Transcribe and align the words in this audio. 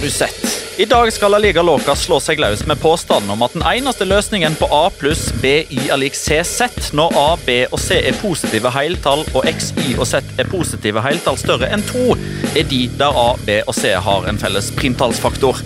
Har 0.00 0.04
du 0.06 0.10
sett? 0.10 0.64
I 0.76 0.84
dag 0.84 1.12
skal 1.12 1.30
La 1.30 1.38
Liga 1.38 1.62
Loca 1.62 1.92
slå 1.92 2.16
seg 2.24 2.38
løs 2.40 2.62
med 2.64 2.78
påstanden 2.80 3.34
om 3.34 3.42
at 3.44 3.52
den 3.52 3.64
eneste 3.68 4.06
løsningen 4.08 4.54
på 4.56 4.64
A 4.72 4.86
pluss 4.96 5.26
BI 5.42 5.76
er 5.92 6.00
lik 6.00 6.16
CZ 6.16 6.88
når 6.96 7.18
A, 7.20 7.24
B 7.44 7.56
og 7.68 7.76
C 7.84 7.98
er 8.08 8.16
positive 8.16 8.72
heltall 8.72 9.26
og 9.36 9.44
X, 9.50 9.74
Y 9.76 9.98
og 9.98 10.08
Z 10.08 10.24
er 10.40 10.48
positive 10.48 11.04
heltall 11.04 11.36
større 11.36 11.68
enn 11.68 11.84
2, 11.90 12.16
er 12.54 12.64
de 12.72 12.80
der 12.96 13.20
A, 13.26 13.26
B 13.44 13.58
og 13.66 13.76
C 13.76 13.92
har 14.08 14.30
en 14.32 14.40
felles 14.40 14.72
primtallsfaktor. 14.80 15.60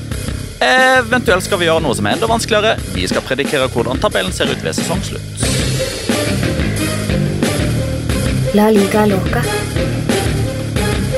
Eventuelt 0.67 1.47
skal 1.47 1.63
vi 1.63 1.71
gjøre 1.71 1.87
noe 1.87 1.95
som 1.95 2.11
er 2.11 2.19
enda 2.19 2.27
vanskeligere. 2.35 2.75
Vi 2.99 3.07
skal 3.07 3.23
predikere 3.31 3.71
hvordan 3.71 4.03
tabellen 4.03 4.35
ser 4.35 4.51
ut 4.51 4.67
ved 4.67 4.75
sesongslutt. 4.75 5.47
La 8.59 8.67
liga 8.75 9.07
loca. 9.15 9.47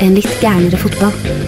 En 0.04 0.20
litt 0.20 0.34
gærnere 0.44 0.84
fotball. 0.84 1.45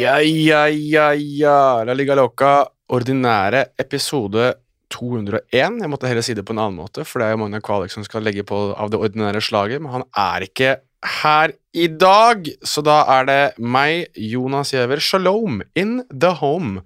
Ja, 0.00 0.14
ja, 0.24 0.62
ja, 0.68 1.10
ja. 1.12 1.84
La 1.84 1.92
Liga 1.92 2.14
Loca, 2.16 2.62
ordinære 2.88 3.66
episode 3.82 4.46
201. 4.94 5.50
Jeg 5.52 5.90
måtte 5.92 6.08
heller 6.08 6.24
si 6.24 6.32
det 6.38 6.44
på 6.48 6.54
en 6.54 6.62
annen 6.62 6.78
måte, 6.78 7.04
for 7.04 7.20
det 7.20 7.26
er 7.26 7.34
jo 7.34 7.40
Magna 7.42 7.60
Kvalik 7.60 7.92
som 7.92 8.06
skal 8.06 8.24
legge 8.24 8.46
på 8.48 8.60
av 8.72 8.88
det 8.88 8.96
ordinære 8.96 9.42
slaget, 9.44 9.82
men 9.84 9.92
han 9.92 10.06
er 10.16 10.46
ikke 10.46 10.70
her 11.18 11.52
i 11.76 11.90
dag. 12.00 12.48
Så 12.64 12.80
da 12.86 13.02
er 13.18 13.28
det 13.28 13.42
meg, 13.60 14.08
Jonas 14.16 14.72
Giæver, 14.72 15.04
Shalom, 15.04 15.60
in 15.76 15.98
the 16.08 16.32
home, 16.40 16.80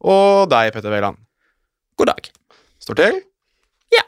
og 0.00 0.48
deg, 0.54 0.72
Petter 0.72 0.94
Wæland. 0.94 1.20
God 2.00 2.14
dag. 2.14 2.30
Står 2.80 3.02
til? 3.02 3.20
Ja. 3.92 4.06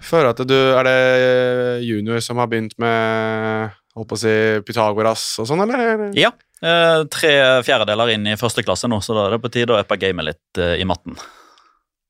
Føler 0.00 0.32
at 0.32 0.40
du 0.40 0.56
er 0.56 0.88
det 0.88 1.84
junior 1.84 2.24
som 2.24 2.40
har 2.40 2.48
begynt 2.48 2.78
med 2.80 3.76
holdt 3.98 4.10
på 4.10 4.18
å 4.18 4.22
si 4.22 4.34
Pythagoras 4.66 5.24
og 5.42 5.50
sånn, 5.50 5.64
eller? 5.66 6.08
Ja. 6.18 6.32
Eh, 6.58 7.04
tre 7.12 7.34
fjerdedeler 7.62 8.16
inn 8.16 8.26
i 8.26 8.38
første 8.38 8.64
klasse 8.66 8.90
nå, 8.90 8.98
så 9.04 9.14
da 9.14 9.28
er 9.28 9.36
det 9.36 9.42
på 9.44 9.52
tide 9.54 9.76
å 9.76 9.82
uppe 9.82 9.98
gamet 10.00 10.32
litt 10.32 10.62
eh, 10.62 10.78
i 10.82 10.86
matten. 10.88 11.18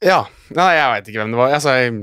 Ja. 0.04 0.22
Nei, 0.56 0.70
jeg 0.78 0.94
veit 0.94 1.10
ikke 1.10 1.20
hvem 1.20 1.34
det 1.34 1.40
var. 1.40 1.52
Altså, 1.58 1.74
jeg, 1.76 1.96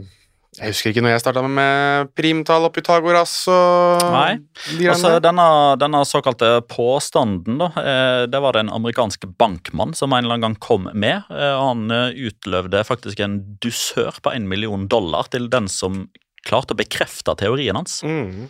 jeg 0.60 0.74
husker 0.74 0.92
ikke 0.92 1.04
når 1.06 1.16
jeg 1.16 1.24
starta 1.24 1.42
med 1.48 2.12
primtall 2.14 2.68
og 2.68 2.76
Pythagoras 2.76 3.34
og 3.50 4.04
Nei. 4.14 4.36
de 4.78 4.92
Altså, 4.92 5.16
denne, 5.24 5.48
denne 5.82 6.04
såkalte 6.06 6.52
påstanden, 6.70 7.58
da, 7.64 7.72
eh, 7.82 8.22
det 8.30 8.44
var 8.46 8.54
det 8.54 8.66
en 8.66 8.76
amerikansk 8.78 9.26
bankmann 9.40 9.98
som 9.98 10.14
en 10.14 10.28
eller 10.28 10.38
annen 10.38 10.52
gang 10.52 10.60
kom 10.62 10.90
med. 10.94 11.26
Han 11.32 11.90
utløvde 11.90 12.86
faktisk 12.86 13.26
en 13.26 13.40
dusør 13.64 14.22
på 14.22 14.36
en 14.36 14.46
million 14.52 14.86
dollar 14.92 15.32
til 15.34 15.50
den 15.50 15.72
som 15.72 16.06
klarte 16.46 16.76
å 16.76 16.78
bekrefte 16.78 17.34
teorien 17.40 17.80
hans. 17.80 18.04
Mm. 18.06 18.46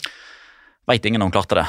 Veit 0.86 1.06
ingen 1.06 1.24
om 1.26 1.34
klarte 1.34 1.58
det. 1.58 1.68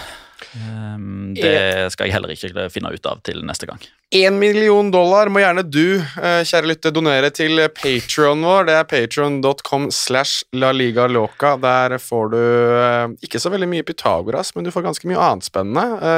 Um, 0.57 1.33
det 1.37 1.89
skal 1.93 2.09
jeg 2.09 2.15
heller 2.17 2.33
ikke 2.33 2.67
finne 2.73 2.91
ut 2.93 3.09
av 3.09 3.23
til 3.25 3.41
neste 3.49 3.69
gang. 3.69 3.81
Én 4.15 4.37
million 4.39 4.91
dollar 4.93 5.31
må 5.33 5.41
gjerne 5.43 5.65
du, 5.67 5.99
eh, 5.99 6.43
kjære 6.47 6.71
lytter, 6.71 6.93
donere 6.95 7.31
til 7.35 7.59
Patreon 7.75 8.45
vår. 8.45 8.69
Det 8.69 8.77
er 8.77 8.91
patreon.com 8.93 9.89
slash 9.91 10.45
laligaloca. 10.53 11.57
Der 11.61 11.97
får 11.99 12.31
du 12.35 12.39
eh, 12.39 13.17
ikke 13.27 13.41
så 13.43 13.51
veldig 13.53 13.71
mye 13.73 13.87
Pythagoras, 13.89 14.55
men 14.55 14.65
du 14.65 14.71
får 14.75 14.87
ganske 14.87 15.11
mye 15.11 15.25
annet 15.31 15.49
spennende. 15.49 16.13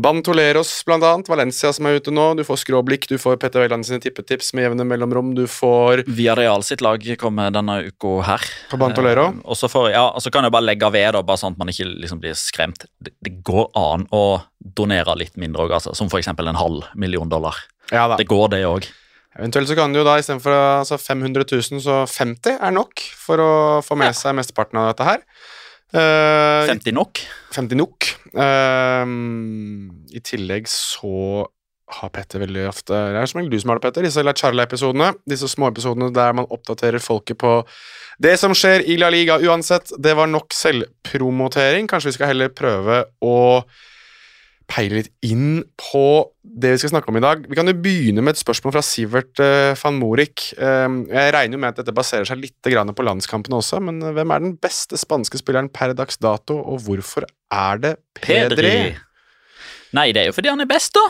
Bantoleros, 0.00 0.70
blant 0.88 1.04
annet. 1.04 1.28
Valencia 1.30 1.72
som 1.76 1.86
er 1.88 1.98
ute 2.00 2.12
nå. 2.14 2.26
Du 2.38 2.42
får 2.46 2.60
skråblikk, 2.62 3.06
du 3.10 3.16
får 3.20 3.36
Petter 3.42 3.62
Wæland 3.64 3.86
sine 3.86 4.00
tippetips 4.02 4.52
med 4.56 4.68
jevne 4.68 4.86
mellomrom. 4.88 5.34
Du 5.36 5.44
får 5.50 6.04
Via 6.08 6.34
Real 6.38 6.64
sitt 6.66 6.80
lag 6.84 7.04
kommer 7.20 7.50
denne 7.54 7.80
uka 7.90 8.14
her. 8.28 8.46
På 8.70 8.78
Bantolero? 8.80 9.26
Eh, 9.30 9.42
og 9.44 9.56
så 9.56 9.68
får- 9.68 9.90
ja, 9.92 10.06
kan 10.32 10.44
jeg 10.44 10.52
bare 10.52 10.64
legge 10.64 10.90
ved, 10.92 11.12
da, 11.12 11.22
bare 11.22 11.36
sånn 11.36 11.52
at 11.52 11.58
man 11.58 11.68
ikke 11.68 11.88
liksom 12.00 12.20
blir 12.20 12.32
skremt. 12.38 12.86
Det, 13.02 13.12
det 13.22 13.42
går 13.44 13.70
an 13.74 14.06
å 14.12 14.42
donere 14.60 15.16
litt 15.16 15.36
mindre 15.36 15.66
òg, 15.66 15.72
altså, 15.72 15.94
som 15.96 16.08
f.eks. 16.08 16.28
en 16.28 16.54
halv 16.54 16.84
million 16.94 17.28
dollar. 17.28 17.54
Ja 17.90 18.08
da. 18.08 18.16
Det 18.16 18.26
går, 18.30 18.48
det 18.50 18.64
òg. 18.64 18.86
Eventuelt 19.38 19.68
så 19.70 19.76
kan 19.78 19.92
du 19.92 20.00
jo 20.00 20.04
da 20.04 20.16
istedenfor 20.18 20.50
altså 20.80 20.98
500 20.98 21.44
000, 21.46 21.80
så 21.80 22.00
50 22.10 22.58
er 22.60 22.72
nok 22.74 22.98
for 23.16 23.38
å 23.38 23.50
få 23.86 23.96
med 23.96 24.14
seg 24.18 24.34
mesteparten 24.34 24.80
av 24.80 24.88
dette 24.90 25.06
her. 25.06 25.20
Eh, 25.90 26.66
50 26.70 26.94
nok. 26.94 27.22
50 27.54 27.80
nok. 27.80 28.10
Uh, 28.34 29.06
I 30.14 30.22
tillegg 30.22 30.68
så 30.70 31.46
har 31.90 32.12
Petter 32.14 32.38
veldig 32.44 32.68
ofte 32.70 32.94
Det 32.94 33.18
er 33.18 33.26
som 33.26 33.40
regel 33.40 33.50
du 33.50 33.58
som 33.58 33.72
har 33.72 33.80
det, 33.80 33.88
Petter. 33.88 34.06
Disse 34.06 34.22
La 34.22 34.34
Charla-episodene. 34.36 35.12
Disse 35.28 35.50
småepisodene 35.50 36.12
der 36.14 36.36
man 36.38 36.48
oppdaterer 36.50 37.02
folket 37.02 37.40
på 37.42 37.58
det 38.20 38.36
som 38.38 38.54
skjer 38.56 38.84
i 38.84 38.98
La 39.00 39.08
Liga 39.10 39.38
uansett. 39.40 39.94
Det 39.98 40.14
var 40.16 40.30
nok 40.30 40.54
selvpromotering. 40.54 41.88
Kanskje 41.90 42.12
vi 42.12 42.18
skal 42.18 42.34
heller 42.34 42.52
prøve 42.54 43.02
å 43.24 43.38
peile 44.70 45.00
litt 45.00 45.10
inn 45.26 45.62
på 45.80 46.04
det 46.40 46.72
vi 46.74 46.80
skal 46.82 46.92
snakke 46.94 47.10
om 47.12 47.18
i 47.18 47.22
dag. 47.24 47.42
Vi 47.50 47.58
kan 47.58 47.68
jo 47.68 47.76
begynne 47.76 48.22
med 48.24 48.34
et 48.34 48.40
spørsmål 48.40 48.74
fra 48.76 48.82
Sivert 48.84 49.42
uh, 49.42 49.72
van 49.78 49.98
Morik. 50.00 50.50
Ehm, 50.58 51.02
jeg 51.10 51.34
regner 51.34 51.58
jo 51.58 51.62
med 51.62 51.72
at 51.72 51.80
dette 51.82 51.94
baserer 51.96 52.28
seg 52.28 52.40
litt 52.42 52.56
på 52.60 53.06
landskampene 53.06 53.58
også, 53.60 53.80
men 53.84 54.00
eh, 54.02 54.14
hvem 54.16 54.34
er 54.34 54.44
den 54.44 54.56
beste 54.60 54.98
spanske 55.00 55.40
spilleren 55.40 55.70
per 55.72 55.94
dags 55.98 56.20
dato, 56.22 56.58
og 56.58 56.84
hvorfor 56.86 57.26
er 57.26 57.82
det 57.82 57.94
Pedri? 58.18 58.54
Pedri. 58.56 58.76
Nei, 59.98 60.10
det 60.14 60.22
er 60.22 60.30
jo 60.30 60.36
fordi 60.36 60.52
han 60.52 60.62
er 60.62 60.70
best, 60.70 60.94
da. 60.98 61.06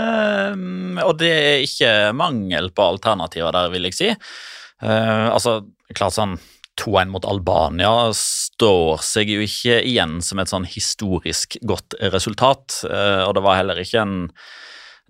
Ehm, 0.00 1.00
og 1.04 1.16
det 1.20 1.32
er 1.34 1.66
ikke 1.66 1.92
mangel 2.16 2.72
på 2.74 2.88
alternativer 2.94 3.54
der, 3.56 3.72
vil 3.74 3.90
jeg 3.90 3.98
si. 3.98 4.10
Eh, 4.14 5.28
altså, 5.28 5.60
klart 5.96 6.16
sånn 6.16 6.38
2-1 6.80 7.12
mot 7.12 7.28
Albania 7.28 7.92
står 8.16 9.04
seg 9.04 9.30
jo 9.34 9.44
ikke 9.44 9.80
igjen 9.86 10.18
som 10.24 10.40
et 10.40 10.50
sånn 10.50 10.66
historisk 10.68 11.58
godt 11.66 11.98
resultat. 12.14 12.82
eh, 12.88 13.22
og 13.26 13.36
det 13.36 13.44
var 13.44 13.60
heller 13.60 13.80
ikke 13.84 14.04
en 14.04 14.18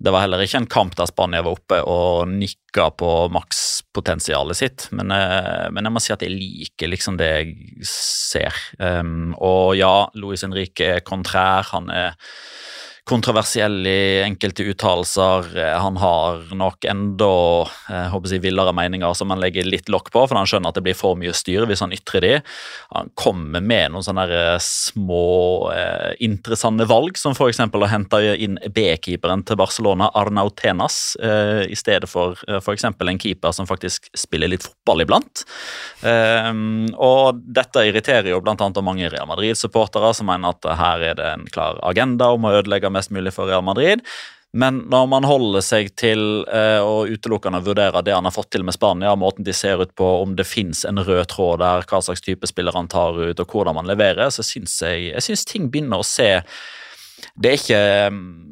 det 0.01 0.09
var 0.09 0.23
heller 0.23 0.41
ikke 0.41 0.57
en 0.63 0.69
kamp 0.71 0.95
der 0.97 1.09
Spania 1.09 1.43
var 1.45 1.53
oppe 1.59 1.77
og 1.85 2.29
nikka 2.31 2.87
på 2.97 3.09
makspotensialet 3.35 4.57
sitt, 4.57 4.87
men, 4.97 5.11
eh, 5.13 5.67
men 5.69 5.85
jeg 5.85 5.93
må 5.93 6.01
si 6.01 6.13
at 6.15 6.23
jeg 6.25 6.33
liker 6.33 6.89
liksom 6.89 7.19
det 7.19 7.29
jeg 7.29 7.85
ser. 7.85 8.57
Um, 8.79 9.35
og 9.37 9.75
ja, 9.77 10.07
Luis 10.17 10.41
Henrique 10.41 10.95
er 10.97 11.05
kontrær, 11.05 11.69
han 11.75 11.93
er 11.93 12.17
kontroversiell 13.09 13.87
i 13.87 14.21
enkelte 14.23 14.63
uttalelser. 14.63 15.57
Eh, 15.57 15.77
Han 15.81 15.97
har 15.97 16.43
nok 16.55 16.85
enda 16.85 17.29
jeg 17.89 18.09
håper 18.13 18.33
jeg, 18.35 18.43
villere 18.45 18.73
meninger 18.75 19.13
som 19.17 19.31
han 19.33 19.41
legger 19.41 19.67
litt 19.67 19.89
lokk 19.91 20.11
på, 20.13 20.23
for 20.27 20.37
han 20.37 20.47
skjønner 20.49 20.71
at 20.71 20.77
det 20.77 20.83
blir 20.85 20.97
for 20.97 21.17
mye 21.19 21.33
styr 21.35 21.65
hvis 21.69 21.81
han 21.83 21.95
ytrer 21.95 22.25
de. 22.25 22.33
Han 22.95 23.09
kommer 23.19 23.63
med 23.63 23.93
noen 23.93 24.05
sånne 24.05 24.27
eh, 24.29 24.57
små 24.61 25.71
eh, 25.73 26.13
interessante 26.23 26.87
valg, 26.89 27.17
som 27.19 27.35
f.eks. 27.35 27.61
å 27.65 27.89
hente 27.91 28.21
inn 28.37 28.59
B-keeperen 28.69 29.45
til 29.47 29.59
Barcelona, 29.59 30.11
Arnau 30.17 30.51
Tenas, 30.53 31.17
eh, 31.21 31.65
i 31.71 31.77
stedet 31.79 32.09
for 32.11 32.37
eh, 32.47 32.61
f.eks. 32.61 32.85
en 32.91 33.21
keeper 33.21 33.55
som 33.55 33.69
faktisk 33.69 34.11
spiller 34.17 34.53
litt 34.53 34.67
fotball 34.67 35.05
iblant. 35.07 35.45
Eh, 36.05 36.51
og 37.01 37.41
dette 37.41 37.87
irriterer 37.89 38.31
jo 38.33 38.41
bl.a. 38.45 38.71
mange 38.85 39.09
Real 39.11 39.29
Madrid-supportere 39.29 40.13
som 40.15 40.29
mener 40.29 40.53
at 40.53 40.69
her 40.77 41.07
er 41.11 41.17
det 41.19 41.27
en 41.31 41.47
klar 41.51 41.79
agenda 41.87 42.31
om 42.35 42.45
å 42.45 42.55
ødelegge 42.59 42.90
mest 42.93 43.11
mulig 43.13 43.33
for 43.35 43.49
Real 43.49 43.65
Madrid. 43.65 44.03
Men 44.51 44.81
når 44.91 45.05
man 45.07 45.23
holder 45.23 45.63
seg 45.63 45.93
til 45.95 46.43
eh, 46.51 46.83
å 46.83 47.05
utelukkende 47.07 47.61
vurdere 47.63 48.01
det 48.03 48.11
han 48.11 48.27
har 48.27 48.35
fått 48.35 48.49
til 48.51 48.65
med 48.67 48.75
Spania, 48.75 49.13
måten 49.15 49.47
de 49.47 49.55
ser 49.55 49.79
ut 49.79 49.93
på, 49.95 50.09
om 50.25 50.35
det 50.35 50.47
fins 50.49 50.83
en 50.87 50.99
rød 50.99 51.29
tråd 51.31 51.61
der, 51.63 51.87
hva 51.87 52.01
slags 52.03 52.23
type 52.25 52.49
spiller 52.49 52.75
han 52.75 52.91
tar 52.91 53.15
ut, 53.15 53.39
og 53.39 53.55
hvordan 53.55 53.79
man 53.79 53.87
leverer, 53.87 54.27
så 54.27 54.43
syns 54.43 54.75
jeg, 54.83 55.13
jeg 55.13 55.27
synes 55.29 55.47
ting 55.47 55.71
begynner 55.71 56.03
å 56.03 56.07
se 56.07 56.33
det 57.41 57.51
er 57.51 57.59
ikke 57.59 57.81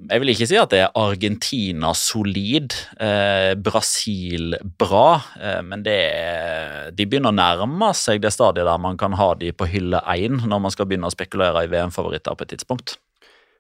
Jeg 0.10 0.22
vil 0.22 0.32
ikke 0.32 0.48
si 0.50 0.58
at 0.60 0.72
det 0.72 0.80
er 0.84 0.96
Argentina 0.98 1.92
solid, 1.98 2.74
eh, 3.02 3.52
Brasil 3.60 4.56
bra, 4.80 5.20
eh, 5.38 5.60
men 5.66 5.84
det 5.86 5.98
er, 6.14 6.88
de 6.96 7.06
begynner 7.06 7.34
å 7.34 7.38
nærme 7.38 7.92
seg 7.98 8.24
det 8.24 8.32
stadiet 8.34 8.66
der 8.70 8.82
man 8.82 8.98
kan 8.98 9.18
ha 9.20 9.34
de 9.38 9.52
på 9.54 9.68
hylle 9.70 10.02
én 10.16 10.40
når 10.42 10.64
man 10.64 10.74
skal 10.74 10.90
begynne 10.90 11.10
å 11.10 11.14
spekulere 11.14 11.66
i 11.66 11.70
VM-favoritter 11.70 12.38
på 12.40 12.48
et 12.48 12.56
tidspunkt. 12.56 12.98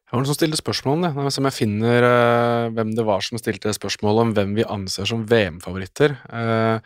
Det 0.09 0.15
var 0.15 0.23
noen 0.23 0.29
som 0.31 0.37
stilte 0.39 0.57
spørsmål 0.57 0.95
om 0.95 1.03
det. 1.05 1.09
Nå 1.13 1.23
jeg 1.27 1.37
om 1.37 1.47
jeg 1.51 1.53
finner 1.53 2.05
uh, 2.09 2.71
hvem 2.73 2.95
det 2.97 3.03
var 3.05 3.21
som 3.21 3.37
stilte 3.37 3.69
spørsmål 3.77 4.23
om 4.23 4.31
hvem 4.33 4.55
vi 4.57 4.65
anser 4.65 5.05
som 5.05 5.21
VM-favoritter. 5.29 6.15
Uh, 6.33 6.81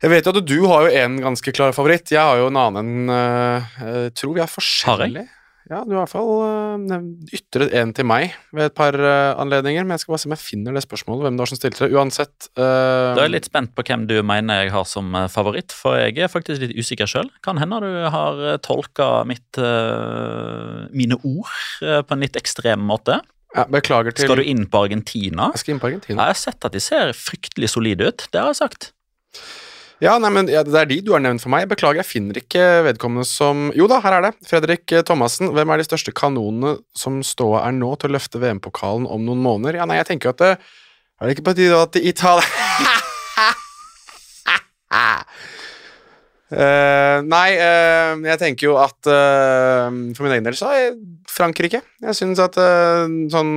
jeg 0.00 0.14
vet 0.14 0.24
jo 0.24 0.32
at 0.32 0.46
du 0.48 0.56
har 0.70 0.86
jo 0.86 1.02
en 1.02 1.18
ganske 1.20 1.52
klar 1.52 1.76
favoritt. 1.76 2.08
Jeg 2.14 2.24
har 2.24 2.40
jo 2.40 2.48
en 2.48 2.60
annen 2.62 3.12
uh, 3.12 3.76
Jeg 3.82 4.14
tror 4.16 4.38
vi 4.38 4.40
er 4.40 4.48
forskjellige. 4.48 5.26
Ja, 5.68 5.82
du 5.84 5.92
har 5.92 5.98
i 5.98 6.00
hvert 6.00 6.12
fall 6.12 6.30
uh, 6.88 6.98
ytret 7.36 7.74
en 7.76 7.90
til 7.96 8.06
meg 8.08 8.32
ved 8.56 8.70
et 8.70 8.76
par 8.76 8.96
eh, 8.96 9.34
anledninger, 9.36 9.84
men 9.84 9.96
jeg 9.96 10.04
skal 10.04 10.14
bare 10.14 10.22
se 10.22 10.28
om 10.30 10.34
jeg 10.34 10.40
finner 10.40 10.76
det 10.76 10.82
spørsmålet. 10.84 11.26
hvem 11.26 11.36
det 11.36 11.44
var 11.44 11.50
som 11.50 11.60
stilte 11.60 11.84
det. 11.84 11.96
Uansett 11.98 12.48
uh... 12.56 12.62
Da 12.62 13.20
er 13.20 13.26
jeg 13.26 13.34
litt 13.34 13.48
spent 13.50 13.74
på 13.76 13.84
hvem 13.84 14.06
du 14.08 14.16
mener 14.24 14.62
jeg 14.62 14.72
har 14.72 14.86
som 14.88 15.12
eh, 15.12 15.28
favoritt, 15.32 15.74
for 15.76 16.00
jeg 16.00 16.16
er 16.24 16.32
faktisk 16.32 16.64
litt 16.64 16.72
usikker 16.78 17.10
sjøl. 17.10 17.28
Kan 17.44 17.60
hende 17.60 17.82
du 17.84 17.90
har 18.14 18.40
eh, 18.40 18.60
tolka 18.64 19.10
mitt, 19.28 19.60
uh, 19.60 20.88
mine 20.96 21.20
ord 21.20 21.52
eh, 21.84 22.00
på 22.00 22.16
en 22.16 22.24
litt 22.24 22.40
ekstrem 22.40 22.88
måte. 22.88 23.20
ja, 23.52 23.68
Beklager 23.68 24.16
til 24.16 24.28
Skal 24.28 24.40
du 24.40 24.48
inn 24.48 24.64
på 24.72 24.86
Argentina? 24.88 25.50
Jeg 25.52 25.66
skal 25.66 25.76
inn 25.76 25.84
på 25.84 25.92
Argentina. 25.92 26.16
Ja, 26.16 26.30
jeg 26.30 26.38
har 26.38 26.44
sett 26.46 26.68
at 26.70 26.76
de 26.76 26.84
ser 26.84 27.12
fryktelig 27.16 27.74
solide 27.76 28.08
ut. 28.08 28.30
Det 28.32 28.40
har 28.40 28.54
jeg 28.54 28.62
sagt. 28.64 28.92
Ja, 29.98 30.12
nei, 30.22 30.30
men 30.30 30.46
ja, 30.46 30.62
Det 30.62 30.78
er 30.78 30.86
de 30.86 31.00
du 31.02 31.10
har 31.14 31.22
nevnt 31.22 31.42
for 31.42 31.50
meg. 31.50 31.66
Beklager, 31.70 31.98
jeg 32.02 32.06
finner 32.06 32.38
ikke 32.38 32.64
vedkommende 32.86 33.26
som 33.26 33.68
Jo 33.76 33.88
da, 33.90 33.98
her 34.04 34.18
er 34.18 34.28
det. 34.28 34.32
Fredrik 34.46 34.94
eh, 34.94 35.02
Thomassen. 35.06 35.50
Hvem 35.56 35.74
er 35.74 35.82
de 35.82 35.88
største 35.88 36.14
kanonene 36.14 36.76
som 36.96 37.18
ståa 37.26 37.64
er 37.66 37.74
nå 37.74 37.90
til 37.98 38.12
å 38.12 38.16
løfte 38.18 38.38
VM-pokalen 38.42 39.08
om 39.10 39.26
noen 39.26 39.42
måneder? 39.42 39.80
Ja, 39.80 39.88
nei, 39.90 39.98
jeg 39.98 40.12
tenker 40.12 40.34
at 40.34 40.42
det 40.44 40.52
Er 41.18 41.26
det 41.26 41.34
ikke 41.34 41.48
på 41.50 41.56
tide 41.58 41.82
at 41.82 41.98
Italia 41.98 42.46
Eh, 46.48 47.18
nei, 47.28 47.48
uh, 47.60 48.14
jeg 48.24 48.40
tenker 48.40 48.70
jo 48.70 48.78
at 48.80 48.96
uh, 49.04 49.92
for 50.16 50.24
min 50.24 50.32
egen 50.32 50.46
del 50.46 50.56
så 50.56 50.70
er 50.72 50.94
Frankrike. 51.28 51.82
Jeg 52.00 52.16
syns 52.16 52.40
at 52.40 52.56
sånn 53.32 53.52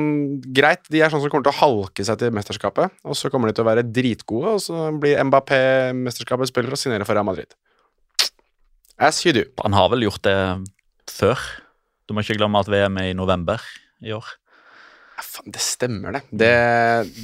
Greit, 0.51 0.83
de 0.91 0.99
er 0.99 1.13
sånn 1.13 1.23
som 1.23 1.31
kommer 1.31 1.47
til 1.47 1.53
å 1.53 1.59
halke 1.61 2.03
seg 2.03 2.19
til 2.19 2.35
mesterskapet, 2.35 2.91
og 3.07 3.15
så 3.15 3.31
kommer 3.31 3.47
de 3.47 3.55
til 3.55 3.63
å 3.63 3.69
være 3.69 3.87
dritgode, 3.87 4.57
og 4.57 4.63
så 4.63 4.89
blir 4.99 5.21
Mbappé 5.23 5.61
mesterskapets 5.95 6.51
spiller 6.51 6.75
og 6.75 6.81
signerer 6.81 7.07
for 7.07 7.15
Real 7.15 7.27
Madrid. 7.27 7.55
As 9.01 9.23
you 9.25 9.33
do. 9.33 9.47
Han 9.63 9.73
har 9.73 9.87
vel 9.93 10.05
gjort 10.05 10.27
det 10.27 10.37
før. 11.09 11.39
Du 12.05 12.13
må 12.13 12.25
ikke 12.25 12.37
glemme 12.37 12.59
at 12.59 12.69
VM 12.69 12.99
er 12.99 13.13
i 13.13 13.17
november 13.17 13.63
i 14.03 14.11
år. 14.13 14.27
Ja, 15.21 15.25
faen, 15.29 15.51
det 15.53 15.61
stemmer, 15.61 16.15
det. 16.17 16.21
Det, 16.33 16.51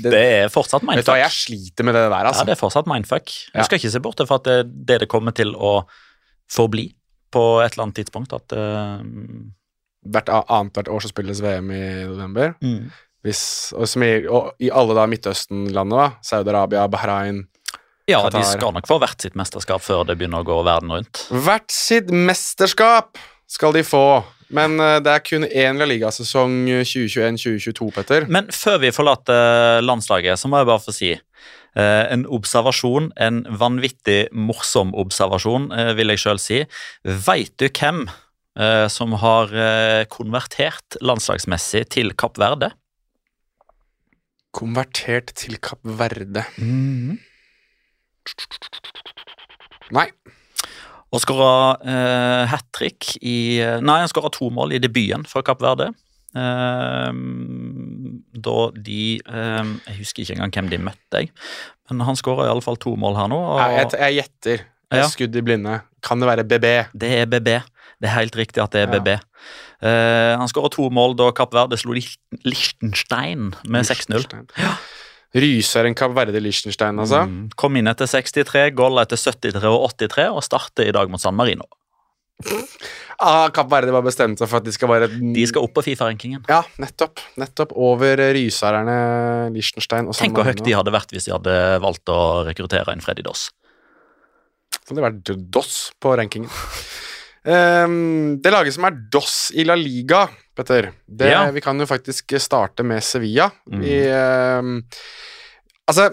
det, 0.03 0.11
Det 0.13 0.19
er 0.43 0.51
fortsatt 0.53 0.85
mindfuck. 0.85 1.01
Vet 1.01 1.09
du 1.09 1.11
hva, 1.15 1.19
jeg 1.23 1.33
sliter 1.33 1.87
med 1.89 1.97
det 1.97 2.03
der, 2.05 2.13
Ja, 2.13 2.29
altså. 2.29 2.45
det 2.45 2.53
er 2.53 2.61
fortsatt 2.61 2.87
mindfuck. 2.89 3.33
Ja. 3.55 3.63
Du 3.63 3.65
skal 3.71 3.81
ikke 3.81 3.91
se 3.97 4.01
bort 4.05 4.21
fra 4.29 4.37
at 4.37 4.45
det 4.45 4.57
er 4.61 4.69
det 4.93 4.99
det 5.05 5.09
kommer 5.11 5.33
til 5.35 5.55
å 5.57 5.73
forbli 6.53 6.91
på 7.33 7.41
et 7.65 7.73
eller 7.73 7.87
annet 7.89 7.97
tidspunkt. 8.03 8.37
At 8.37 8.53
uh, 8.55 9.01
Hvert 10.07 10.29
annethvert 10.31 10.87
år 10.93 11.03
så 11.03 11.09
spilles 11.11 11.41
VM 11.43 11.73
i 11.75 11.81
november. 12.07 12.53
mm. 12.63 12.87
Hvis, 13.25 13.73
og, 13.75 13.87
som 13.89 14.03
i, 14.05 14.11
og 14.29 14.53
i 14.63 14.69
alle 14.71 14.93
da 14.95 15.03
Midtøsten-landene. 15.09 16.13
Saudi-Arabia, 16.23 16.85
Bahrain 16.87 17.41
Ja, 18.07 18.21
Qatar. 18.23 18.37
de 18.37 18.43
skal 18.53 18.71
nok 18.77 18.87
få 18.87 18.99
hvert 19.01 19.25
sitt 19.25 19.35
mesterskap 19.35 19.83
før 19.83 20.05
det 20.07 20.15
begynner 20.21 20.45
å 20.45 20.47
gå 20.47 20.55
verden 20.63 20.93
rundt. 20.95 21.25
Hvert 21.33 21.73
sitt 21.73 22.07
mesterskap 22.13 23.17
skal 23.51 23.73
de 23.75 23.83
få. 23.83 24.03
Men 24.53 24.79
eh, 24.79 24.97
det 25.03 25.11
er 25.11 25.23
kun 25.25 25.45
én 25.47 25.79
La 25.79 25.87
Liga-sesong 25.89 26.61
2021-2022, 26.69 27.89
Petter. 27.95 28.27
Men 28.31 28.47
før 28.53 28.79
vi 28.83 28.93
forlater 28.95 29.83
landslaget, 29.83 30.39
så 30.39 30.51
må 30.51 30.61
jeg 30.61 30.69
bare 30.69 30.83
få 30.83 30.95
si 30.95 31.11
eh, 31.77 32.05
en 32.13 32.23
observasjon, 32.37 33.11
en 33.19 33.43
vanvittig 33.59 34.27
morsom 34.31 34.93
observasjon, 34.97 35.69
eh, 35.75 35.91
vil 35.99 36.13
jeg 36.13 36.23
sjøl 36.23 36.41
si. 36.41 36.63
Veit 37.27 37.53
du 37.59 37.67
hvem 37.67 38.05
eh, 38.07 38.87
som 38.91 39.17
har 39.23 39.51
eh, 39.51 40.03
konvertert 40.13 40.99
landslagsmessig 41.03 41.87
til 41.97 42.15
Kapp 42.17 42.39
Verde? 42.41 42.71
Konvertert 44.55 45.35
til 45.37 45.59
Kapp 45.61 45.83
Verde. 45.83 46.47
Nei. 49.93 50.09
Og 51.15 51.21
skåra 51.23 51.51
eh, 51.87 52.43
hat 52.51 52.65
trick 52.75 53.13
i 53.23 53.37
Nei, 53.81 53.99
han 54.03 54.11
skåra 54.11 54.31
to 54.33 54.49
mål 54.51 54.75
i 54.75 54.81
debuten 54.83 55.23
for 55.29 55.45
Kapp 55.47 55.61
Verde. 55.63 55.91
Eh, 56.35 57.11
da 58.47 58.55
de 58.75 59.01
eh, 59.23 59.69
Jeg 59.87 59.99
husker 60.01 60.23
ikke 60.25 60.35
engang 60.37 60.55
hvem 60.57 60.71
de 60.73 60.81
møtte, 60.89 61.21
jeg. 61.23 61.31
Men 61.89 62.03
han 62.09 62.19
skåra 62.19 62.49
iallfall 62.49 62.79
to 62.83 62.95
mål 62.99 63.15
her 63.19 63.31
nå. 63.31 63.39
Og 63.39 63.61
Jeg, 63.63 63.91
jeg, 63.95 64.17
gjetter. 64.21 64.65
Jeg 64.91 65.03
Ja. 65.03 65.07
skudd 65.11 65.35
i 65.35 65.41
blinde. 65.43 65.79
Kan 66.03 66.19
det 66.19 66.27
være 66.29 66.43
BB? 66.47 66.67
det 66.95 67.11
er 67.21 67.25
BB. 67.25 67.49
Det 67.97 68.07
er 68.07 68.13
helt 68.19 68.35
riktig 68.35 68.61
at 68.63 68.71
det 68.75 68.83
er 68.83 68.91
Ja. 68.93 68.99
BB. 68.99 69.09
Eh, 69.87 70.33
han 70.37 70.47
skåra 70.51 70.69
to 70.73 70.89
mål 70.89 71.15
da 71.15 71.31
Kapp 71.31 71.53
Verde 71.53 71.77
slo 71.77 71.93
Lichtenstein 71.93 72.43
Liechtenstein 72.43 73.53
med 73.63 73.85
6-0. 73.85 74.19
Liechtenstein. 74.19 74.47
Ryseren 75.37 75.95
Kapp 75.97 76.15
Verde 76.17 76.41
Liechtenstein, 76.41 76.99
altså. 77.01 77.25
Mm. 77.27 77.49
Kom 77.59 77.77
inn 77.79 77.89
etter 77.91 78.09
63, 78.09 78.69
goal 78.77 79.01
etter 79.01 79.19
73 79.19 79.67
og 79.69 79.89
83, 79.93 80.29
og 80.33 80.45
starter 80.45 80.89
i 80.89 80.95
dag 80.95 81.11
mot 81.11 81.21
San 81.21 81.37
Marino. 81.37 81.67
Ah, 83.17 83.47
Kapp 83.49 83.69
Verde 83.71 83.93
var 83.95 84.03
bestemt 84.05 84.37
seg 84.37 84.49
for 84.49 84.59
at 84.59 84.65
de 84.67 84.73
skal 84.75 84.91
bare 84.91 85.07
De 85.09 85.45
skal 85.49 85.65
opp 85.65 85.73
på 85.73 85.83
Fifa-rankingen. 85.87 86.43
Ja, 86.49 86.61
nettopp. 86.77 87.23
Nettopp 87.41 87.73
over 87.73 88.21
ryserne 88.37 88.97
Liechtenstein 89.55 90.09
og 90.09 90.13
San 90.13 90.27
Tenk 90.27 90.37
hvor 90.37 90.45
høyt 90.45 90.61
de 90.65 90.75
hadde 90.77 90.93
vært 90.93 91.15
hvis 91.15 91.25
de 91.25 91.33
hadde 91.33 91.55
valgt 91.81 92.13
å 92.13 92.19
rekruttere 92.45 92.93
en 92.93 93.01
Freddy 93.01 93.25
Doss. 93.25 93.49
Så 94.77 94.93
det 94.93 95.01
hadde 95.01 95.07
vært 95.09 95.33
Doss 95.49 95.79
på 96.03 96.13
rankingen. 96.19 96.51
Ehm, 97.47 98.37
det 98.43 98.51
laget 98.51 98.75
som 98.75 98.85
er 98.87 98.95
DOS 99.11 99.35
i 99.55 99.63
La 99.67 99.75
Liga, 99.79 100.25
Petter 100.57 100.91
det, 101.05 101.29
Ja. 101.31 101.45
Vi 101.51 101.61
kan 101.61 101.79
jo 101.79 101.85
faktisk 101.85 102.33
starte 102.41 102.83
med 102.83 103.03
Sevilla. 103.03 103.51
Mm. 103.71 103.81
Vi 103.81 103.97
um, 104.11 104.83
Altså, 105.87 106.09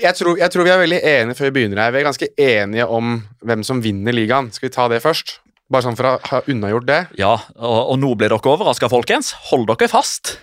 jeg 0.00 0.14
tror, 0.18 0.36
jeg 0.36 0.50
tror 0.52 0.66
vi 0.66 0.70
er 0.70 0.82
veldig 0.82 1.00
enige 1.00 1.36
før 1.38 1.48
vi 1.48 1.54
begynner 1.56 1.80
her. 1.80 1.92
Vi 1.94 2.00
er 2.00 2.04
ganske 2.04 2.28
enige 2.36 2.86
om 2.86 3.22
hvem 3.40 3.62
som 3.64 3.80
vinner 3.80 4.12
ligaen. 4.12 4.50
Skal 4.52 4.68
vi 4.68 4.74
ta 4.74 4.88
det 4.92 5.00
først? 5.00 5.38
Bare 5.70 5.86
sånn 5.86 5.96
for 5.96 6.08
å 6.08 6.18
ha 6.20 6.42
unnagjort 6.50 6.88
det. 6.88 7.00
Ja, 7.16 7.36
og, 7.56 7.78
og 7.94 8.00
nå 8.02 8.12
blir 8.18 8.28
dere 8.28 8.52
overraska, 8.52 8.90
folkens. 8.92 9.32
Hold 9.48 9.70
dere 9.70 9.88
fast. 9.88 10.34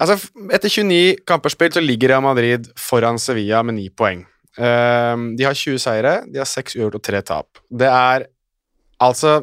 Altså, 0.00 0.18
Etter 0.50 0.72
29 0.72 1.22
kamper 1.28 1.52
spilt 1.54 1.76
så 1.76 1.84
ligger 1.84 2.10
Real 2.10 2.24
Madrid 2.24 2.66
foran 2.80 3.20
Sevilla 3.22 3.62
med 3.62 3.78
9 3.78 3.92
poeng. 3.96 4.24
Um, 4.56 5.28
de 5.36 5.44
har 5.44 5.54
20 5.54 5.78
seire, 5.78 6.14
de 6.32 6.40
har 6.40 6.48
6 6.48 6.78
uavgjort 6.78 6.98
og 6.98 7.04
3 7.04 7.22
tap. 7.28 7.60
Det 7.70 7.88
er 7.92 8.26
altså 9.02 9.40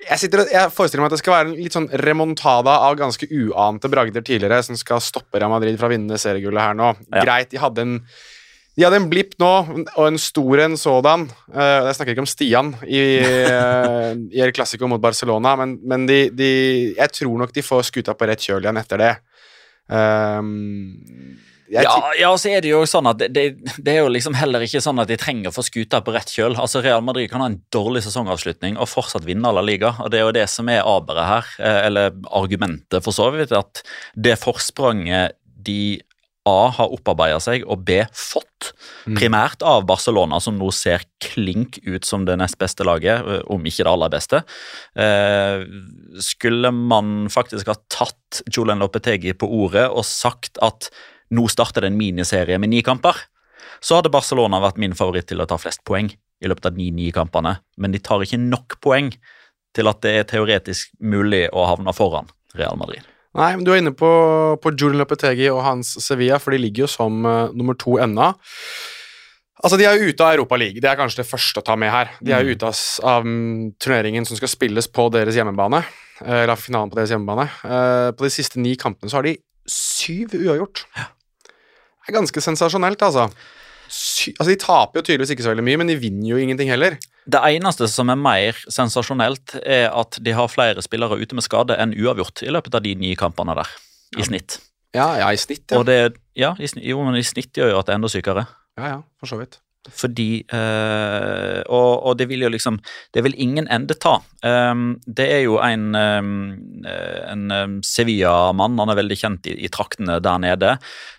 jeg, 0.00 0.16
sitter, 0.22 0.46
jeg 0.48 0.72
forestiller 0.72 1.04
meg 1.04 1.10
at 1.10 1.16
det 1.18 1.22
skal 1.22 1.34
være 1.34 1.48
en 1.50 1.56
litt 1.58 1.76
sånn 1.76 1.88
remontada 2.00 2.78
av 2.86 2.96
ganske 2.98 3.26
uante 3.28 3.90
bragder 3.92 4.24
tidligere, 4.24 4.62
som 4.64 4.78
skal 4.80 5.02
stoppe 5.04 5.40
Real 5.40 5.52
Madrid 5.52 5.76
fra 5.80 5.90
å 5.90 5.92
vinne 5.92 6.20
seriegullet 6.20 6.70
her 6.70 6.78
nå. 6.78 6.92
Ja. 7.10 7.24
Greit, 7.24 7.50
de 7.52 7.60
hadde 7.60 7.86
en 7.86 7.98
de 8.78 8.84
hadde 8.86 9.00
en 9.00 9.08
blipp 9.10 9.34
nå, 9.42 9.48
og 9.98 10.04
en 10.06 10.16
stor 10.22 10.60
en 10.62 10.76
sådan. 10.78 11.26
Uh, 11.52 11.90
jeg 11.90 11.96
snakker 11.98 12.14
ikke 12.14 12.22
om 12.22 12.30
Stian 12.30 12.70
i, 12.86 13.00
uh, 13.20 14.14
i 14.36 14.40
El 14.40 14.54
Clásico 14.56 14.88
mot 14.88 15.02
Barcelona, 15.02 15.52
men, 15.60 15.74
men 15.84 16.06
de, 16.08 16.20
de, 16.32 16.50
jeg 16.94 17.16
tror 17.18 17.34
nok 17.42 17.52
de 17.52 17.66
får 17.66 17.82
skuta 17.90 18.14
på 18.16 18.30
rett 18.30 18.46
kjøl 18.46 18.64
igjen 18.64 18.80
etter 18.80 19.02
det. 19.02 19.10
Um, 19.90 20.94
Ja, 21.70 21.94
ja, 22.18 22.30
så 22.38 22.50
er 22.50 22.64
det 22.64 22.72
jo 22.72 22.82
sånn 22.88 23.06
at 23.10 23.20
det, 23.20 23.28
det, 23.34 23.74
det 23.78 23.94
er 23.94 24.02
jo 24.02 24.10
liksom 24.10 24.34
heller 24.38 24.64
ikke 24.66 24.82
sånn 24.82 24.98
at 25.02 25.10
de 25.10 25.18
trenger 25.20 25.50
å 25.50 25.54
få 25.54 25.64
skuta 25.66 26.00
på 26.02 26.14
rett 26.14 26.32
kjøl. 26.34 26.58
Altså 26.58 26.82
Real 26.82 27.04
Madrid 27.06 27.30
kan 27.30 27.44
ha 27.44 27.50
en 27.50 27.60
dårlig 27.74 28.02
sesongavslutning 28.06 28.78
og 28.80 28.90
fortsatt 28.90 29.26
vinne 29.28 29.52
La 29.54 29.62
Liga. 29.64 29.94
og 30.02 30.10
Det 30.10 30.20
er 30.20 30.26
jo 30.26 30.36
det 30.36 30.46
som 30.50 30.70
er 30.72 30.82
aberet 30.82 31.30
her, 31.30 31.50
eh, 31.62 31.80
eller 31.86 32.14
argumentet 32.34 33.06
for 33.06 33.14
så 33.14 33.30
vidt, 33.34 33.54
at 33.54 33.84
det 34.18 34.38
forspranget 34.42 35.38
de 35.60 36.00
A 36.48 36.70
har 36.72 36.92
opparbeida 36.94 37.36
seg, 37.42 37.66
og 37.68 37.82
B 37.84 37.98
fått, 38.16 38.70
primært 39.04 39.62
av 39.66 39.84
Barcelona, 39.88 40.38
som 40.40 40.56
nå 40.56 40.70
ser 40.72 41.04
klink 41.22 41.78
ut 41.84 42.06
som 42.08 42.24
det 42.28 42.38
nest 42.40 42.58
beste 42.60 42.84
laget, 42.86 43.20
eh, 43.20 43.42
om 43.52 43.60
ikke 43.60 43.84
det 43.84 43.92
aller 43.92 44.12
beste. 44.12 44.42
Eh, 44.96 45.64
skulle 46.20 46.72
man 46.72 47.28
faktisk 47.32 47.68
ha 47.68 47.76
tatt 47.92 48.42
Julian 48.48 48.80
Lopetegi 48.80 49.34
på 49.36 49.48
ordet 49.48 49.88
og 49.90 50.04
sagt 50.08 50.60
at 50.64 50.90
nå 51.30 51.46
starter 51.52 51.84
det 51.84 51.92
en 51.92 51.98
miniserie 52.00 52.58
med 52.58 52.72
ni 52.72 52.82
kamper, 52.86 53.16
så 53.80 53.98
hadde 53.98 54.12
Barcelona 54.12 54.60
vært 54.60 54.80
min 54.80 54.96
favoritt 54.96 55.28
til 55.30 55.40
å 55.40 55.46
ta 55.48 55.56
flest 55.60 55.84
poeng 55.88 56.10
i 56.12 56.48
løpet 56.48 56.66
av 56.70 56.76
de 56.76 56.90
ni 56.92 57.10
kampene, 57.14 57.58
men 57.80 57.92
de 57.94 58.00
tar 58.02 58.24
ikke 58.24 58.40
nok 58.40 58.78
poeng 58.84 59.12
til 59.76 59.88
at 59.88 60.00
det 60.02 60.12
er 60.18 60.28
teoretisk 60.28 60.90
mulig 61.00 61.46
å 61.54 61.66
havne 61.68 61.92
foran 61.94 62.30
Real 62.58 62.76
Madrid. 62.80 63.04
Nei, 63.38 63.52
men 63.54 63.62
du 63.62 63.70
er 63.70 63.78
inne 63.78 63.92
på, 63.94 64.08
på 64.58 64.72
Julian 64.74 64.98
Lopetegi 64.98 65.46
og 65.52 65.60
hans 65.62 65.92
Sevilla, 66.02 66.40
for 66.42 66.50
de 66.50 66.58
ligger 66.64 66.88
jo 66.88 66.90
som 66.90 67.20
uh, 67.22 67.52
nummer 67.54 67.76
to 67.78 67.94
ennå. 68.02 68.32
Altså, 69.60 69.76
De 69.78 69.84
er 69.86 70.00
jo 70.00 70.08
ute 70.10 70.24
av 70.24 70.34
Europa 70.34 70.56
League, 70.58 70.80
det 70.82 70.88
er 70.90 70.98
kanskje 70.98 71.20
det 71.22 71.28
første 71.30 71.60
å 71.62 71.66
ta 71.66 71.76
med 71.78 71.92
her. 71.92 72.10
De 72.24 72.32
er 72.34 72.42
jo 72.42 72.56
ute 72.56 72.66
av, 72.66 72.80
av 73.06 73.28
mm, 73.28 73.76
turneringen 73.78 74.26
som 74.26 74.38
skal 74.40 74.50
spilles 74.50 74.88
på 74.90 75.06
deres 75.14 75.36
hjemmebane. 75.38 75.82
eh, 76.24 76.42
Eller 76.42 76.58
finalen 76.58 76.90
på 76.90 76.98
deres 76.98 77.12
hjemmebane. 77.12 77.46
Eh, 77.68 78.10
På 78.16 78.26
de 78.26 78.32
siste 78.34 78.58
ni 78.58 78.72
kampene 78.80 79.12
så 79.12 79.20
har 79.20 79.28
de 79.28 79.36
syv 79.70 80.32
uavgjort. 80.34 80.86
Det 80.96 81.04
er 82.10 82.18
ganske 82.18 82.42
sensasjonelt, 82.44 83.02
altså. 83.06 83.28
Sy 83.90 84.30
altså. 84.36 84.50
De 84.52 84.58
taper 84.62 85.00
jo 85.00 85.06
tydeligvis 85.08 85.32
ikke 85.34 85.42
så 85.46 85.50
veldig 85.54 85.64
mye, 85.66 85.78
men 85.82 85.88
de 85.90 85.96
vinner 85.98 86.28
jo 86.30 86.38
ingenting 86.38 86.70
heller. 86.70 86.98
Det 87.30 87.40
eneste 87.50 87.88
som 87.90 88.10
er 88.12 88.18
mer 88.18 88.58
sensasjonelt, 88.70 89.56
er 89.64 89.88
at 89.90 90.18
de 90.22 90.34
har 90.36 90.50
flere 90.50 90.82
spillere 90.84 91.18
ute 91.20 91.36
med 91.38 91.46
skade 91.46 91.76
enn 91.78 91.94
uavgjort 91.98 92.44
i 92.46 92.52
løpet 92.54 92.76
av 92.78 92.84
de 92.86 92.94
ni 92.98 93.14
kampene 93.18 93.54
der, 93.58 93.70
i 94.18 94.26
snitt. 94.26 94.58
Ja, 94.96 95.08
ja, 95.20 95.30
i 95.30 95.38
snitt, 95.38 95.66
ja. 95.70 95.82
Det, 95.86 95.98
ja, 96.38 96.54
i, 96.58 96.66
snitt- 96.70 96.86
jo, 96.90 97.02
men 97.06 97.18
i 97.18 97.26
snitt 97.26 97.54
gjør 97.54 97.74
jo 97.74 97.80
at 97.82 97.86
det 97.90 97.94
er 97.94 98.00
enda 98.00 98.10
sykere. 98.10 98.46
Ja, 98.78 98.94
ja, 98.94 99.00
for 99.20 99.30
så 99.30 99.38
vidt. 99.38 99.58
Fordi 99.88 100.42
eh, 100.44 101.60
og, 101.72 101.92
og 102.04 102.16
det 102.20 102.26
vil 102.28 102.44
jo 102.44 102.50
liksom 102.52 102.76
Det 103.14 103.22
vil 103.24 103.36
ingen 103.40 103.64
ende 103.72 103.96
ta. 103.96 104.18
Um, 104.44 104.98
det 105.04 105.26
er 105.34 105.40
jo 105.44 105.58
en, 105.60 105.90
um, 105.92 106.28
en 107.28 107.42
um, 107.52 107.74
Sevilla-mann, 107.84 108.78
han 108.80 108.92
er 108.92 108.96
veldig 108.96 109.18
kjent 109.20 109.48
i, 109.50 109.56
i 109.66 109.68
traktene 109.68 110.16
der 110.24 110.38
nede, 110.40 110.70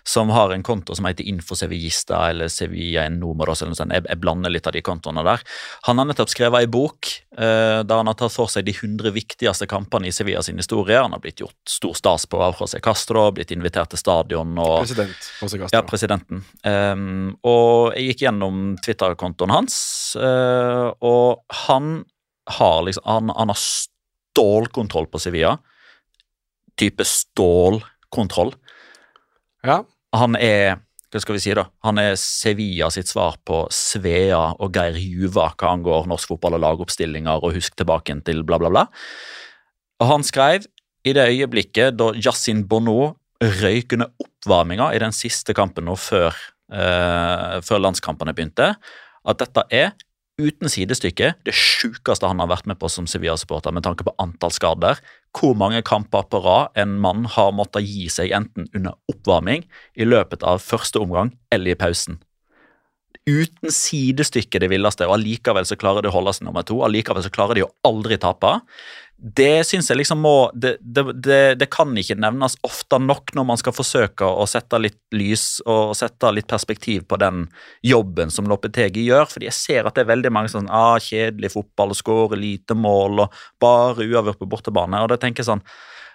som 0.02 0.32
har 0.34 0.50
en 0.50 0.64
konto 0.66 0.96
som 0.98 1.06
heter 1.06 1.28
Infosevillista 1.30 2.18
eller 2.32 2.50
Sevilla 2.50 3.04
Nomoros 3.14 3.62
eller 3.62 3.76
noe 3.76 3.78
sånt. 3.78 3.94
Jeg, 3.94 4.08
jeg 4.08 4.20
blander 4.24 4.50
litt 4.50 4.66
av 4.66 4.74
de 4.74 4.82
kontoene 4.82 5.22
der. 5.26 5.44
Han 5.86 6.02
har 6.02 6.08
nettopp 6.10 6.32
skrevet 6.34 6.64
ei 6.64 6.70
bok 6.70 7.12
uh, 7.38 7.86
der 7.86 7.94
han 8.00 8.10
har 8.10 8.18
tatt 8.18 8.34
for 8.34 8.50
seg 8.50 8.66
de 8.66 8.74
100 8.74 9.14
viktigste 9.14 9.70
kampene 9.70 10.10
i 10.10 10.14
Sevilla 10.14 10.42
sin 10.42 10.58
historie. 10.58 10.98
Han 10.98 11.14
har 11.14 11.22
blitt 11.22 11.44
gjort 11.44 11.58
stor 11.70 11.94
stas 11.98 12.26
på 12.26 12.42
av 12.42 12.58
José 12.58 12.82
Castro, 12.82 13.28
blitt 13.38 13.54
invitert 13.54 13.94
til 13.94 14.02
stadion 14.02 14.58
og 14.58 14.80
President 14.82 15.30
José 15.38 15.62
Castro. 15.62 15.76
ja, 15.78 15.84
presidenten. 15.86 16.42
Um, 16.66 17.36
og 17.46 17.94
jeg 17.94 18.10
gikk 18.10 18.26
gjennom 18.26 18.51
Twitter-kontoen 18.84 19.52
hans, 19.54 19.76
uh, 20.18 20.92
og 21.00 21.42
han 21.66 22.02
har 22.58 22.82
liksom 22.86 23.04
Han, 23.06 23.30
han 23.36 23.52
har 23.52 23.60
stålkontroll 23.60 25.06
på 25.06 25.20
Sevilla. 25.22 25.56
Type 26.76 27.04
stålkontroll. 27.06 28.50
Ja. 29.62 29.84
Han 30.16 30.36
er 30.36 30.80
hva 31.12 31.20
skal 31.20 31.36
vi 31.36 31.42
si 31.44 31.52
da? 31.52 31.66
Han 31.84 32.00
er 32.00 32.14
Sevilla 32.16 32.88
sitt 32.92 33.10
svar 33.10 33.36
på 33.44 33.66
Svea 33.68 34.40
og 34.56 34.72
Geir 34.72 34.96
Juva 34.96 35.50
hva 35.50 35.74
angår 35.74 36.06
norsk 36.08 36.30
fotball 36.30 36.56
og 36.56 36.62
lagoppstillinger 36.64 37.44
og 37.44 37.52
husk 37.58 37.76
tilbake 37.76 38.16
til 38.24 38.40
bla, 38.48 38.56
bla, 38.62 38.70
bla. 38.72 38.86
Og 40.00 40.08
han 40.08 40.24
skrev 40.24 40.64
i 41.04 41.12
det 41.12 41.26
øyeblikket 41.34 41.98
da 41.98 42.14
Yassin 42.16 42.64
Bono 42.68 43.12
røyk 43.42 43.92
under 43.98 44.08
oppvarminga 44.22 44.88
i 44.96 45.02
den 45.02 45.12
siste 45.12 45.52
kampen 45.56 45.84
nå 45.90 45.98
før, 46.00 46.32
eh, 46.72 47.60
før 47.64 47.84
landskampene 47.84 48.34
begynte, 48.36 48.72
at 49.22 49.42
dette 49.42 49.66
er 49.70 49.92
uten 50.40 50.70
sidestykke 50.72 51.34
det 51.46 51.54
sjukeste 51.54 52.26
han 52.26 52.40
har 52.42 52.50
vært 52.50 52.66
med 52.70 52.80
på 52.80 52.88
som 52.90 53.06
Sevilla-supporter 53.10 53.74
med 53.74 53.84
tanke 53.86 54.06
på 54.06 54.14
antall 54.22 54.54
skader. 54.54 55.00
Hvor 55.36 55.54
mange 55.58 55.82
kamper 55.86 56.26
på 56.28 56.40
rad 56.44 56.72
en 56.80 56.96
mann 57.02 57.26
har 57.36 57.54
måttet 57.56 57.86
gi 57.86 58.08
seg 58.12 58.34
enten 58.36 58.68
under 58.72 58.96
oppvarming, 59.12 59.66
i 59.94 60.08
løpet 60.08 60.44
av 60.46 60.64
første 60.64 61.00
omgang 61.02 61.34
eller 61.52 61.74
i 61.74 61.78
pausen. 61.78 62.20
Uten 63.22 63.70
sidestykke 63.70 64.58
det 64.58 64.66
villeste, 64.72 65.06
og 65.06 65.14
allikevel 65.14 65.66
så 65.68 65.76
klarer 65.78 66.02
de 66.02 66.10
å 66.10 66.14
holde 66.16 66.32
seg 66.34 66.48
nummer 66.48 66.64
to. 66.66 66.80
Allikevel 66.82 67.22
så 67.22 67.30
klarer 67.30 67.54
de 67.54 67.62
å 67.62 67.70
aldri 67.86 68.18
tape. 68.18 68.56
Det 69.22 69.62
syns 69.62 69.86
jeg 69.86 70.00
liksom 70.00 70.18
må 70.18 70.50
det, 70.50 70.72
det, 70.82 71.04
det, 71.22 71.38
det 71.60 71.68
kan 71.70 71.92
ikke 71.98 72.16
nevnes 72.18 72.56
ofte 72.66 72.98
nok 72.98 73.30
når 73.38 73.46
man 73.52 73.60
skal 73.60 73.74
forsøke 73.76 74.26
å 74.26 74.48
sette 74.50 74.80
litt 74.82 74.98
lys 75.14 75.60
og 75.62 75.92
sette 75.94 76.32
litt 76.34 76.48
perspektiv 76.50 77.04
på 77.06 77.20
den 77.22 77.44
jobben 77.86 78.34
som 78.34 78.50
Lopetegi 78.50 79.04
gjør. 79.06 79.28
fordi 79.30 79.46
jeg 79.46 79.58
ser 79.60 79.86
at 79.86 79.94
det 79.94 80.02
er 80.02 80.10
veldig 80.10 80.32
mange 80.34 80.50
sånn 80.50 80.66
ah, 80.66 80.98
kjedelig 80.98 81.52
fotball, 81.54 81.94
skåre 81.94 82.40
lite 82.40 82.74
mål 82.74 83.28
og 83.28 83.42
bare 83.62 84.08
uavgjort 84.08 84.42
på 84.42 84.50
bortebane. 84.50 85.04
Og 85.04 85.12
da 85.14 85.20
tenker 85.22 85.44
jeg 85.44 85.52
sånn 85.52 85.62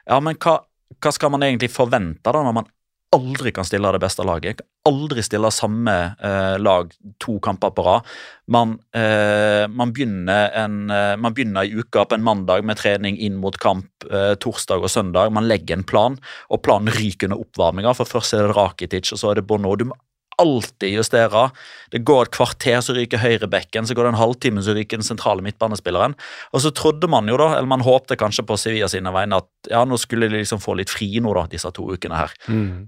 Ja, 0.07 0.19
men 0.19 0.35
hva, 0.43 0.59
hva 0.99 1.15
skal 1.15 1.31
man 1.31 1.47
egentlig 1.47 1.71
forvente 1.71 2.27
da 2.27 2.43
når 2.43 2.59
man 2.59 2.67
aldri 3.15 3.51
kan 3.55 3.65
stille 3.65 3.91
det 3.95 4.01
beste 4.03 4.23
laget. 4.27 4.61
Aldri 4.87 5.23
stille 5.23 5.49
samme 5.53 5.93
eh, 6.23 6.55
lag 6.59 6.91
to 7.23 7.37
kamper 7.43 7.71
på 7.75 7.85
rad. 7.85 8.07
Man, 8.51 8.77
eh, 8.95 9.67
man, 9.67 9.93
begynner 9.95 10.51
en, 10.63 10.89
eh, 10.91 11.15
man 11.19 11.35
begynner 11.35 11.67
i 11.67 11.75
uka 11.79 12.05
på 12.05 12.17
en 12.17 12.25
mandag 12.25 12.65
med 12.67 12.79
trening 12.79 13.17
inn 13.17 13.39
mot 13.41 13.57
kamp 13.63 14.07
eh, 14.11 14.33
torsdag 14.39 14.83
og 14.83 14.91
søndag. 14.91 15.31
Man 15.35 15.47
legger 15.47 15.77
en 15.77 15.87
plan, 15.87 16.19
og 16.51 16.63
planen 16.67 16.93
ryker 16.93 17.29
under 17.29 17.43
oppvarminga. 17.45 17.95
For 17.97 18.17
først 18.17 18.35
er 18.35 18.47
det 18.47 18.57
Rakitic, 18.57 19.13
og 19.15 19.23
så 19.23 19.31
er 19.31 19.41
det 19.41 19.47
Bono. 19.47 19.75
Du 19.79 19.87
må 19.91 19.99
alltid 20.41 20.93
justere. 20.93 21.49
Det 21.93 22.01
går 22.05 22.27
et 22.27 22.33
kvarter, 22.35 22.77
så 22.83 22.93
ryker 22.97 23.21
høyrebekken. 23.21 23.87
Så 23.87 23.95
går 23.97 24.07
det 24.07 24.11
en 24.13 24.19
halvtime, 24.19 24.63
så 24.63 24.75
ryker 24.77 25.01
den 25.01 25.07
sentrale 25.07 25.43
midtbanespilleren. 25.45 26.15
Og 26.53 26.63
så 26.63 26.71
trodde 26.75 27.09
man 27.11 27.29
jo 27.29 27.39
da, 27.39 27.49
eller 27.57 27.69
man 27.69 27.85
håpte 27.85 28.17
kanskje 28.19 28.45
på 28.47 28.57
Sevilla 28.59 28.89
sine 28.91 29.13
vegne 29.15 29.41
at 29.41 29.71
ja, 29.71 29.83
nå 29.87 29.97
skulle 30.01 30.29
de 30.29 30.41
liksom 30.41 30.61
få 30.63 30.77
litt 30.79 30.93
fri 30.93 31.09
nå 31.23 31.33
da, 31.37 31.47
disse 31.51 31.71
to 31.75 31.87
ukene 31.93 32.19
her. 32.19 32.35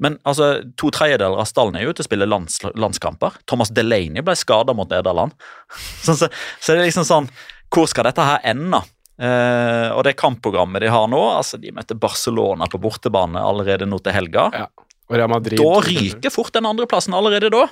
Men 0.04 0.20
altså, 0.30 0.52
to 0.80 0.92
tredjedeler 0.96 1.42
av 1.42 1.50
stallen 1.50 1.80
er 1.80 1.88
jo 1.88 1.96
ute 1.96 2.06
og 2.06 2.10
spiller 2.10 2.30
lands, 2.30 2.62
landskamper. 2.76 3.42
Thomas 3.50 3.74
Delaney 3.74 4.26
ble 4.26 4.38
skada 4.40 4.76
mot 4.78 4.90
Nederland. 4.92 5.36
Så, 6.04 6.16
så, 6.16 6.30
så 6.60 6.74
det 6.74 6.80
er 6.80 6.88
liksom 6.88 7.06
sånn 7.06 7.28
Hvor 7.70 7.86
skal 7.90 8.08
dette 8.08 8.24
her 8.26 8.40
ende? 8.48 8.80
Uh, 9.20 9.92
og 9.98 10.06
det 10.08 10.16
kampprogrammet 10.18 10.80
de 10.82 10.90
har 10.90 11.10
nå, 11.12 11.20
altså 11.36 11.60
de 11.60 11.74
møter 11.76 11.98
Barcelona 12.00 12.70
på 12.72 12.80
bortebane 12.80 13.42
allerede 13.44 13.88
nå 13.90 14.00
til 14.00 14.16
helga. 14.16 14.46
Ja. 14.56 14.68
Og 15.10 15.18
Real 15.18 15.32
Madrid 15.32 15.62
Da 15.62 15.80
ryker 15.86 16.34
fort 16.34 16.54
den 16.56 16.70
andreplassen 16.70 17.16
allerede 17.18 17.52
da. 17.54 17.66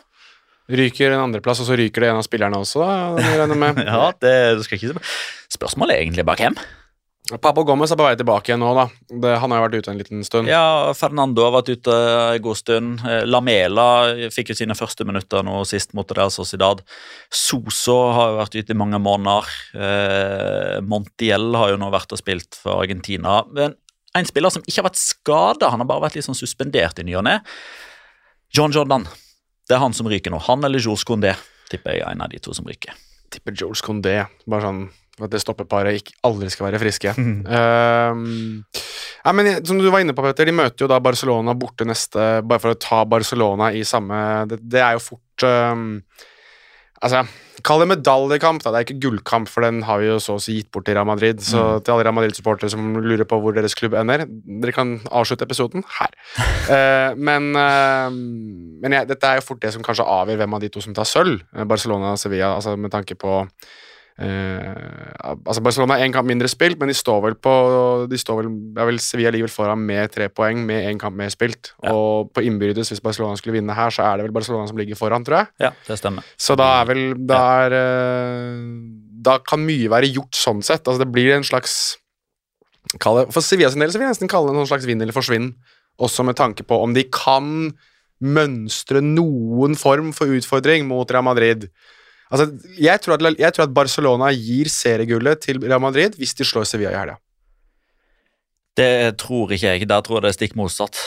Ryker 0.67 1.13
en 1.15 1.29
andreplass, 1.29 1.61
og 1.63 1.69
så 1.69 1.77
ryker 1.79 2.03
det 2.03 2.09
en 2.11 2.19
av 2.19 2.25
spillerne 2.27 2.59
også, 2.59 2.83
da. 2.83 3.77
Ja, 3.87 4.09
det 4.19 4.65
skal 4.65 4.81
ikke 4.81 4.99
Spørsmålet 5.53 5.95
er 5.95 6.03
egentlig 6.03 6.27
bare 6.27 6.43
hvem. 6.43 6.57
Papo 7.43 7.63
Gomez 7.67 7.91
er 7.91 7.99
på 7.99 8.05
vei 8.05 8.15
tilbake 8.15 8.51
igjen 8.51 8.61
nå, 8.63 8.69
da. 8.75 8.85
Det, 9.11 9.31
han 9.41 9.51
har 9.51 9.59
jo 9.59 9.63
vært 9.65 9.81
ute 9.81 9.91
en 9.91 9.99
liten 9.99 10.23
stund. 10.23 10.47
Ja, 10.51 10.91
Fernando 10.95 11.43
har 11.43 11.53
vært 11.57 11.71
ute 11.75 11.95
en 12.37 12.43
god 12.45 12.59
stund. 12.59 13.01
Eh, 13.03 13.25
Lamela 13.27 13.87
fikk 14.31 14.53
jo 14.53 14.57
sine 14.59 14.77
første 14.79 15.07
minutter 15.07 15.43
nå 15.43 15.59
sist 15.67 15.91
mot 15.97 16.07
Real 16.15 16.31
Sociedad. 16.31 16.83
Soso 17.27 17.97
har 18.15 18.31
jo 18.31 18.39
vært 18.39 18.55
ute 18.55 18.75
i 18.75 18.79
mange 18.79 18.99
måneder. 19.03 19.51
Eh, 19.75 20.77
Montiel 20.87 21.49
har 21.59 21.73
jo 21.73 21.81
nå 21.81 21.91
vært 21.95 22.15
og 22.15 22.21
spilt 22.21 22.59
for 22.61 22.79
Argentina. 22.85 23.41
Men 23.51 23.75
en 24.21 24.29
spiller 24.29 24.53
som 24.53 24.63
ikke 24.65 24.81
har 24.81 24.89
vært 24.89 25.01
skada, 25.01 25.71
han 25.73 25.83
har 25.83 25.89
bare 25.89 26.05
vært 26.07 26.19
litt 26.19 26.27
sånn 26.27 26.37
suspendert 26.37 26.99
i 27.01 27.07
ny 27.07 27.17
og 27.19 27.25
ne. 27.27 27.39
John 28.55 28.73
Jordan. 28.75 29.07
Det 29.67 29.75
er 29.75 29.83
han 29.83 29.95
som 29.95 30.07
ryker 30.07 30.31
nå. 30.31 30.39
Han 30.47 30.63
eller 30.63 30.79
Jules 30.79 31.03
Condé, 31.07 31.33
tipper 31.71 31.97
jeg 31.97 32.05
er 32.05 32.15
en 32.15 32.23
av 32.23 32.31
de 32.31 32.39
to 32.43 32.55
som 32.55 32.67
ryker. 32.67 32.95
Tipper 33.33 33.55
Jules 33.57 33.83
Condé. 33.83 34.21
Bare 34.47 34.69
sånn 34.69 34.85
at 35.17 35.33
det 35.33 35.41
stoppeparet 35.41 35.97
ikke 35.97 36.15
aldri 36.27 36.49
skal 36.53 36.69
være 36.69 36.81
friske. 36.81 37.13
Ehm, 37.57 38.63
ja, 39.23 39.33
men 39.35 39.49
som 39.65 39.79
du 39.81 39.89
var 39.91 40.03
inne 40.03 40.15
på, 40.15 40.23
Petter, 40.23 40.47
de 40.47 40.55
møter 40.55 40.85
jo 40.85 40.89
da 40.91 41.01
Barcelona 41.03 41.55
borte 41.57 41.87
neste 41.87 42.43
Bare 42.47 42.61
for 42.63 42.75
å 42.75 42.79
ta 42.79 43.01
Barcelona 43.09 43.71
i 43.75 43.81
samme 43.87 44.19
Det, 44.47 44.59
det 44.61 44.79
er 44.83 44.95
jo 44.95 45.01
fort 45.03 45.45
ehm, 45.47 45.87
Altså, 47.03 47.25
Kall 47.65 47.81
det 47.81 47.87
medaljekamp. 47.89 48.61
da, 48.63 48.71
Det 48.71 48.77
er 48.77 48.85
ikke 48.85 49.01
gullkamp, 49.01 49.47
for 49.49 49.65
den 49.65 49.81
har 49.83 49.97
vi 49.99 50.05
jo 50.07 50.17
så 50.21 50.35
å 50.37 50.41
si 50.41 50.59
gitt 50.59 50.71
bort 50.71 50.85
til 50.85 50.93
Real 50.93 51.07
Madrid. 51.09 51.39
Så 51.41 51.57
Mm. 51.57 51.83
til 51.83 51.93
alle 51.93 52.03
Real 52.05 52.13
Madrid-supportere 52.13 52.69
som 52.69 52.93
lurer 53.01 53.25
på 53.25 53.41
hvor 53.41 53.53
deres 53.53 53.73
klubb 53.75 53.93
ender, 53.97 54.25
dere 54.29 54.71
kan 54.71 54.99
avslutte 55.09 55.41
episoden 55.43 55.83
her. 55.97 56.11
uh, 56.69 57.15
men 57.27 57.55
uh, 57.55 58.09
men 58.81 58.93
ja, 58.93 59.03
dette 59.05 59.23
er 59.25 59.39
jo 59.39 59.47
fort 59.47 59.59
det 59.59 59.73
som 59.73 59.81
kanskje 59.81 60.05
avgjør 60.05 60.37
hvem 60.37 60.53
av 60.53 60.61
de 60.61 60.69
to 60.69 60.81
som 60.81 60.93
tar 60.93 61.03
sølv. 61.09 61.41
Eh, 61.55 61.65
Barcelona 61.65 62.11
og 62.13 62.19
Sevilla, 62.21 62.53
altså 62.55 62.77
med 62.77 62.91
tanke 62.93 63.17
på 63.17 63.47
altså 64.17 65.61
Barcelona 65.61 65.97
har 65.97 66.05
én 66.07 66.13
kamp 66.13 66.25
mindre 66.29 66.49
spilt, 66.49 66.79
men 66.81 66.89
de 66.89 66.95
står 66.97 67.19
vel 67.21 67.35
på 67.37 67.51
de 68.09 68.17
står 68.17 68.39
vel, 68.39 68.49
vel 68.89 68.99
Sevilla 69.03 69.29
ligger 69.33 69.45
vel 69.45 69.53
foran 69.53 69.83
med 69.85 70.09
tre 70.13 70.25
poeng 70.33 70.63
med 70.65 70.87
én 70.89 70.97
kamp 71.01 71.17
mer 71.17 71.29
spilt. 71.33 71.71
Og 71.85 72.31
på 72.33 72.43
innbyrdes, 72.47 72.89
hvis 72.93 73.03
Barcelona 73.03 73.37
skulle 73.37 73.59
vinne 73.59 73.75
her, 73.77 73.93
så 73.93 74.07
er 74.07 74.17
det 74.17 74.27
vel 74.27 74.35
Barcelona 74.35 74.65
som 74.69 74.79
ligger 74.79 74.97
foran, 74.97 75.25
tror 75.27 75.43
jeg. 75.43 75.51
Ja, 75.67 75.71
det 75.87 75.99
stemmer. 76.01 76.25
Så 76.37 76.57
da 76.57 76.71
er 76.81 76.89
vel 76.89 77.03
Da, 77.27 77.41
er, 77.67 77.75
eh, 77.77 78.65
da 79.27 79.37
kan 79.45 79.61
mye 79.65 79.89
være 79.91 80.09
gjort 80.09 80.37
sånn 80.37 80.63
sett. 80.65 80.87
Altså 80.87 81.03
det 81.03 81.11
blir 81.13 81.35
en 81.35 81.45
slags 81.45 81.97
kall 83.03 83.25
For 83.33 83.43
Sevilla 83.43 83.69
sin 83.69 83.83
del 83.83 83.91
så 83.91 83.99
vil 83.99 84.07
jeg 84.07 84.15
nesten 84.15 84.31
kalle 84.31 84.53
det 84.53 84.63
en 84.63 84.69
slags 84.69 84.87
vinn 84.87 85.01
eller 85.03 85.15
forsvinn. 85.15 85.51
Også 86.01 86.25
med 86.25 86.37
tanke 86.39 86.65
på 86.65 86.77
om 86.81 86.93
de 86.95 87.03
kan 87.11 87.73
mønstre 88.23 89.01
noen 89.03 89.75
form 89.77 90.09
for 90.15 90.31
utfordring 90.33 90.87
mot 90.89 91.09
Real 91.11 91.25
Madrid. 91.25 91.67
Altså, 92.27 92.49
jeg, 92.75 92.99
tror 93.03 93.15
at, 93.15 93.39
jeg 93.39 93.55
tror 93.55 93.67
at 93.67 93.73
Barcelona 93.75 94.33
gir 94.35 94.67
seriegullet 94.71 95.39
til 95.45 95.61
Real 95.63 95.81
Madrid 95.81 96.17
hvis 96.19 96.35
de 96.35 96.47
slår 96.47 96.67
Sevilla 96.67 96.91
i 96.91 96.99
helga. 96.99 97.15
Det 98.77 99.17
tror 99.17 99.53
ikke 99.55 99.73
jeg. 99.73 99.89
Der 99.89 100.03
tror 100.05 100.19
jeg 100.19 100.27
det 100.27 100.33
er 100.33 100.37
stikk 100.37 100.57
motsatt. 100.59 100.99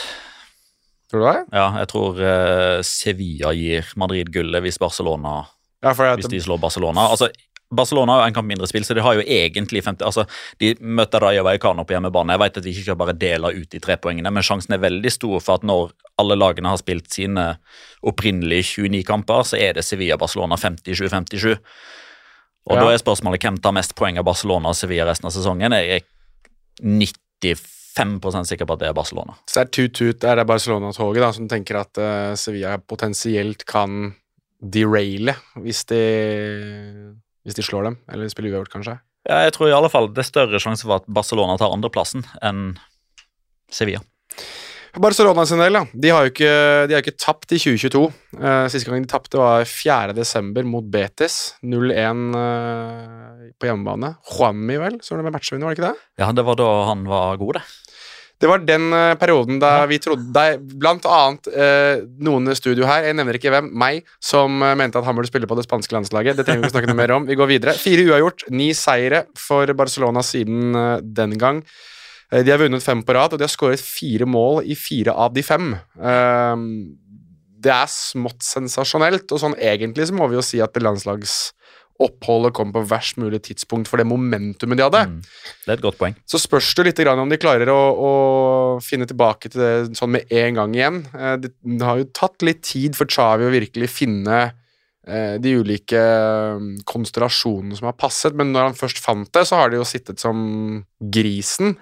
Tror 1.10 1.22
du 1.22 1.26
det? 1.26 1.42
Ja, 1.52 1.66
jeg 1.82 1.90
tror 1.90 2.18
uh, 2.18 2.80
Sevilla 2.86 3.52
gir 3.54 3.86
Madrid 3.98 4.30
gullet 4.32 4.64
hvis 4.64 4.78
Barcelona 4.78 5.42
Ja, 5.82 5.92
hvis 5.94 6.28
de 6.30 6.40
slår 6.42 6.60
Barcelona. 6.62 7.08
Altså, 7.10 7.30
Barcelona 7.70 8.12
har 8.12 8.24
jo 8.24 8.30
en 8.32 8.34
kamp 8.34 8.48
mindre 8.50 8.66
spill, 8.66 8.84
så 8.84 8.94
de 8.98 9.02
har 9.04 9.14
jo 9.14 9.22
egentlig 9.22 9.84
50 9.86 10.02
altså, 10.02 10.24
De 10.58 10.72
møter 10.80 11.22
Raja 11.22 11.44
Vallecano 11.46 11.84
på 11.86 11.94
hjemmebane. 11.94 12.34
Jeg 12.34 12.42
vet 12.42 12.56
at 12.58 12.66
de 12.66 12.72
ikke 12.74 12.96
bare 12.98 13.14
deler 13.14 13.54
ut 13.60 13.70
de 13.70 13.78
tre 13.82 13.94
poengene, 13.96 14.32
men 14.34 14.42
sjansen 14.42 14.74
er 14.74 14.82
veldig 14.82 15.12
stor 15.14 15.38
for 15.38 15.60
at 15.60 15.66
når 15.66 15.92
alle 16.18 16.36
lagene 16.38 16.72
har 16.72 16.80
spilt 16.82 17.12
sine 17.14 17.46
opprinnelige 18.02 18.82
29 18.82 19.04
kamper, 19.06 19.46
så 19.46 19.60
er 19.60 19.78
det 19.78 19.86
Sevilla-Barcelona 19.86 20.58
57-57. 20.58 21.60
Og 22.66 22.76
Ja. 22.76 22.82
da 22.82 22.90
er 22.92 22.98
spørsmålet 22.98 23.40
hvem 23.40 23.62
tar 23.62 23.72
mest 23.72 23.94
poeng 23.94 24.18
av 24.18 24.24
Barcelona 24.26 24.68
og 24.68 24.76
Sevilla 24.76 25.06
resten 25.06 25.26
av 25.30 25.32
sesongen. 25.32 25.72
Jeg 25.72 26.02
er 26.02 26.04
95% 26.82 28.50
sikker 28.50 28.66
på 28.66 28.74
at 28.74 28.82
det 28.82 28.88
er 28.88 28.94
Barcelona. 28.98 29.34
så 29.46 29.60
det 29.60 29.66
er 29.66 29.72
tut-tut 29.88 30.24
er 30.24 30.36
det 30.36 30.46
Barcelona-toget 30.46 31.22
da, 31.22 31.32
som 31.32 31.48
tenker 31.48 31.80
at 31.80 31.98
uh, 31.98 32.34
Sevilla 32.34 32.78
potensielt 32.78 33.64
kan 33.64 34.14
deraile 34.60 35.34
hvis 35.56 35.84
de, 35.88 36.00
hvis 37.44 37.56
de 37.56 37.64
slår 37.64 37.88
dem, 37.88 37.98
eller 38.12 38.30
spiller 38.32 38.54
uavgjort, 38.54 38.72
kanskje. 38.74 38.96
Ja, 39.28 39.42
jeg 39.44 39.54
tror 39.56 39.68
i 39.68 39.76
alle 39.76 39.90
fall 39.92 40.08
det 40.12 40.22
er 40.22 40.30
større 40.30 40.60
sjanse 40.62 40.86
for 40.86 41.00
at 41.00 41.08
Barcelona 41.08 41.58
tar 41.60 41.72
andreplassen 41.74 42.24
enn 42.44 42.74
Sevilla. 43.70 44.00
Barcelona 44.98 45.44
sin 45.46 45.60
del, 45.62 45.76
ja. 45.78 45.84
De 45.92 46.10
har 46.10 46.24
jo 46.26 46.32
ikke, 46.32 46.54
de 46.90 46.96
har 46.96 47.04
ikke 47.04 47.20
tapt 47.20 47.52
i 47.54 47.60
2022. 47.62 48.00
Uh, 48.40 48.64
Siste 48.72 48.90
gang 48.90 49.04
de 49.04 49.10
tapte, 49.10 49.38
var 49.38 49.62
4. 49.68 50.16
desember 50.16 50.66
mot 50.66 50.86
Betis. 50.90 51.36
0-1 51.62 52.24
uh, 52.34 53.44
på 53.60 53.68
hjemmebane. 53.68 54.16
Juanmi, 54.32 54.80
vel, 54.82 54.98
det 54.98 55.20
med 55.20 55.36
matchvinner, 55.36 55.68
var 55.68 55.76
det 55.76 55.78
ikke 55.78 55.92
det? 55.92 56.08
Ja, 56.24 56.32
det 56.34 56.46
var 56.48 56.58
da 56.58 56.70
han 56.90 57.06
var 57.06 57.38
god, 57.38 57.60
det. 57.60 57.89
Det 58.40 58.48
var 58.48 58.62
den 58.64 58.88
eh, 58.96 59.14
perioden 59.20 59.58
da 59.60 59.84
vi 59.90 59.98
trodde 60.00 60.30
da, 60.32 60.54
Blant 60.56 61.04
annet 61.04 61.48
eh, 61.52 62.00
noen 62.24 62.48
i 62.48 62.56
studio 62.56 62.88
her, 62.88 63.04
jeg 63.04 63.18
nevner 63.18 63.36
ikke 63.36 63.52
hvem, 63.52 63.68
meg, 63.82 64.06
som 64.16 64.62
eh, 64.64 64.76
mente 64.80 64.96
at 65.00 65.04
han 65.04 65.18
burde 65.18 65.28
spille 65.28 65.48
på 65.50 65.58
det 65.58 65.66
spanske 65.66 65.92
landslaget. 65.96 66.38
Det 66.38 66.46
trenger 66.48 66.64
vi 66.64 66.70
ikke 66.70 66.76
snakke 66.78 66.92
noe 66.92 67.00
mer 67.02 67.14
om. 67.18 67.28
Vi 67.28 67.36
går 67.36 67.50
videre. 67.50 67.76
Fire 67.76 68.06
uavgjort, 68.08 68.46
ni 68.56 68.70
seire 68.76 69.26
for 69.38 69.68
Barcelona 69.76 70.24
siden 70.24 70.72
eh, 70.72 70.96
den 71.04 71.36
gang. 71.40 71.60
De 72.30 72.46
har 72.46 72.60
vunnet 72.62 72.84
fem 72.84 73.00
på 73.02 73.14
rad, 73.16 73.34
og 73.34 73.40
de 73.40 73.42
har 73.42 73.50
skåret 73.50 73.82
fire 73.82 74.26
mål 74.30 74.62
i 74.70 74.76
fire 74.78 75.12
av 75.18 75.34
de 75.34 75.42
fem. 75.44 75.72
Eh, 75.98 76.66
det 77.60 77.72
er 77.74 77.90
smått 77.92 78.44
sensasjonelt, 78.46 79.28
og 79.34 79.42
sånn 79.42 79.58
egentlig 79.60 80.08
så 80.08 80.16
må 80.16 80.30
vi 80.30 80.38
jo 80.38 80.44
si 80.46 80.62
at 80.64 80.72
det 80.72 80.84
landslagsoppholdet 82.00 82.54
kom 82.54 82.72
på 82.72 82.82
verst 82.88 83.18
mulig 83.18 83.42
tidspunkt 83.44 83.88
for 83.88 83.98
det 83.98 84.06
momentumet 84.06 84.78
de 84.78 84.84
hadde. 84.84 85.02
Mm. 85.08 85.20
Det 85.64 85.70
er 85.70 85.76
et 85.76 85.82
godt 85.82 85.98
poeng. 85.98 86.14
Så 86.26 86.38
spørs 86.40 86.74
det 86.76 86.86
litt 86.86 87.02
grann 87.02 87.18
om 87.18 87.28
de 87.28 87.38
klarer 87.38 87.68
å, 87.68 87.76
å 87.76 88.80
finne 88.80 89.06
tilbake 89.06 89.50
til 89.50 89.60
det 89.60 89.98
sånn 89.98 90.14
med 90.14 90.30
en 90.30 90.54
gang 90.54 90.74
igjen. 90.74 91.02
Eh, 91.14 91.36
Det, 91.40 91.52
har 91.82 91.98
jo 91.98 92.08
tatt 92.12 92.42
litt 92.42 92.62
tid 92.62 92.96
for 92.96 93.06
Xavi 93.06 93.46
å 93.46 93.52
virkelig 93.52 93.90
finne 93.90 94.52
eh, 95.06 95.36
de 95.38 95.56
ulike 95.60 95.98
eh, 95.98 96.60
konstellasjonene 96.84 97.76
som 97.76 97.90
har 97.90 97.98
passet, 97.98 98.34
men 98.34 98.52
når 98.52 98.70
han 98.70 98.78
først 98.78 99.02
fant 99.02 99.30
det, 99.32 99.46
så 99.46 99.60
har 99.60 99.70
det 99.70 99.80
jo 99.80 99.88
sittet 99.88 100.20
som 100.20 100.82
grisen. 101.00 101.76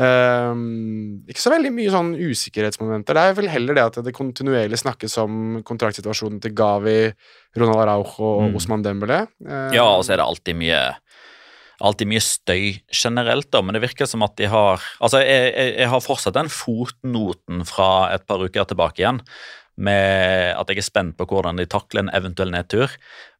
Eh, 0.00 0.60
ikke 1.30 1.42
så 1.42 1.52
veldig 1.52 1.72
mye 1.76 1.92
sånn 1.92 2.14
usikkerhetsmomenter. 2.16 3.16
Det 3.18 3.24
er 3.26 3.36
vel 3.36 3.50
heller 3.52 3.76
det 3.76 3.84
at 3.84 3.98
det 4.06 4.14
kontinuerlig 4.16 4.78
snakkes 4.80 5.18
om 5.20 5.60
kontraktsituasjonen 5.66 6.40
til 6.40 6.54
Gavi, 6.56 7.12
Ronald 7.60 7.84
Araujo 7.84 8.30
og 8.30 8.42
Mm. 8.50 8.56
Osman 8.56 8.84
Dembélé. 8.86 9.20
Um, 9.44 9.72
Ja, 9.74 9.84
og 9.96 10.04
så 10.04 10.14
er 10.14 10.22
det 10.22 10.28
alltid 10.28 10.56
mye 10.56 10.82
Alltid 11.80 12.08
mye 12.10 12.20
støy 12.20 12.82
generelt, 12.92 13.50
da, 13.50 13.62
men 13.62 13.72
det 13.72 13.80
virker 13.80 14.04
som 14.04 14.20
at 14.22 14.34
de 14.36 14.44
har 14.52 14.82
Altså, 15.00 15.22
jeg, 15.24 15.54
jeg, 15.56 15.76
jeg 15.78 15.88
har 15.88 16.02
fortsatt 16.04 16.34
den 16.36 16.50
fotnoten 16.52 17.64
fra 17.64 18.12
et 18.12 18.26
par 18.28 18.36
uker 18.36 18.66
tilbake 18.68 19.00
igjen, 19.00 19.22
med 19.80 20.52
at 20.60 20.68
jeg 20.68 20.76
er 20.76 20.84
spent 20.84 21.16
på 21.16 21.24
hvordan 21.24 21.56
de 21.56 21.64
takler 21.64 22.02
en 22.04 22.12
eventuell 22.12 22.52
nedtur. 22.52 22.92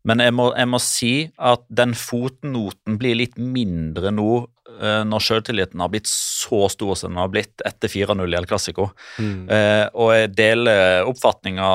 Men 0.08 0.20
jeg 0.24 0.32
må, 0.32 0.54
jeg 0.56 0.68
må 0.72 0.80
si 0.80 1.12
at 1.36 1.66
den 1.68 1.92
fotnoten 1.92 2.96
blir 2.96 3.18
litt 3.20 3.36
mindre 3.36 4.08
nå 4.10 4.46
når 5.04 5.24
sjøltilliten 5.24 5.80
har 5.82 5.90
blitt 5.92 6.08
så 6.08 6.68
stor 6.72 6.94
som 6.96 7.12
den 7.12 7.20
har 7.20 7.28
blitt 7.32 7.60
etter 7.66 7.88
4-0 7.88 8.22
i 8.24 8.38
El 8.38 8.46
Clásico. 8.46 8.90
mm. 9.18 9.48
Eh, 9.50 9.86
og 9.94 10.14
jeg 10.14 10.32
deler 10.36 11.04
oppfatninga 11.10 11.68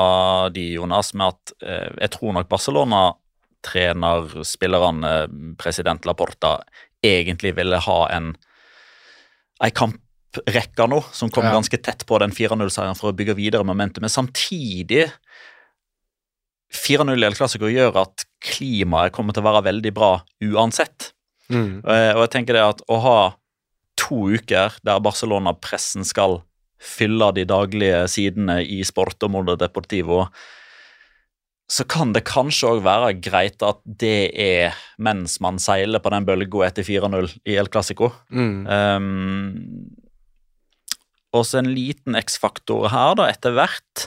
di, 0.54 0.72
Jonas, 0.74 1.12
med 1.14 1.34
at 1.34 1.52
eh, 1.62 1.92
jeg 2.00 2.10
tror 2.16 2.34
nok 2.36 2.48
Barcelona 2.48 3.04
trener, 3.66 4.28
spillerne, 4.46 5.14
president 5.58 6.04
Laporta, 6.06 6.60
egentlig 7.02 7.54
ville 7.56 7.78
ha 7.82 8.00
en 8.14 8.34
en 9.64 9.72
kamprekke 9.72 10.84
nå, 10.88 10.98
som 11.16 11.30
kom 11.32 11.44
Ja. 11.44 11.52
ganske 11.54 11.78
tett 11.80 12.04
på 12.06 12.18
den 12.20 12.30
4-0-seieren 12.30 12.96
for 12.98 13.08
å 13.10 13.16
bygge 13.16 13.34
videre 13.38 13.64
momentum. 13.64 14.02
Men 14.04 14.10
samtidig 14.12 15.06
4-0 16.72 17.22
i 17.22 17.26
El 17.26 17.34
Clásico 17.34 17.70
gjør 17.70 17.96
at 18.02 18.26
klimaet 18.44 19.12
kommer 19.12 19.32
til 19.32 19.42
å 19.42 19.48
være 19.48 19.64
veldig 19.72 19.92
bra 19.96 20.10
uansett. 20.44 21.12
Mm. 21.52 21.82
Eh, 21.86 22.12
Og 22.16 22.24
jeg 22.26 22.32
tenker 22.34 22.58
det 22.58 22.64
at 22.64 22.82
å 22.90 23.00
ha 23.04 23.18
to 23.96 24.26
uker 24.36 24.76
der 24.84 25.00
Barcelona-pressen 25.04 26.04
skal 26.04 26.40
fylle 26.82 27.30
de 27.32 27.46
daglige 27.48 28.04
sidene 28.12 28.60
i 28.62 28.82
Sport 28.84 29.22
og 29.24 29.32
Mondo 29.32 29.56
Deportivo, 29.56 30.26
så 31.66 31.82
kan 31.88 32.12
det 32.14 32.26
kanskje 32.28 32.68
òg 32.76 32.82
være 32.86 33.14
greit 33.18 33.62
at 33.66 33.80
det 33.82 34.30
er 34.38 34.76
mens 35.02 35.40
man 35.42 35.58
seiler 35.58 36.02
på 36.02 36.12
den 36.14 36.26
bølga 36.28 36.68
etter 36.68 36.86
4-0 36.86 37.32
i 37.48 37.56
El 37.58 37.70
Clásico. 37.72 38.12
Mm. 38.30 38.66
Um, 38.70 39.88
og 41.34 41.42
så 41.48 41.58
en 41.60 41.72
liten 41.74 42.14
X-faktor 42.18 42.86
her, 42.92 43.16
da, 43.18 43.26
etter 43.32 43.56
hvert, 43.56 44.06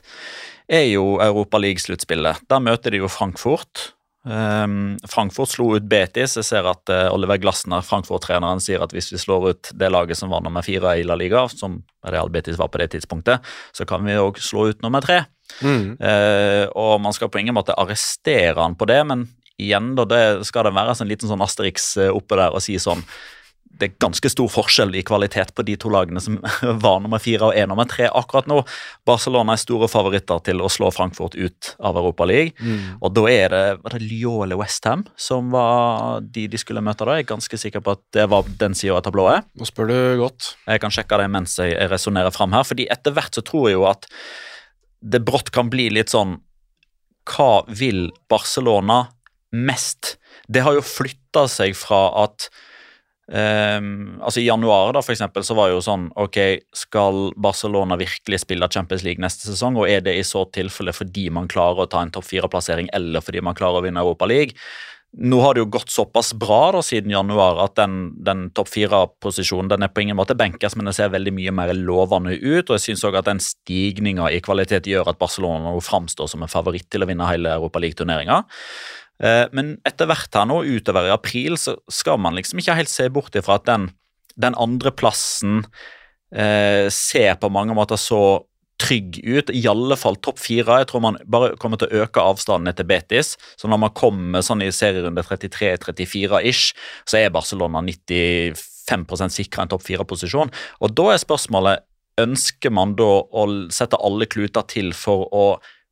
er 0.72 0.86
jo 0.94 1.18
Europaliga-sluttspillet. 1.20 2.46
Der 2.48 2.64
møter 2.64 2.94
de 2.94 3.04
jo 3.04 3.12
Frankfurt. 3.12 3.90
Um, 4.30 5.00
Frankfurt 5.10 5.50
slo 5.50 5.72
ut 5.74 5.86
Betis. 5.90 6.36
Jeg 6.38 6.46
ser 6.46 6.68
at 6.70 6.92
eh, 6.94 7.08
Oliver 7.10 7.40
Glasner, 7.42 7.82
Frankfurt-treneren, 7.86 8.62
sier 8.62 8.84
at 8.86 8.94
hvis 8.94 9.10
vi 9.10 9.22
slår 9.22 9.48
ut 9.50 9.72
det 9.74 9.90
laget 9.90 10.20
som 10.20 10.30
var 10.30 10.44
nummer 10.46 10.62
fire 10.66 10.94
i 11.00 11.06
La 11.08 11.18
Liga, 11.18 11.48
som 11.50 11.80
Real 12.06 12.30
Betis 12.30 12.60
var 12.60 12.70
på 12.70 12.82
det 12.82 12.92
tidspunktet, 12.94 13.42
så 13.74 13.88
kan 13.90 14.06
vi 14.06 14.20
òg 14.22 14.38
slå 14.44 14.68
ut 14.70 14.86
nummer 14.86 15.02
tre. 15.02 15.24
Mm. 15.66 15.98
Eh, 15.98 16.66
og 16.78 17.00
man 17.02 17.16
skal 17.18 17.32
på 17.34 17.42
ingen 17.42 17.58
måte 17.58 17.74
arrestere 17.74 18.60
han 18.60 18.78
på 18.78 18.86
det, 18.92 19.02
men 19.10 19.26
igjen 19.60 19.96
da, 19.98 20.06
det 20.06 20.24
skal 20.48 20.70
det 20.70 20.76
være 20.78 20.94
en 20.94 21.10
liten 21.10 21.32
sånn 21.32 21.44
Asterix 21.44 21.92
eh, 21.98 22.14
oppe 22.14 22.38
der 22.38 22.54
og 22.54 22.64
si 22.64 22.78
sånn 22.80 23.02
det 23.80 23.88
er 23.88 24.00
ganske 24.02 24.30
stor 24.32 24.50
forskjell 24.52 24.92
i 25.00 25.04
kvalitet 25.08 25.54
på 25.56 25.64
de 25.68 25.76
to 25.80 25.92
lagene 25.94 26.22
som 26.24 26.38
var 26.84 27.00
nummer 27.04 27.22
fire 27.24 27.50
og 27.50 27.58
er 27.58 27.70
nummer 27.70 27.88
tre 27.90 28.10
akkurat 28.12 28.50
nå. 28.50 28.60
Barcelona 29.08 29.56
er 29.56 29.62
store 29.62 29.90
favoritter 29.92 30.42
til 30.50 30.64
å 30.64 30.70
slå 30.72 30.92
Frankfurt 30.94 31.38
ut 31.40 31.72
av 31.80 32.00
Europaligaen. 32.00 32.52
Mm. 32.60 33.00
Og 33.00 33.14
da 33.16 33.26
er 33.32 33.54
det, 33.54 33.64
var 33.84 33.96
det 33.96 34.04
Lyon 34.04 34.44
eller 34.46 34.60
Westham 34.60 35.06
som 35.20 35.52
var 35.54 36.20
de 36.26 36.48
de 36.52 36.60
skulle 36.60 36.84
møte 36.84 37.08
da. 37.08 37.18
Jeg 37.18 37.28
er 37.28 37.32
ganske 37.34 37.62
sikker 37.62 37.84
på 37.86 37.96
at 37.96 38.04
det 38.16 38.28
var 38.32 38.48
den 38.60 38.76
sida 38.78 38.98
av 39.00 39.06
tablået. 39.08 39.48
Nå 39.60 39.68
spør 39.68 39.90
du 39.90 39.98
godt. 40.24 40.54
Jeg 40.68 40.84
kan 40.84 40.94
sjekke 40.94 41.22
det 41.22 41.30
mens 41.32 41.58
jeg 41.62 41.90
resonnerer 41.92 42.36
fram 42.36 42.56
her, 42.56 42.68
fordi 42.68 42.90
etter 42.92 43.16
hvert 43.16 43.38
så 43.38 43.46
tror 43.46 43.70
jeg 43.70 43.80
jo 43.80 43.88
at 43.90 44.10
det 45.00 45.24
brått 45.24 45.54
kan 45.56 45.70
bli 45.72 45.88
litt 45.96 46.12
sånn 46.12 46.42
Hva 47.30 47.64
vil 47.68 48.10
Barcelona 48.32 49.06
mest? 49.56 50.18
Det 50.50 50.64
har 50.66 50.76
jo 50.76 50.84
flytta 50.84 51.46
seg 51.48 51.78
fra 51.78 52.10
at 52.26 52.50
Ehm, 53.30 54.18
altså 54.26 54.42
I 54.42 54.48
januar 54.48 54.94
da 54.96 55.04
for 55.06 55.14
eksempel, 55.14 55.44
så 55.46 55.54
var 55.54 55.70
jo 55.70 55.82
sånn 55.86 56.08
Ok, 56.18 56.40
skal 56.74 57.28
Barcelona 57.38 57.94
virkelig 58.00 58.42
spille 58.42 58.70
Champions 58.74 59.06
League 59.06 59.22
neste 59.22 59.46
sesong? 59.52 59.78
Og 59.78 59.90
er 59.90 60.02
det 60.06 60.16
i 60.18 60.26
så 60.26 60.48
tilfelle 60.54 60.96
fordi 60.96 61.28
man 61.34 61.50
klarer 61.52 61.86
å 61.86 61.90
ta 61.90 62.02
en 62.02 62.14
topp 62.14 62.26
fire-plassering 62.26 62.90
eller 62.98 63.22
fordi 63.22 63.44
man 63.46 63.58
klarer 63.58 63.82
å 63.82 63.86
vinne 63.86 64.02
Europa 64.02 64.30
League? 64.30 64.58
Nå 65.10 65.40
har 65.42 65.56
det 65.56 65.64
jo 65.64 65.72
gått 65.74 65.90
såpass 65.90 66.36
bra 66.38 66.68
da 66.76 66.84
siden 66.86 67.10
januar 67.10 67.58
at 67.64 67.74
den, 67.80 68.12
den 68.26 68.44
topp 68.54 68.70
fire-posisjonen 68.70 69.72
den 69.72 69.86
er 69.86 69.90
på 69.90 70.04
ingen 70.04 70.18
måte 70.20 70.38
benkes, 70.38 70.76
men 70.78 70.86
det 70.86 70.94
ser 71.00 71.10
veldig 71.10 71.34
mye 71.34 71.54
mer 71.58 71.74
lovende 71.74 72.36
ut. 72.38 72.70
og 72.70 72.76
jeg 72.76 72.84
synes 72.84 73.08
også 73.08 73.22
at 73.24 73.30
Den 73.30 73.42
stigninga 73.42 74.30
i 74.30 74.42
kvalitet 74.46 74.86
gjør 74.90 75.10
at 75.10 75.22
Barcelona 75.22 75.74
nå 75.74 75.82
framstår 75.82 76.30
som 76.30 76.46
en 76.46 76.52
favoritt 76.52 76.90
til 76.94 77.02
å 77.02 77.10
vinne 77.10 77.30
hele 77.30 77.58
Europa 77.58 77.82
League-turneringa. 77.82 78.44
Eh, 79.24 79.46
men 79.56 79.78
etter 79.88 80.10
hvert 80.10 80.36
her 80.36 80.48
nå, 80.50 80.62
utover 80.64 81.10
i 81.10 81.14
april, 81.14 81.58
så 81.60 81.76
skal 81.92 82.20
man 82.22 82.38
liksom 82.38 82.62
ikke 82.62 82.78
helt 82.80 82.92
se 82.92 83.10
bort 83.14 83.36
ifra 83.36 83.60
at 83.60 83.68
den, 83.70 83.90
den 84.40 84.58
andreplassen 84.60 85.66
eh, 86.32 86.88
ser 86.94 87.36
på 87.42 87.52
mange 87.54 87.76
måter 87.78 88.00
så 88.00 88.22
trygg 88.80 89.20
ut. 89.26 89.52
I 89.52 89.66
alle 89.68 89.98
fall 90.00 90.16
topp 90.24 90.40
fire. 90.40 90.80
Jeg 90.82 90.90
tror 90.92 91.04
man 91.04 91.20
bare 91.28 91.58
kommer 91.60 91.80
til 91.80 91.90
å 91.92 92.06
øke 92.06 92.24
avstandene 92.24 92.72
til 92.78 92.88
Betis. 92.88 93.34
Så 93.60 93.68
når 93.68 93.82
man 93.84 93.96
kommer 93.98 94.46
sånn 94.46 94.64
i 94.64 94.72
serierunde 94.72 95.26
33-34-ish, 95.28 96.72
så 97.04 97.20
er 97.20 97.34
Barcelona 97.36 97.84
95% 97.84 99.36
sikra 99.36 99.66
en 99.66 99.74
topp 99.74 99.84
fire-posisjon. 99.84 100.54
Og 100.80 100.96
da 100.96 101.10
er 101.12 101.22
spørsmålet 101.22 101.86
ønsker 102.20 102.72
man 102.76 102.96
da 103.00 103.10
å 103.24 103.44
sette 103.74 104.00
alle 104.04 104.28
kluter 104.32 104.66
til 104.68 104.92
for 104.98 105.28
å 105.36 105.44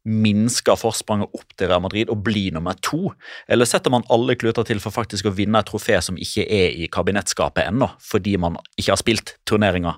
minske 0.07 0.73
forspranget 0.79 1.35
opp 1.35 1.53
til 1.59 1.69
Real 1.69 1.83
Madrid 1.83 2.11
og 2.13 2.21
bli 2.25 2.47
nummer 2.55 2.77
to? 2.83 3.11
Eller 3.51 3.67
setter 3.67 3.93
man 3.93 4.05
alle 4.13 4.37
kluter 4.39 4.67
til 4.67 4.81
for 4.83 4.95
faktisk 4.95 5.27
å 5.27 5.35
vinne 5.35 5.59
et 5.59 5.69
trofé 5.69 5.99
som 6.03 6.17
ikke 6.19 6.47
er 6.47 6.75
i 6.79 6.89
kabinettskapet 6.91 7.67
ennå, 7.67 7.89
fordi 8.03 8.37
man 8.41 8.59
ikke 8.77 8.93
har 8.93 9.01
spilt 9.01 9.35
turneringa? 9.49 9.97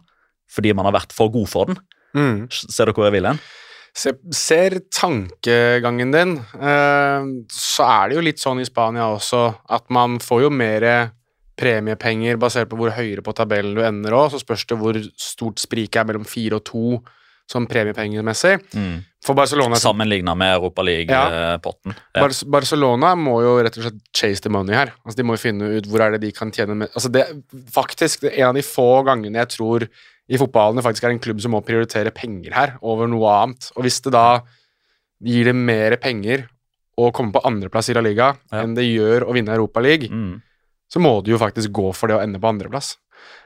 Fordi 0.50 0.74
man 0.74 0.90
har 0.90 0.98
vært 0.98 1.14
for 1.16 1.32
god 1.34 1.50
for 1.52 1.70
den? 1.70 1.82
Mm. 2.18 2.38
Ser 2.50 2.90
dere 2.90 2.98
hvor 2.98 3.10
jeg 3.10 3.20
vil 3.20 3.30
hen? 3.30 3.42
Se, 4.00 4.14
ser 4.36 4.80
tankegangen 4.94 6.12
din. 6.14 6.36
Eh, 6.58 7.30
så 7.54 7.86
er 7.86 8.10
det 8.10 8.18
jo 8.18 8.26
litt 8.26 8.42
sånn 8.42 8.62
i 8.62 8.68
Spania 8.68 9.10
også 9.14 9.44
at 9.70 9.90
man 9.94 10.20
får 10.24 10.46
jo 10.46 10.52
mer 10.54 10.90
premiepenger 11.60 12.40
basert 12.40 12.70
på 12.72 12.78
hvor 12.80 12.94
høyere 12.96 13.24
på 13.26 13.34
tabellen 13.36 13.76
du 13.76 13.84
ender 13.84 14.16
òg. 14.16 14.32
Så 14.34 14.42
spørs 14.44 14.66
det 14.70 14.78
hvor 14.80 15.00
stort 15.20 15.62
spriket 15.62 16.02
er 16.02 16.10
mellom 16.10 16.28
fire 16.28 16.60
og 16.60 16.66
to 16.70 17.00
sånn 17.50 17.68
premiepengemessig. 17.70 18.60
Mm. 18.78 19.00
For 19.26 19.36
Barcelona 19.36 19.76
Sammenligna 19.76 20.32
med 20.36 20.54
Europaliga-potten. 20.56 21.96
Ja. 22.16 22.22
Bar 22.22 22.36
Barcelona 22.56 23.12
må 23.20 23.42
jo 23.44 23.58
rett 23.60 23.76
og 23.76 23.84
slett 23.84 23.98
chase 24.16 24.46
the 24.46 24.52
money 24.54 24.78
her. 24.78 24.94
Altså 25.04 25.20
De 25.20 25.26
må 25.28 25.36
jo 25.36 25.42
finne 25.42 25.74
ut 25.76 25.90
hvor 25.92 26.06
er 26.06 26.16
det 26.16 26.22
de 26.24 26.32
kan 26.36 26.54
tjene 26.56 26.78
med 26.80 26.94
altså 26.94 27.12
det, 27.12 27.26
Faktisk, 27.74 28.24
det 28.24 28.32
er 28.32 28.46
en 28.46 28.54
av 28.54 28.60
de 28.60 28.64
få 28.64 28.88
gangene 29.08 29.42
jeg 29.42 29.52
tror 29.58 29.90
i 30.30 30.38
fotballen 30.38 30.78
det 30.78 30.86
faktisk 30.86 31.08
er 31.08 31.16
en 31.16 31.22
klubb 31.22 31.42
som 31.42 31.56
må 31.56 31.64
prioritere 31.66 32.14
penger 32.16 32.54
her 32.56 32.76
over 32.86 33.10
noe 33.10 33.34
annet. 33.34 33.72
Og 33.76 33.86
hvis 33.86 34.00
det 34.06 34.14
da 34.14 34.42
gir 35.26 35.50
det 35.50 35.56
mer 35.58 35.98
penger 36.00 36.46
å 37.00 37.10
komme 37.16 37.34
på 37.36 37.42
andreplass 37.48 37.90
i 37.92 37.96
La 37.98 38.04
Liga 38.06 38.34
ja. 38.36 38.62
enn 38.62 38.76
det 38.78 38.86
gjør 38.86 39.28
å 39.28 39.36
vinne 39.36 39.56
Europa 39.56 39.84
League, 39.84 40.08
mm. 40.08 40.36
så 40.92 41.02
må 41.04 41.18
du 41.26 41.34
jo 41.34 41.42
faktisk 41.42 41.74
gå 41.76 41.90
for 41.98 42.12
det 42.12 42.20
å 42.20 42.24
ende 42.24 42.42
på 42.42 42.52
andreplass. 42.52 42.94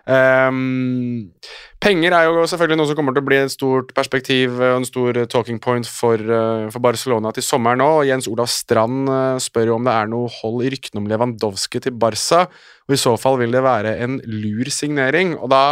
Um, 0.04 1.32
penger 1.80 2.12
er 2.12 2.26
jo 2.28 2.44
selvfølgelig 2.52 2.76
noe 2.76 2.90
som 2.90 2.98
kommer 2.98 3.16
til 3.16 3.24
å 3.24 3.28
bli 3.30 3.38
et 3.40 3.54
stort 3.54 3.94
perspektiv 3.96 4.58
og 4.58 4.82
en 4.82 4.88
stor 4.88 5.22
talking 5.32 5.62
point 5.64 5.88
for, 5.88 6.20
uh, 6.20 6.68
for 6.74 6.84
Barcelona 6.84 7.32
til 7.36 7.46
sommeren 7.46 7.80
nå. 7.80 7.90
Jens 8.10 8.28
Olav 8.32 8.52
Strand 8.52 9.08
uh, 9.08 9.40
spør 9.42 9.72
jo 9.72 9.80
om 9.80 9.88
det 9.88 9.96
er 9.96 10.12
noe 10.12 10.32
hold 10.42 10.66
i 10.66 10.74
ryktene 10.76 11.04
om 11.04 11.08
Lewandowski 11.12 11.84
til 11.84 11.96
Barca, 11.96 12.46
og 12.88 12.96
i 12.96 13.00
så 13.00 13.16
fall 13.20 13.40
vil 13.40 13.56
det 13.56 13.64
være 13.64 13.98
en 14.04 14.20
lur 14.28 14.72
signering. 14.74 15.38
Og 15.40 15.52
da 15.54 15.66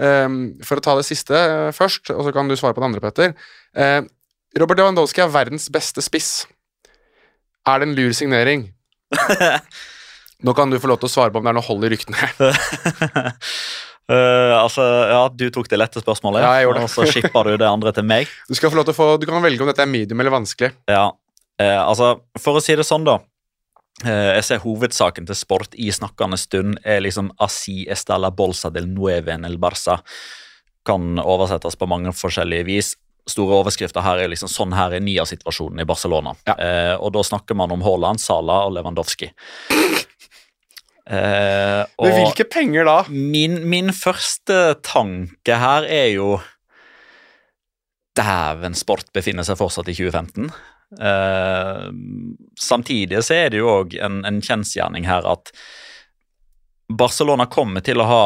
Um, 0.00 0.54
for 0.64 0.80
å 0.80 0.84
ta 0.84 0.94
det 0.96 1.04
siste 1.04 1.36
uh, 1.36 1.68
først, 1.76 2.08
og 2.14 2.24
så 2.24 2.32
kan 2.32 2.48
du 2.48 2.56
svare 2.56 2.72
på 2.72 2.80
det 2.80 2.86
andre, 2.88 3.02
Petter. 3.04 3.34
Uh, 3.76 4.08
Robert 4.58 4.80
Lewandowski 4.80 5.20
er 5.20 5.32
verdens 5.32 5.68
beste 5.72 6.00
spiss. 6.00 6.46
Er 7.68 7.82
det 7.82 7.90
en 7.90 7.96
lur 7.98 8.14
signering? 8.16 8.70
Nå 10.46 10.54
kan 10.56 10.70
du 10.72 10.78
få 10.80 10.88
lov 10.88 11.00
til 11.02 11.10
å 11.10 11.12
svare 11.12 11.32
på 11.32 11.40
om 11.40 11.46
det 11.46 11.52
er 11.52 11.58
noe 11.58 11.66
hold 11.66 11.84
i 11.84 11.90
ryktene. 11.92 12.28
Uh, 14.10 14.54
altså, 14.64 14.84
ja, 15.12 15.22
Du 15.32 15.48
tok 15.52 15.68
det 15.70 15.80
lette 15.80 16.02
spørsmålet, 16.02 16.44
ja, 16.44 16.52
jeg 16.62 16.70
det. 16.72 16.84
og 16.86 16.92
så 16.92 17.08
skipper 17.08 17.50
du 17.50 17.56
det 17.60 17.68
andre 17.68 17.92
til 17.96 18.06
meg. 18.08 18.30
Du 18.48 18.56
skal 18.56 18.72
få 18.72 18.80
lov 18.80 18.88
til 18.88 18.96
å 18.96 19.00
få, 19.00 19.10
du 19.20 19.28
kan 19.28 19.44
velge 19.44 19.60
om 19.64 19.68
dette 19.70 19.84
er 19.84 19.90
medium 19.90 20.22
eller 20.22 20.34
vanskelig. 20.38 20.72
Ja, 20.90 21.10
uh, 21.12 21.82
altså, 21.82 22.14
For 22.40 22.56
å 22.56 22.64
si 22.64 22.78
det 22.78 22.88
sånn, 22.88 23.04
da. 23.08 23.18
Uh, 24.00 24.32
jeg 24.38 24.46
ser 24.48 24.64
hovedsaken 24.64 25.28
til 25.28 25.36
sport 25.36 25.76
i 25.76 25.90
snakkende 25.92 26.40
stund 26.40 26.80
er 26.88 27.02
liksom 27.04 27.34
Asi 27.44 27.82
estala 27.92 28.32
bolsa 28.32 28.72
del 28.72 28.88
nueve 28.88 29.36
en 29.36 29.44
el 29.44 29.60
Barça. 29.60 30.00
Kan 30.88 31.20
oversettes 31.20 31.76
på 31.76 31.90
mange 31.90 32.16
forskjellige 32.16 32.68
vis. 32.70 32.94
Store 33.28 33.60
overskrifter 33.60 34.00
her 34.00 34.22
er 34.22 34.30
liksom 34.32 34.48
sånn 34.48 34.72
her 34.72 34.96
er 34.96 35.04
Nia-situasjonen 35.04 35.84
i 35.84 35.86
Barcelona. 35.86 36.32
Ja. 36.48 36.54
og 36.96 37.12
da 37.12 37.20
snakker 37.22 37.54
man 37.54 37.70
om 37.70 37.84
Haaland, 37.84 38.18
Salah 38.18 38.64
og 38.64 38.72
Lewandowski. 38.78 39.28
Uh, 41.10 41.82
Men 41.98 42.14
hvilke 42.14 42.46
penger 42.46 42.86
da? 42.86 42.96
Min, 43.10 43.58
min, 43.66 43.90
første 43.90 44.76
tanke 44.86 45.56
her 45.58 45.86
er 45.90 46.12
jo 46.14 46.36
Dæven, 48.14 48.76
sport 48.78 49.10
befinner 49.14 49.46
seg 49.46 49.58
fortsatt 49.58 49.88
i 49.90 49.94
2015. 49.96 50.50
Uh, 50.98 51.04
eh, 51.06 51.84
samtidig 52.58 53.22
så 53.22 53.36
er 53.36 53.52
det 53.52 53.60
jo 53.60 53.70
òg 53.70 53.94
en, 54.02 54.20
en 54.26 54.40
kjensgjerning 54.42 55.06
her 55.06 55.26
at 55.30 55.52
Barcelona 56.90 57.46
kommer 57.50 57.84
til 57.86 58.02
å 58.02 58.08
ha 58.10 58.24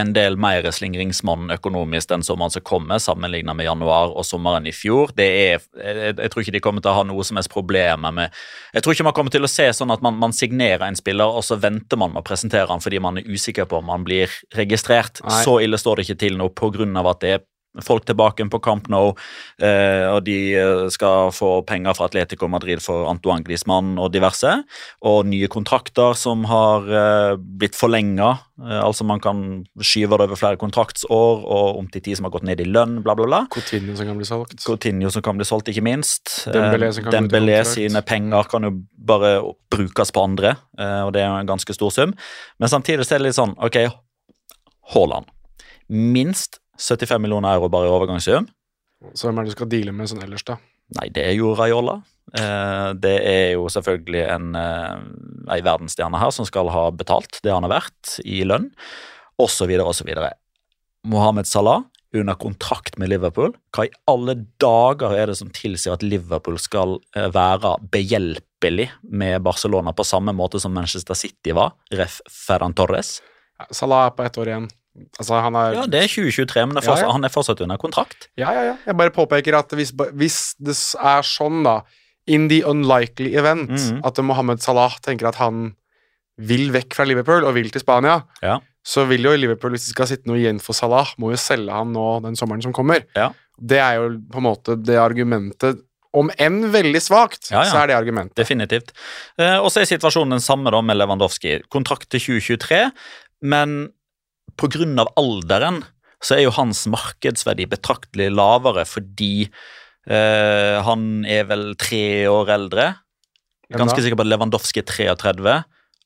en 0.00 0.12
del 0.16 0.36
mer 0.40 0.66
slingringsmonn 0.74 1.52
økonomisk 1.54 2.10
den 2.10 2.24
sommeren 2.26 2.52
som 2.54 2.64
kommer, 2.66 3.00
sammenlignet 3.02 3.56
med 3.56 3.68
januar 3.68 4.14
og 4.14 4.26
sommeren 4.26 4.66
i 4.68 4.74
fjor. 4.74 5.14
Det 5.16 5.28
er, 5.28 5.66
jeg, 5.76 6.16
jeg, 6.16 6.32
tror 6.32 6.44
ikke 6.44 6.56
de 6.56 6.62
kommer 6.64 6.84
til 6.84 6.92
å 6.92 6.98
ha 7.00 7.04
noe 7.08 7.26
som 7.26 7.40
helst 7.40 7.52
problemer 7.52 8.14
med 8.14 8.34
Jeg 8.74 8.84
tror 8.84 8.94
ikke 8.94 9.06
man 9.06 9.16
kommer 9.16 9.34
til 9.34 9.46
å 9.46 9.50
se 9.50 9.68
sånn 9.76 9.92
at 9.94 10.02
man, 10.04 10.18
man 10.20 10.34
signerer 10.36 10.86
en 10.88 10.98
spiller, 10.98 11.28
og 11.28 11.44
så 11.46 11.58
venter 11.60 12.00
man 12.00 12.14
med 12.14 12.22
å 12.22 12.26
presentere 12.26 12.68
han 12.70 12.82
fordi 12.82 13.02
man 13.02 13.20
er 13.20 13.28
usikker 13.28 13.68
på 13.70 13.80
om 13.80 13.92
han 13.92 14.06
blir 14.06 14.32
registrert. 14.56 15.22
Nei. 15.26 15.42
Så 15.44 15.60
ille 15.64 15.80
står 15.80 16.00
det 16.00 16.08
ikke 16.08 16.22
til 16.26 16.40
nå 16.40 16.50
pga. 16.54 16.86
at 17.10 17.20
det 17.22 17.32
er 17.36 17.46
folk 17.84 18.04
tilbake 18.08 18.46
på 18.50 18.60
Camp 18.64 18.88
Nou, 18.90 19.12
eh, 19.62 20.06
og 20.10 20.24
de 20.26 20.36
eh, 20.58 20.86
skal 20.92 21.30
få 21.34 21.60
penger 21.68 21.94
fra 21.94 22.08
Atletico 22.10 22.48
Madrid 22.50 22.82
for 22.82 23.06
Antoine 23.10 23.46
Griezmann 23.46 23.94
og 24.00 24.10
diverse. 24.14 24.56
Og 25.06 25.28
nye 25.30 25.50
kontrakter 25.52 26.16
som 26.18 26.44
har 26.50 26.88
eh, 26.90 27.34
blitt 27.38 27.78
forlenga. 27.78 28.32
Altså 28.60 29.06
man 29.08 29.22
kan 29.24 29.38
skyve 29.80 30.18
det 30.20 30.26
over 30.26 30.36
flere 30.36 30.58
kontraktsår 30.60 31.46
og 31.46 31.78
om 31.80 31.86
til 31.88 32.02
tid 32.04 32.18
som 32.18 32.26
har 32.28 32.34
gått 32.34 32.44
ned 32.44 32.60
i 32.60 32.66
lønn, 32.68 32.98
bla, 33.04 33.14
bla, 33.16 33.24
bla. 33.24 33.40
Coutinho 33.54 33.94
som 33.96 34.10
kan 34.10 34.18
bli 34.18 34.28
solgt. 34.28 34.58
Coutinho 34.66 35.12
som 35.14 35.24
kan 35.24 35.38
bli 35.38 35.46
solgt, 35.48 35.70
ikke 35.72 35.84
minst. 35.86 36.34
Dembélé, 36.52 36.90
som 36.92 37.06
kan 37.06 37.16
Dembélé 37.16 37.62
sine 37.68 38.02
penger 38.04 38.50
kan 38.50 38.68
jo 38.68 38.74
bare 38.92 39.38
brukes 39.72 40.12
på 40.12 40.24
andre, 40.24 40.56
eh, 40.78 41.02
og 41.06 41.14
det 41.14 41.24
er 41.24 41.30
jo 41.30 41.40
en 41.40 41.52
ganske 41.54 41.76
stor 41.76 41.94
sum. 41.94 42.14
Men 42.60 42.72
samtidig 42.72 43.06
så 43.06 43.16
er 43.16 43.22
det 43.22 43.30
litt 43.30 43.38
sånn, 43.38 43.56
ok, 43.62 43.82
Haaland. 44.94 45.30
Minst 45.90 46.59
75 46.80 47.20
millioner 47.22 47.54
euro 47.54 47.68
bare 47.72 47.88
i 47.88 47.92
overgangssum. 47.92 48.48
Så 49.14 49.28
hvem 49.28 49.40
er 49.40 49.46
det 49.46 49.52
du 49.52 49.58
skal 49.58 49.70
deale 49.72 49.94
med 49.96 50.10
sånn 50.10 50.24
ellers, 50.24 50.44
da? 50.48 50.58
Nei, 50.98 51.06
det 51.14 51.22
er 51.28 51.36
jo 51.38 51.52
Raiola. 51.54 52.00
Eh, 52.36 52.88
det 53.00 53.16
er 53.26 53.46
jo 53.54 53.68
selvfølgelig 53.72 54.24
en, 54.34 54.50
eh, 54.58 55.54
ei 55.54 55.60
verdensstjerne 55.66 56.18
her 56.18 56.34
som 56.34 56.46
skal 56.46 56.70
ha 56.74 56.90
betalt 56.90 57.40
det 57.42 57.52
han 57.52 57.66
har 57.66 57.80
vært 57.80 58.18
i 58.24 58.42
lønn, 58.46 58.70
osv., 59.38 59.70
osv. 59.84 60.10
Mohammed 61.06 61.46
Salah 61.46 61.84
under 62.12 62.34
kontrakt 62.34 62.98
med 62.98 63.12
Liverpool. 63.12 63.54
Hva 63.74 63.86
i 63.86 63.94
alle 64.10 64.34
dager 64.62 65.14
er 65.14 65.30
det 65.30 65.38
som 65.38 65.50
tilsier 65.54 65.94
at 65.94 66.02
Liverpool 66.02 66.58
skal 66.58 66.98
eh, 67.16 67.30
være 67.30 67.76
behjelpelig 67.94 68.90
med 69.02 69.42
Barcelona 69.46 69.94
på 69.94 70.06
samme 70.06 70.34
måte 70.36 70.60
som 70.60 70.74
Manchester 70.74 71.14
City 71.14 71.54
var? 71.56 71.76
Ref. 71.94 72.20
Ferran 72.30 72.74
Torres. 72.74 73.20
Salah 73.70 74.08
er 74.08 74.16
på 74.16 74.26
ett 74.26 74.38
år 74.40 74.50
igjen. 74.50 74.68
Altså, 75.20 75.38
han 75.38 75.54
er 75.54 75.74
Ja, 75.76 75.82
det 75.86 76.00
er 76.02 76.10
2023, 76.10 76.66
men 76.66 76.80
er 76.80 76.84
fortsatt, 76.84 77.04
ja, 77.04 77.08
ja. 77.08 77.14
han 77.14 77.26
er 77.26 77.32
fortsatt 77.32 77.60
under 77.64 77.78
kontrakt. 77.80 78.28
Ja, 78.40 78.52
ja, 78.56 78.62
ja. 78.72 78.76
Jeg 78.88 78.98
bare 78.98 79.14
påpeker 79.14 79.56
at 79.60 79.72
hvis, 79.78 79.92
hvis 80.18 80.38
det 80.58 80.74
er 80.74 81.26
sånn, 81.26 81.62
da, 81.66 81.80
in 82.30 82.48
the 82.50 82.62
unlikely 82.66 83.34
event, 83.38 83.70
mm. 83.70 84.00
at 84.06 84.18
Mohammed 84.24 84.62
Salah 84.62 84.98
tenker 85.04 85.30
at 85.30 85.38
han 85.40 85.70
vil 86.40 86.70
vekk 86.74 86.96
fra 86.96 87.06
Liverpool 87.08 87.46
og 87.46 87.54
vil 87.56 87.70
til 87.72 87.82
Spania, 87.82 88.22
ja. 88.42 88.58
så 88.86 89.04
vil 89.10 89.28
jo 89.28 89.36
Liverpool, 89.36 89.74
hvis 89.76 89.88
de 89.88 89.94
skal 89.94 90.08
sitte 90.10 90.30
noe 90.30 90.40
igjen 90.40 90.60
for 90.62 90.76
Salah, 90.76 91.12
må 91.20 91.32
jo 91.34 91.40
selge 91.40 91.74
han 91.74 91.94
nå 91.94 92.08
den 92.24 92.38
sommeren 92.38 92.64
som 92.64 92.74
kommer. 92.76 93.04
Ja. 93.18 93.30
Det 93.60 93.80
er 93.82 94.00
jo 94.00 94.10
på 94.32 94.40
en 94.40 94.48
måte 94.48 94.76
det 94.80 94.98
argumentet 95.00 95.84
om 96.16 96.30
enn 96.42 96.64
veldig 96.72 97.00
svakt, 97.02 97.52
ja, 97.52 97.60
ja. 97.62 97.70
så 97.70 97.82
er 97.82 97.90
det 97.90 97.96
argumentet. 97.98 98.34
Definitivt. 98.40 98.90
Eh, 99.38 99.58
og 99.60 99.68
så 99.70 99.82
er 99.82 99.90
situasjonen 99.90 100.34
den 100.34 100.42
samme 100.42 100.72
da 100.74 100.80
med 100.82 100.98
Lewandowski. 100.98 101.60
Kontrakt 101.70 102.08
til 102.10 102.24
2023, 102.40 102.80
men 103.52 103.76
pga. 104.60 105.06
alderen 105.18 105.82
så 106.20 106.36
er 106.36 106.44
jo 106.44 106.54
hans 106.54 106.84
markedsverdi 106.92 107.66
betraktelig 107.70 108.28
lavere 108.34 108.84
fordi 108.88 109.46
eh, 109.46 110.76
han 110.84 111.24
er 111.24 111.46
vel 111.48 111.70
tre 111.80 112.28
år 112.28 112.52
eldre. 112.58 112.88
Ganske 113.72 114.02
sikker 114.02 114.18
på 114.18 114.26
at 114.26 114.32
Lewandowski 114.32 114.82
er 114.82 115.16
33 115.16 115.60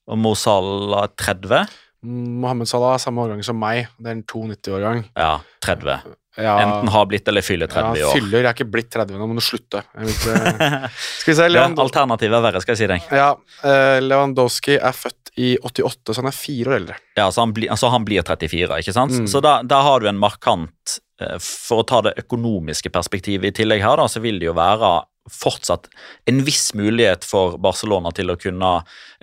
og 0.04 0.20
Mo 0.20 0.34
Salah 0.38 1.06
er 1.06 1.14
30. 1.18 1.74
Mohammed 2.04 2.68
Salah 2.68 2.94
er 2.94 3.02
samme 3.02 3.24
årgang 3.24 3.40
som 3.46 3.56
meg. 3.58 3.88
Det 3.96 4.10
er 4.10 4.18
en 4.18 4.26
92-årgang. 4.28 5.06
Ja, 5.16 5.38
30. 5.64 5.96
Ja, 6.36 6.54
Enten 6.62 6.88
har 6.90 7.06
blitt 7.06 7.28
eller 7.30 7.44
fyller 7.46 7.70
30 7.70 8.00
ja, 8.00 8.08
år. 8.08 8.16
fyller. 8.16 8.40
Jeg 8.40 8.48
er 8.48 8.56
ikke 8.56 8.70
blitt 8.74 8.90
30 8.90 9.18
nå, 9.20 9.28
må 9.30 9.36
du 9.38 9.44
slutte. 9.44 9.84
Skal 9.94 11.30
vi 11.30 11.36
se, 11.38 11.46
Levan... 11.46 11.76
Alternativet 11.78 12.34
er 12.40 12.42
verre, 12.42 12.62
skal 12.64 12.74
jeg 12.74 12.80
si 12.82 12.88
deg. 12.90 13.06
Ja, 13.14 13.28
eh, 13.62 14.00
Lewandowski 14.02 14.80
er 14.80 14.96
født 14.98 15.30
i 15.38 15.54
88, 15.62 16.10
så 16.10 16.22
han 16.22 16.30
er 16.30 16.36
fire 16.36 16.72
år 16.72 16.78
eldre. 16.80 16.98
Ja, 17.18 17.28
så 17.30 17.44
han, 17.44 17.54
bli, 17.54 17.68
altså 17.70 17.90
han 17.94 18.06
blir 18.06 18.26
34, 18.26 18.80
ikke 18.82 18.96
sant? 18.96 19.14
Mm. 19.14 19.30
Så 19.30 19.42
da, 19.44 19.60
da 19.62 19.80
har 19.86 20.02
du 20.02 20.10
en 20.10 20.18
markant 20.18 20.98
eh, 21.22 21.38
For 21.42 21.82
å 21.82 21.86
ta 21.86 22.02
det 22.08 22.16
økonomiske 22.24 22.90
perspektivet 22.94 23.52
i 23.52 23.56
tillegg 23.62 23.84
her, 23.86 24.02
da, 24.02 24.10
så 24.10 24.22
vil 24.24 24.42
det 24.42 24.50
jo 24.50 24.56
være 24.58 24.96
fortsatt 25.30 25.88
en 26.28 26.42
viss 26.44 26.74
mulighet 26.76 27.24
for 27.24 27.56
Barcelona 27.62 28.12
til 28.14 28.32
å 28.32 28.36
kunne 28.40 28.72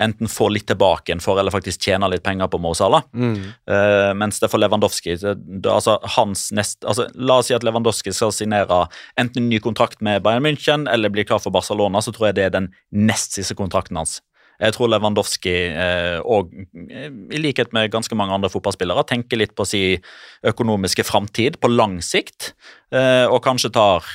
enten 0.01 0.29
få 0.31 0.49
litt 0.49 0.65
tilbake 0.71 1.11
igjen 1.11 1.21
for, 1.21 1.39
eller 1.39 1.53
faktisk 1.53 1.85
tjene 1.85 2.09
litt 2.09 2.23
penger 2.25 2.49
på 2.51 2.59
Mo 2.61 2.73
Salah. 2.77 3.05
Mm. 3.13 3.35
Uh, 3.69 4.09
mens 4.17 4.41
det 4.41 4.49
for 4.51 4.61
Lewandowski 4.61 5.15
det, 5.21 5.35
det, 5.37 5.69
altså 5.69 5.99
hans 6.17 6.49
nest, 6.57 6.81
altså 6.85 7.07
La 7.13 7.37
oss 7.41 7.51
si 7.51 7.57
at 7.57 7.65
Lewandowski 7.65 8.13
skal 8.15 8.33
signere 8.33 8.85
enten 9.19 9.45
en 9.45 9.51
ny 9.51 9.61
kontrakt 9.63 10.01
med 10.05 10.23
Bayern 10.25 10.45
München 10.45 10.87
eller 10.89 11.13
bli 11.13 11.25
klar 11.27 11.41
for 11.43 11.53
Barcelona, 11.53 12.01
så 12.01 12.13
tror 12.15 12.31
jeg 12.31 12.39
det 12.39 12.49
er 12.49 12.57
den 12.57 12.71
nest 12.89 13.37
siste 13.37 13.57
kontrakten 13.57 13.99
hans. 13.99 14.19
Jeg 14.61 14.75
tror 14.75 14.91
Lewandowski, 14.91 15.53
eh, 15.69 16.19
og 16.21 16.51
eh, 16.53 17.09
i 17.33 17.41
likhet 17.41 17.73
med 17.73 17.91
ganske 17.93 18.15
mange 18.17 18.35
andre 18.35 18.51
fotballspillere, 18.53 19.03
tenker 19.09 19.41
litt 19.41 19.55
på 19.57 19.65
sin 19.65 20.03
økonomiske 20.47 21.05
framtid 21.07 21.57
på 21.61 21.71
lang 21.71 21.97
sikt, 22.05 22.53
eh, 22.93 23.25
og 23.25 23.41
kanskje 23.45 23.73
tar 23.73 24.05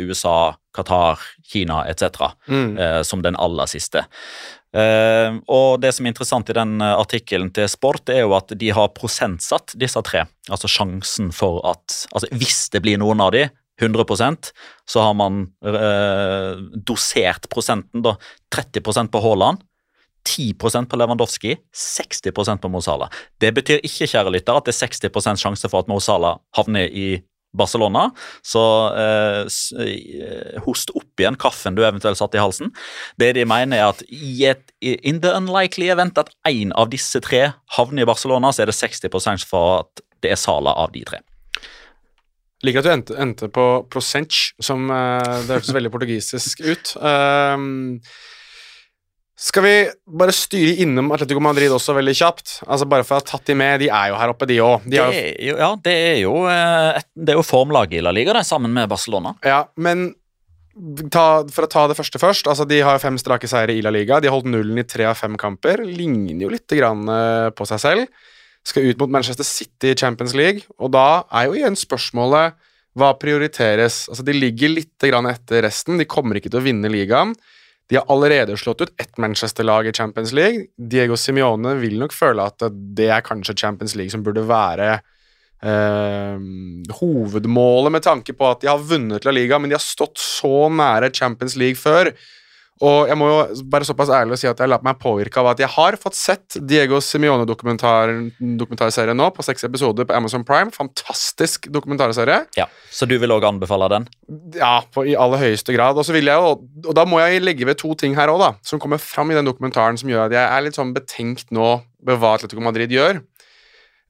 USA, 0.00 0.54
Qatar, 0.76 1.20
Kina 1.50 1.82
etc. 1.90 2.30
Mm. 2.46 3.02
som 3.04 3.22
den 3.22 3.34
aller 3.36 3.66
siste. 3.66 4.04
Uh, 4.70 5.40
og 5.50 5.80
Det 5.82 5.90
som 5.90 6.06
er 6.06 6.12
interessant 6.12 6.50
i 6.52 6.54
den 6.54 6.78
artikkelen 6.78 7.48
til 7.50 7.66
Sport, 7.66 8.06
er 8.14 8.22
jo 8.22 8.36
at 8.36 8.54
de 8.54 8.68
har 8.70 8.92
prosentsatt 8.94 9.74
disse 9.74 9.98
tre. 10.06 10.22
Altså 10.46 10.70
sjansen 10.70 11.32
for 11.34 11.58
at 11.66 12.04
altså 12.14 12.30
Hvis 12.30 12.68
det 12.70 12.84
blir 12.84 13.00
noen 13.02 13.18
av 13.24 13.34
de, 13.34 13.48
100% 13.80 14.50
så 14.86 15.02
har 15.02 15.14
man 15.16 15.46
uh, 15.64 16.60
dosert 16.76 17.48
prosenten. 17.50 18.02
da 18.04 18.16
30% 18.54 19.10
på 19.10 19.22
Haaland, 19.24 19.64
10% 20.28 20.90
på 20.90 20.98
Lewandowski, 21.00 21.56
60% 21.74 22.62
på 22.62 22.70
Mo 22.72 22.80
Salah. 22.84 23.10
Det 23.40 23.52
betyr 23.56 23.82
ikke 23.86 24.08
kjære 24.10 24.32
lytter, 24.36 24.56
at 24.56 24.68
det 24.68 24.74
er 24.74 24.86
60 24.86 25.40
sjanse 25.40 25.70
for 25.70 25.84
at 25.84 25.90
Mo 25.90 26.00
Salah 26.00 26.38
havner 26.56 26.86
i 26.86 27.22
Barcelona, 27.56 28.04
så 28.46 28.62
eh, 28.94 29.40
eh, 29.82 30.60
host 30.62 30.92
opp 30.94 31.18
igjen 31.18 31.38
kaffen 31.40 31.74
du 31.74 31.82
eventuelt 31.82 32.18
satt 32.20 32.36
i 32.38 32.42
halsen. 32.42 32.70
Det 33.18 33.32
de 33.34 33.46
mener 33.48 33.80
er 33.80 33.88
at 33.88 34.04
i 34.06 34.44
et, 34.46 34.62
in 34.80 35.18
the 35.24 35.32
unlikely 35.34 35.90
event 35.90 36.20
at 36.20 36.30
én 36.46 36.70
av 36.78 36.92
disse 36.92 37.18
tre 37.26 37.48
havner 37.74 38.04
i 38.04 38.10
Barcelona, 38.10 38.52
så 38.54 38.62
er 38.62 38.70
det 38.70 38.78
60 38.78 39.18
sjanse 39.18 39.50
for 39.50 39.80
at 39.80 40.04
det 40.22 40.34
er 40.36 40.38
Salah 40.38 40.78
av 40.78 40.94
de 40.94 41.02
tre. 41.08 41.24
Liker 42.66 42.82
at 42.82 42.86
du 42.86 42.92
endte, 42.92 43.16
endte 43.16 43.48
på 43.48 43.66
prosent, 43.90 44.36
som 44.62 44.90
eh, 44.92 45.36
det 45.48 45.56
hørtes 45.56 45.74
veldig 45.74 45.92
portugisisk 45.94 46.60
ut. 46.62 46.92
Ehm, 47.00 47.98
skal 49.40 49.64
vi 49.64 49.74
bare 50.20 50.32
styre 50.36 50.74
innom 50.84 51.08
Atletico 51.14 51.40
Madrid 51.40 51.72
også 51.72 51.94
veldig 51.96 52.12
kjapt? 52.18 52.58
Altså 52.66 52.84
Bare 52.90 53.06
for 53.08 53.16
å 53.16 53.20
ha 53.22 53.24
tatt 53.24 53.48
de 53.48 53.56
med. 53.56 53.80
De 53.80 53.88
er 53.88 54.10
jo 54.12 54.18
her 54.20 54.32
oppe, 54.34 54.48
de 54.50 54.58
òg. 54.60 54.84
De 54.84 54.98
ja, 55.00 55.70
det 55.80 55.94
er 56.10 56.18
jo, 56.26 56.34
eh, 56.50 56.98
et, 57.00 57.06
det 57.16 57.32
er 57.32 57.38
jo 57.40 57.46
formlaget 57.46 58.00
i 58.00 58.02
La 58.04 58.12
Liga, 58.12 58.34
det, 58.36 58.44
sammen 58.48 58.74
med 58.76 58.90
Barcelona. 58.92 59.32
Ja, 59.46 59.62
men 59.80 60.10
ta, 61.08 61.24
for 61.48 61.64
å 61.64 61.70
ta 61.72 61.86
det 61.88 61.96
første 61.96 62.20
først. 62.20 62.50
Altså 62.52 62.66
De 62.68 62.82
har 62.84 63.00
fem 63.00 63.16
strake 63.20 63.48
seire 63.48 63.72
i 63.72 63.80
La 63.84 63.92
Liga. 63.94 64.20
De 64.20 64.28
har 64.28 64.36
holdt 64.36 64.50
nullen 64.52 64.82
i 64.82 64.84
tre 64.84 65.06
av 65.08 65.16
fem 65.16 65.38
kamper. 65.40 65.86
Ligner 65.88 66.44
jo 66.44 66.50
litt 66.52 66.76
grann 66.76 67.08
eh, 67.08 67.48
på 67.56 67.68
seg 67.68 67.80
selv. 67.80 68.26
Skal 68.66 68.90
ut 68.90 69.00
mot 69.00 69.14
Manchester 69.16 69.46
City 69.48 69.94
i 69.94 69.96
Champions 69.96 70.34
League, 70.36 70.66
og 70.76 70.92
da 70.92 71.22
er 71.32 71.46
jo 71.48 71.54
igjen 71.56 71.78
spørsmålet 71.80 72.58
hva 72.98 73.14
prioriteres? 73.16 74.02
Altså 74.10 74.26
De 74.26 74.34
ligger 74.36 74.74
litt 74.74 75.08
grann 75.08 75.30
etter 75.30 75.64
resten. 75.64 75.96
De 75.96 76.04
kommer 76.04 76.36
ikke 76.36 76.52
til 76.52 76.60
å 76.60 76.66
vinne 76.68 76.90
ligaen. 76.92 77.32
De 77.90 77.98
har 77.98 78.06
allerede 78.12 78.54
slått 78.56 78.84
ut 78.84 78.92
ett 79.02 79.18
Manchester-lag 79.18 79.86
i 79.86 79.92
Champions 79.92 80.32
League. 80.32 80.68
Diego 80.78 81.16
Simione 81.18 81.74
vil 81.80 81.98
nok 81.98 82.14
føle 82.14 82.44
at 82.46 82.62
det 82.70 83.08
er 83.10 83.24
kanskje 83.26 83.56
Champions 83.58 83.96
League 83.98 84.14
som 84.14 84.22
burde 84.22 84.44
være 84.46 84.92
eh, 85.66 86.36
hovedmålet, 87.00 87.92
med 87.96 88.06
tanke 88.06 88.36
på 88.36 88.46
at 88.46 88.62
de 88.62 88.70
har 88.70 88.84
vunnet 88.92 89.26
La 89.26 89.34
Liga, 89.34 89.58
men 89.58 89.72
de 89.72 89.78
har 89.78 89.82
stått 89.82 90.22
så 90.22 90.68
nære 90.70 91.10
Champions 91.18 91.58
League 91.58 91.80
før. 91.80 92.12
Og 92.80 93.10
jeg 93.10 93.16
må 93.20 93.26
jo 93.28 93.40
være 93.68 93.84
såpass 93.84 94.08
ærlig 94.16 94.38
å 94.38 94.40
si 94.40 94.48
at 94.48 94.56
jeg 94.62 94.70
lar 94.70 94.80
meg 94.84 94.96
påvirke 95.02 95.40
av 95.42 95.50
at 95.50 95.58
jeg 95.60 95.68
har 95.74 95.96
fått 96.00 96.16
sett 96.16 96.56
Diego 96.64 96.96
Simione-dokumentarserien 97.04 99.18
nå, 99.20 99.26
på 99.36 99.44
seks 99.44 99.66
episoder 99.68 100.08
på 100.08 100.16
Amazon 100.16 100.46
Prime. 100.48 100.72
Fantastisk 100.72 101.68
dokumentarserie. 101.72 102.38
Ja, 102.56 102.66
Så 102.88 103.04
du 103.10 103.18
vil 103.20 103.34
òg 103.36 103.44
anbefale 103.44 103.88
den? 103.92 104.08
Ja, 104.56 104.80
på, 104.88 105.04
i 105.04 105.12
aller 105.12 105.44
høyeste 105.44 105.76
grad. 105.76 106.00
Og 106.00 106.08
så 106.08 106.16
vil 106.16 106.32
jeg 106.32 106.40
jo, 106.40 106.56
og 106.86 106.92
da 106.96 107.04
må 107.04 107.20
jeg 107.20 107.44
legge 107.44 107.68
ved 107.68 107.76
to 107.82 107.92
ting 108.00 108.16
her 108.16 108.32
òg, 108.32 108.40
da, 108.46 108.50
som 108.64 108.80
kommer 108.80 108.96
fram 109.02 109.28
i 109.28 109.36
den 109.36 109.48
dokumentaren 109.50 110.00
som 110.00 110.08
gjør 110.08 110.30
at 110.30 110.36
jeg 110.38 110.46
er 110.46 110.64
litt 110.64 110.78
sånn 110.80 110.96
betenkt 110.96 111.52
nå 111.52 111.84
ved 112.00 112.16
hva 112.16 112.32
Atletico 112.38 112.64
Madrid 112.64 112.88
gjør. 112.96 113.20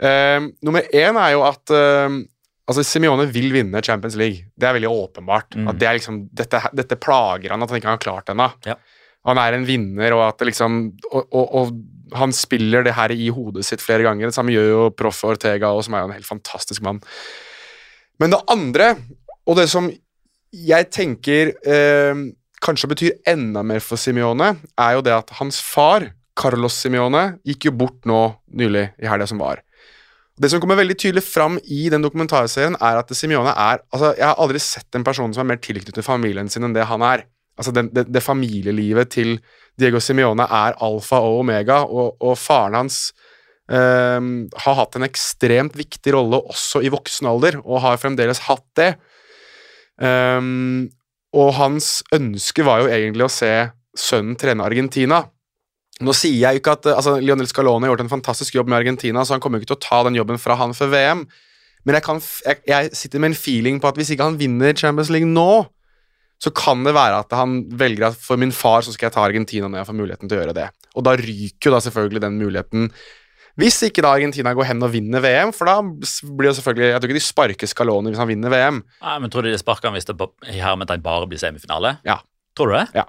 Uh, 0.00 0.40
nummer 0.62 0.87
én 0.94 1.18
er 1.18 1.35
jo 1.35 1.42
at 1.44 1.68
eh, 1.74 2.22
altså 2.70 2.85
Simione 2.87 3.26
vil 3.35 3.50
vinne 3.54 3.83
Champions 3.83 4.16
League. 4.18 4.46
Det 4.54 4.68
er 4.68 4.76
veldig 4.76 4.90
åpenbart. 4.90 5.56
Mm. 5.59 5.68
At 5.72 5.78
det 5.80 5.88
er 5.88 5.96
liksom, 5.98 6.22
dette, 6.38 6.62
dette 6.78 6.98
plager 7.02 7.50
han 7.54 7.64
at 7.64 7.72
han 7.72 7.80
ikke 7.80 7.90
har 7.90 8.02
klart 8.02 8.28
det 8.28 8.37
ennå. 8.37 8.46
Ja. 8.68 8.76
Han 9.28 9.40
er 9.42 9.56
en 9.56 9.66
vinner, 9.68 10.14
og 10.16 10.22
at 10.30 10.44
liksom 10.48 10.83
og, 11.11 11.24
og, 11.26 11.56
og 11.61 12.16
han 12.16 12.33
spiller 12.35 12.87
det 12.87 12.94
her 12.96 13.12
i 13.12 13.28
hodet 13.35 13.66
sitt 13.66 13.83
flere 13.85 14.06
ganger. 14.06 14.30
Det 14.30 14.37
samme 14.37 14.54
gjør 14.54 14.68
jo 14.70 14.85
proff 14.96 15.22
Ortega, 15.28 15.72
og 15.74 15.85
som 15.87 15.96
er 15.96 16.04
jo 16.04 16.11
en 16.11 16.16
helt 16.16 16.28
fantastisk 16.28 16.85
mann. 16.87 17.02
Men 18.20 18.35
det 18.35 18.40
andre, 18.52 18.94
og 19.48 19.59
det 19.61 19.68
som 19.72 19.90
jeg 20.50 20.88
tenker 20.90 21.52
eh, 21.62 22.22
kanskje 22.64 22.90
betyr 22.90 23.18
enda 23.30 23.62
mer 23.66 23.83
for 23.85 24.00
Simione, 24.00 24.54
er 24.78 24.96
jo 24.96 25.04
det 25.06 25.14
at 25.14 25.35
hans 25.38 25.61
far, 25.62 26.11
Carlos 26.40 26.78
Simione, 26.80 27.40
gikk 27.46 27.68
jo 27.68 27.76
bort 27.83 28.09
nå 28.09 28.22
nylig 28.56 28.88
i 29.00 29.11
helga 29.11 29.28
som 29.30 29.42
var. 29.42 29.62
Det 30.40 30.48
som 30.48 30.61
kommer 30.62 30.79
veldig 30.79 30.96
tydelig 30.96 31.22
fram 31.26 31.59
i 31.68 31.88
den 31.92 32.05
dokumentarserien, 32.05 32.79
er 32.81 33.00
at 33.03 33.11
Simione 33.16 33.53
er 33.53 33.83
altså 33.92 34.14
Jeg 34.16 34.24
har 34.24 34.38
aldri 34.40 34.61
sett 34.62 34.96
en 34.96 35.05
person 35.05 35.35
som 35.37 35.44
er 35.44 35.50
mer 35.53 35.61
tilknyttet 35.61 36.07
familien 36.07 36.48
sin 36.48 36.64
enn 36.64 36.76
det 36.76 36.87
han 36.88 37.05
er. 37.05 37.26
Altså 37.61 37.74
det, 37.76 37.90
det, 37.92 38.07
det 38.09 38.22
familielivet 38.24 39.11
til 39.12 39.35
Diego 39.81 40.00
Simione 40.00 40.46
er 40.48 40.79
alfa 40.81 41.20
og 41.20 41.42
omega, 41.42 41.83
og, 41.85 42.16
og 42.24 42.38
faren 42.40 42.79
hans 42.79 43.11
ehm, 43.68 44.48
har 44.64 44.79
hatt 44.79 44.96
en 44.96 45.05
ekstremt 45.05 45.76
viktig 45.76 46.14
rolle 46.16 46.40
også 46.40 46.81
i 46.85 46.92
voksen 46.92 47.29
alder, 47.29 47.61
og 47.61 47.85
har 47.85 48.00
fremdeles 48.00 48.40
hatt 48.48 48.64
det. 48.81 48.94
Um, 50.00 50.88
og 51.37 51.53
hans 51.59 51.98
ønske 52.16 52.64
var 52.64 52.81
jo 52.81 52.88
egentlig 52.88 53.29
å 53.29 53.33
se 53.33 53.53
sønnen 53.98 54.38
trene 54.40 54.64
Argentina. 54.64 55.20
Nå 56.00 56.14
sier 56.16 56.38
jeg 56.38 56.56
jo 56.56 56.62
ikke 56.62 56.76
at 56.78 56.88
altså, 56.94 57.18
Lionel 57.20 57.48
Scalone 57.50 57.84
har 57.84 57.92
gjort 57.92 58.06
en 58.06 58.12
fantastisk 58.12 58.56
jobb 58.56 58.70
med 58.72 58.80
Argentina, 58.80 59.24
så 59.24 59.36
han 59.36 59.42
kommer 59.44 59.58
jo 59.58 59.64
ikke 59.64 59.74
til 59.74 59.80
å 59.80 59.84
ta 59.84 60.02
den 60.06 60.16
jobben 60.16 60.40
fra 60.40 60.56
han 60.60 60.72
før 60.76 60.92
VM, 60.94 61.26
men 61.84 61.96
jeg, 61.96 62.04
kan, 62.04 62.18
jeg, 62.44 62.60
jeg 62.68 62.96
sitter 62.96 63.22
med 63.22 63.32
en 63.32 63.38
feeling 63.40 63.78
på 63.80 63.88
at 63.88 64.00
hvis 64.00 64.12
ikke 64.12 64.26
han 64.28 64.40
vinner 64.40 64.76
Champions 64.76 65.12
League 65.12 65.28
nå, 65.28 65.64
så 66.40 66.52
kan 66.56 66.84
det 66.86 66.94
være 66.96 67.20
at 67.20 67.32
han 67.36 67.62
velger 67.76 68.10
at 68.10 68.20
for 68.20 68.40
min 68.40 68.52
far 68.52 68.84
så 68.84 68.92
skal 68.94 69.08
jeg 69.08 69.16
ta 69.16 69.24
Argentina 69.24 69.68
når 69.68 69.82
jeg 69.82 69.88
får 69.90 69.98
muligheten 69.98 70.28
til 70.30 70.38
å 70.38 70.42
gjøre 70.42 70.56
det. 70.56 70.68
Og 70.96 71.04
da 71.06 71.14
ryker 71.20 71.68
jo 71.68 71.74
da 71.74 71.80
selvfølgelig 71.84 72.22
den 72.24 72.38
muligheten. 72.40 72.86
Hvis 73.60 73.80
ikke 73.84 74.04
da 74.04 74.14
Argentina 74.16 74.54
går 74.56 74.70
hen 74.70 74.86
og 74.86 74.92
vinner 74.94 75.20
VM, 75.24 75.52
for 75.52 75.68
da 75.68 75.80
blir 75.84 76.48
det 76.48 76.56
selvfølgelig 76.56 76.86
Jeg 76.86 77.00
tror 77.02 77.10
ikke 77.10 77.18
de 77.18 77.24
sparker 77.26 77.70
Scaloni 77.70 78.12
hvis 78.12 78.22
han 78.22 78.30
vinner 78.30 78.52
VM. 78.52 78.80
Nei, 79.04 79.16
men 79.20 79.32
Tror 79.32 79.44
du 79.44 79.50
de 79.50 79.60
sparker 79.60 79.90
han 79.90 79.98
hvis 79.98 80.08
det 80.08 80.16
i 80.48 80.62
hermetegn 80.62 81.04
bare 81.04 81.28
blir 81.28 81.40
semifinale? 81.42 81.98
Ja. 82.06 82.20
Tror 82.56 82.72
du 82.72 82.78
det? 82.78 82.86
Ja. 82.96 83.04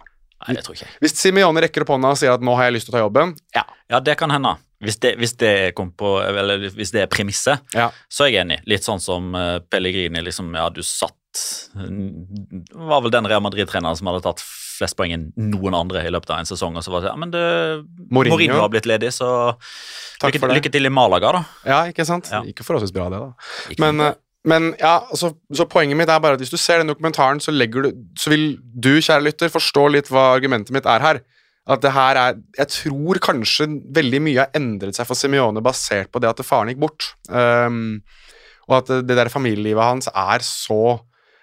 Nei, 0.47 0.55
det 0.57 0.63
tror 0.65 0.75
jeg 0.75 0.87
ikke. 0.87 0.99
Hvis 1.05 1.15
Simione 1.19 1.61
rekker 1.65 1.85
opp 1.85 1.93
hånda 1.95 2.11
og 2.15 2.17
sier 2.17 2.33
at 2.33 2.41
'nå 2.41 2.55
har 2.57 2.69
jeg 2.69 2.73
lyst 2.79 2.89
til 2.89 2.95
å 2.95 2.97
ta 2.97 3.03
jobben', 3.05 3.35
ja. 3.55 3.63
Ja, 3.91 3.99
det 3.99 4.17
kan 4.17 4.31
hende. 4.31 4.55
Hvis 4.81 4.97
det, 4.99 5.15
hvis 5.19 5.35
det, 5.37 5.75
på, 5.75 6.09
eller 6.25 6.57
hvis 6.73 6.91
det 6.91 7.03
er 7.03 7.07
premisset, 7.07 7.59
Ja. 7.75 7.91
så 8.09 8.25
er 8.25 8.31
jeg 8.31 8.41
enig. 8.45 8.61
Litt 8.65 8.81
sånn 8.83 8.99
som 8.99 9.35
eh, 9.35 9.59
Pellegrini. 9.69 10.23
liksom, 10.23 10.53
ja, 10.55 10.69
du 10.69 10.81
satt 10.81 11.13
Var 11.73 13.01
vel 13.01 13.11
den 13.11 13.27
Real 13.29 13.41
Madrid-treneren 13.41 13.95
som 13.95 14.07
hadde 14.09 14.23
tatt 14.25 14.41
flest 14.41 14.97
poeng 14.97 15.13
enn 15.13 15.27
noen 15.37 15.75
andre 15.77 16.01
i 16.07 16.09
løpet 16.11 16.29
av 16.33 16.39
en 16.41 16.49
sesong. 16.49 16.75
Og 16.75 16.83
så 16.83 16.91
var 16.91 17.01
det 17.05 17.11
ja, 17.11 17.15
men 17.15 17.31
det, 17.31 17.43
Mourinho. 18.09 18.35
Mourinho 18.35 18.59
har 18.63 18.71
blitt 18.73 18.87
ledig, 18.89 19.11
så 19.15 19.29
lykke, 20.23 20.49
lykke 20.57 20.71
til 20.73 20.89
i 20.89 20.89
Malaga, 20.93 21.31
da. 21.37 21.43
Ja, 21.67 21.79
ikke 21.91 22.05
sant? 22.07 22.31
Ja. 22.33 22.41
Ikke 22.47 22.65
forholdsvis 22.67 22.93
bra, 22.95 23.07
det, 23.13 23.21
da. 23.21 23.31
Ikke 23.69 23.85
Men, 23.85 24.15
men 24.47 24.71
ja, 24.79 24.95
altså, 25.05 25.35
så 25.53 25.67
poenget 25.69 25.99
mitt 25.99 26.09
er 26.09 26.21
bare 26.21 26.37
at 26.37 26.41
hvis 26.41 26.53
du 26.53 26.57
ser 26.57 26.81
den 26.81 26.89
dokumentaren, 26.89 27.39
så, 27.39 27.53
du, 27.53 27.91
så 28.17 28.31
vil 28.33 28.57
du, 28.57 28.95
kjære 28.97 29.25
lytter, 29.27 29.53
forstå 29.53 29.85
litt 29.93 30.09
hva 30.09 30.31
argumentet 30.33 30.73
mitt 30.73 30.89
er 30.89 31.03
her. 31.03 31.21
At 31.69 31.83
det 31.83 31.91
her 31.93 32.17
er 32.17 32.39
Jeg 32.57 32.67
tror 32.73 33.19
kanskje 33.21 33.67
veldig 33.93 34.21
mye 34.25 34.39
har 34.41 34.57
endret 34.57 34.97
seg 34.97 35.05
for 35.05 35.15
Simione 35.19 35.61
basert 35.61 36.09
på 36.09 36.19
det 36.19 36.31
at 36.31 36.41
faren 36.45 36.71
gikk 36.71 36.81
bort. 36.81 37.11
Um, 37.29 38.01
og 38.65 38.79
at 38.79 38.91
det, 39.05 39.17
der 39.17 39.29
familielivet 39.29 39.83
hans 39.83 40.09
er 40.09 40.41
så 40.45 40.97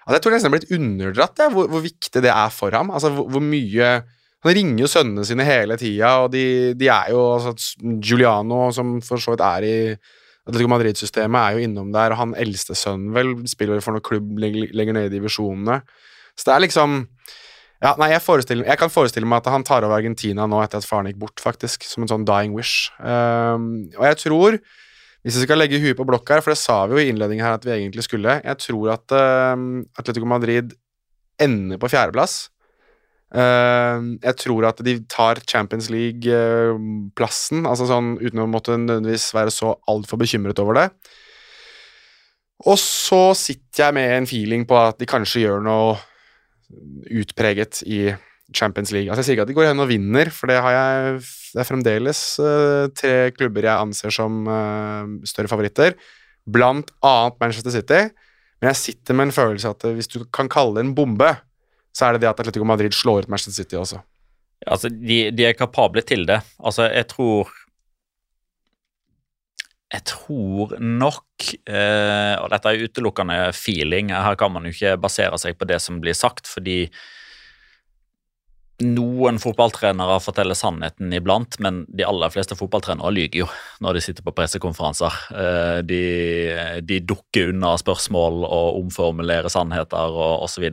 at 0.09 0.15
Jeg 0.17 0.23
tror 0.23 0.33
nesten 0.33 0.49
det 0.49 0.57
er 0.57 0.57
blitt 0.57 0.79
underdratt, 0.79 1.35
det, 1.37 1.47
hvor, 1.53 1.67
hvor 1.69 1.83
viktig 1.85 2.21
det 2.25 2.31
er 2.33 2.49
for 2.49 2.73
ham. 2.73 2.89
Altså 2.91 3.11
hvor, 3.13 3.29
hvor 3.29 3.43
mye 3.45 3.99
Han 4.43 4.55
ringer 4.55 4.79
jo 4.81 4.87
sønnene 4.87 5.25
sine 5.27 5.43
hele 5.43 5.75
tida, 5.77 6.13
og 6.23 6.31
de, 6.31 6.73
de 6.79 6.87
er 6.87 7.09
jo 7.11 7.19
altså, 7.35 7.51
Giuliano, 7.99 8.69
som 8.71 9.01
for 9.03 9.19
så 9.19 9.33
vidt 9.33 9.43
er 9.43 9.65
i 9.67 9.75
Atletico 10.49 10.71
Madrid-systemet, 10.71 11.39
er 11.39 11.55
jo 11.55 11.67
innom 11.67 11.93
der, 11.93 12.13
og 12.13 12.23
han 12.23 12.35
eldste 12.41 12.77
sønnen 12.77 13.13
vel 13.15 13.35
spiller 13.49 13.77
vel 13.77 13.85
for 13.85 13.95
noen 13.95 14.05
klubb 14.05 14.33
lenger, 14.41 14.95
nede 14.95 15.07
i 15.11 15.13
divisjonene. 15.13 15.79
Så 16.33 16.49
det 16.49 16.55
er 16.55 16.65
liksom 16.65 17.03
ja, 17.79 17.93
nei, 17.95 18.09
jeg, 18.11 18.19
jeg 18.59 18.79
kan 18.79 18.91
forestille 18.91 19.27
meg 19.29 19.39
at 19.39 19.53
han 19.53 19.63
tar 19.63 19.85
over 19.87 20.01
Argentina 20.01 20.43
nå 20.49 20.59
etter 20.65 20.81
at 20.81 20.87
faren 20.87 21.07
gikk 21.07 21.21
bort, 21.21 21.39
faktisk. 21.39 21.85
Som 21.87 22.03
en 22.03 22.11
sånn 22.11 22.25
dying 22.27 22.51
wish. 22.57 22.89
Um, 22.99 23.87
og 23.95 24.03
jeg 24.09 24.17
tror, 24.25 24.57
hvis 25.23 25.37
vi 25.39 25.45
skal 25.45 25.61
legge 25.61 25.79
huet 25.79 25.95
på 25.95 26.07
blokka 26.07 26.35
her, 26.35 26.43
for 26.43 26.51
det 26.51 26.59
sa 26.59 26.81
vi 26.89 26.97
jo 26.97 27.05
i 27.05 27.13
innledningen 27.13 27.45
her 27.45 27.55
at 27.55 27.63
vi 27.63 27.71
egentlig 27.77 28.03
skulle, 28.03 28.41
jeg 28.43 28.61
tror 28.65 28.97
at 28.97 29.15
um, 29.55 29.85
Atletico 29.95 30.27
Madrid 30.27 30.75
ender 31.39 31.79
på 31.79 31.87
fjerdeplass. 31.93 32.49
Uh, 33.29 34.17
jeg 34.23 34.35
tror 34.41 34.65
at 34.71 34.79
de 34.85 34.95
tar 35.05 35.41
Champions 35.45 35.89
League-plassen, 35.93 37.65
altså 37.69 37.85
sånn 37.89 38.15
uten 38.21 38.41
å 38.41 38.49
måtte 38.49 38.77
nødvendigvis 38.77 39.29
være 39.37 39.53
så 39.53 39.75
altfor 39.91 40.21
bekymret 40.23 40.61
over 40.63 40.79
det. 40.79 40.87
Og 42.67 42.75
så 42.81 43.29
sitter 43.37 43.85
jeg 43.85 43.95
med 43.95 44.15
en 44.15 44.27
feeling 44.27 44.65
på 44.67 44.79
at 44.79 44.97
de 44.99 45.07
kanskje 45.07 45.45
gjør 45.45 45.61
noe 45.63 45.93
utpreget 47.19 47.83
i 47.87 48.09
Champions 48.55 48.91
League. 48.91 49.09
Altså 49.09 49.21
Jeg 49.21 49.27
sier 49.27 49.37
ikke 49.37 49.45
at 49.45 49.51
de 49.51 49.57
går 49.57 49.69
hen 49.69 49.83
og 49.83 49.91
vinner, 49.91 50.31
for 50.33 50.49
det, 50.49 50.57
har 50.65 50.73
jeg, 50.73 51.19
det 51.53 51.61
er 51.61 51.69
fremdeles 51.69 52.23
uh, 52.41 52.89
tre 52.97 53.13
klubber 53.37 53.67
jeg 53.69 53.85
anser 53.85 54.13
som 54.13 54.41
uh, 54.49 55.05
større 55.29 55.51
favoritter, 55.51 55.93
blant 56.49 56.89
annet 57.05 57.37
Manchester 57.41 57.77
City. 57.77 58.01
Men 58.59 58.73
jeg 58.73 58.81
sitter 58.81 59.15
med 59.15 59.29
en 59.29 59.35
følelse 59.37 59.71
at 59.71 59.85
hvis 59.95 60.09
du 60.11 60.23
kan 60.33 60.49
kalle 60.51 60.79
det 60.79 60.87
en 60.87 60.95
bombe, 60.97 61.29
så 61.99 62.07
er 62.07 62.15
det 62.15 62.23
det 62.23 62.31
at 62.31 62.39
Atletico 62.39 62.67
Madrid 62.67 62.95
slår 62.95 63.25
ut 63.25 63.31
Manchester 63.31 63.63
City 63.63 63.75
også. 63.79 63.99
Altså, 64.67 64.91
de, 64.91 65.25
de 65.35 65.47
er 65.47 65.57
kapable 65.57 66.03
til 66.07 66.23
det. 66.27 66.39
Altså, 66.63 66.87
jeg 66.87 67.07
tror 67.11 67.51
jeg 69.89 70.05
tror 70.05 70.75
nok 70.77 71.45
eh, 71.65 72.35
Og 72.37 72.51
dette 72.53 72.69
er 72.71 72.83
utelukkende 72.85 73.37
feeling. 73.57 74.11
Her 74.13 74.37
kan 74.37 74.53
man 74.53 74.67
jo 74.67 74.73
ikke 74.75 74.99
basere 75.01 75.39
seg 75.41 75.57
på 75.57 75.67
det 75.69 75.79
som 75.81 75.97
blir 76.03 76.17
sagt, 76.17 76.49
fordi 76.49 76.83
noen 78.79 79.35
fotballtrenere 79.43 80.21
forteller 80.23 80.55
sannheten 80.55 81.11
iblant, 81.11 81.57
men 81.59 81.81
de 81.91 82.05
aller 82.07 82.31
fleste 82.31 82.55
fotballtrenere 82.55 83.11
lyver 83.11 83.41
jo 83.41 83.47
når 83.83 83.97
de 83.97 84.03
sitter 84.05 84.23
på 84.23 84.33
pressekonferanser. 84.37 85.17
Eh, 85.33 85.79
de, 85.89 86.03
de, 86.85 87.01
dukker 87.03 87.51
unna 87.51 87.73
spørsmål 87.81 88.45
og 88.45 88.79
omformulerer 88.83 89.51
sannheter 89.51 90.15
og 90.15 90.45
osv. 90.45 90.69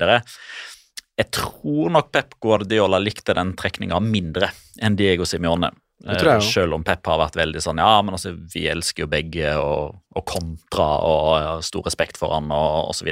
Jeg 1.17 1.33
tror 1.33 1.93
nok 1.95 2.13
Pep 2.13 2.37
Guardiola 2.45 3.01
likte 3.01 3.35
den 3.37 3.55
trekninga 3.57 3.99
mindre 4.05 4.51
enn 4.85 4.99
Diego 4.99 5.25
Simione. 5.29 5.73
Jeg, 6.05 6.43
selv 6.45 6.77
om 6.77 6.83
Pep 6.85 7.09
har 7.09 7.17
vært 7.19 7.39
veldig 7.39 7.61
sånn 7.65 7.81
Ja, 7.81 8.03
men 8.05 8.15
altså, 8.19 8.35
vi 8.53 8.67
elsker 8.69 9.07
jo 9.07 9.11
begge, 9.11 9.55
og, 9.57 9.97
og 10.13 10.25
kontra, 10.29 10.89
og, 11.01 11.31
og 11.57 11.65
stor 11.65 11.87
respekt 11.89 12.21
for 12.21 12.35
han, 12.37 12.53
og 12.53 12.93
osv. 12.93 13.09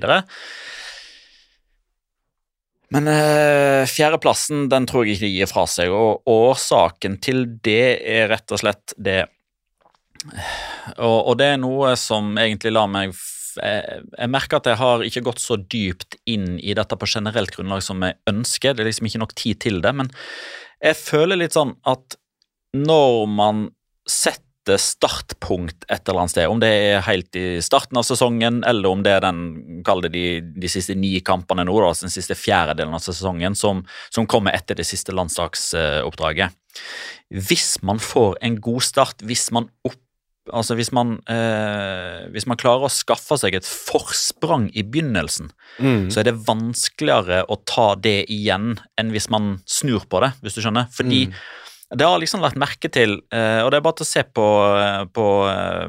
Men 2.95 3.09
uh, 3.09 3.83
fjerdeplassen 3.89 4.69
den 4.71 4.87
tror 4.87 5.09
jeg 5.09 5.17
ikke 5.17 5.27
de 5.27 5.33
gir 5.33 5.51
fra 5.51 5.65
seg, 5.71 5.95
og 5.97 6.29
årsaken 6.31 7.17
til 7.25 7.47
det 7.65 7.97
er 8.05 8.29
rett 8.35 8.53
og 8.53 8.61
slett 8.61 8.95
det 9.01 9.23
Og, 10.99 11.19
og 11.33 11.35
det 11.41 11.55
er 11.55 11.59
noe 11.61 11.97
som 12.01 12.37
egentlig 12.41 12.77
lar 12.77 12.93
meg 12.93 13.17
jeg, 13.61 14.03
jeg, 14.19 14.31
merker 14.33 14.61
at 14.61 14.69
jeg 14.71 14.81
har 14.81 15.05
ikke 15.07 15.25
gått 15.29 15.43
så 15.43 15.59
dypt 15.59 16.19
inn 16.31 16.57
i 16.59 16.75
dette 16.77 16.99
på 16.99 17.09
generelt 17.11 17.55
grunnlag 17.55 17.85
som 17.85 18.03
jeg 18.05 18.19
ønsker. 18.31 18.75
Det 18.75 18.85
er 18.85 18.91
liksom 18.91 19.11
ikke 19.11 19.23
nok 19.23 19.35
tid 19.39 19.61
til 19.65 19.81
det. 19.85 19.95
Men 19.97 20.11
jeg 20.83 20.99
føler 21.01 21.41
litt 21.41 21.57
sånn 21.57 21.77
at 21.89 22.19
når 22.75 23.25
man 23.31 23.69
setter 24.11 24.79
startpunkt 24.81 25.85
et 25.93 26.09
eller 26.09 26.23
annet 26.23 26.33
sted, 26.33 26.49
om 26.49 26.61
det 26.63 26.71
er 26.73 27.03
helt 27.05 27.37
i 27.37 27.61
starten 27.65 28.01
av 28.01 28.07
sesongen, 28.09 28.63
eller 28.67 28.89
om 28.89 29.03
det 29.05 29.13
er 29.13 29.25
den, 29.27 29.43
kall 29.85 30.01
det 30.07 30.15
de, 30.15 30.27
de 30.57 30.71
siste 30.73 30.97
ni 30.97 31.13
kampene 31.25 31.67
nå, 31.69 31.75
altså 31.85 32.09
den 32.09 32.15
siste 32.15 32.37
fjerdedelen 32.39 32.97
av 32.97 33.05
sesongen, 33.05 33.57
som, 33.59 33.85
som 34.09 34.29
kommer 34.31 34.57
etter 34.57 34.81
det 34.81 34.89
siste 34.89 35.13
landslagsoppdraget. 35.13 36.57
Hvis 37.45 37.77
man 37.85 38.01
får 38.03 38.41
en 38.45 38.57
god 38.65 38.89
start, 38.89 39.25
hvis 39.25 39.51
man 39.55 39.69
opp 39.87 40.01
Altså 40.53 40.77
hvis 40.77 40.91
man, 40.93 41.17
eh, 41.31 42.27
hvis 42.35 42.45
man, 42.51 42.59
klarer 42.61 42.85
å 42.85 42.93
skaffe 42.93 43.39
seg 43.41 43.57
et 43.57 43.69
forsprang 43.69 44.67
i 44.77 44.85
begynnelsen, 44.85 45.49
mm. 45.81 46.11
så 46.13 46.21
er 46.21 46.29
det 46.29 46.37
vanskeligere 46.45 47.47
å 47.49 47.57
ta 47.65 47.95
det 47.97 48.27
igjen 48.33 48.75
enn 49.01 49.13
hvis 49.15 49.31
man 49.33 49.59
snur 49.65 50.05
på 50.11 50.21
det, 50.25 50.35
hvis 50.45 50.59
du 50.59 50.65
skjønner. 50.65 50.91
Fordi 50.93 51.27
mm. 51.31 51.39
Det 51.95 52.07
har 52.09 52.19
liksom 52.19 52.43
lagt 52.43 52.59
merke 52.59 52.89
til, 52.91 53.21
eh, 53.31 53.61
og 53.63 53.71
det 53.71 53.79
er 53.79 53.85
bare 53.85 53.99
til 54.01 54.07
å 54.07 54.09
se 54.09 54.23
på, 54.27 54.47
eh, 54.81 55.03
på 55.15 55.27
eh, 55.51 55.89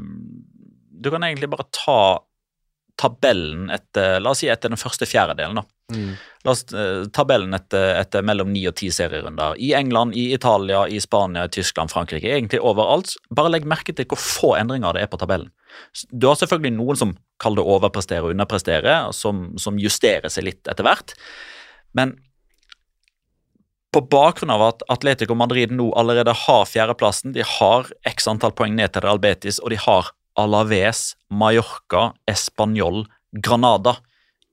Du 1.05 1.11
kan 1.13 1.23
egentlig 1.23 1.49
bare 1.49 1.67
ta 1.73 2.19
tabellen 2.95 3.69
etter 3.73 4.21
La 4.23 4.31
oss 4.31 4.41
si 4.43 4.49
etter 4.51 4.71
den 4.71 4.79
første 4.79 5.07
fjerdedelen, 5.09 5.59
da. 5.59 5.65
Mm. 5.93 6.13
La 6.45 6.53
oss 6.53 6.63
Tabellen 7.13 7.53
etter, 7.57 7.91
etter 7.99 8.25
mellom 8.25 8.51
ni 8.53 8.63
og 8.69 8.77
ti 8.79 8.89
serierunder. 8.93 9.57
I 9.61 9.73
England, 9.77 10.15
i 10.15 10.29
Italia, 10.35 10.85
i 10.87 11.01
Spania, 11.03 11.45
i 11.45 11.53
Tyskland, 11.53 11.91
Frankrike. 11.91 12.31
Egentlig 12.31 12.61
overalt. 12.63 13.15
Bare 13.35 13.51
legg 13.51 13.67
merke 13.69 13.95
til 13.95 14.07
hvor 14.09 14.21
få 14.21 14.53
endringer 14.59 14.95
det 14.95 15.05
er 15.05 15.11
på 15.11 15.19
tabellen. 15.21 15.51
Du 16.09 16.29
har 16.29 16.39
selvfølgelig 16.39 16.77
noen 16.77 16.99
som 16.99 17.15
kaller 17.41 17.61
det 17.61 17.75
overprestere 17.75 18.23
og 18.23 18.31
underprestere, 18.31 18.99
som, 19.13 19.49
som 19.59 19.81
justerer 19.81 20.31
seg 20.31 20.47
litt 20.47 20.71
etter 20.71 20.87
hvert. 20.87 21.17
Men 21.97 22.15
på 23.95 24.01
bakgrunn 24.11 24.51
av 24.51 24.63
at 24.65 24.83
Atletico 24.91 25.35
Madrid 25.39 25.71
nå 25.71 25.87
allerede 25.95 26.33
har 26.35 26.65
fjerdeplassen, 26.67 27.35
de 27.35 27.43
har 27.47 27.87
x 28.07 28.27
antall 28.27 28.55
poeng 28.55 28.75
ned 28.75 28.91
til 28.91 29.05
Real 29.05 29.21
Betis, 29.23 29.61
og 29.63 29.71
de 29.71 29.79
har 29.79 30.11
Alaves, 30.39 31.13
Mallorca, 31.29 32.11
Español, 32.29 33.05
Granada 33.31 33.97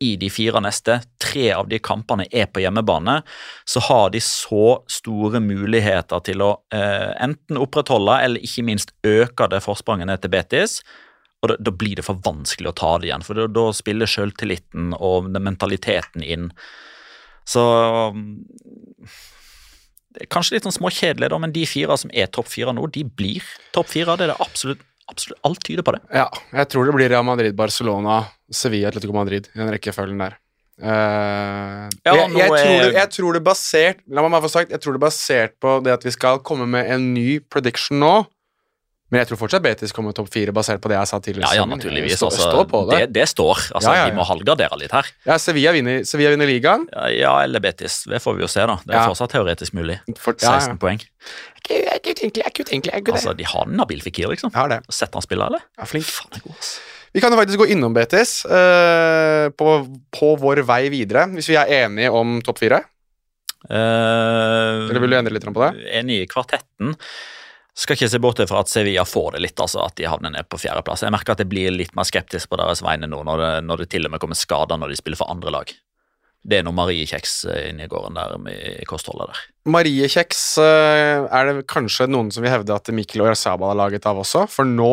i 0.02 0.16
de 0.18 0.28
fire 0.30 0.60
neste, 0.62 0.98
tre 1.22 1.52
av 1.54 1.68
de 1.70 1.78
kampene 1.82 2.26
er 2.34 2.48
på 2.50 2.62
hjemmebane, 2.64 3.20
så 3.68 3.82
har 3.86 4.10
de 4.10 4.20
så 4.24 4.80
store 4.90 5.40
muligheter 5.42 6.24
til 6.26 6.42
å 6.42 6.50
eh, 6.74 7.12
enten 7.22 7.60
opprettholde 7.62 8.18
eller 8.24 8.42
ikke 8.42 8.66
minst 8.66 8.94
øke 9.06 9.46
det 9.52 9.62
forspranget 9.62 10.10
ned 10.10 10.24
til 10.24 10.32
Betis. 10.34 10.80
Og 11.42 11.52
da, 11.52 11.58
da, 11.58 11.74
blir 11.74 11.98
det 11.98 12.06
for 12.06 12.22
vanskelig 12.22 12.70
å 12.70 12.78
ta 12.78 12.96
det 12.98 13.10
igjen, 13.10 13.26
for 13.26 13.38
da, 13.38 13.48
da 13.50 13.68
spiller 13.74 14.10
selvtilliten 14.10 14.92
og 14.98 15.30
mentaliteten 15.38 16.26
inn. 16.26 16.50
Så 17.48 17.62
Kanskje 20.28 20.58
litt 20.58 20.66
sånn 20.66 20.74
småkjedelig, 20.76 21.30
men 21.40 21.54
de 21.54 21.62
fire 21.64 21.96
som 21.96 22.10
er 22.12 22.26
topp 22.28 22.50
fire 22.52 22.74
nå, 22.76 22.84
de 22.92 23.00
blir 23.08 23.46
topp 23.72 23.88
fire. 23.94 24.12
Det 24.20 24.26
er 24.26 24.32
det 24.34 24.42
absolutt, 24.44 24.82
absolutt 25.10 25.40
alt 25.48 25.62
tyder 25.66 25.86
på 25.86 25.94
det. 25.96 26.02
Ja, 26.14 26.28
jeg 26.52 26.70
tror 26.72 26.88
det 26.88 26.94
blir 26.96 27.10
Real 27.12 27.26
Madrid, 27.26 27.56
Barcelona, 27.58 28.22
Sevilla, 28.52 28.92
Atletico 28.92 29.16
Madrid 29.16 29.48
i 29.52 29.60
den 29.60 29.72
rekkefølgen 29.74 30.22
der. 30.22 30.38
Uh, 30.82 31.86
ja, 32.02 32.14
jeg, 32.16 32.30
jeg, 32.34 32.48
tror 32.48 32.70
det, 32.80 32.92
jeg, 32.96 33.08
tror 33.12 33.36
det, 33.36 33.40
basert 33.44 33.98
La 34.08 34.22
meg 34.24 34.32
bare 34.32 34.42
få 34.46 34.48
sagt 34.50 34.70
Jeg 34.72 34.80
tror 34.80 34.96
det 34.96 34.98
er 34.98 35.04
basert 35.04 35.52
på 35.60 35.74
det 35.84 35.92
at 35.92 36.06
vi 36.06 36.10
skal 36.14 36.40
komme 36.42 36.64
med 36.66 36.88
en 36.90 37.10
ny 37.12 37.36
prediction 37.52 38.00
nå. 38.02 38.14
Men 39.12 39.20
jeg 39.20 39.28
tror 39.28 39.42
fortsatt 39.42 39.64
Betis 39.64 39.92
kommer 39.92 40.14
topp 40.16 40.30
fire, 40.32 40.54
basert 40.56 40.80
på 40.80 40.88
det 40.88 40.96
jeg 40.96 41.08
sa 41.10 41.18
tidligere. 41.20 41.50
Ja, 41.52 41.60
ja 41.60 41.68
naturligvis. 41.68 42.16
Stå, 42.16 42.30
altså, 42.30 42.46
stå 42.48 42.82
det. 42.88 43.00
Det, 43.02 43.08
det. 43.18 43.26
står. 43.28 43.58
Altså, 43.76 43.92
ja, 43.92 44.06
ja. 44.06 44.06
Vi 44.08 44.16
må 44.16 44.24
halvgardere 44.24 44.78
litt 44.80 44.94
her. 44.96 45.10
Ja, 45.28 45.36
Sevilla 45.42 45.74
vinner, 45.76 46.06
Sevilla 46.08 46.30
vinner 46.32 46.48
ligaen. 46.48 46.86
Ja, 47.12 47.34
eller 47.44 47.60
Betis. 47.60 48.02
Det 48.08 48.22
får 48.24 48.38
vi 48.38 48.46
jo 48.46 48.48
se, 48.48 48.64
da. 48.70 48.78
Det 48.88 48.96
er 48.96 49.12
fortsatt 49.12 49.34
teoretisk 49.36 49.76
mulig. 49.76 49.98
For, 50.16 50.32
16 50.40 50.80
poeng. 50.80 51.04
Jeg 51.68 51.84
er 51.92 52.00
ikke 52.00 52.64
utenkelig. 52.64 53.02
Altså, 53.12 53.36
de 53.36 53.44
har 53.52 53.68
Nabil 53.68 54.00
Fikir, 54.02 54.32
liksom. 54.32 54.54
Ja, 54.56 54.64
det. 54.72 54.80
Sett 54.88 55.12
han 55.12 55.24
spiller, 55.24 55.52
eller? 55.52 55.68
Ja, 55.76 55.88
flink. 55.92 56.08
Faen, 56.08 56.40
god, 56.46 56.56
ass. 56.56 56.72
Vi 57.12 57.20
kan 57.20 57.34
jo 57.34 57.36
faktisk 57.36 57.60
gå 57.60 57.68
innom 57.74 57.92
Betis 57.92 58.38
uh, 58.48 59.52
på, 59.52 59.76
på, 60.16 60.32
vår 60.40 60.62
vei 60.64 60.86
videre, 60.92 61.26
hvis 61.36 61.50
vi 61.52 61.58
er 61.60 61.68
enige 61.82 62.08
om 62.16 62.38
topp 62.44 62.62
fire. 62.62 62.80
Uh, 63.68 64.88
Eller 64.88 65.04
vil 65.04 65.12
du 65.12 65.18
endre 65.20 65.36
litt 65.36 65.44
på 65.44 65.62
det? 65.66 65.74
Enig 66.00 66.22
i 66.24 66.30
kvartetten. 66.30 66.96
Skal 67.72 67.96
ikke 67.96 68.10
se 68.12 68.20
bort 68.20 68.40
fra 68.50 68.60
at 68.60 68.68
Sevilla 68.68 69.04
får 69.08 69.36
det 69.36 69.46
litt, 69.46 69.60
altså 69.60 69.80
at 69.86 69.96
de 69.96 70.04
havner 70.04 70.34
ned 70.34 70.48
på 70.52 70.60
fjerdeplass. 70.60 71.06
Jeg 71.06 71.14
merker 71.14 71.32
at 71.32 71.40
jeg 71.40 71.48
blir 71.48 71.72
litt 71.72 71.94
mer 71.96 72.04
skeptisk 72.04 72.50
på 72.52 72.58
deres 72.60 72.82
vegne 72.84 73.08
nå, 73.08 73.22
når 73.24 73.40
det, 73.40 73.52
når 73.64 73.82
det 73.82 73.88
til 73.94 74.08
og 74.08 74.12
med 74.12 74.20
kommer 74.20 74.36
skader 74.36 74.80
når 74.80 74.92
de 74.92 74.98
spiller 75.00 75.20
for 75.20 75.32
andre 75.32 75.54
lag. 75.54 75.72
Det 76.42 76.58
er 76.58 76.64
noe 76.66 76.74
Marie 76.74 77.06
Kjeks 77.06 77.36
eh, 77.46 77.68
inni 77.70 77.86
gården 77.88 78.18
der 78.18 78.34
med 78.42 78.82
kostholdet 78.90 79.30
der. 79.30 79.42
Marie 79.70 80.08
Kjeks 80.10 80.42
eh, 80.60 81.22
er 81.22 81.48
det 81.48 81.64
kanskje 81.70 82.08
noen 82.10 82.32
som 82.34 82.42
vil 82.44 82.52
hevde 82.52 82.74
at 82.74 82.90
Mikkel 82.92 83.22
og 83.22 83.30
Oyarzabal 83.30 83.72
har 83.72 83.78
laget 83.84 84.08
av 84.10 84.20
også, 84.20 84.44
for 84.50 84.68
nå 84.68 84.92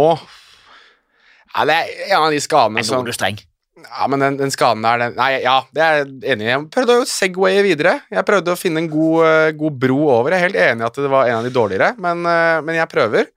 ja, 1.49 1.65
Det 1.65 1.73
er 1.73 2.13
en 2.13 2.27
av 2.27 2.31
de 2.31 2.41
skadene 2.45 2.85
som 2.85 3.01
Er 3.01 3.09
du 3.09 3.17
streng? 3.17 3.41
Ja, 3.87 4.07
men 4.11 4.21
den, 4.23 4.37
den 4.39 4.51
skaden 4.53 4.85
der 4.85 5.01
den, 5.01 5.17
Nei, 5.17 5.31
ja, 5.43 5.57
det 5.75 5.83
er 5.83 5.97
jeg 5.99 6.33
enig 6.33 6.45
i. 6.45 6.51
Jeg 6.51 6.69
prøvde 6.73 6.99
å 7.01 7.09
segwaye 7.09 7.65
videre. 7.65 7.97
Jeg 8.11 8.25
prøvde 8.27 8.53
å 8.53 8.59
finne 8.59 8.83
en 8.83 8.89
god, 8.91 9.25
uh, 9.25 9.49
god, 9.57 9.77
bro 9.81 9.99
over. 10.19 10.33
Jeg 10.33 10.39
er 10.39 10.47
helt 10.47 10.61
enig 10.63 10.85
i 10.85 10.87
at 10.89 11.01
det 11.03 11.11
var 11.11 11.29
en 11.29 11.39
av 11.41 11.47
de 11.47 11.53
dårligere, 11.55 11.91
men, 12.01 12.23
uh, 12.27 12.61
men 12.65 12.79
jeg 12.79 12.91
prøver. 12.91 13.29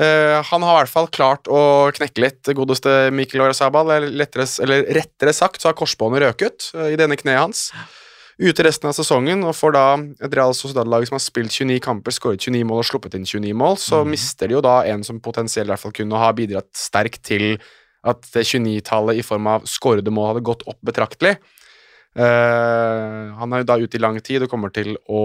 Uh, 0.00 0.40
han 0.48 0.64
har 0.64 0.76
i 0.76 0.80
hvert 0.80 0.92
fall 0.92 1.10
klart 1.12 1.50
å 1.50 1.62
knekke 1.96 2.24
litt, 2.24 2.52
godeste 2.56 3.10
Mikkel 3.14 3.44
Orazabal. 3.44 3.90
Eller, 3.98 4.36
eller, 4.64 4.86
rettere 5.00 5.34
sagt 5.36 5.62
så 5.62 5.70
har 5.70 5.78
korsbåndet 5.78 6.24
røket 6.24 6.70
i 6.88 7.00
denne 7.00 7.18
kneet 7.20 7.42
hans. 7.42 7.68
ute 8.40 8.64
resten 8.64 8.88
av 8.88 8.94
sesongen 8.96 9.42
og 9.44 9.52
får 9.52 9.74
da 9.76 9.84
et 10.24 10.32
Real 10.32 10.54
Sociedad-lag 10.56 11.04
som 11.04 11.18
har 11.18 11.24
spilt 11.24 11.52
29 11.52 11.82
kamper, 11.84 12.14
skåret 12.16 12.40
29 12.40 12.64
mål 12.70 12.80
og 12.80 12.88
sluppet 12.88 13.18
inn 13.18 13.26
29 13.28 13.52
mål, 13.52 13.76
så 13.82 14.00
mister 14.08 14.48
de 14.48 14.56
jo 14.56 14.62
da 14.64 14.78
en 14.88 15.04
som 15.04 15.20
potensielt 15.20 15.68
i 15.68 15.74
hvert 15.74 15.82
fall 15.82 15.92
kunne 15.98 16.22
ha 16.22 16.30
bidratt 16.32 16.70
sterkt 16.72 17.20
til 17.28 17.60
at 18.06 18.28
det 18.34 18.46
29-tallet 18.48 19.20
i 19.20 19.24
form 19.26 19.48
av 19.50 19.66
skårede 19.68 20.12
mål 20.14 20.32
hadde 20.32 20.46
gått 20.46 20.64
opp 20.70 20.78
betraktelig. 20.86 21.36
Uh, 22.10 23.30
han 23.38 23.52
er 23.54 23.62
jo 23.62 23.66
da 23.68 23.76
ute 23.78 23.94
i 23.94 24.00
lang 24.02 24.16
tid 24.18 24.42
og 24.42 24.50
kommer 24.50 24.72
til 24.74 24.96
å 25.06 25.20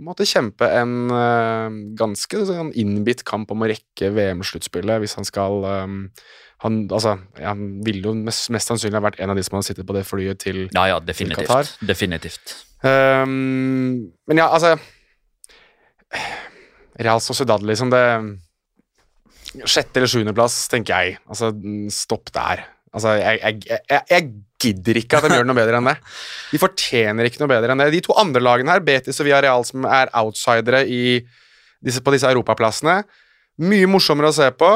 måtte 0.00 0.24
kjempe 0.24 0.64
en 0.78 0.94
uh, 1.12 1.68
ganske 1.98 2.40
sånn 2.48 2.70
innbitt 2.72 3.20
kamp 3.28 3.52
om 3.52 3.66
å 3.66 3.68
rekke 3.68 4.08
VM-sluttspillet 4.16 5.02
hvis 5.02 5.18
han 5.18 5.28
skal 5.28 5.60
um, 5.60 5.98
han, 6.64 6.80
altså, 6.92 7.18
han 7.40 7.66
ville 7.84 8.04
jo 8.04 8.14
mest, 8.16 8.48
mest 8.52 8.68
sannsynlig 8.68 8.98
ha 8.98 9.04
vært 9.10 9.20
en 9.20 9.32
av 9.32 9.38
de 9.38 9.44
som 9.44 9.56
hadde 9.56 9.70
sittet 9.70 9.88
på 9.88 9.96
det 9.96 10.06
flyet 10.08 10.40
til 10.42 10.62
Ja, 10.68 10.86
ja, 10.88 10.98
til 11.00 11.32
Qatar. 11.32 11.68
definitivt. 11.80 11.86
Definitivt. 11.88 12.56
Ehm, 12.84 14.12
men 14.28 14.40
ja, 14.40 14.48
altså 14.48 14.76
Real 17.00 17.20
Sociedad, 17.20 17.64
liksom 17.64 17.92
det 17.92 18.04
Sjette- 19.50 19.98
eller 19.98 20.10
sjuendeplass, 20.10 20.62
tenker 20.70 20.94
jeg. 20.94 21.18
Altså, 21.30 21.50
stopp 21.94 22.30
der. 22.34 22.62
Altså, 22.90 23.14
jeg, 23.20 23.38
jeg, 23.38 23.80
jeg, 23.90 24.04
jeg 24.10 24.28
gidder 24.60 24.98
ikke 25.00 25.18
at 25.18 25.26
de 25.26 25.38
gjør 25.38 25.46
noe 25.46 25.58
bedre 25.58 25.78
enn 25.78 25.88
det. 25.90 25.96
De 26.50 26.60
fortjener 26.60 27.26
ikke 27.28 27.42
noe 27.42 27.50
bedre 27.52 27.74
enn 27.74 27.82
det. 27.82 27.90
De 27.94 28.02
to 28.04 28.16
andre 28.18 28.42
lagene 28.42 28.74
her, 28.74 28.82
Betis 28.86 29.20
og 29.22 29.28
Villarreal, 29.28 29.66
som 29.66 29.86
er 29.86 30.10
outsidere 30.20 30.82
disse, 30.86 32.02
på 32.02 32.14
disse 32.14 32.30
europaplassene, 32.30 33.00
mye 33.66 33.90
morsommere 33.90 34.32
å 34.32 34.36
se 34.36 34.50
på. 34.58 34.72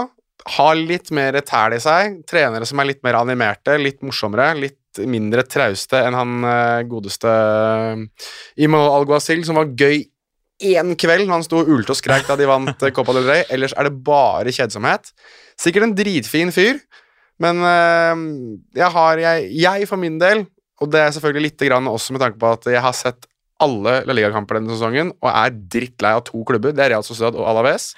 Har 0.54 0.74
litt 0.76 1.10
mer 1.14 1.38
tæl 1.46 1.76
i 1.76 1.82
seg. 1.82 2.20
Trenere 2.28 2.66
som 2.68 2.80
er 2.82 2.90
litt 2.90 3.02
mer 3.06 3.18
animerte, 3.18 3.78
litt 3.80 4.02
morsommere. 4.04 4.52
Litt 4.60 5.04
mindre 5.10 5.42
trauste 5.50 5.98
enn 6.06 6.14
han 6.14 6.44
eh, 6.46 6.82
godeste 6.86 7.30
Imanol 8.62 8.92
Alguacil, 9.00 9.42
som 9.46 9.58
var 9.58 9.72
gøy 9.74 10.04
én 10.72 10.94
kveld 10.98 11.30
han 11.30 11.44
sto 11.46 11.60
og 11.62 11.70
ulte 11.70 11.94
og 11.94 11.98
skreik 11.98 12.26
da 12.28 12.36
de 12.40 12.48
vant 12.48 12.86
eh, 12.86 12.92
Copa 12.94 13.14
del 13.16 13.28
Rey. 13.28 13.44
Ellers 13.52 13.76
er 13.76 13.88
det 13.88 13.98
bare 14.06 14.54
kjedsomhet. 14.54 15.12
Sikkert 15.60 15.88
en 15.88 15.94
dritfin 15.96 16.50
fyr, 16.54 16.80
men 17.42 17.62
eh, 17.68 18.24
jeg 18.80 18.90
har 18.96 19.22
jeg, 19.22 19.46
jeg 19.64 19.88
for 19.90 20.00
min 20.00 20.18
del, 20.22 20.46
og 20.82 20.90
det 20.90 21.04
er 21.04 21.14
selvfølgelig 21.14 21.50
litt 21.50 21.64
grann 21.68 21.88
også 21.90 22.14
med 22.14 22.24
tanke 22.24 22.40
på 22.40 22.50
at 22.56 22.68
jeg 22.72 22.82
har 22.82 22.96
sett 22.96 23.28
alle 23.62 24.00
La 24.08 24.16
Liga-kamper 24.16 24.58
denne 24.58 24.74
sesongen 24.74 25.12
og 25.14 25.28
er 25.30 25.54
drittlei 25.54 26.12
av 26.16 26.24
to 26.26 26.42
klubber. 26.46 26.74
Det 26.74 26.82
er 26.84 26.96
Real 26.96 27.06
Sociedad 27.06 27.36
og 27.38 27.46
Alaves. 27.48 27.92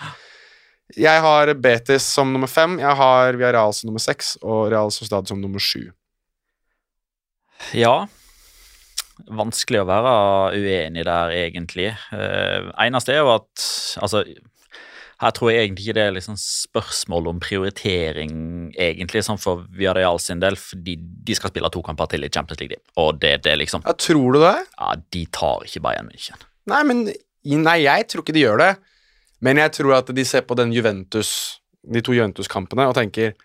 Jeg 0.94 1.22
har 1.24 1.50
Betis 1.58 2.04
som 2.06 2.30
nummer 2.30 2.50
fem, 2.50 2.76
jeg 2.78 2.98
har 3.00 3.34
Villarreal 3.34 3.72
som 3.74 3.88
nummer 3.90 4.02
seks 4.02 4.36
og 4.42 4.68
Real 4.70 4.92
Sociedad 4.94 5.26
som 5.26 5.40
nummer 5.42 5.62
sju. 5.62 5.88
Ja. 7.74 8.04
Vanskelig 9.16 9.80
å 9.80 9.88
være 9.88 10.10
uenig 10.58 11.06
der, 11.08 11.32
egentlig. 11.32 11.88
Eh, 12.12 12.68
eneste 12.84 13.14
er 13.14 13.22
jo 13.22 13.32
at 13.32 13.64
Altså, 14.04 14.20
her 15.22 15.32
tror 15.32 15.48
jeg 15.48 15.62
egentlig 15.64 15.86
ikke 15.86 15.96
det 15.96 16.02
er 16.04 16.16
liksom 16.18 16.36
spørsmål 16.36 17.30
om 17.30 17.38
prioritering, 17.40 18.32
egentlig, 18.76 19.22
sånn 19.24 19.40
for 19.40 19.64
Viareal 19.72 20.20
sin 20.20 20.42
del, 20.42 20.58
fordi 20.60 20.98
de 21.00 21.36
skal 21.38 21.48
spille 21.54 21.70
to 21.72 21.80
kamper 21.86 22.10
til 22.12 22.26
i 22.26 22.30
Champions 22.32 22.60
League, 22.60 22.76
og 23.00 23.22
det, 23.22 23.38
det 23.46 23.54
liksom 23.56 23.86
Ja, 23.86 23.96
tror 23.96 24.36
du 24.36 24.42
det? 24.44 24.58
Ja, 24.76 24.90
de 25.16 25.22
tar 25.32 25.64
ikke 25.64 25.80
Bayern 25.88 26.10
München. 26.12 26.44
Nei, 26.68 26.82
men 26.84 27.06
Nei, 27.46 27.78
jeg 27.84 28.08
tror 28.10 28.24
ikke 28.24 28.34
de 28.34 28.42
gjør 28.42 28.58
det. 28.58 28.72
Men 29.44 29.60
jeg 29.60 29.70
tror 29.76 29.92
at 30.00 30.08
de 30.10 30.24
ser 30.26 30.42
på 30.42 30.56
den 30.58 30.72
Juventus 30.74 31.30
de 31.86 32.02
to 32.02 32.14
Juventus-kampene 32.16 32.88
og 32.90 32.96
tenker 32.96 33.36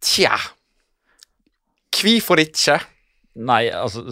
Tja 0.00 0.38
Hvorfor 1.96 2.40
ikke? 2.40 2.78
Nei, 3.36 3.66
altså 3.72 4.04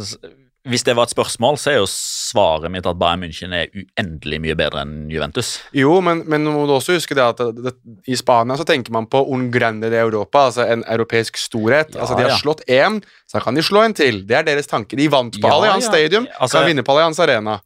Hvis 0.64 0.80
det 0.86 0.94
var 0.96 1.04
et 1.04 1.12
spørsmål, 1.12 1.58
så 1.60 1.70
er 1.74 1.74
jo 1.76 1.88
svaret 1.90 2.72
mitt 2.72 2.86
at 2.88 2.96
Bayern 2.96 3.20
München 3.20 3.52
er 3.52 3.68
uendelig 3.76 4.38
mye 4.40 4.54
bedre 4.56 4.80
enn 4.80 5.10
Juventus. 5.12 5.58
Jo, 5.76 5.98
men, 6.04 6.22
men 6.30 6.46
må 6.48 6.62
du 6.64 6.72
også 6.72 6.96
huske 6.96 7.16
det 7.18 7.20
at 7.24 7.42
det, 7.52 7.66
det, 7.66 7.74
i 8.08 8.16
Spania 8.16 8.56
så 8.56 8.64
tenker 8.64 8.94
man 8.96 9.04
på 9.12 9.20
un 9.34 9.50
grande 9.52 9.90
de 9.92 9.98
Europa, 10.00 10.46
altså 10.48 10.64
en 10.64 10.86
europeisk 10.88 11.36
storhet. 11.36 11.92
Ja, 11.92 12.06
altså 12.06 12.16
De 12.16 12.24
har 12.24 12.32
ja. 12.32 12.40
slått 12.40 12.64
én, 12.64 13.02
så 13.28 13.44
kan 13.44 13.60
de 13.60 13.64
slå 13.66 13.84
en 13.84 13.96
til. 13.98 14.22
Det 14.24 14.38
er 14.40 14.48
deres 14.48 14.70
tanke. 14.70 14.96
De 14.96 15.10
vant 15.12 15.36
på 15.36 15.44
Ja, 15.44 15.58
Allianz. 15.58 15.84
Stadium, 15.90 16.30
Altså- 16.38 16.62
kan 16.62 16.70
vinne 16.72 16.86
på 16.86 16.96
Allianz 16.96 17.20
Arena. 17.20 17.58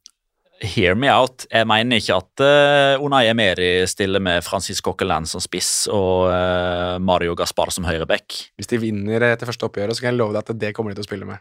Hear 0.59 0.97
me 0.99 1.07
out. 1.07 1.47
Jeg 1.55 1.69
mener 1.71 2.01
ikke 2.03 2.17
at 2.19 2.43
uh, 2.43 3.05
Unai 3.05 3.29
Emeri 3.31 3.87
stiller 3.87 4.19
med 4.19 4.43
Francis 4.43 4.83
Coquelin 4.83 5.23
som 5.31 5.39
spiss 5.39 5.87
og 5.87 6.33
uh, 6.33 6.99
Mario 6.99 7.39
Gaspar 7.39 7.71
som 7.71 7.87
høyreback. 7.87 8.41
Hvis 8.59 8.67
de 8.75 8.83
vinner 8.83 9.23
etter 9.31 9.47
første 9.47 9.71
oppgjøret, 9.71 9.95
så 9.95 10.03
kan 10.03 10.11
jeg 10.11 10.19
love 10.19 10.35
deg 10.35 10.43
at 10.43 10.59
det 10.59 10.75
kommer 10.75 10.91
de 10.91 10.99
til 10.99 11.07
å 11.07 11.11
spille 11.13 11.31
med. 11.31 11.39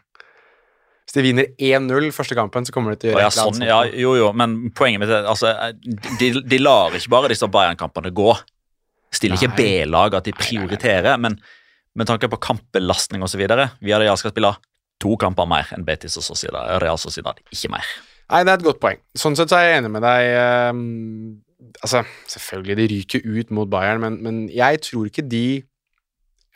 Hvis 1.08 1.16
de 1.16 1.24
vinner 1.24 1.46
1-0 1.56 2.10
første 2.12 2.36
kampen, 2.36 2.66
så 2.68 2.72
kommer 2.74 2.92
de 2.92 3.00
til 3.00 3.10
å 3.10 3.14
gjøre 3.14 3.24
ja, 3.24 3.32
sånn, 3.32 3.62
ja, 3.64 3.78
jo, 3.96 4.10
jo, 4.18 4.26
men 4.36 4.58
poenget 4.76 5.00
mitt 5.00 5.12
er 5.16 5.24
altså, 5.30 5.54
de, 6.20 6.28
de 6.44 6.58
lar 6.60 6.92
ikke 6.92 7.14
bare 7.14 7.30
disse 7.32 7.48
Bayern-kampene 7.48 8.12
gå. 8.12 8.34
Stiller 9.16 9.40
ikke 9.40 9.56
B-lag 9.56 10.18
at 10.18 10.28
de 10.28 10.34
prioriterer, 10.36 11.16
men 11.16 11.38
med 11.96 12.10
tanke 12.10 12.28
på 12.28 12.40
kampbelastning 12.44 13.24
osv. 13.24 13.40
Vi 13.40 13.94
hadde 13.94 14.18
skal 14.20 14.34
spille 14.34 14.52
to 15.00 15.16
kamper 15.16 15.48
mer 15.48 15.72
enn 15.72 15.86
Betis 15.88 16.18
og 16.20 16.26
Sociedad, 16.26 16.76
Real 16.82 17.00
Sociedad. 17.00 17.40
Ikke 17.54 17.72
mer. 17.72 17.88
Nei, 18.28 18.44
det 18.44 18.52
er 18.52 18.60
et 18.60 18.66
godt 18.66 18.82
poeng. 18.82 19.00
Sånn 19.16 19.38
sett 19.38 19.48
så 19.48 19.62
er 19.62 19.70
jeg 19.70 19.80
enig 19.80 19.94
med 19.94 20.04
deg. 20.04 20.28
Um, 20.76 21.38
altså, 21.80 22.04
selvfølgelig, 22.28 22.76
de 22.76 22.88
ryker 22.92 23.24
ut 23.24 23.56
mot 23.56 23.70
Bayern, 23.72 24.04
men, 24.04 24.20
men 24.20 24.44
jeg 24.52 24.82
tror 24.84 25.08
ikke 25.08 25.24
de 25.24 25.62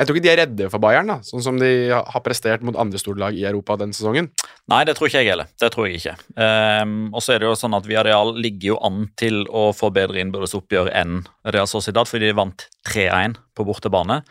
Jeg 0.01 0.09
tror 0.09 0.17
ikke 0.17 0.25
de 0.25 0.31
er 0.33 0.39
redde 0.41 0.69
for 0.73 0.83
Bayern, 0.83 1.11
da, 1.11 1.19
sånn 1.23 1.45
som 1.45 1.59
de 1.61 1.69
har 1.93 2.23
prestert 2.25 2.65
mot 2.65 2.77
andre 2.81 2.99
storlag 2.99 3.37
i 3.37 3.45
Europa 3.47 3.77
denne 3.79 3.95
sesongen. 3.95 4.31
Nei, 4.73 4.81
det 4.89 4.97
tror 4.97 5.11
ikke 5.11 5.21
jeg 5.21 5.35
heller. 5.35 5.51
Det 5.61 5.69
tror 5.75 5.87
jeg 5.87 6.01
ikke. 6.01 6.15
Um, 6.35 6.95
og 7.13 7.21
så 7.23 7.35
er 7.35 7.43
det 7.43 7.51
jo 7.51 7.59
sånn 7.59 7.77
at 7.77 7.87
Villarreal 7.87 8.33
ligger 8.41 8.73
jo 8.73 8.79
an 8.89 9.05
til 9.21 9.43
å 9.53 9.69
få 9.77 9.93
bedre 9.95 10.23
innbyrdes 10.23 10.57
oppgjør 10.59 10.91
enn 10.97 11.21
Real 11.55 11.69
Sociedad, 11.71 12.09
fordi 12.09 12.31
de 12.31 12.39
vant 12.41 12.67
3-1 12.89 13.37
på 13.55 13.69
bortebane. 13.69 14.23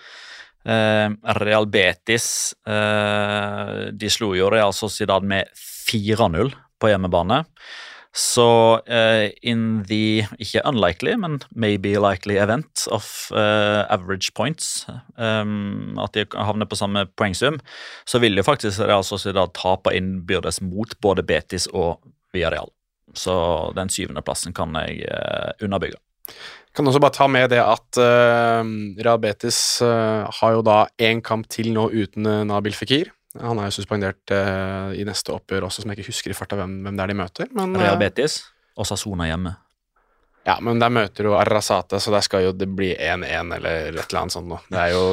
Um, 0.66 1.16
Real 1.40 1.70
Betis 1.70 2.26
uh, 2.70 3.94
de 3.94 4.12
slo 4.14 4.34
jo 4.38 4.50
Real 4.54 4.74
Sociedad 4.76 5.24
med 5.26 5.50
4-0 5.62 6.52
på 6.82 6.90
hjemmebane. 6.90 7.44
Så 8.12 8.46
uh, 8.84 9.30
in 9.42 9.86
the 9.88 10.28
ikke 10.36 10.62
unlikely, 10.68 11.14
men 11.16 11.40
maybe 11.56 11.96
likely 11.96 12.36
event 12.36 12.88
of 12.92 13.32
uh, 13.32 13.88
average 13.90 14.34
points, 14.36 14.86
um, 15.16 15.96
at 16.00 16.12
de 16.18 16.26
havner 16.36 16.68
på 16.68 16.76
samme 16.76 17.06
poengsum, 17.16 17.62
så 18.06 18.20
vil 18.20 18.36
jo 18.36 18.44
faktisk 18.44 18.84
Real 18.84 19.06
Sociedad 19.08 19.54
tape 19.56 19.96
innbyrdes 19.96 20.60
mot 20.62 20.98
både 21.00 21.24
Betis 21.24 21.70
og 21.72 22.02
Villarreal. 22.36 22.68
Så 23.16 23.34
den 23.76 23.92
syvendeplassen 23.92 24.56
kan 24.56 24.76
jeg 24.84 25.08
uh, 25.08 25.56
underbygge. 25.64 26.00
Kan 26.76 26.88
også 26.88 27.00
bare 27.04 27.16
ta 27.16 27.30
med 27.32 27.50
det 27.52 27.64
at 27.64 28.00
uh, 28.00 28.68
Real 29.00 29.24
Betis 29.24 29.80
har 29.80 30.58
jo 30.58 30.68
da 30.68 30.84
én 31.00 31.24
kamp 31.24 31.48
til 31.52 31.72
nå 31.72 31.88
uten 31.96 32.28
Nabil 32.52 32.76
Fikir. 32.76 33.16
Han 33.40 33.60
er 33.62 33.70
jo 33.70 33.78
suspendert 33.80 34.34
eh, 34.36 35.00
i 35.00 35.08
neste 35.08 35.32
oppgjør 35.36 35.70
også, 35.70 35.84
som 35.84 35.92
jeg 35.92 36.02
ikke 36.02 36.12
husker 36.12 36.34
i 36.34 36.38
farta 36.38 36.60
hvem, 36.60 36.82
hvem 36.86 36.98
det 36.98 37.06
er 37.06 37.12
de 37.14 37.20
møter. 37.22 37.52
Men, 37.56 37.76
Real 37.80 37.96
eh, 37.96 38.02
Betis 38.02 38.42
og 38.76 38.88
Sassona 38.88 39.30
hjemme. 39.30 39.56
Ja, 40.42 40.56
men 40.64 40.80
der 40.82 40.90
møter 40.90 41.28
jo 41.28 41.36
Arrasate, 41.38 42.00
så 42.02 42.10
der 42.10 42.24
skal 42.26 42.48
jo 42.48 42.54
det 42.58 42.66
bli 42.74 42.90
1-1 42.96 43.52
eller 43.60 43.92
et 43.92 44.00
eller 44.00 44.20
annet 44.24 44.34
sånt 44.34 44.50
noe. 44.50 44.58
Det 44.74 44.80
er 44.80 44.96
jo 44.96 45.04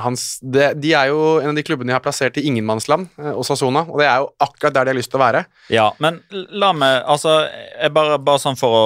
hans 0.00 0.24
det, 0.40 0.70
De 0.80 0.94
er 0.96 1.10
jo 1.10 1.18
en 1.42 1.50
av 1.50 1.58
de 1.58 1.64
klubbene 1.66 1.92
de 1.92 1.96
har 1.98 2.04
plassert 2.04 2.40
i 2.40 2.46
ingenmannsland, 2.48 3.10
og 3.34 3.44
Sasona, 3.44 3.84
og 3.84 4.00
det 4.00 4.08
er 4.08 4.22
jo 4.22 4.30
akkurat 4.40 4.78
der 4.78 4.88
de 4.88 4.94
har 4.94 4.98
lyst 4.98 5.12
til 5.12 5.20
å 5.20 5.24
være. 5.26 5.44
Ja, 5.68 5.90
men 6.00 6.22
la 6.32 6.72
meg 6.72 6.96
Altså, 7.04 7.42
jeg 7.76 7.92
bare, 7.92 8.16
bare 8.24 8.40
sånn 8.40 8.56
for 8.56 8.78
å 8.78 8.84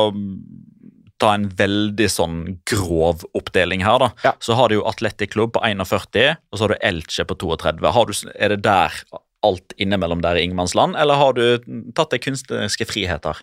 ta 1.23 1.35
en 1.37 1.47
veldig 1.59 2.09
sånn 2.11 2.39
grov 2.69 3.23
oppdeling 3.39 3.85
her, 3.87 4.03
da. 4.03 4.11
Ja. 4.27 4.33
Så 4.43 4.57
har 4.59 4.71
du 4.71 4.79
jo 4.79 4.87
Atletic 4.89 5.35
Klubb 5.35 5.55
på 5.55 5.63
41, 5.63 6.41
og 6.51 6.59
så 6.59 6.67
har 6.67 6.75
du 6.75 6.87
Elche 6.91 7.27
på 7.29 7.37
32. 7.39 7.93
Har 7.97 8.11
du, 8.11 8.15
er 8.35 8.55
det 8.55 8.63
der 8.67 8.99
alt 9.45 9.75
innimellom 9.81 10.23
der 10.25 10.41
i 10.41 10.45
ingenmannsland, 10.47 10.97
eller 10.99 11.21
har 11.21 11.37
du 11.37 11.45
tatt 11.97 12.15
deg 12.15 12.25
kunstneriske 12.25 12.89
friheter? 12.89 13.43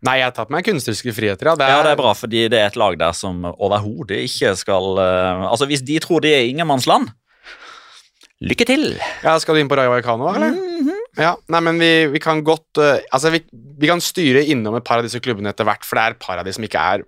Nei, 0.00 0.16
jeg 0.16 0.30
har 0.30 0.36
tatt 0.36 0.52
meg 0.52 0.64
kunstneriske 0.64 1.12
friheter, 1.12 1.50
ja. 1.52 1.56
Det 1.60 1.66
er, 1.66 1.74
Ja, 1.76 1.80
det 1.84 1.94
er 1.94 2.00
bra, 2.00 2.14
fordi 2.16 2.46
det 2.52 2.58
er 2.58 2.70
et 2.70 2.78
lag 2.80 2.96
der 3.00 3.16
som 3.16 3.44
overhodet 3.52 4.22
ikke 4.24 4.54
skal 4.56 4.96
uh, 4.96 5.50
Altså, 5.50 5.68
hvis 5.68 5.84
de 5.84 5.98
tror 6.00 6.24
de 6.24 6.32
er 6.32 6.48
ingenmannsland, 6.48 7.10
lykke 8.40 8.64
til! 8.64 8.94
Ja, 9.22 9.36
Skal 9.38 9.58
du 9.58 9.60
inn 9.60 9.68
på 9.68 9.76
Rayo 9.76 9.92
Vallecano, 9.92 10.30
eller? 10.32 10.56
Ja, 11.20 11.34
nei, 11.52 11.60
men 11.66 11.80
vi, 11.80 11.92
vi 12.14 12.20
kan 12.22 12.40
godt 12.46 12.80
uh, 12.80 12.96
Altså, 13.12 13.32
vi, 13.34 13.42
vi 13.52 13.88
kan 13.90 14.00
styre 14.02 14.42
innom 14.48 14.78
et 14.78 14.86
par 14.86 15.00
av 15.00 15.06
disse 15.06 15.20
klubbene 15.22 15.52
etter 15.52 15.66
hvert, 15.68 15.84
for 15.86 15.98
det 15.98 16.04
er 16.04 16.16
et 16.16 16.22
par 16.22 16.40
av 16.40 16.46
de 16.48 16.54
som 16.56 16.64
ikke 16.66 16.84
er 16.94 17.04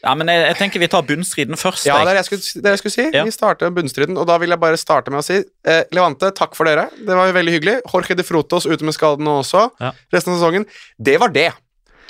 Ja, 0.00 0.14
men 0.16 0.30
jeg, 0.32 0.46
jeg 0.48 0.58
tenker 0.62 0.80
vi 0.80 0.88
tar 0.88 1.04
bunnstriden 1.04 1.60
først. 1.60 1.84
Ja, 1.84 1.98
det 2.00 2.14
er 2.14 2.16
det 2.16 2.22
jeg 2.22 2.28
skulle, 2.30 2.64
det 2.64 2.72
jeg 2.72 2.80
skulle 2.80 2.94
si. 2.94 3.08
Ja. 3.12 3.24
Vi 3.28 3.34
starter 3.34 3.74
bunnstriden, 3.76 4.16
og 4.16 4.24
da 4.30 4.38
vil 4.40 4.54
jeg 4.54 4.62
bare 4.62 4.80
starte 4.80 5.12
med 5.12 5.20
å 5.20 5.26
si 5.26 5.42
uh, 5.42 5.82
Levante, 5.92 6.32
takk 6.36 6.56
for 6.56 6.70
dere. 6.70 6.88
Det 6.96 7.18
var 7.18 7.28
jo 7.28 7.36
veldig 7.36 7.56
hyggelig. 7.58 7.74
Jorge 7.84 8.16
de 8.16 8.24
Frotos 8.24 8.68
ute 8.70 8.86
med 8.88 8.96
skaden 8.96 9.28
nå 9.28 9.42
også. 9.42 9.66
Ja. 9.82 9.92
Resten 10.14 10.32
av 10.32 10.40
sesongen. 10.40 10.64
Det 10.96 11.20
var 11.20 11.36
det. 11.36 11.50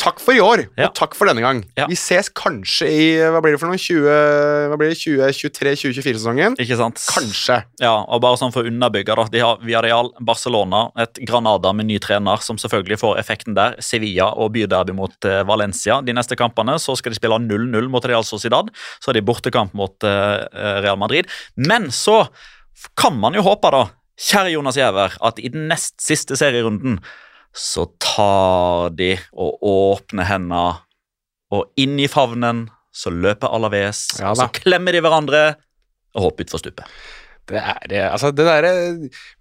Takk 0.01 0.21
for 0.23 0.33
i 0.33 0.41
år, 0.41 0.63
Ja. 0.81 0.87
og 0.89 0.95
takk 0.97 1.15
for 1.19 1.29
denne 1.29 1.43
gang. 1.45 1.61
Ja. 1.77 1.85
Vi 1.91 1.97
ses 2.01 2.31
kanskje 2.33 2.89
i 2.89 3.05
hva 3.21 3.43
blir 3.45 3.53
det 3.55 3.61
for 3.61 3.69
noe, 3.69 3.77
20, 3.77 4.07
hva 4.73 4.79
blir 4.81 4.91
det, 4.95 4.99
2023-2024-sesongen? 5.01 6.57
Ikke 6.63 6.79
sant? 6.81 7.01
Kanskje. 7.13 7.59
Ja, 7.83 7.93
og 8.09 8.23
bare 8.25 8.39
sånn 8.41 8.53
for 8.55 8.65
å 8.65 8.71
underbygge 8.71 9.17
da, 9.19 9.27
De 9.33 9.43
har 9.45 9.61
Villarreal, 9.63 10.11
Barcelona, 10.25 10.87
et 11.05 11.21
Granada 11.29 11.73
med 11.77 11.87
ny 11.91 11.99
trener, 12.03 12.41
som 12.45 12.57
selvfølgelig 12.61 12.99
får 13.03 13.21
effekten 13.21 13.55
der. 13.59 13.77
Sevilla 13.85 14.31
og 14.41 14.53
byderby 14.57 14.95
mot 14.97 15.29
eh, 15.29 15.43
Valencia. 15.49 16.01
De 16.03 16.13
neste 16.17 16.37
kampene 16.41 16.79
så 16.81 16.97
skal 16.99 17.13
de 17.15 17.21
spille 17.21 17.39
0-0 17.45 17.89
mot 17.93 18.05
Real 18.09 18.25
Sociedad. 18.27 18.71
Så 19.01 19.13
er 19.13 19.21
de 19.21 19.27
bortekamp 19.27 19.75
mot 19.77 20.09
eh, 20.09 20.47
Real 20.85 20.97
Madrid. 21.01 21.29
Men 21.61 21.91
så 21.95 22.23
kan 22.97 23.19
man 23.21 23.37
jo 23.37 23.45
håpe, 23.45 23.71
da, 23.75 23.87
kjære 24.21 24.55
Jonas 24.55 24.77
Giæver, 24.81 25.19
at 25.21 25.39
i 25.41 25.49
den 25.53 25.69
nest 25.69 25.99
siste 26.01 26.37
serierunden 26.41 26.99
så 27.57 27.87
tar 28.03 28.93
de 28.99 29.15
og 29.33 29.65
åpner 29.67 30.29
hendene, 30.29 30.81
og 31.51 31.81
inn 31.81 31.99
i 31.99 32.11
favnen 32.11 32.69
så 32.95 33.11
løper 33.11 33.51
Alaves, 33.55 34.07
Ja 34.19 34.35
så 34.39 34.49
klemmer 34.55 34.95
de 34.95 35.03
hverandre 35.03 35.43
og 36.15 36.29
hopper 36.29 36.47
utfor 36.47 36.63
stupet. 36.63 36.87
Det 37.51 37.59
er 37.59 37.87
det, 37.91 38.01
altså 38.07 38.31
det 38.31 38.45
derre 38.47 38.71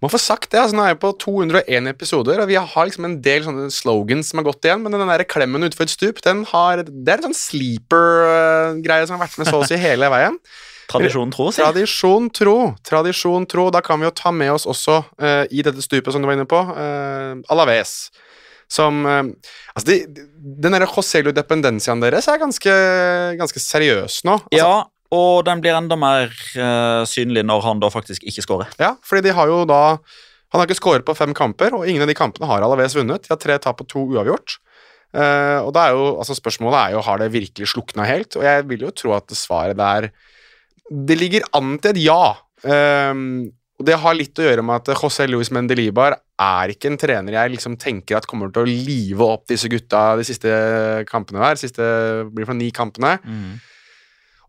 Må 0.02 0.08
få 0.10 0.18
sagt 0.18 0.50
det. 0.50 0.58
altså 0.58 0.74
Nå 0.74 0.82
er 0.82 0.94
jeg 0.94 1.00
på 1.02 1.12
201 1.22 1.90
episoder, 1.92 2.40
og 2.42 2.50
vi 2.50 2.56
har 2.58 2.88
liksom 2.88 3.06
en 3.06 3.18
del 3.22 3.44
sånne 3.46 3.68
slogans 3.74 4.32
som 4.32 4.40
har 4.40 4.48
gått 4.48 4.66
igjen, 4.66 4.82
men 4.82 4.96
den 4.96 5.12
der 5.12 5.26
klemmen 5.30 5.66
utfor 5.66 5.86
et 5.86 5.94
stup, 5.94 6.22
den 6.26 6.42
har 6.50 6.82
Det 6.86 7.12
er 7.12 7.20
en 7.20 7.30
sånn 7.30 7.38
sleeper-greie 7.38 9.06
som 9.06 9.18
har 9.18 9.26
vært 9.26 9.38
med 9.38 9.50
så 9.50 9.62
å 9.62 9.68
si 9.68 9.78
hele 9.80 10.10
veien. 10.10 10.38
Tradisjonen 10.90 11.32
tro, 11.34 11.48
si. 11.54 11.62
Tradisjon 11.62 12.28
tro. 12.34 12.56
Tradisjon 12.86 13.46
tro. 13.50 13.68
Da 13.74 13.82
kan 13.84 14.00
vi 14.00 14.08
jo 14.08 14.14
ta 14.16 14.32
med 14.34 14.52
oss 14.54 14.66
også, 14.68 15.00
uh, 15.22 15.44
i 15.50 15.64
dette 15.66 15.82
stupet 15.84 16.14
som 16.14 16.22
du 16.22 16.28
var 16.28 16.38
inne 16.38 16.48
på, 16.50 16.58
uh, 16.58 17.38
Alaves. 17.52 18.10
Som 18.70 19.04
uh, 19.06 19.22
Altså, 19.74 19.86
de, 19.88 19.98
de, 20.06 20.24
den 20.62 20.76
derre 20.76 20.88
Joselo 20.90 21.34
dependenciaen 21.34 22.02
deres 22.02 22.28
er 22.30 22.40
ganske, 22.42 22.74
ganske 23.38 23.62
seriøs 23.62 24.22
nå. 24.28 24.40
Altså, 24.40 24.58
Ja, 24.58 24.72
og 25.14 25.44
den 25.46 25.62
blir 25.62 25.74
enda 25.74 25.96
mer 25.98 26.30
synlig 27.10 27.42
når 27.42 27.64
han 27.64 27.80
da 27.82 27.88
faktisk 27.90 28.22
ikke 28.30 28.44
scorer. 28.44 28.74
Ja, 28.78 28.92
fordi 29.02 29.26
de 29.26 29.32
har 29.34 29.50
jo 29.50 29.64
da 29.66 29.98
Han 30.50 30.58
har 30.58 30.66
ikke 30.66 30.78
skåret 30.78 31.04
på 31.06 31.14
fem 31.14 31.30
kamper, 31.30 31.74
og 31.74 31.86
ingen 31.86 32.02
av 32.02 32.08
de 32.10 32.14
kampene 32.18 32.46
har 32.50 32.62
Alaves 32.66 32.96
vunnet. 32.98 33.22
De 33.22 33.30
har 33.30 33.38
tre 33.38 33.54
tap 33.62 33.82
og 33.84 33.86
to 33.90 34.00
uavgjort. 34.02 34.56
Uh, 35.10 35.62
og 35.66 35.72
da 35.74 35.88
er 35.88 35.96
jo, 35.98 36.04
altså 36.22 36.36
Spørsmålet 36.38 36.78
er 36.78 36.94
jo 36.94 37.02
har 37.02 37.18
det 37.18 37.32
virkelig 37.34 37.70
slukna 37.72 38.06
helt, 38.06 38.36
og 38.38 38.44
jeg 38.46 38.66
vil 38.70 38.84
jo 38.86 38.90
tro 38.94 39.14
at 39.16 39.34
svaret 39.34 39.78
der 39.78 40.10
Det 40.90 41.16
ligger 41.18 41.46
an 41.56 41.76
til 41.78 41.94
et 41.94 42.02
ja. 42.02 42.34
Um, 42.66 43.48
og 43.80 43.86
Det 43.88 43.96
har 43.96 44.16
litt 44.16 44.36
å 44.36 44.44
gjøre 44.44 44.64
med 44.66 44.82
at 44.82 45.00
José 45.00 45.24
Luis 45.30 45.48
Mendelibar 45.54 46.18
er 46.40 46.72
ikke 46.72 46.90
en 46.90 46.98
trener 47.00 47.36
jeg 47.36 47.54
liksom 47.54 47.78
tenker 47.80 48.18
at 48.18 48.26
kommer 48.28 48.50
til 48.52 48.66
å 48.66 48.68
live 48.68 49.24
opp 49.24 49.46
disse 49.48 49.70
gutta 49.72 50.18
de 50.20 50.26
siste 50.28 50.50
kampene 51.08 51.40
her. 51.40 51.56
Siste, 51.60 51.86
blir 52.28 52.48
fra 52.48 52.56
ni 52.56 52.68
kampene. 52.76 53.14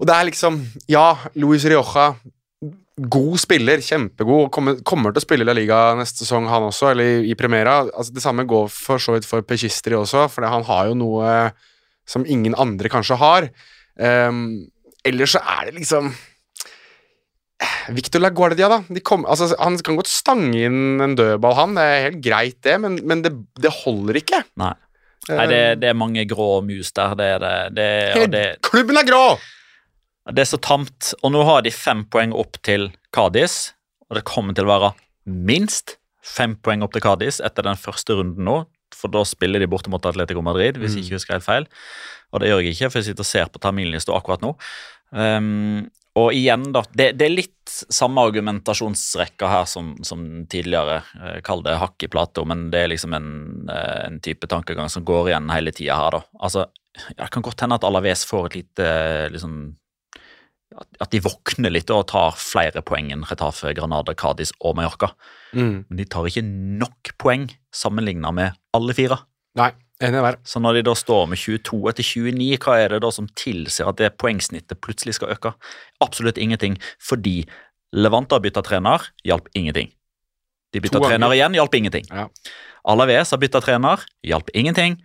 Og 0.02 0.10
det 0.10 0.18
er 0.18 0.28
liksom 0.28 0.60
Ja, 0.92 1.14
Luis 1.40 1.64
Rioja 1.70 2.12
God 3.02 3.40
spiller, 3.40 3.82
kjempegod, 3.82 4.50
kommer, 4.54 4.82
kommer 4.86 5.14
til 5.14 5.22
å 5.22 5.24
spille 5.24 5.46
La 5.48 5.56
Liga 5.56 5.94
neste 5.98 6.22
sesong, 6.22 6.46
han 6.52 6.68
også, 6.68 6.92
eller 6.92 7.22
i, 7.24 7.32
i 7.32 7.38
Primera. 7.40 7.80
Altså, 7.88 8.14
det 8.14 8.22
samme 8.22 8.44
går 8.46 8.68
for 8.70 9.02
så 9.02 9.16
vidt 9.16 9.26
for 9.26 9.46
Pechistri 9.48 9.96
også, 9.98 10.28
for 10.30 10.46
han 10.46 10.66
har 10.68 10.90
jo 10.92 10.98
noe 11.00 11.32
som 12.06 12.28
ingen 12.28 12.54
andre 12.60 12.92
kanskje 12.92 13.18
har. 13.22 13.48
Um, 13.96 14.68
ellers 15.08 15.34
så 15.34 15.42
er 15.56 15.70
det 15.70 15.80
liksom 15.80 16.12
Victor 17.96 18.24
Laguardia, 18.24 18.70
da. 18.72 18.80
De 18.90 19.02
kom, 19.06 19.26
altså, 19.30 19.52
han 19.60 19.78
kan 19.86 19.98
godt 20.00 20.10
stange 20.12 20.66
inn 20.68 21.02
en 21.04 21.18
dødball, 21.18 21.56
han. 21.58 21.76
Det 21.78 21.86
er 21.86 22.06
helt 22.08 22.22
greit, 22.26 22.58
det, 22.66 22.78
men, 22.84 22.98
men 23.08 23.24
det, 23.26 23.34
det 23.62 23.74
holder 23.82 24.22
ikke. 24.22 24.44
Nei. 24.62 24.74
Nei, 25.30 25.46
det, 25.52 25.62
det 25.84 25.92
er 25.92 25.98
mange 25.98 26.24
grå 26.30 26.50
mus 26.66 26.90
der. 26.98 27.14
Det 27.18 27.28
er 27.36 27.42
det. 27.44 27.56
det, 27.78 27.90
det 28.34 28.46
Klubben 28.66 28.98
er 28.98 29.06
grå! 29.08 29.26
Det 30.32 30.44
er 30.44 30.50
så 30.50 30.60
tamt. 30.62 31.14
Og 31.22 31.34
nå 31.34 31.44
har 31.48 31.64
de 31.66 31.74
fem 31.74 32.04
poeng 32.10 32.34
opp 32.38 32.58
til 32.66 32.90
Cádiz, 33.16 33.74
og 34.10 34.18
det 34.18 34.28
kommer 34.30 34.58
til 34.58 34.68
å 34.68 34.74
være 34.74 34.94
minst 35.26 35.98
fem 36.26 36.56
poeng 36.62 36.86
opp 36.86 36.94
til 36.96 37.04
Cádiz 37.06 37.42
etter 37.44 37.66
den 37.66 37.80
første 37.80 38.18
runden 38.18 38.46
nå. 38.48 38.62
For 38.98 39.12
da 39.14 39.24
spiller 39.26 39.62
de 39.62 39.70
borte 39.72 39.90
mot 39.94 40.04
Atletico 40.06 40.44
Madrid, 40.46 40.78
hvis 40.78 40.98
jeg 40.98 41.08
ikke 41.08 41.18
husker 41.20 41.38
helt 41.38 41.48
feil. 41.48 41.70
Og 42.32 42.42
det 42.42 42.52
gjør 42.52 42.62
jeg 42.62 42.76
ikke, 42.76 42.90
for 42.92 43.00
jeg 43.00 43.10
sitter 43.10 43.26
og 43.26 43.30
ser 43.30 43.52
på 43.52 43.62
terminlista 43.64 44.14
akkurat 44.16 44.44
nå. 44.44 44.52
Um, 45.12 45.88
og 46.20 46.34
igjen, 46.36 46.66
da. 46.76 46.84
Det, 46.92 47.12
det 47.16 47.28
er 47.28 47.34
litt 47.34 47.72
samme 47.72 48.24
argumentasjonsrekka 48.28 49.48
her 49.48 49.68
som, 49.70 49.94
som 50.04 50.26
tidligere. 50.52 51.00
Eh, 51.16 51.38
Kall 51.46 51.64
det 51.64 51.78
hakk 51.80 52.04
i 52.04 52.10
plata, 52.12 52.44
men 52.48 52.66
det 52.74 52.84
er 52.84 52.92
liksom 52.92 53.16
en, 53.16 53.30
eh, 53.72 54.00
en 54.10 54.20
type 54.24 54.50
tankegang 54.52 54.92
som 54.92 55.06
går 55.08 55.32
igjen 55.32 55.52
hele 55.54 55.72
tida 55.76 55.96
her, 55.96 56.18
da. 56.18 56.24
Altså, 56.44 56.66
ja, 57.16 57.22
det 57.24 57.30
kan 57.32 57.46
godt 57.46 57.64
hende 57.64 57.78
at 57.80 57.88
Alaves 57.88 58.26
får 58.28 58.50
et 58.50 58.58
lite 58.60 58.90
liksom 59.32 59.62
at, 60.76 61.10
de 61.12 61.20
våkner 61.24 61.72
litt 61.72 61.92
og 61.92 62.06
tar 62.12 62.36
flere 62.40 62.84
poeng 62.86 63.12
enn 63.12 63.26
Retafe, 63.28 63.74
Granada, 63.76 64.16
Cádiz 64.16 64.54
og 64.60 64.78
Mallorca. 64.80 65.12
Mm. 65.56 65.88
Men 65.88 66.00
de 66.00 66.08
tar 66.08 66.28
ikke 66.28 66.44
nok 66.44 67.14
poeng 67.22 67.48
sammenligna 67.76 68.32
med 68.36 68.60
alle 68.76 68.96
fire. 68.96 69.22
Nei. 69.60 69.72
Så 70.02 70.62
når 70.64 70.80
de 70.80 70.86
da 70.90 70.96
står 70.98 71.28
med 71.30 71.40
22 71.40 71.80
etter 71.92 72.06
29, 72.08 72.58
hva 72.64 72.78
er 72.82 72.96
det 72.96 73.02
da 73.06 73.12
som 73.14 73.30
tilsier 73.38 73.90
at 73.90 74.00
det 74.02 74.16
poengsnittet 74.22 74.82
plutselig 74.82 75.20
skal 75.20 75.36
øke? 75.36 75.54
Absolutt 76.04 76.42
ingenting, 76.42 76.80
fordi 76.98 77.44
Levante 77.92 78.36
har 78.36 78.44
bytta 78.44 78.64
trener, 78.64 79.04
hjalp 79.28 79.50
ingenting. 79.58 79.92
De 80.72 80.80
bytta 80.80 81.02
trener 81.04 81.34
igjen, 81.36 81.56
hjalp 81.60 81.74
ingenting. 81.76 82.06
Ja. 82.10 82.30
Alaves 82.88 83.34
har 83.36 83.42
bytta 83.42 83.62
trener, 83.62 84.04
hjalp 84.26 84.50
ingenting. 84.56 84.96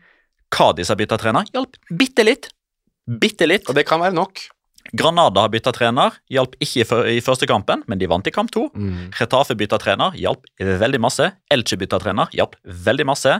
Kadis 0.54 0.92
har 0.92 0.98
bytta 0.98 1.18
trener, 1.18 1.48
hjalp 1.52 1.74
bitte 1.90 2.24
litt. 2.24 2.52
Bitte 3.06 3.48
litt. 3.50 3.66
Og 3.66 3.74
det 3.76 3.86
kan 3.88 4.00
være 4.02 4.14
nok. 4.14 4.46
Granada 4.94 5.42
har 5.42 5.50
bytta 5.50 5.72
trener, 5.74 6.14
hjalp 6.30 6.54
ikke 6.62 6.84
i, 7.10 7.20
første 7.24 7.48
kampen, 7.50 7.82
men 7.90 7.98
de 7.98 8.06
vant 8.10 8.26
i 8.26 8.32
kamp 8.34 8.52
to. 8.54 8.68
Mm. 8.78 9.10
Retafe 9.18 9.56
bytta 9.58 9.80
trener, 9.82 10.14
hjalp 10.14 10.46
veldig 10.56 11.02
masse. 11.02 11.32
Elche 11.50 11.78
bytta 11.80 11.98
trener, 12.02 12.30
hjalp 12.36 12.54
veldig 12.86 13.08
masse. 13.10 13.34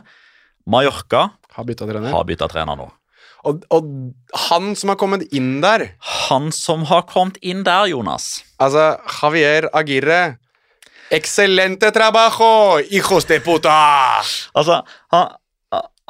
Mallorca 0.67 1.29
Har 1.57 1.67
bytta 1.69 1.89
trener. 1.89 2.13
har 2.13 2.25
bytta 2.29 2.49
trener 2.53 2.79
nå. 2.79 2.89
Og, 3.47 3.63
og 3.71 3.89
han 4.49 4.73
som 4.79 4.91
har 4.91 4.99
kommet 4.99 5.27
inn 5.37 5.61
der, 5.63 5.93
Han 6.29 6.51
som 6.55 6.87
har 6.91 7.05
kommet 7.07 7.37
inn 7.43 7.63
der, 7.67 7.87
Jonas 7.93 8.41
altså 8.59 8.97
Javier 9.21 9.69
Aguirre 9.77 10.39
Excelente 11.15 11.93
trabajo, 11.95 12.81
hijos 12.91 13.29
de 13.31 13.39
puta! 13.39 13.75
Altså, 14.59 14.81
han, 15.15 15.29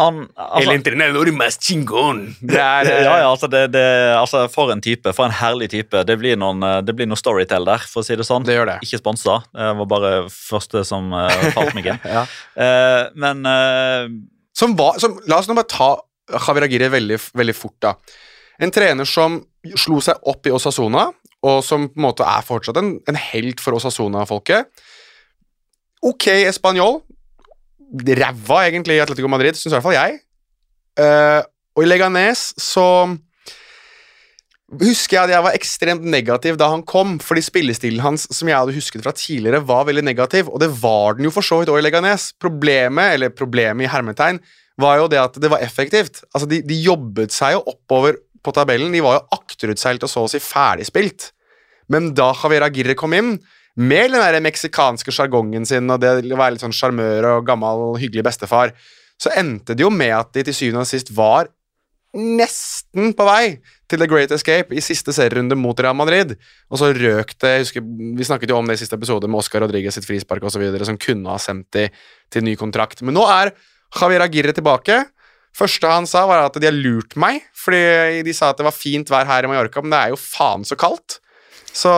han 0.00 0.22
altså, 0.36 0.72
entrenador 0.72 1.28
más 1.36 1.58
chingón. 1.60 2.22
Det 2.40 2.56
er 2.56 2.88
ja, 3.04 3.18
ja, 3.20 3.30
altså, 3.30 3.46
det, 3.46 3.66
det, 3.74 3.84
altså 4.16 4.46
For 4.48 4.72
en 4.72 4.80
type. 4.80 5.12
For 5.12 5.28
en 5.28 5.36
herlig 5.36 5.68
type. 5.74 6.00
Det 6.08 6.16
blir 6.16 6.40
noen, 6.40 6.64
eh, 6.64 6.78
det 6.80 6.96
blir 6.96 7.08
noen 7.08 7.20
storytell 7.20 7.68
der, 7.68 7.84
for 7.84 8.00
å 8.00 8.08
si 8.08 8.16
det 8.16 8.24
sånn. 8.24 8.44
Det 8.48 8.56
gjør 8.56 8.70
det. 8.72 8.78
Ikke 8.88 9.02
sponsa. 9.02 9.42
Det 9.52 9.68
var 9.82 9.90
bare 9.90 10.12
første 10.32 10.80
som 10.88 11.12
uh, 11.12 11.28
falt 11.56 11.76
meg 11.76 11.92
inn. 11.92 12.00
Ja. 12.16 12.24
Eh, 12.56 13.02
men 13.20 13.44
eh, 13.50 14.08
Som 14.56 14.76
var, 14.78 15.00
som, 15.02 15.18
la 15.28 15.40
oss 15.40 15.48
nå 15.50 15.56
bare 15.56 15.68
ta 15.70 15.90
Javier 16.32 16.66
Aguirre 16.66 16.90
veldig, 16.94 17.18
veldig 17.36 17.54
fort, 17.56 17.76
da. 17.84 17.94
En 18.62 18.72
trener 18.72 19.08
som 19.08 19.38
slo 19.76 20.00
seg 20.02 20.22
opp 20.30 20.48
i 20.48 20.54
Osasona, 20.54 21.10
og 21.46 21.58
som 21.64 21.90
på 21.90 22.00
en 22.00 22.06
måte 22.06 22.26
er 22.26 22.46
fortsatt 22.46 22.78
en, 22.80 22.94
en 23.06 23.18
helt 23.20 23.60
for 23.62 23.76
Osasona-folket. 23.76 24.70
Ok 26.06 26.28
espanjol. 26.32 27.02
Ræva, 27.86 28.64
egentlig, 28.66 28.96
i 28.96 29.02
Atletico 29.04 29.28
Madrid, 29.30 29.54
syns 29.54 29.70
i 29.70 29.76
hvert 29.76 29.84
fall 29.84 29.98
jeg. 29.98 30.18
Uh, 30.96 31.44
og 31.76 31.84
i 31.84 31.90
Leganes 31.90 32.48
så 32.60 32.86
husker 34.74 35.14
jeg 35.14 35.28
at 35.28 35.32
jeg 35.36 35.44
var 35.46 35.56
ekstremt 35.56 36.06
negativ 36.10 36.56
da 36.58 36.68
han 36.72 36.82
kom, 36.86 37.16
fordi 37.22 37.44
spillestilen 37.44 38.02
hans 38.02 38.26
som 38.34 38.50
jeg 38.50 38.58
hadde 38.58 38.74
husket 38.74 39.04
fra 39.04 39.14
tidligere, 39.14 39.62
var 39.66 39.86
veldig 39.86 40.04
negativ, 40.06 40.50
og 40.50 40.60
det 40.62 40.72
var 40.82 41.18
den 41.18 41.28
jo 41.28 41.34
for 41.34 41.46
så 41.46 41.60
vidt 41.60 41.70
òg 41.70 41.80
i 41.80 41.86
Leganes. 41.86 42.32
Problemet, 42.42 43.14
eller 43.14 43.34
problemet 43.34 43.86
i 43.86 43.90
hermetegn, 43.92 44.40
var 44.82 44.98
jo 45.00 45.10
det 45.12 45.20
at 45.22 45.38
det 45.40 45.50
var 45.52 45.62
effektivt. 45.64 46.24
Altså, 46.34 46.48
de, 46.50 46.60
de 46.66 46.80
jobbet 46.82 47.32
seg 47.32 47.54
jo 47.56 47.62
oppover 47.72 48.18
på 48.44 48.52
tabellen. 48.54 48.92
De 48.92 49.04
var 49.04 49.20
jo 49.20 49.38
akterutseilt 49.38 50.04
og 50.04 50.12
så 50.12 50.26
å 50.26 50.30
si 50.30 50.42
ferdigspilt. 50.42 51.30
Men 51.92 52.10
da 52.18 52.32
Javier 52.34 52.66
Aguirre 52.66 52.98
kom 52.98 53.14
inn, 53.16 53.36
med 53.76 54.14
den 54.14 54.22
der 54.22 54.40
meksikanske 54.40 55.12
sjargongen 55.12 55.66
sin 55.68 55.90
og 55.92 56.00
det 56.00 56.14
å 56.32 56.38
være 56.38 56.54
litt 56.54 56.62
sånn 56.64 56.74
sjarmør 56.74 57.26
og 57.34 57.48
gammel, 57.48 57.90
hyggelig 58.00 58.24
bestefar, 58.24 58.72
så 59.20 59.32
endte 59.36 59.76
det 59.76 59.84
jo 59.84 59.90
med 59.92 60.14
at 60.16 60.32
de 60.32 60.46
til 60.46 60.56
syvende 60.56 60.84
og 60.84 60.88
sist 60.88 61.12
var 61.16 61.50
nesten 62.16 63.12
på 63.16 63.26
vei 63.28 63.58
til 63.86 64.00
The 64.02 64.08
Great 64.10 64.32
Escape 64.34 64.74
i 64.74 64.82
siste 64.84 65.14
serierunde 65.14 65.56
mot 65.58 65.78
Real 65.78 65.96
Madrid. 65.96 66.34
Og 66.70 66.80
så 66.80 66.90
røk 66.96 67.34
det 67.42 67.52
jeg 67.52 67.64
husker, 67.64 67.86
Vi 68.18 68.26
snakket 68.26 68.50
jo 68.50 68.58
om 68.58 68.66
det 68.66 68.78
i 68.78 68.82
siste 68.82 68.98
episode 68.98 69.28
med 69.30 69.38
Oscar 69.38 69.62
Rodriguez 69.62 69.94
sitt 69.94 70.06
frispark 70.08 70.42
osv., 70.42 70.64
som 70.84 70.98
kunne 70.98 71.30
ha 71.30 71.38
sendt 71.38 71.70
de 71.76 71.88
til 72.30 72.46
ny 72.46 72.56
kontrakt. 72.58 73.02
Men 73.02 73.14
nå 73.14 73.26
er 73.30 73.52
Javier 73.94 74.26
Aguirre 74.26 74.52
tilbake. 74.56 75.04
første 75.56 75.88
han 75.88 76.06
sa, 76.06 76.26
var 76.26 76.44
at 76.44 76.58
de 76.60 76.66
har 76.66 76.74
lurt 76.74 77.16
meg, 77.16 77.40
fordi 77.56 78.22
de 78.26 78.32
sa 78.36 78.50
at 78.50 78.58
det 78.58 78.66
var 78.66 78.76
fint 78.76 79.08
vær 79.08 79.24
her 79.24 79.44
i 79.44 79.48
Mallorca, 79.48 79.80
men 79.80 79.94
det 79.94 80.00
er 80.02 80.12
jo 80.12 80.18
faen 80.20 80.66
så 80.68 80.76
kaldt. 80.76 81.20
Så 81.72 81.88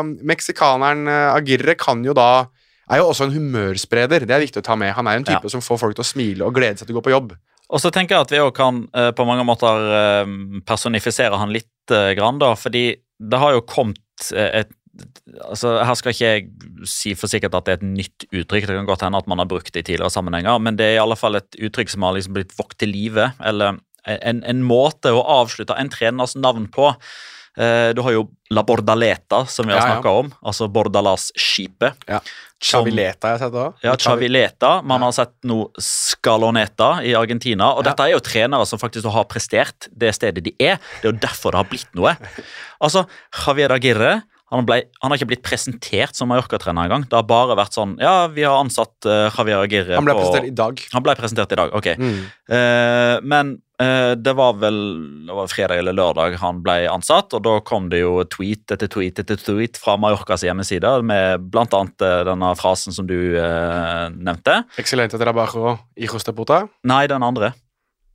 um, 0.00 0.14
meksikaneren 0.24 1.06
Agirre 1.08 1.74
Aguirre 1.74 1.74
kan 1.80 2.04
jo 2.04 2.14
da 2.16 2.46
er 2.90 3.00
jo 3.00 3.08
også 3.08 3.26
en 3.28 3.34
humørspreder. 3.34 4.26
Det 4.28 4.34
er 4.34 4.42
viktig 4.44 4.60
å 4.60 4.66
ta 4.66 4.76
med. 4.76 4.92
Han 4.96 5.08
er 5.08 5.16
en 5.20 5.24
type 5.24 5.44
Ja. 5.44 5.52
som 5.52 5.64
får 5.64 5.80
folk 5.80 5.96
til 5.96 6.04
å 6.04 6.08
smile 6.08 6.44
og 6.44 6.54
glede 6.54 6.78
seg 6.78 6.88
til 6.88 6.96
å 6.96 7.00
gå 7.00 7.06
på 7.08 7.14
jobb. 7.14 7.32
Og 7.74 7.82
så 7.82 7.90
tenker 7.90 8.14
jeg 8.14 8.26
at 8.26 8.32
vi 8.32 8.42
òg 8.42 8.54
kan 8.54 8.84
eh, 8.94 9.10
på 9.16 9.26
mange 9.26 9.44
måter 9.46 9.90
eh, 9.98 10.32
personifisere 10.66 11.40
han 11.40 11.52
litt, 11.54 11.72
eh, 11.90 12.12
grann, 12.18 12.38
da, 12.42 12.52
fordi 12.58 12.86
det 13.18 13.40
har 13.40 13.56
jo 13.56 13.66
kommet 13.66 14.00
et 14.30 14.72
altså 15.42 15.72
Her 15.82 15.96
skal 15.98 16.12
ikke 16.12 16.28
jeg 16.28 16.42
si 16.86 17.16
for 17.18 17.26
sikkert 17.26 17.56
at 17.58 17.66
det 17.66 17.72
er 17.72 17.80
et 17.80 17.96
nytt 17.96 18.26
uttrykk, 18.28 18.68
det 18.68 18.76
kan 18.76 18.86
godt 18.86 19.02
hende 19.02 19.18
at 19.18 19.26
man 19.26 19.40
har 19.42 19.48
brukt 19.50 19.72
det 19.74 19.82
i 19.82 19.86
tidligere 19.88 20.12
sammenhenger, 20.14 20.60
men 20.62 20.78
det 20.78 20.86
er 20.86 20.94
i 20.94 21.02
alle 21.02 21.16
fall 21.18 21.34
et 21.34 21.58
uttrykk 21.58 21.90
som 21.90 22.06
har 22.06 22.14
liksom 22.14 22.36
blitt 22.36 22.54
våkt 22.54 22.76
til 22.78 22.92
live, 22.94 23.24
eller 23.42 23.80
en, 24.06 24.44
en 24.46 24.62
måte 24.62 25.10
å 25.10 25.24
avslutte 25.40 25.74
en 25.74 25.90
treners 25.90 26.36
navn 26.38 26.68
på. 26.70 26.92
Eh, 27.56 27.90
du 27.94 28.02
har 28.02 28.12
jo 28.16 28.24
La 28.50 28.64
Bordaleta, 28.66 29.44
som 29.46 29.66
vi 29.66 29.72
har 29.72 29.88
Ja, 29.88 30.00
ja. 30.02 30.10
om, 30.10 30.32
altså 30.42 30.66
Bordalas-skipet. 30.68 31.94
Ja. 32.08 32.20
Chavileta 32.64 33.28
har 33.28 33.36
jeg 33.36 33.42
sett 33.44 33.56
òg. 33.60 33.74
Ja, 33.84 33.94
Chavileta. 34.00 34.70
Man 34.82 35.02
har 35.04 35.12
sett 35.12 35.34
nå 35.44 35.70
Scaloneta 35.78 37.02
i 37.04 37.14
Argentina. 37.14 37.72
Og 37.76 37.84
dette 37.84 38.06
er 38.06 38.14
jo 38.14 38.22
trenere 38.24 38.66
som 38.66 38.80
faktisk 38.80 39.06
har 39.12 39.26
prestert 39.30 39.88
det 39.92 40.14
stedet 40.16 40.44
de 40.46 40.54
er. 40.58 40.78
Det 41.02 41.10
er 41.10 41.12
jo 41.12 41.18
derfor 41.26 41.52
det 41.54 41.60
har 41.62 41.68
blitt 41.70 41.94
noe. 41.98 42.14
Altså, 42.80 43.04
Javier 43.44 43.74
Aguirre 43.76 44.14
han, 44.54 44.66
ble, 44.68 44.80
han 45.02 45.10
har 45.10 45.18
ikke 45.18 45.32
blitt 45.32 45.44
presentert 45.44 46.14
som 46.16 46.30
Mallorca-trener 46.30 46.86
engang. 46.86 47.04
Det 47.10 47.18
har 47.18 47.26
bare 47.26 47.56
vært 47.58 47.74
sånn 47.76 47.96
Ja, 48.02 48.28
vi 48.30 48.46
har 48.46 48.60
ansatt 48.60 49.08
uh, 49.08 49.26
Javier 49.34 49.64
Aguirre 49.64 49.98
Han 49.98 50.06
ble 50.06 50.14
på 50.14 50.22
presentert 50.22 50.50
i 50.50 50.56
dag. 50.62 50.82
Han 50.94 51.04
ble 51.04 51.14
presentert 51.18 51.54
i 51.54 51.58
dag, 51.58 51.74
ok. 51.74 51.88
Mm. 51.98 52.18
Uh, 52.52 53.16
men 53.34 53.54
uh, 53.82 54.12
det 54.14 54.34
var 54.38 54.54
vel 54.62 54.78
det 55.26 55.38
var 55.40 55.50
fredag 55.50 55.82
eller 55.82 55.96
lørdag 55.96 56.38
han 56.42 56.62
ble 56.64 56.76
ansatt, 56.90 57.34
og 57.34 57.42
da 57.46 57.56
kom 57.66 57.88
det 57.92 58.04
jo 58.04 58.22
tweet 58.30 58.76
etter 58.76 58.90
tweet 58.90 59.18
etter 59.24 59.40
tweet 59.40 59.80
fra 59.80 59.96
Mallorcas 60.00 60.44
hjemmeside 60.46 60.94
med 61.06 61.50
annet 61.64 62.04
eh, 62.04 62.20
denne 62.28 62.50
frasen 62.60 62.94
som 62.94 63.08
du 63.08 63.16
uh, 63.34 64.10
nevnte. 64.14 64.60
Excelente 64.80 65.18
trabajo 65.20 65.78
hijos 65.98 66.26
de 66.26 66.34
puta. 66.36 66.64
Nei, 66.86 67.06
den 67.10 67.24
andre. 67.26 67.54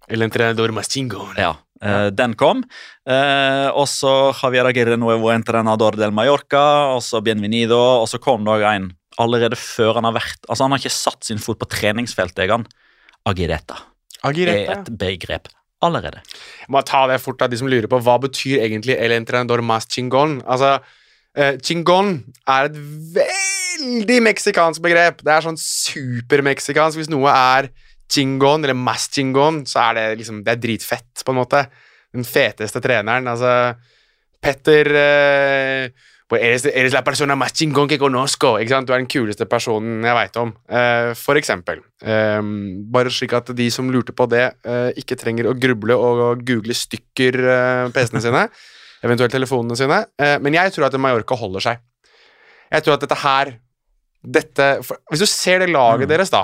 El 0.09 0.23
entrenador 0.25 0.71
más 0.71 0.89
chingón. 0.89 1.35
Ja, 1.37 1.55
eh, 1.81 2.07
den 2.15 2.35
kom. 2.39 2.63
Uh, 3.09 3.69
og 3.73 3.87
så 3.89 4.31
Javier 4.37 4.69
Aguirre 4.69 4.97
nuevo 4.99 5.31
entrenador 5.33 5.97
del 5.99 6.13
Mallorca, 6.15 6.95
og 6.95 7.03
så 7.05 7.23
Bienvenido, 7.25 7.79
og 8.01 8.07
så 8.11 8.19
kom 8.21 8.45
det 8.45 8.57
òg 8.57 8.65
en 8.69 8.89
allerede 9.19 9.57
før 9.59 9.97
han 9.97 10.07
har 10.07 10.15
vært 10.15 10.45
Altså, 10.47 10.63
han 10.63 10.71
har 10.71 10.79
ikke 10.79 10.95
satt 10.95 11.25
sin 11.27 11.41
fot 11.43 11.59
på 11.59 11.67
treningsfeltet 11.69 12.45
engang. 12.45 12.67
Agireta 13.27 13.81
Agireta. 14.23 14.59
er 14.71 14.77
et 14.77 14.93
begrep 14.99 15.49
allerede. 15.83 16.21
Jeg 16.61 16.71
må 16.75 16.81
ta 16.87 17.05
det 17.09 17.19
fort 17.23 17.41
av 17.41 17.51
de 17.51 17.59
som 17.59 17.69
lurer 17.71 17.87
på 17.91 17.99
hva 18.03 18.17
betyr 18.21 18.63
egentlig 18.65 18.97
El 18.99 19.15
entrenador 19.15 19.63
más 19.63 19.87
chingón. 19.87 20.39
Altså, 20.45 20.77
uh, 21.39 21.53
chingón 21.63 22.19
er 22.47 22.69
et 22.69 22.79
veldig 23.79 24.19
meksikansk 24.27 24.83
begrep. 24.83 25.23
Det 25.23 25.33
er 25.33 25.45
sånn 25.45 25.59
supermeksikansk. 25.59 26.99
Hvis 26.99 27.11
noe 27.11 27.31
er 27.31 27.71
chingón 28.09 28.65
eller 28.65 28.77
mass 28.77 29.09
chingon 29.13 29.63
så 29.69 29.89
er 29.89 29.97
det 29.97 30.05
liksom 30.23 30.43
Det 30.43 30.55
er 30.55 30.61
dritfett, 30.63 31.23
på 31.25 31.33
en 31.33 31.39
måte. 31.39 31.65
Den 32.13 32.25
feteste 32.25 32.81
treneren. 32.81 33.27
Altså 33.29 33.75
Petter 34.39 34.87
eh, 34.95 35.89
pues 36.29 36.43
eres, 36.45 36.65
eres 36.69 36.93
la 36.93 37.03
persona 37.03 37.35
más 37.35 37.53
chingón 37.53 37.89
que 37.89 37.99
conozco. 37.99 38.55
Ikke 38.59 38.75
sant? 38.75 38.87
Du 38.87 38.93
er 38.93 39.01
den 39.01 39.09
kuleste 39.09 39.47
personen 39.49 40.05
jeg 40.05 40.17
veit 40.17 40.37
om. 40.41 40.53
Eh, 40.69 41.13
for 41.17 41.39
eksempel. 41.39 41.81
Eh, 42.01 42.41
bare 42.93 43.13
slik 43.13 43.33
at 43.37 43.53
de 43.57 43.69
som 43.73 43.89
lurte 43.91 44.15
på 44.15 44.29
det, 44.31 44.45
eh, 44.63 44.91
ikke 45.01 45.17
trenger 45.19 45.49
å 45.49 45.55
gruble 45.57 45.97
og 45.97 46.43
google 46.45 46.77
stykker 46.77 47.39
eh, 47.45 47.87
PC-ene 47.95 48.23
sine. 48.25 48.45
Eventuelt 49.05 49.33
telefonene 49.33 49.77
sine. 49.79 50.03
Eh, 50.19 50.37
men 50.43 50.57
jeg 50.57 50.75
tror 50.75 50.89
at 50.89 50.99
Mallorca 51.01 51.37
holder 51.39 51.65
seg. 51.65 51.83
Jeg 52.69 52.85
tror 52.85 52.97
at 52.97 53.03
dette 53.05 53.23
her 53.23 53.57
dette, 54.19 54.65
Hvis 55.09 55.21
du 55.23 55.25
ser 55.25 55.61
det 55.63 55.69
laget 55.71 56.09
deres, 56.11 56.29
da 56.29 56.43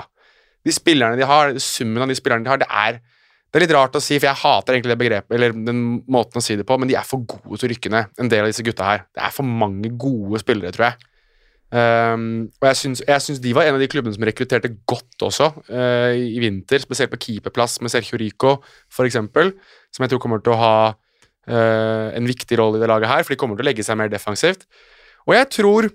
De 0.66 0.74
spillerne 0.74 1.18
de 1.18 1.28
har, 1.28 1.54
summen 1.62 2.02
av 2.02 2.10
de 2.10 2.18
spillerne 2.18 2.46
de 2.46 2.52
har, 2.52 2.62
det 2.62 2.70
er 2.70 3.00
det 3.46 3.60
er 3.60 3.62
litt 3.62 3.76
rart 3.76 3.94
å 3.96 4.00
si, 4.02 4.18
for 4.18 4.26
jeg 4.28 4.36
hater 4.42 4.74
egentlig 4.74 4.90
det 4.92 5.00
begrepet, 5.00 5.32
eller 5.32 5.54
den 5.54 5.78
måten 6.12 6.40
å 6.40 6.44
si 6.44 6.58
det 6.58 6.66
på, 6.68 6.76
men 6.76 6.90
de 6.90 6.96
er 6.98 7.06
for 7.08 7.22
gode 7.24 7.56
til 7.56 7.68
å 7.68 7.70
rykke 7.70 7.92
ned, 7.94 8.10
en 8.20 8.28
del 8.28 8.42
av 8.44 8.50
disse 8.50 8.64
gutta 8.66 8.84
her. 8.84 9.04
Det 9.16 9.22
er 9.22 9.32
for 9.32 9.48
mange 9.48 9.92
gode 9.96 10.40
spillere, 10.42 10.74
tror 10.74 10.90
jeg. 10.90 11.06
Um, 11.66 12.26
og 12.60 12.66
jeg 12.68 12.78
syns, 12.78 13.00
jeg 13.08 13.22
syns 13.24 13.40
de 13.42 13.54
var 13.56 13.66
en 13.66 13.78
av 13.78 13.82
de 13.82 13.88
klubbene 13.90 14.14
som 14.14 14.26
rekrutterte 14.28 14.70
godt 14.86 15.24
også 15.26 15.48
uh, 15.70 16.12
i 16.12 16.36
vinter, 16.42 16.84
spesielt 16.84 17.10
på 17.14 17.18
keeperplass 17.24 17.80
med 17.80 17.94
Sergio 17.94 18.20
Rico, 18.20 18.58
eksempel, 19.06 19.54
som 19.94 20.04
jeg 20.04 20.12
tror 20.12 20.22
kommer 20.22 20.44
til 20.44 20.52
å 20.52 20.60
ha 20.60 20.76
uh, 20.92 22.08
en 22.12 22.28
viktig 22.28 22.60
rolle 22.60 22.78
i 22.78 22.84
det 22.84 22.90
laget 22.92 23.10
her, 23.10 23.24
for 23.24 23.34
de 23.34 23.40
kommer 23.40 23.56
til 23.58 23.66
å 23.66 23.70
legge 23.70 23.86
seg 23.86 23.98
mer 23.98 24.12
defensivt. 24.12 24.68
Og 25.26 25.34
jeg 25.38 25.50
tror 25.62 25.90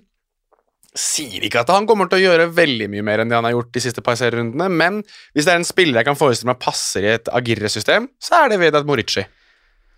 Sier 0.98 1.44
ikke 1.46 1.62
at 1.62 1.70
han 1.72 1.86
kommer 1.88 2.08
til 2.10 2.20
å 2.20 2.24
gjøre 2.26 2.50
veldig 2.52 2.90
mye 2.92 3.04
mer 3.06 3.22
enn 3.22 3.30
det 3.30 3.38
han 3.38 3.46
har 3.48 3.54
gjort 3.54 3.70
de 3.72 3.80
siste 3.80 4.02
par 4.04 4.18
serierundene, 4.20 4.66
men 4.68 4.98
hvis 5.32 5.46
det 5.46 5.54
er 5.54 5.60
en 5.62 5.68
spiller 5.68 6.02
jeg 6.02 6.10
kan 6.10 6.18
forestille 6.20 6.52
meg 6.52 6.60
passer 6.60 7.06
i 7.06 7.14
et 7.14 7.30
Agirre-system, 7.32 8.10
så 8.20 8.42
er 8.42 8.52
det 8.52 8.60
Vedat 8.60 8.88
Morici. 8.88 9.24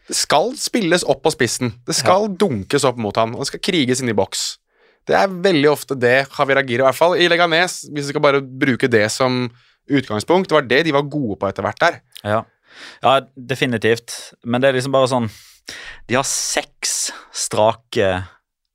Det 0.07 0.15
skal 0.15 0.53
spilles 0.61 1.03
opp 1.09 1.25
på 1.25 1.33
spissen. 1.33 1.73
Det 1.89 1.97
skal 1.97 2.29
dunkes 2.39 2.85
opp 2.87 3.01
mot 3.01 3.17
han, 3.19 3.33
og 3.35 3.43
det 3.43 3.51
skal 3.51 3.65
kriges 3.65 4.05
inn 4.05 4.13
i 4.13 4.17
boks. 4.17 4.45
Det 5.09 5.17
er 5.19 5.33
veldig 5.33 5.71
ofte 5.73 5.97
det 6.01 6.17
Javier 6.23 6.61
Agirre, 6.61 6.85
i 6.85 6.87
hvert 6.89 6.99
fall 6.99 7.17
i 7.21 7.29
Leganes, 7.29 7.83
hvis 7.91 8.07
vi 8.07 8.15
skal 8.15 8.25
bare 8.25 8.41
bruke 8.45 8.89
det 8.89 9.07
som 9.13 9.49
utgangspunkt, 9.91 10.49
det 10.49 10.57
var 10.57 10.69
det 10.69 10.83
de 10.87 10.95
var 10.97 11.09
gode 11.13 11.37
på 11.41 11.49
etter 11.49 11.65
hvert 11.67 11.83
der. 11.83 11.99
Ja. 12.25 12.39
ja, 13.05 13.19
definitivt. 13.37 14.15
Men 14.45 14.63
det 14.63 14.71
er 14.71 14.79
liksom 14.79 14.95
bare 14.95 15.11
sånn 15.11 15.27
De 16.09 16.17
har 16.17 16.25
seks 16.29 17.11
strake 17.33 18.09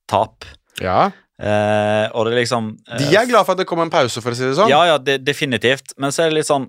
tap. 0.09 0.45
Ja. 0.81 1.09
Eh, 1.39 2.05
og 2.11 2.27
det 2.27 2.33
er 2.33 2.41
liksom 2.41 2.65
eh, 2.83 2.97
De 2.99 3.13
er 3.15 3.27
glad 3.29 3.45
for 3.47 3.55
at 3.55 3.61
det 3.61 3.67
kom 3.69 3.79
en 3.79 3.91
pause, 3.93 4.19
for 4.19 4.35
å 4.35 4.37
si 4.37 4.43
det 4.43 4.57
sånn. 4.57 4.71
Ja, 4.71 4.81
ja, 4.89 4.97
de, 4.99 5.15
definitivt. 5.23 5.95
Men 5.95 6.11
så 6.11 6.25
er 6.25 6.33
det 6.33 6.41
litt 6.41 6.49
sånn 6.49 6.67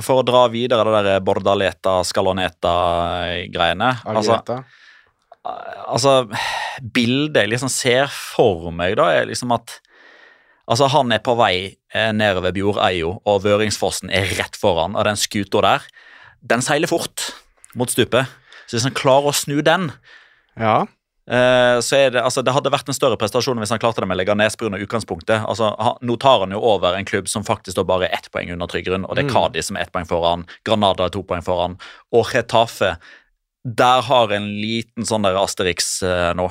For 0.00 0.22
å 0.22 0.24
dra 0.26 0.46
videre 0.48 0.88
det 0.96 1.02
der 1.06 1.20
Bordaleta, 1.24 1.98
Scaloneta-greiene 2.08 3.90
altså, 4.08 4.40
altså, 5.44 6.14
bildet 6.80 7.44
jeg 7.44 7.52
liksom 7.52 7.70
ser 7.70 8.08
for 8.08 8.72
meg, 8.74 8.96
da, 8.98 9.10
er 9.20 9.28
liksom 9.30 9.52
at 9.54 9.78
Altså, 10.64 10.88
han 10.88 11.12
er 11.12 11.20
på 11.20 11.34
vei 11.36 11.76
eh, 11.92 12.10
nedover 12.16 12.54
Bjordeio, 12.56 13.18
og 13.28 13.42
Vøringsfossen 13.44 14.08
er 14.08 14.30
rett 14.38 14.56
foran, 14.56 14.94
og 14.96 15.04
den 15.04 15.18
skuta 15.20 15.60
der, 15.60 15.84
den 16.40 16.64
seiler 16.64 16.88
fort 16.88 17.34
mot 17.76 17.92
stupet. 17.92 18.32
Så 18.64 18.78
hvis 18.78 18.86
han 18.88 18.96
klarer 18.96 19.28
å 19.28 19.36
snu 19.36 19.58
den 19.60 19.90
Ja. 20.56 20.86
Eh, 21.24 21.78
så 21.80 21.96
er 21.96 22.10
det, 22.12 22.20
altså, 22.20 22.42
det 22.44 22.52
hadde 22.52 22.72
vært 22.72 22.90
en 22.90 22.96
større 22.96 23.16
prestasjon 23.16 23.56
hvis 23.62 23.72
han 23.72 23.80
klarte 23.80 24.02
det 24.04 24.08
med 24.10 24.18
Leganes 24.20 24.58
pga. 24.60 24.76
utgangspunktet. 24.76 25.46
Altså, 25.48 25.72
nå 26.04 26.16
tar 26.20 26.44
han 26.44 26.52
jo 26.52 26.60
over 26.60 26.98
en 26.98 27.08
klubb 27.08 27.30
som 27.32 27.46
faktisk 27.46 27.78
står 27.78 27.88
bare 27.88 28.12
ett 28.12 28.28
poeng 28.34 28.52
under 28.52 28.68
trygg 28.68 28.88
grunn, 28.90 29.08
og 29.08 29.16
det 29.16 29.24
er 29.24 29.32
Mm. 29.34 29.62
Som 29.64 29.76
er 29.76 29.82
ett 29.82 29.92
poeng 29.92 30.06
foran, 30.06 30.46
Granada 30.64 31.06
er 31.06 31.10
to 31.10 31.22
poeng 31.22 31.42
foran, 31.42 31.78
og 32.12 32.26
Retafe 32.34 32.96
der 33.64 34.02
har 34.02 34.32
en 34.36 34.46
liten 34.60 35.06
sånn 35.08 35.24
der 35.24 35.38
Asterix 35.40 36.02
eh, 36.04 36.32
nå. 36.36 36.50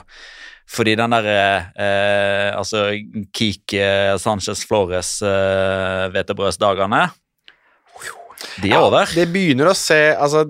Fordi 0.73 0.95
den 0.97 1.13
der 1.13 1.27
eh, 1.29 2.57
altså 2.57 2.87
Kike 3.35 4.17
Sanchez 4.17 4.63
Flores 4.65 5.21
eh, 5.21 6.09
hvetebrødsdagene 6.09 7.03
De 8.63 8.71
er 8.71 8.79
over. 8.79 9.11
Det 9.13 9.27
begynner 9.29 9.69
å 9.69 9.75
se 9.77 10.15
Altså, 10.15 10.47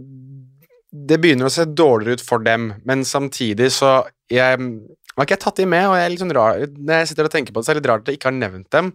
det 0.94 1.18
begynner 1.24 1.50
å 1.50 1.54
se 1.54 1.66
dårligere 1.66 2.20
ut 2.20 2.22
for 2.26 2.44
dem, 2.46 2.70
men 2.86 3.02
samtidig 3.08 3.72
så 3.74 4.04
jeg, 4.30 4.60
Har 5.18 5.26
ikke 5.26 5.36
jeg 5.36 5.42
tatt 5.44 5.58
de 5.58 5.66
med, 5.66 5.88
og 5.90 5.96
jeg 5.98 6.06
er 6.06 6.10
litt 6.14 6.22
sånn 6.22 6.34
rar 6.34 6.62
Når 6.70 7.00
jeg 7.02 7.08
sitter 7.12 7.28
og 7.28 7.34
tenker 7.34 7.54
på 7.54 7.62
det, 7.62 7.66
så 7.66 7.72
er 7.74 7.78
det 7.78 7.82
litt 7.84 7.90
rart 7.92 8.06
at 8.06 8.12
jeg 8.14 8.18
ikke 8.20 8.30
har 8.30 8.38
nevnt 8.38 8.70
dem. 8.74 8.94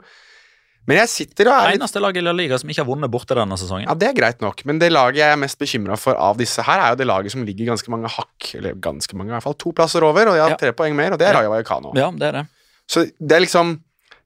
Men 0.88 0.96
jeg 1.02 1.10
sitter 1.12 1.50
og 1.50 1.52
er 1.58 1.72
litt 1.74 1.82
Eneste 1.82 2.00
lag 2.00 2.16
i 2.16 2.22
La 2.24 2.32
Liga 2.32 2.56
som 2.58 2.70
ikke 2.72 2.80
har 2.80 2.88
vunnet 2.88 3.10
borte 3.12 3.36
denne 3.36 3.58
sesongen. 3.60 3.84
Ja, 3.90 3.94
det 3.98 4.08
er 4.08 4.14
greit 4.16 4.40
nok, 4.40 4.62
men 4.64 4.78
det 4.80 4.88
laget 4.94 5.20
jeg 5.20 5.34
er 5.34 5.40
mest 5.42 5.58
bekymra 5.60 5.98
for 6.00 6.16
av 6.16 6.38
disse 6.40 6.64
her, 6.64 6.80
er 6.80 6.94
jo 6.94 7.00
det 7.02 7.08
laget 7.10 7.34
som 7.34 7.42
ligger 7.44 7.68
ganske 7.74 7.92
mange 7.92 8.08
hakk, 8.14 8.54
eller 8.56 8.78
ganske 8.80 9.18
mange, 9.18 9.28
i 9.30 9.36
hvert 9.36 9.44
fall 9.44 9.58
to 9.60 9.74
plasser 9.76 10.06
over, 10.06 10.30
og 10.30 10.38
de 10.38 10.40
har 10.46 10.54
Ja. 10.54 10.56
tre 10.56 10.72
poeng 10.72 10.96
mer, 10.96 11.12
og 11.12 11.18
det 11.20 11.28
er 11.28 11.34
Raja 11.36 11.50
Vallecano. 11.52 11.92
Ja, 11.98 12.08
det 12.10 12.22
er 12.30 12.32
det. 12.40 12.46
Så 12.88 13.04
det 13.20 13.36
er 13.36 13.44
liksom 13.44 13.74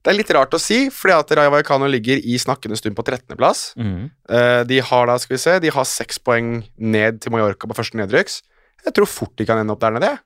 Det 0.03 0.11
er 0.11 0.17
litt 0.19 0.31
rart 0.35 0.55
å 0.57 0.59
si, 0.59 0.89
fordi 0.91 1.15
at 1.15 1.31
Rayo 1.39 1.53
Vallecano 1.55 1.87
ligger 1.87 2.19
i 2.19 2.35
snakkende 2.43 2.75
stund 2.79 2.97
på 2.99 3.05
13.-plass. 3.07 3.61
Mhm. 3.79 4.09
Eh, 4.29 4.63
de 4.67 4.81
har 4.83 5.07
da, 5.07 5.19
skal 5.23 5.37
vi 5.37 5.43
se, 5.45 5.59
de 5.63 5.71
har 5.71 5.85
seks 5.87 6.19
poeng 6.19 6.65
ned 6.77 7.21
til 7.23 7.31
Mallorca 7.35 7.71
på 7.71 7.77
første 7.79 8.01
nedrykks. 8.01 8.41
Jeg 8.83 8.97
tror 8.97 9.07
fort 9.07 9.37
de 9.39 9.47
kan 9.47 9.61
ende 9.63 9.71
opp 9.77 9.81
der 9.85 9.95
nede. 9.95 10.19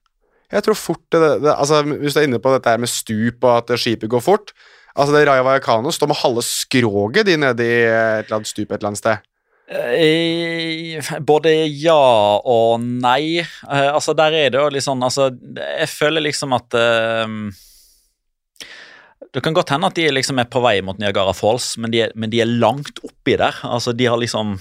jeg. 0.51 0.62
Tror 0.64 0.79
fort 0.79 1.03
det, 1.11 1.20
det, 1.43 1.53
altså 1.53 1.83
Hvis 1.85 2.14
du 2.14 2.20
er 2.20 2.24
inne 2.29 2.39
på 2.41 2.53
dette 2.55 2.70
her 2.70 2.79
med 2.79 2.89
stup 2.89 3.45
og 3.45 3.57
at 3.59 3.79
skipet 3.83 4.09
går 4.09 4.22
fort 4.22 4.53
Altså 4.97 5.12
det 5.12 5.27
Rayo 5.29 5.43
Vallecano 5.45 5.91
står 5.93 6.09
med 6.09 6.16
halve 6.22 6.43
skroget 6.47 7.27
de 7.27 7.35
nede 7.37 7.61
i 7.66 7.83
et 7.85 8.24
eller 8.31 8.37
annet 8.39 8.49
stup 8.49 8.70
et 8.70 8.79
eller 8.79 8.89
annet 8.95 9.03
sted. 9.03 9.18
Eh, 9.68 11.20
Både 11.20 11.53
ja 11.68 12.39
og 12.47 12.81
nei. 12.81 13.41
Eh, 13.43 13.91
altså, 13.93 14.14
der 14.16 14.33
er 14.33 14.51
det 14.55 14.61
jo 14.62 14.68
litt 14.72 14.87
sånn 14.87 15.03
Altså, 15.03 15.29
jeg 15.35 15.89
føler 15.91 16.24
liksom 16.24 16.55
at 16.57 16.77
eh, 16.79 17.27
Det 19.35 19.43
kan 19.45 19.57
godt 19.57 19.72
hende 19.74 19.89
at 19.91 19.99
de 19.99 20.07
liksom 20.12 20.39
er 20.41 20.49
på 20.51 20.62
vei 20.64 20.79
mot 20.85 20.99
Niagara 21.01 21.35
Falls, 21.37 21.74
men 21.81 21.93
de 21.93 22.07
er, 22.07 22.14
men 22.16 22.33
de 22.33 22.41
er 22.45 22.51
langt 22.51 23.01
oppi 23.05 23.37
der. 23.39 23.59
Altså, 23.66 23.95
de 23.97 24.09
har 24.09 24.20
liksom 24.20 24.57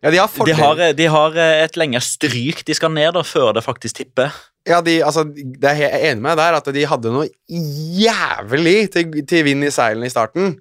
Ja, 0.00 0.10
de 0.10 0.16
har 0.16 0.46
de 0.46 0.54
har, 0.56 0.84
de 0.96 1.08
har 1.12 1.36
eh, 1.36 1.64
et 1.66 1.76
lengre 1.76 2.00
stryk 2.00 2.64
de 2.64 2.76
skal 2.76 2.92
ned 2.94 3.12
da, 3.18 3.24
før 3.26 3.52
det 3.56 3.66
faktisk 3.66 4.00
tipper. 4.00 4.32
Ja, 4.68 4.80
de, 4.84 4.98
altså, 5.04 5.24
det 5.28 5.66
er 5.66 5.78
jeg 5.82 6.10
enig 6.10 6.24
med 6.24 6.36
der, 6.40 6.56
at 6.58 6.68
de 6.72 6.86
hadde 6.88 7.12
noe 7.12 7.28
jævlig 7.48 8.90
til, 8.92 9.22
til 9.28 9.44
vind 9.46 9.64
i 9.64 9.72
seilene 9.72 10.08
i 10.08 10.12
starten. 10.12 10.58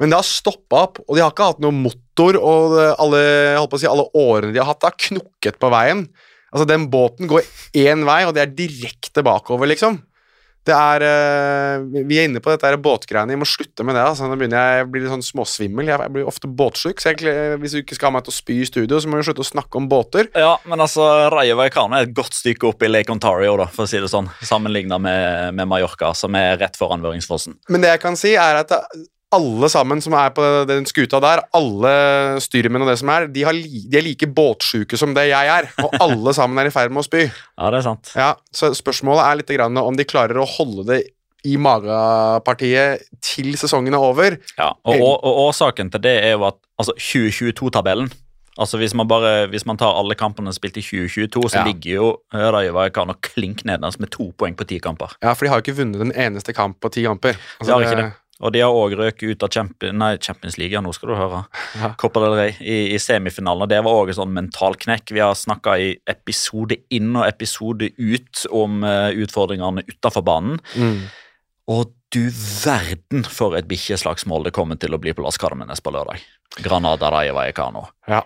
Men 0.00 0.12
det 0.12 0.18
har 0.18 0.28
stoppa 0.28 0.82
opp, 0.88 1.00
og 1.06 1.16
de 1.16 1.22
har 1.24 1.32
ikke 1.32 1.50
hatt 1.52 1.62
noe 1.64 1.74
motor, 1.74 2.36
og 2.36 2.74
alle, 3.00 3.20
på 3.64 3.78
å 3.78 3.80
si, 3.80 3.88
alle 3.88 4.08
årene 4.18 4.52
de 4.52 4.60
har 4.60 4.68
hatt, 4.68 4.84
har 4.84 4.98
knukket 5.08 5.60
på 5.62 5.70
veien. 5.72 6.04
Altså, 6.52 6.66
den 6.68 6.88
båten 6.92 7.30
går 7.30 7.46
én 7.76 8.04
vei, 8.08 8.20
og 8.26 8.34
det 8.36 8.44
er 8.44 8.56
direkte 8.58 9.24
bakover, 9.26 9.70
liksom. 9.70 10.02
Det 10.66 10.74
er 10.74 11.04
eh, 11.06 12.04
Vi 12.08 12.18
er 12.18 12.28
inne 12.28 12.42
på 12.42 12.50
dette 12.52 12.72
båtgreiene. 12.82 13.34
Jeg 13.34 13.40
må 13.40 13.48
slutte 13.48 13.86
med 13.86 13.96
det. 13.96 14.02
Altså. 14.02 14.26
Nå 14.26 14.38
begynner 14.38 14.58
jeg 14.78 14.86
blir 14.86 14.92
bli 14.96 15.04
litt 15.04 15.14
sånn 15.14 15.24
småsvimmel. 15.24 15.90
Jeg, 15.92 16.12
blir 16.14 16.28
ofte 16.28 16.50
båtsjuk, 16.50 17.02
så 17.02 17.12
jeg, 17.12 17.56
hvis 17.62 17.76
du 17.76 17.80
ikke 17.82 17.98
skal 17.98 18.10
ha 18.10 18.16
meg 18.18 18.26
til 18.26 18.34
å 18.34 18.36
spy 18.36 18.58
i 18.62 18.68
studio, 18.68 19.00
så 19.00 19.10
må 19.10 19.20
vi 19.20 19.26
slutte 19.28 19.44
å 19.44 19.48
snakke 19.48 19.80
om 19.80 19.88
båter. 19.90 20.30
Ja, 20.34 20.56
men 20.68 20.82
altså, 20.82 21.06
Rayo 21.32 21.58
Vallecano 21.60 21.98
er 21.98 22.08
et 22.08 22.16
godt 22.16 22.36
stykke 22.36 22.70
opp 22.70 22.82
i 22.82 22.90
Lake 22.90 23.14
Ontario, 23.14 23.56
da, 23.60 23.68
for 23.72 23.86
å 23.86 23.90
si 23.90 24.00
det 24.02 24.10
sånn, 24.12 24.30
sammenligna 24.46 24.98
med, 25.02 25.56
med 25.56 25.70
Mallorca, 25.70 26.12
som 26.18 26.34
er 26.38 26.56
rett 26.60 26.78
foran 26.78 27.04
Vøringsfossen. 27.04 27.60
Men 27.70 27.84
det 27.84 27.94
jeg 27.94 28.02
kan 28.02 28.18
si, 28.18 28.34
er 28.40 28.62
at 28.64 28.74
alle 29.34 29.68
sammen 29.72 30.00
som 30.04 30.14
er 30.14 30.30
på 30.36 30.44
den 30.68 30.86
skuta 30.86 31.18
der, 31.22 31.42
alle 31.56 31.92
styrmenn 32.42 32.84
og 32.84 32.90
det 32.92 32.98
som 33.00 33.10
er, 33.12 33.26
de, 33.32 33.42
har 33.46 33.56
li, 33.56 33.82
de 33.90 33.98
er 33.98 34.04
like 34.06 34.28
båtsjuke 34.30 34.98
som 35.00 35.14
det 35.16 35.26
jeg 35.32 35.50
er. 35.50 35.68
Og 35.82 35.96
alle 36.02 36.34
sammen 36.36 36.60
er 36.62 36.70
i 36.70 36.74
ferd 36.74 36.94
med 36.94 37.02
å 37.02 37.08
spy. 37.08 37.26
Ja, 37.58 37.70
det 37.72 37.80
er 37.80 37.86
sant. 37.86 38.12
Ja, 38.14 38.30
så 38.54 38.70
spørsmålet 38.76 39.24
er 39.24 39.40
litt 39.40 39.52
grann 39.56 39.80
om 39.80 39.96
de 39.98 40.06
klarer 40.08 40.38
å 40.42 40.48
holde 40.48 40.86
det 40.90 41.00
i 41.46 41.56
magepartiet 41.62 43.06
til 43.24 43.52
sesongen 43.58 43.94
er 43.94 44.02
over. 44.02 44.38
Ja, 44.58 44.72
og, 44.84 44.94
og, 44.94 45.16
og 45.22 45.42
årsaken 45.48 45.90
til 45.94 46.04
det 46.06 46.16
er 46.26 46.36
jo 46.36 46.46
at 46.50 46.60
altså 46.80 46.96
2022-tabellen 46.98 48.12
Altså 48.56 48.78
Hvis 48.80 48.94
man 48.96 49.08
bare, 49.08 49.46
hvis 49.52 49.66
man 49.68 49.76
tar 49.76 49.92
alle 50.00 50.14
kampene 50.16 50.52
spilt 50.56 50.78
i 50.80 50.84
2022, 50.84 51.42
så 51.52 51.58
Ja. 51.58 51.64
ligger 51.66 51.90
jo 51.92 52.06
Rayo 52.32 52.72
og 52.76 53.20
klink 53.20 53.64
nederst 53.68 54.00
med 54.00 54.10
to 54.10 54.32
poeng 54.32 54.56
på 54.56 54.64
ti 54.64 54.78
kamper. 54.80 55.12
Ja, 55.22 55.34
for 55.34 55.44
de 55.44 55.50
har 55.50 55.60
jo 55.60 55.64
ikke 55.66 55.84
vunnet 55.84 56.00
en 56.00 56.12
eneste 56.12 56.54
kamp 56.54 56.80
på 56.80 56.88
ti 56.90 57.02
kamper. 57.04 57.36
Altså, 57.60 57.66
de 57.66 57.72
har 57.72 57.80
ikke 57.82 58.02
det. 58.02 58.12
Og 58.44 58.52
de 58.52 58.60
har 58.60 58.74
òg 58.74 58.92
røket 58.98 59.30
ut 59.32 59.44
av 59.46 59.52
Champions, 59.54 59.96
nei, 59.96 60.10
Champions 60.20 60.58
League, 60.60 60.74
ja, 60.74 60.82
nå 60.84 60.92
skal 60.92 61.08
du 61.08 61.16
høre. 61.16 61.38
Ja. 61.80 61.92
Copa 61.96 62.20
del 62.20 62.34
Rey 62.36 62.56
i, 62.60 62.78
i 62.92 62.98
semifinalen. 63.00 63.64
og 63.64 63.70
Det 63.72 63.78
var 63.86 64.00
òg 64.02 64.12
en 64.12 64.18
sånn 64.18 64.34
mental 64.36 64.76
knekk. 64.76 65.14
Vi 65.16 65.22
har 65.24 65.32
snakka 65.38 65.78
i 65.80 65.94
episode 66.12 66.76
inn 66.92 67.14
og 67.16 67.24
episode 67.24 67.88
ut 67.96 68.42
om 68.52 68.84
uh, 68.84 69.08
utfordringene 69.16 69.86
utafor 69.88 70.26
banen. 70.26 70.60
Mm. 70.76 71.06
Og 71.72 71.94
du 72.12 72.26
verden 72.28 73.24
for 73.24 73.56
et 73.56 73.68
bikkjeslagsmål 73.70 74.46
det 74.46 74.54
kommer 74.56 74.76
til 74.80 74.94
å 74.94 75.00
bli 75.00 75.16
på 75.16 75.24
Las 75.24 75.40
Carmenes 75.40 75.80
på 75.80 75.94
lørdag. 75.96 76.20
Granada 76.60 77.08
Rayo 77.12 77.38
Vallecano. 77.38 77.86
Ja. 78.08 78.20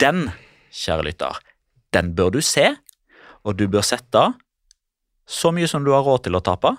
Den, 0.00 0.30
kjære 0.72 1.04
lytter, 1.10 1.36
den 1.92 2.14
bør 2.16 2.32
du 2.34 2.40
se, 2.44 2.72
og 3.44 3.60
du 3.60 3.66
bør 3.70 3.84
sette 3.86 4.24
så 5.30 5.52
mye 5.54 5.68
som 5.70 5.84
du 5.84 5.92
har 5.94 6.02
råd 6.06 6.26
til 6.26 6.36
å 6.36 6.42
tape, 6.44 6.74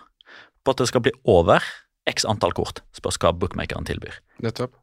på 0.61 0.73
at 0.73 0.81
det 0.81 0.89
skal 0.91 1.05
bli 1.05 1.13
over 1.29 1.63
x 2.11 2.27
antall 2.29 2.53
kort. 2.57 2.83
Spørs 2.97 3.17
hva 3.21 3.31
bookmakeren 3.33 3.87
tilbyr. 3.87 4.19
Nettopp. 4.43 4.75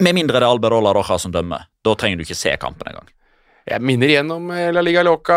Med 0.00 0.16
mindre 0.16 0.38
det 0.40 0.46
er 0.46 0.50
Alberola 0.50 0.94
Roja 0.96 1.18
som 1.20 1.32
dømmer. 1.34 1.66
Da 1.84 1.92
trenger 1.98 2.20
du 2.20 2.24
ikke 2.24 2.38
se 2.38 2.54
kampen 2.60 2.88
engang. 2.88 3.08
Jeg 3.68 3.84
minner 3.84 4.08
igjen 4.08 4.30
om 4.32 4.46
eh, 4.56 4.70
La 4.72 4.80
Liga 4.82 5.02
Loca 5.04 5.36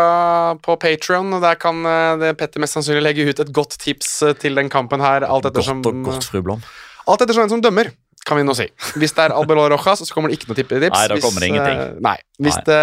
på 0.64 0.78
Patreon, 0.80 1.34
og 1.36 1.42
Der 1.44 1.58
kan 1.60 1.84
eh, 1.86 2.14
det 2.22 2.30
Petter 2.40 2.62
mest 2.64 2.74
sannsynlig 2.78 3.02
legge 3.04 3.26
ut 3.28 3.42
et 3.44 3.52
godt 3.54 3.76
tips 3.82 4.14
eh, 4.24 4.32
til 4.40 4.56
den 4.58 4.70
kampen 4.72 5.04
her. 5.04 5.26
Alt 5.28 5.50
ettersom, 5.50 5.82
Godt 5.84 6.00
og 6.00 6.08
godt, 6.08 6.24
fru 6.32 6.40
Blom. 6.42 6.64
alt 7.06 7.20
ettersom 7.20 7.44
hvem 7.44 7.52
som 7.52 7.62
dømmer, 7.62 7.92
kan 8.24 8.38
vi 8.40 8.44
nå 8.46 8.54
si. 8.56 8.64
Hvis 9.00 9.12
det 9.16 9.26
er 9.26 9.34
Alberola 9.36 9.74
Rojas, 9.74 10.00
så 10.04 10.14
kommer 10.16 10.32
det 10.32 10.38
ikke 10.38 10.48
noe 10.50 10.56
tippetips. 10.58 10.96
Nei, 10.96 11.08
da 11.12 11.18
kommer 11.20 11.44
det 11.44 11.50
ingenting. 11.52 11.80
eh, 11.82 11.98
Nei. 12.04 12.16
Hvis, 12.40 12.56
Nei. 12.56 12.64
Det, 12.68 12.78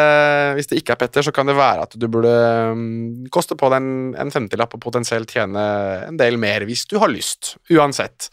hvis 0.60 0.70
det 0.72 0.82
ikke 0.82 0.94
er 0.96 1.00
Petter, 1.02 1.26
så 1.26 1.34
kan 1.36 1.50
det 1.50 1.56
være 1.58 1.88
at 1.88 1.96
du 1.98 2.06
burde 2.12 2.34
mm, 2.78 3.30
koste 3.34 3.58
på 3.60 3.72
deg 3.74 3.82
en, 3.82 3.96
en 4.22 4.34
femtilapp 4.34 4.78
og 4.78 4.84
potensielt 4.84 5.34
tjene 5.34 5.64
en 6.12 6.20
del 6.22 6.38
mer, 6.42 6.66
hvis 6.70 6.86
du 6.92 7.00
har 7.02 7.10
lyst. 7.12 7.56
Uansett. 7.74 8.30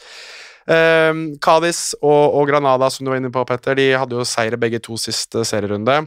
Um, 0.68 1.38
Cádiz 1.40 1.94
og, 2.02 2.34
og 2.36 2.50
Granada, 2.50 2.90
som 2.92 3.06
du 3.06 3.10
var 3.14 3.22
inne 3.22 3.32
på, 3.32 3.40
Petter, 3.48 3.78
de 3.78 3.86
hadde 3.96 4.18
jo 4.18 4.26
seire 4.28 4.60
begge 4.60 4.82
to 4.84 4.98
siste 5.00 5.46
serierunde. 5.48 6.02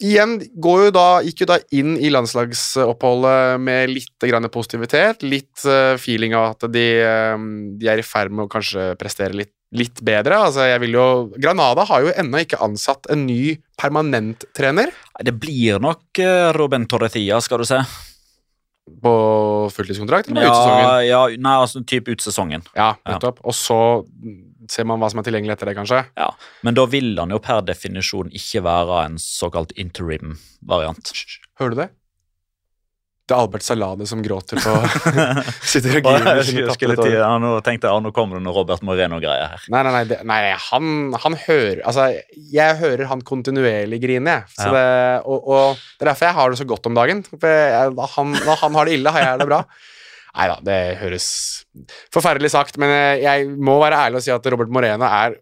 Igjen 0.00 0.38
går 0.56 0.86
jo 0.86 0.90
da, 0.96 1.06
gikk 1.20 1.42
jo 1.42 1.46
da 1.50 1.58
inn 1.76 1.96
i 2.00 2.08
landslagsoppholdet 2.12 3.60
med 3.60 3.90
litt 3.92 4.24
grann 4.24 4.48
positivitet. 4.52 5.20
Litt 5.26 5.64
eh, 5.68 5.96
feeling 6.00 6.32
av 6.38 6.54
at 6.54 6.68
de, 6.72 6.84
eh, 7.04 7.36
de 7.80 7.90
er 7.92 8.00
i 8.00 8.06
ferd 8.06 8.32
med 8.32 8.46
å 8.46 8.52
kanskje 8.52 8.94
prestere 9.00 9.36
litt, 9.36 9.52
litt 9.76 10.00
bedre. 10.02 10.38
Altså, 10.48 10.64
jeg 10.70 10.80
vil 10.86 10.96
jo, 10.96 11.06
Granada 11.36 11.84
har 11.90 12.06
jo 12.06 12.14
ennå 12.16 12.40
ikke 12.46 12.62
ansatt 12.64 13.10
en 13.12 13.26
ny 13.28 13.58
permanenttrener 13.80 14.90
Det 15.22 15.34
blir 15.36 15.78
nok 15.84 16.18
eh, 16.24 16.48
Ruben 16.56 16.88
Torretia, 16.88 17.40
skal 17.44 17.60
du 17.60 17.68
se. 17.68 17.82
på 19.02 19.12
fulltidskontrakt. 19.70 20.30
eller 20.32 20.48
ut 20.48 20.54
sesongen? 20.56 20.86
Ja, 20.88 20.94
ja, 21.06 21.20
nei, 21.38 21.52
altså 21.62 21.84
type 21.86 22.10
utesesongen. 22.10 22.64
Ja, 22.74 22.88
Ja, 22.88 22.96
Ja. 23.06 23.12
nettopp. 23.18 23.38
Og 23.44 23.52
så 23.54 23.76
ser 24.70 24.86
man 24.86 25.00
hva 25.02 25.08
som 25.10 25.18
er 25.22 25.26
tilgjengelig 25.26 25.56
etter 25.56 25.70
det, 25.72 25.76
kanskje. 25.80 26.04
Ja, 26.16 26.30
Men 26.66 26.76
da 26.78 26.84
vil 26.90 27.12
han 27.18 27.32
jo 27.34 27.40
per 27.42 27.62
definisjon 27.66 28.30
ikke 28.30 28.62
være 28.62 29.04
en 29.08 29.16
såkalt 29.18 29.72
interim-variant. 29.80 31.10
Hører 31.60 31.74
du 31.74 31.80
det? 31.84 31.88
Det 33.30 33.36
er 33.36 33.44
Albert 33.44 33.62
Salade 33.62 34.06
som 34.10 34.22
gråter 34.26 34.58
på 34.58 34.70
Sitter 35.62 36.00
og 36.00 36.02
griner. 36.02 36.40
Jeg 36.40 36.46
skulle- 36.48 36.74
skulle 36.74 36.96
til- 36.98 37.12
ja, 37.14 37.28
nå 37.38 37.50
tenkte 37.62 37.86
jeg, 37.86 37.92
ja, 37.94 38.00
nå 38.02 38.10
kommer 38.12 38.34
det 38.40 38.42
noe 38.42 38.54
Robert 38.56 38.82
Moreno-greier 38.82 39.52
her. 39.52 39.60
Nei, 39.70 39.82
nei, 39.86 39.92
nei, 39.94 40.00
det, 40.10 40.18
nei, 40.26 40.40
han, 40.58 41.12
han 41.14 41.36
hører 41.46 41.78
Altså, 41.86 42.08
jeg 42.50 42.76
hører 42.80 43.06
han 43.06 43.22
kontinuerlig 43.22 44.00
grine, 44.02 44.26
jeg. 44.34 44.44
Så 44.58 44.66
Ja. 44.66 44.72
det, 44.74 45.22
og, 45.30 45.46
og 45.46 45.76
det 46.00 46.08
er 46.08 46.10
derfor 46.10 46.26
jeg 46.26 46.34
har 46.40 46.50
det 46.50 46.58
så 46.58 46.66
godt 46.66 46.86
om 46.90 46.94
dagen. 46.98 47.22
For 47.30 47.46
jeg, 47.46 47.94
da 48.00 48.06
han, 48.16 48.32
når 48.34 48.56
han 48.64 48.74
har 48.80 48.84
det 48.90 48.98
ille, 48.98 49.10
har 49.14 49.20
jeg 49.28 49.38
det 49.44 49.48
bra. 49.52 49.62
Nei 50.30 50.48
da, 50.50 50.56
det 50.64 50.80
høres 51.00 51.28
forferdelig 52.14 52.52
sagt, 52.52 52.78
men 52.80 52.92
jeg, 52.92 53.22
jeg 53.24 53.48
må 53.58 53.78
være 53.82 54.06
ærlig 54.06 54.20
og 54.20 54.26
si 54.26 54.34
at 54.34 54.50
Robert 54.52 54.72
Moreno 54.72 55.08
er 55.08 55.38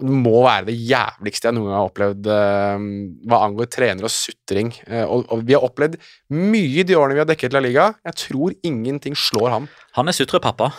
må 0.00 0.44
være 0.46 0.70
det 0.70 0.76
jævligste 0.88 1.48
jeg 1.48 1.56
noen 1.56 1.68
gang 1.68 1.76
har 1.76 1.88
opplevd 1.90 2.28
uh, 2.30 2.84
hva 3.28 3.40
angår 3.44 3.68
trener 3.72 4.06
og 4.08 4.12
sutring. 4.14 4.72
Uh, 4.88 5.04
og, 5.04 5.26
og 5.34 5.42
vi 5.44 5.56
har 5.56 5.66
opplevd 5.66 5.98
mye 6.32 6.84
de 6.88 6.96
årene 6.96 7.18
vi 7.18 7.22
har 7.24 7.28
dekket 7.28 7.56
La 7.56 7.60
Liga. 7.64 7.90
Jeg 8.08 8.20
tror 8.24 8.54
ingenting 8.66 9.18
slår 9.18 9.52
ham. 9.52 9.68
Han 9.98 10.08
er 10.08 10.16
sutrepappa. 10.16 10.70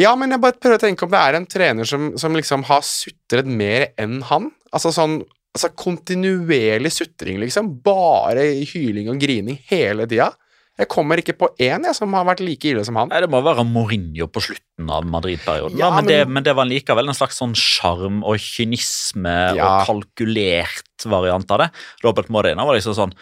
Ja, 0.00 0.16
men 0.18 0.34
jeg 0.34 0.42
bare 0.42 0.58
prøver 0.58 0.80
å 0.80 0.82
tenke 0.82 1.06
om 1.06 1.12
det 1.12 1.20
er 1.22 1.38
en 1.38 1.46
trener 1.46 1.86
som, 1.86 2.10
som 2.18 2.34
liksom 2.34 2.66
har 2.66 2.82
sutret 2.86 3.46
mer 3.46 3.92
enn 4.00 4.18
han. 4.26 4.50
Altså 4.74 4.90
sånn 4.94 5.20
altså 5.54 5.70
kontinuerlig 5.78 6.90
sutring, 6.90 7.38
liksom. 7.44 7.76
Bare 7.84 8.48
hyling 8.72 9.12
og 9.12 9.20
grining 9.22 9.60
hele 9.70 10.08
tida. 10.10 10.32
Jeg 10.74 10.88
kommer 10.90 11.20
ikke 11.22 11.36
på 11.38 11.46
én 11.62 11.84
jeg, 11.86 11.94
som 11.94 12.12
har 12.18 12.24
vært 12.26 12.40
like 12.42 12.66
ille 12.66 12.82
som 12.86 12.96
han. 12.98 13.08
Nei, 13.12 13.20
Det 13.22 13.28
må 13.30 13.38
være 13.46 13.62
Mourinho 13.68 14.26
på 14.26 14.40
slutten 14.42 14.88
av 14.90 15.04
Madrid-perioden. 15.06 15.78
Ja, 15.78 15.92
men, 15.94 16.04
men- 16.04 16.10
det, 16.10 16.18
men 16.28 16.42
det 16.42 16.54
var 16.58 16.66
likevel 16.66 17.06
en 17.12 17.14
slags 17.14 17.38
sånn 17.38 17.54
sjarm 17.54 18.24
og 18.26 18.40
kynisme 18.42 19.54
Ja. 19.54 19.68
og 19.84 19.86
kalkulert 19.86 21.06
variant 21.06 21.50
av 21.54 21.58
det. 21.62 21.70
Robert 22.02 22.28
Morena 22.28 22.66
var 22.66 22.74
liksom 22.74 22.96
sånn 22.98 23.14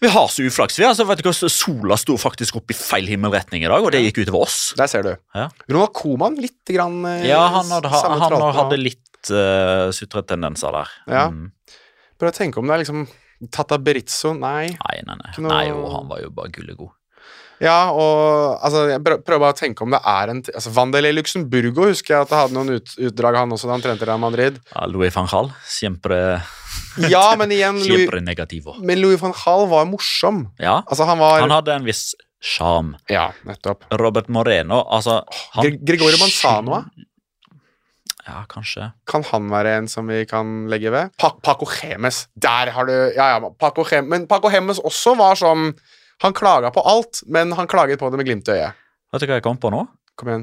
Vi 0.00 0.08
har 0.08 0.28
så 0.32 0.46
uflaks, 0.46 0.78
vi. 0.78 0.84
altså, 0.88 1.04
vet 1.04 1.18
du 1.20 1.26
hva, 1.28 1.34
Sola 1.50 1.96
sto 2.00 2.14
faktisk 2.16 2.56
opp 2.56 2.70
i 2.70 2.74
feil 2.78 3.04
himmelretning 3.10 3.66
i 3.66 3.68
dag, 3.68 3.82
og 3.84 3.90
det 3.92 4.00
gikk 4.00 4.22
utover 4.22 4.46
oss. 4.46 4.72
Der 4.78 4.86
ser 4.88 5.02
du. 5.04 5.10
Ja. 5.34 5.50
Ronald 5.68 5.92
Koman, 5.92 6.36
litt 6.40 6.64
grann 6.72 7.04
eh, 7.04 7.26
Ja, 7.28 7.42
han 7.52 7.66
hadde, 7.68 7.90
han, 7.92 8.22
han 8.32 8.54
hadde 8.56 8.78
litt 8.80 9.28
uh, 9.28 9.90
sutretendenser 9.92 10.72
der. 10.72 10.88
Ja. 11.06 11.26
Mm. 11.28 11.50
Prøv 12.16 12.30
å 12.32 12.36
tenke 12.38 12.62
om 12.62 12.70
det 12.70 12.78
er 12.78 12.82
liksom 12.86 13.02
Tata 13.50 13.78
Berizzo, 13.78 14.34
nei. 14.36 14.68
Nei, 14.68 15.02
nei, 15.06 15.16
nei. 15.24 15.32
Noe- 15.38 15.48
nei 15.52 15.68
jo, 15.70 15.84
han 15.94 16.08
var 16.10 16.20
jo 16.20 16.30
bare 16.34 16.50
gullegod. 16.52 16.90
Ja, 17.60 17.90
og 17.92 18.56
altså, 18.64 18.86
jeg 18.88 19.02
prøver 19.04 19.40
bare 19.42 19.52
å 19.52 19.56
tenke 19.58 19.84
om 19.84 19.90
det 19.92 19.98
er 20.08 20.30
en 20.32 20.38
altså, 20.48 20.70
Vandelay 20.72 21.12
Luxemburgo 21.12 21.90
husker 21.90 22.14
jeg 22.14 22.24
at 22.24 22.30
det 22.32 22.38
hadde 22.38 22.54
noen 22.56 22.70
ut, 22.78 22.94
utdrag, 23.10 23.36
han 23.36 23.52
også, 23.52 23.68
da 23.68 23.74
han 23.76 23.82
trente 23.84 24.06
Real 24.08 24.22
Madrid. 24.22 24.56
Ja, 24.72 24.86
Louis 24.88 25.12
van 25.12 25.28
Gaal, 25.28 25.50
siempre, 25.68 26.20
Ja, 27.12 27.34
men 27.36 27.52
igjen 27.52 27.76
Louis. 27.84 28.08
Men 28.80 29.00
Louis 29.02 29.20
van 29.20 29.34
Gaal 29.36 29.66
var 29.68 29.84
morsom. 29.90 30.46
Ja, 30.58 30.78
Altså, 30.88 31.04
han 31.08 31.20
var 31.20 31.40
han 31.44 31.52
hadde 31.52 31.74
en 31.76 31.84
viss 31.84 32.14
sjarm. 32.40 32.94
Ja, 33.12 33.26
nettopp. 33.44 33.84
Robert 34.00 34.30
Moreno, 34.32 34.80
altså 34.88 35.18
han, 35.52 35.64
Gre- 35.66 35.84
Gregorio 35.84 36.16
Manzano, 36.22 36.78
da? 36.80 37.06
Ja, 38.30 38.44
kanskje. 38.50 38.90
Kan 39.10 39.24
han 39.30 39.48
være 39.50 39.72
en 39.80 39.88
som 39.90 40.06
vi 40.10 40.22
kan 40.30 40.68
legge 40.70 40.92
ved? 40.94 41.10
Pa 41.18 41.32
Paco 41.42 41.66
Gemes. 41.66 42.24
Der 42.38 42.70
har 42.76 42.86
du 42.86 42.92
Ja, 43.16 43.26
ja, 43.34 43.50
Paco 43.58 43.82
Gemes. 43.88 44.08
Men 44.12 44.26
Paco 44.30 44.50
Gemes 44.52 44.78
også 44.86 45.16
var 45.18 45.34
sånn 45.40 45.72
Han 46.22 46.34
klaga 46.36 46.68
på 46.70 46.82
alt, 46.84 47.22
men 47.32 47.52
han 47.56 47.66
klaget 47.70 47.98
på 47.98 48.10
det 48.12 48.18
med 48.20 48.26
glimt 48.28 48.48
i 48.52 48.58
øyet. 48.58 48.76
Vet 49.12 49.22
du 49.22 49.26
hva 49.30 49.38
jeg 49.38 49.44
kom 49.46 49.56
på 49.58 49.70
nå? 49.72 49.86
Kom 50.20 50.28
igjen. 50.28 50.42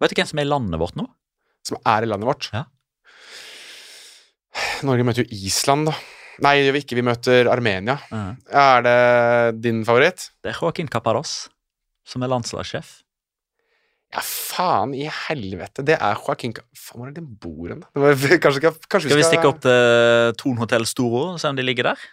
Vet 0.00 0.12
du 0.12 0.16
hvem 0.18 0.28
som 0.30 0.40
er 0.40 0.46
i 0.46 0.48
landet 0.48 0.80
vårt 0.80 0.96
nå? 0.96 1.04
Som 1.66 1.76
er 1.84 2.06
i 2.06 2.08
landet 2.08 2.28
vårt. 2.28 2.48
Ja. 2.56 2.64
Norge 4.86 5.04
møter 5.04 5.24
jo 5.24 5.36
Island, 5.46 5.90
da. 5.90 5.94
Nei, 6.44 6.54
det 6.58 6.66
gjør 6.66 6.76
vi 6.76 6.82
ikke. 6.84 6.96
Vi 6.98 7.04
møter 7.06 7.48
Armenia. 7.52 7.98
Mhm. 8.12 8.32
Er 8.64 8.82
det 8.84 9.60
din 9.64 9.84
favoritt? 9.88 10.30
Det 10.44 10.52
er 10.52 10.58
Joaquin 10.60 10.88
Caparos, 10.88 11.48
som 12.04 12.24
er 12.24 12.32
landslagssjef. 12.32 13.02
Ja, 14.14 14.22
faen 14.22 14.94
i 14.94 15.08
helvete. 15.10 15.82
Det 15.86 15.96
er 15.98 16.20
Joaquin 16.20 16.54
Faen, 16.54 17.00
hvor 17.00 17.08
er 17.08 17.14
det 17.14 17.22
den 17.24 17.32
bor 17.42 17.72
hen? 17.72 17.82
da? 17.82 18.12
Kanskje, 18.42 18.70
kanskje 18.86 19.10
Skal 19.10 19.18
vi 19.18 19.26
stikke 19.26 19.50
opp 19.50 19.64
til 19.64 20.36
Thon 20.40 20.60
hotell 20.62 20.86
Storo 20.88 21.32
og 21.32 21.42
se 21.42 21.50
om 21.50 21.58
de 21.58 21.66
ligger 21.66 21.90
der? 21.90 22.06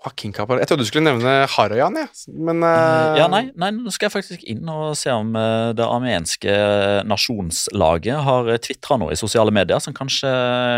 Joaquin 0.00 0.32
Capar 0.32 0.58
Jeg 0.62 0.70
trodde 0.70 0.84
du 0.84 0.88
skulle 0.88 1.04
nevne 1.04 1.32
Harajan, 1.52 1.96
jeg. 2.00 2.08
Men 2.32 2.64
uh... 2.64 3.18
Ja, 3.18 3.26
nei, 3.28 3.42
nei, 3.52 3.68
nå 3.76 3.92
skal 3.92 4.08
jeg 4.08 4.14
faktisk 4.14 4.46
inn 4.48 4.68
og 4.72 4.94
se 4.96 5.12
om 5.12 5.34
eh, 5.36 5.72
det 5.76 5.84
armenske 5.84 6.54
nasjonslaget 7.08 8.22
har 8.24 8.48
tvitra 8.64 8.96
noe 9.00 9.12
i 9.12 9.20
sosiale 9.20 9.52
medier 9.52 9.82
som 9.84 9.96
kanskje 9.96 10.30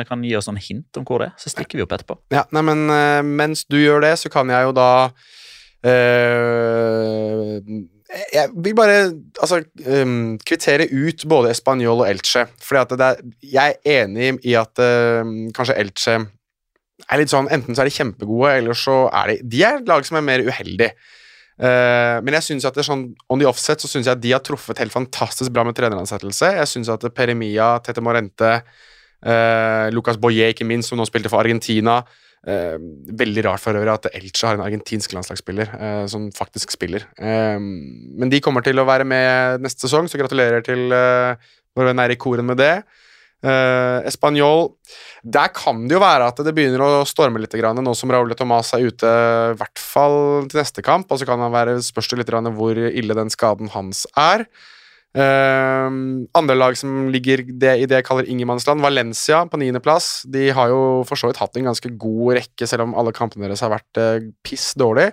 kan 0.09 0.27
gi 0.27 0.35
oss 0.39 0.51
en 0.51 0.59
hint 0.59 0.99
om 0.99 1.07
hvor 1.07 1.23
det 1.23 1.31
er. 1.31 1.37
Så 1.39 1.55
stikker 1.55 1.79
vi 1.79 1.87
opp 1.87 1.95
etterpå. 1.95 2.19
Ja, 2.35 2.45
nei, 2.51 2.65
men 2.67 2.85
uh, 2.91 3.23
mens 3.23 3.63
du 3.71 3.79
gjør 3.79 4.03
det, 4.03 4.17
så 4.25 4.33
kan 4.33 4.51
jeg 4.51 4.67
jo 4.67 4.75
da 4.75 4.91
eh, 5.87 7.63
Jeg 8.13 8.51
vil 8.65 8.75
bare 8.77 8.99
altså, 9.41 9.63
um, 9.87 10.37
kvittere 10.45 10.89
ut 10.93 11.25
både 11.29 11.53
Español 11.55 12.03
og 12.03 12.09
Elche. 12.11 12.45
Fordi 12.61 12.99
er, 13.01 13.23
jeg 13.55 13.77
er 13.85 14.03
enig 14.05 14.35
i 14.45 14.55
at 14.59 14.83
uh, 14.83 15.25
kanskje 15.57 15.79
Elche 15.81 16.19
er 17.09 17.19
litt 17.19 17.33
sånn 17.33 17.49
Enten 17.53 17.75
så 17.75 17.83
er 17.83 17.91
de 17.91 17.97
kjempegode, 17.97 18.53
eller 18.61 18.79
så 18.79 19.07
er 19.09 19.33
de 19.33 19.37
De 19.55 19.65
er 19.67 19.81
et 19.81 19.91
lag 19.91 20.05
som 20.07 20.21
er 20.21 20.27
mer 20.29 20.45
uheldig. 20.45 20.93
Uh, 21.63 22.19
men 22.25 22.37
jeg 22.39 22.49
synes 22.49 22.67
at 22.69 22.77
det 22.77 22.83
er 22.83 22.91
sånn 22.91 23.07
on 23.31 23.41
the 23.41 23.49
offset 23.49 23.83
så 23.83 23.91
synes 23.91 24.09
jeg 24.09 24.17
at 24.17 24.23
de 24.23 24.33
har 24.35 24.43
truffet 24.45 24.81
helt 24.83 24.95
fantastisk 24.95 25.53
bra 25.55 25.65
med 25.69 25.77
treneransettelse. 25.79 26.53
Jeg 26.59 26.69
synes 26.71 26.93
at 26.93 27.07
Peremia, 27.17 27.75
Tete 27.85 28.05
Morente, 28.05 28.53
uh, 29.25 29.87
Lucas 29.95 30.21
Boye, 30.21 30.53
ikke 30.53 30.69
minst, 30.69 30.91
som 30.91 31.01
nå 31.01 31.09
spilte 31.09 31.33
for 31.33 31.45
Argentina 31.45 32.01
eh, 32.49 32.79
Veldig 33.23 33.45
rart 33.47 33.63
for 33.63 33.77
øvrig 33.79 33.93
at 33.93 34.11
Elche 34.13 34.49
har 34.49 34.59
en 34.59 34.65
argentinsk 34.65 35.15
landslagsspiller 35.17 35.73
eh, 35.79 36.05
som 36.11 36.31
faktisk 36.35 36.75
spiller. 36.75 37.07
Eh, 37.19 37.61
men 37.61 38.33
de 38.33 38.43
kommer 38.45 38.65
til 38.65 38.81
å 38.81 38.89
være 38.89 39.07
med 39.09 39.63
neste 39.65 39.87
sesong, 39.87 40.11
så 40.11 40.21
gratulerer 40.21 40.65
til 40.67 40.93
uh, 40.93 41.39
vår 41.77 41.91
venn 41.91 42.03
Eirik 42.05 42.21
Koren 42.23 42.49
med 42.49 42.61
det. 42.61 42.75
Uh, 43.43 43.99
Español 44.07 44.77
Der 45.27 45.49
kan 45.51 45.81
det 45.89 45.97
jo 45.97 46.03
være 46.03 46.29
at 46.31 46.39
det 46.47 46.53
begynner 46.55 46.85
å 46.85 47.07
storme 47.09 47.41
litt 47.43 47.57
grann, 47.59 47.81
nå 47.83 47.95
som 47.99 48.11
Raúl 48.15 48.31
Tomàs 48.39 48.71
er 48.77 48.87
ute, 48.87 49.09
i 49.51 49.57
hvert 49.59 49.83
fall 49.83 50.47
til 50.51 50.63
neste 50.63 50.85
kamp. 50.87 51.11
Og 51.11 51.19
så 51.19 51.27
kan 51.27 51.43
det 51.43 51.51
være 51.55 51.81
spørs 51.83 52.13
hvor 52.55 52.79
ille 52.79 53.19
den 53.19 53.35
skaden 53.35 53.73
hans 53.75 54.07
er. 54.15 54.47
Uh, 55.13 56.25
andre 56.39 56.57
lag 56.57 56.77
som 56.79 57.11
ligger 57.13 57.45
det, 57.45 57.77
i 57.83 57.87
det 57.89 57.99
jeg 57.99 58.07
kaller 58.09 58.29
ingenmannsland, 58.33 58.81
Valencia 58.85 59.43
på 59.51 59.61
niendeplass. 59.61 60.25
De 60.33 60.49
har 60.57 60.73
jo 60.73 60.83
for 61.09 61.21
så 61.21 61.31
vidt 61.31 61.41
hatt 61.43 61.59
en 61.61 61.69
ganske 61.71 61.95
god 62.01 62.39
rekke, 62.41 62.69
selv 62.69 62.87
om 62.87 62.97
alle 62.99 63.15
kampene 63.17 63.49
deres 63.49 63.65
har 63.65 63.75
vært 63.75 64.01
uh, 64.01 64.31
piss 64.47 64.73
dårlig. 64.81 65.11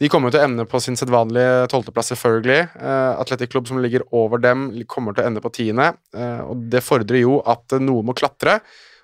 De 0.00 0.08
kommer 0.08 0.32
til 0.32 0.40
å 0.40 0.46
ende 0.46 0.64
på 0.64 0.78
sin 0.80 0.96
sedvanlige 0.96 1.66
tolvteplass, 1.72 2.12
selvfølgelig. 2.14 2.60
Uh, 2.76 3.16
Atletic 3.20 3.52
Klubb, 3.52 3.68
som 3.68 3.80
ligger 3.84 4.06
over 4.16 4.40
dem, 4.40 4.70
kommer 4.88 5.16
til 5.16 5.26
å 5.26 5.32
ende 5.32 5.44
på 5.44 5.52
tiende. 5.52 5.90
Uh, 6.16 6.52
og 6.52 6.68
det 6.72 6.84
fordrer 6.84 7.24
jo 7.24 7.42
at 7.44 7.76
noen 7.76 7.90
noe 7.90 8.08
må 8.08 8.16
klatre, 8.16 8.60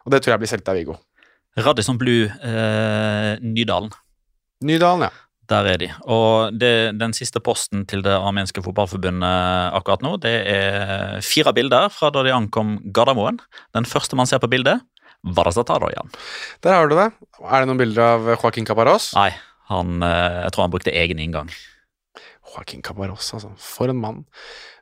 og 0.07 0.14
det 0.14 0.22
tror 0.22 0.37
jeg 0.37 0.45
blir 0.45 0.53
Celta 0.55 0.76
Vigo. 0.76 0.97
Radisson 1.57 1.97
Blue, 1.99 2.28
eh, 2.28 3.39
Nydalen. 3.41 3.91
Nydalen, 4.61 5.07
ja. 5.09 5.11
Der 5.51 5.69
er 5.71 5.79
de. 5.79 5.89
Og 6.11 6.57
det, 6.59 6.99
den 6.99 7.15
siste 7.15 7.39
posten 7.45 7.85
til 7.87 8.03
det 8.03 8.15
armenske 8.17 8.63
fotballforbundet 8.65 9.77
akkurat 9.77 10.03
nå, 10.03 10.17
det 10.23 10.35
er 10.51 11.23
fire 11.23 11.55
bilder 11.55 11.87
fra 11.95 12.11
da 12.15 12.25
de 12.27 12.35
ankom 12.35 12.77
Gardermoen. 12.95 13.39
Den 13.77 13.87
første 13.87 14.19
man 14.19 14.27
ser 14.27 14.43
på 14.43 14.51
bildet, 14.51 14.83
Varazataroyan. 15.37 16.11
Der 16.63 16.75
har 16.75 16.91
du 16.91 16.97
det. 16.99 17.11
Er 17.43 17.63
det 17.63 17.71
noen 17.71 17.81
bilder 17.81 18.17
av 18.17 18.29
Joaquin 18.37 18.67
Caparros? 18.67 19.13
Nei, 19.17 19.31
han, 19.71 20.03
eh, 20.03 20.43
jeg 20.47 20.55
tror 20.55 20.67
han 20.67 20.75
brukte 20.75 20.95
egen 20.95 21.23
inngang. 21.23 21.51
Joaquin 22.47 22.83
Cabaros, 22.83 23.33
altså. 23.35 23.51
For 23.59 23.91
en 23.91 24.01
mann. 24.01 24.25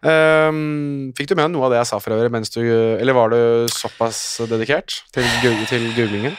Um, 0.04 1.12
fikk 1.16 1.30
du 1.30 1.38
med 1.38 1.54
noe 1.54 1.64
av 1.64 1.72
det 1.72 1.78
jeg 1.80 1.88
sa 1.88 2.00
for 2.02 2.12
øvrig, 2.12 2.28
mens 2.28 2.52
du 2.52 2.60
Eller 2.60 3.16
var 3.16 3.32
du 3.32 3.64
såpass 3.72 4.18
dedikert 4.50 4.98
til, 5.16 5.24
til 5.70 5.86
googlingen? 5.96 6.36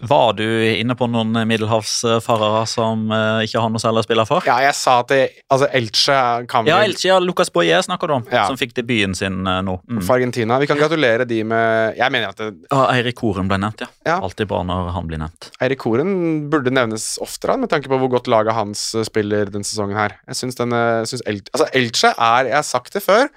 Var 0.00 0.32
du 0.36 0.44
inne 0.76 0.92
på 0.98 1.06
noen 1.08 1.32
middelhavsfarere 1.48 2.62
som 2.68 3.06
eh, 3.14 3.46
ikke 3.46 3.62
har 3.64 3.72
noe 3.72 3.80
særlig 3.80 4.02
å 4.02 4.06
spille 4.06 4.26
for? 4.28 4.44
Ja, 4.48 4.58
jeg 4.66 4.76
sa 4.76 4.98
at 5.00 5.08
det, 5.12 5.20
altså 5.52 5.68
Elche 5.72 6.18
kan 6.50 6.66
vi 6.66 6.72
Ja, 6.72 6.82
Elche, 6.84 7.08
ja, 7.08 7.16
Lucas 7.22 7.50
Boye 7.54 7.78
snakker 7.84 8.12
du 8.12 8.16
om, 8.18 8.26
Ja. 8.32 8.44
som 8.46 8.58
fikk 8.60 8.74
debuten 8.76 9.16
sin 9.16 9.40
eh, 9.48 9.62
nå. 9.64 9.78
Mm. 9.88 10.02
for 10.04 10.18
Argentina. 10.18 10.60
Vi 10.60 10.68
kan 10.68 10.78
gratulere 10.80 11.24
de 11.28 11.42
med 11.48 11.96
Jeg 11.96 12.12
mener 12.12 12.28
at 12.28 12.36
det, 12.44 12.50
Ja, 12.70 12.84
Eirik 12.92 13.16
Koren 13.16 13.48
ble 13.48 13.58
nevnt, 13.62 13.80
ja. 13.86 13.90
Ja. 14.06 14.20
Alltid 14.20 14.50
bra 14.52 14.62
når 14.68 14.92
han 14.94 15.08
blir 15.08 15.22
nevnt. 15.24 15.50
Eirik 15.64 15.80
Koren 15.82 16.14
burde 16.52 16.70
nevnes 16.74 17.16
oftere, 17.24 17.56
med 17.58 17.72
tanke 17.72 17.88
på 17.88 17.98
hvor 17.98 18.12
godt 18.18 18.28
laget 18.28 18.54
hans 18.54 18.94
eh, 18.94 19.06
spiller 19.08 19.48
denne 19.48 19.66
sesongen 19.66 19.96
her. 19.96 20.18
Jeg 20.28 20.42
syns 20.42 20.60
denne 20.60 20.84
synes 21.08 21.16
syns 21.16 21.28
El 21.30 21.42
Altså, 21.56 21.68
Elche 21.72 22.12
er 22.12 22.50
Jeg 22.50 22.58
har 22.58 22.66
sagt 22.68 22.92
det 22.92 23.02
før. 23.04 23.28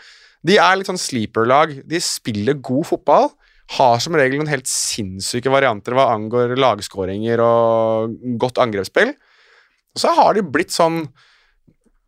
De 0.45 0.55
er 0.59 0.77
litt 0.79 0.87
sånn 0.87 0.99
sleeper-lag. 0.99 1.73
De 1.87 1.99
spiller 2.03 2.59
god 2.63 2.87
fotball. 2.87 3.29
Har 3.77 3.99
som 4.01 4.15
regel 4.17 4.39
noen 4.39 4.49
helt 4.49 4.69
sinnssyke 4.69 5.51
varianter 5.53 5.93
hva 5.93 6.07
angår 6.15 6.55
lagskåringer 6.57 7.41
og 7.45 8.15
godt 8.41 8.61
angrepsspill. 8.63 9.13
Og 9.93 10.01
så 10.01 10.13
har 10.17 10.37
de 10.37 10.45
blitt 10.45 10.73
sånn 10.73 11.03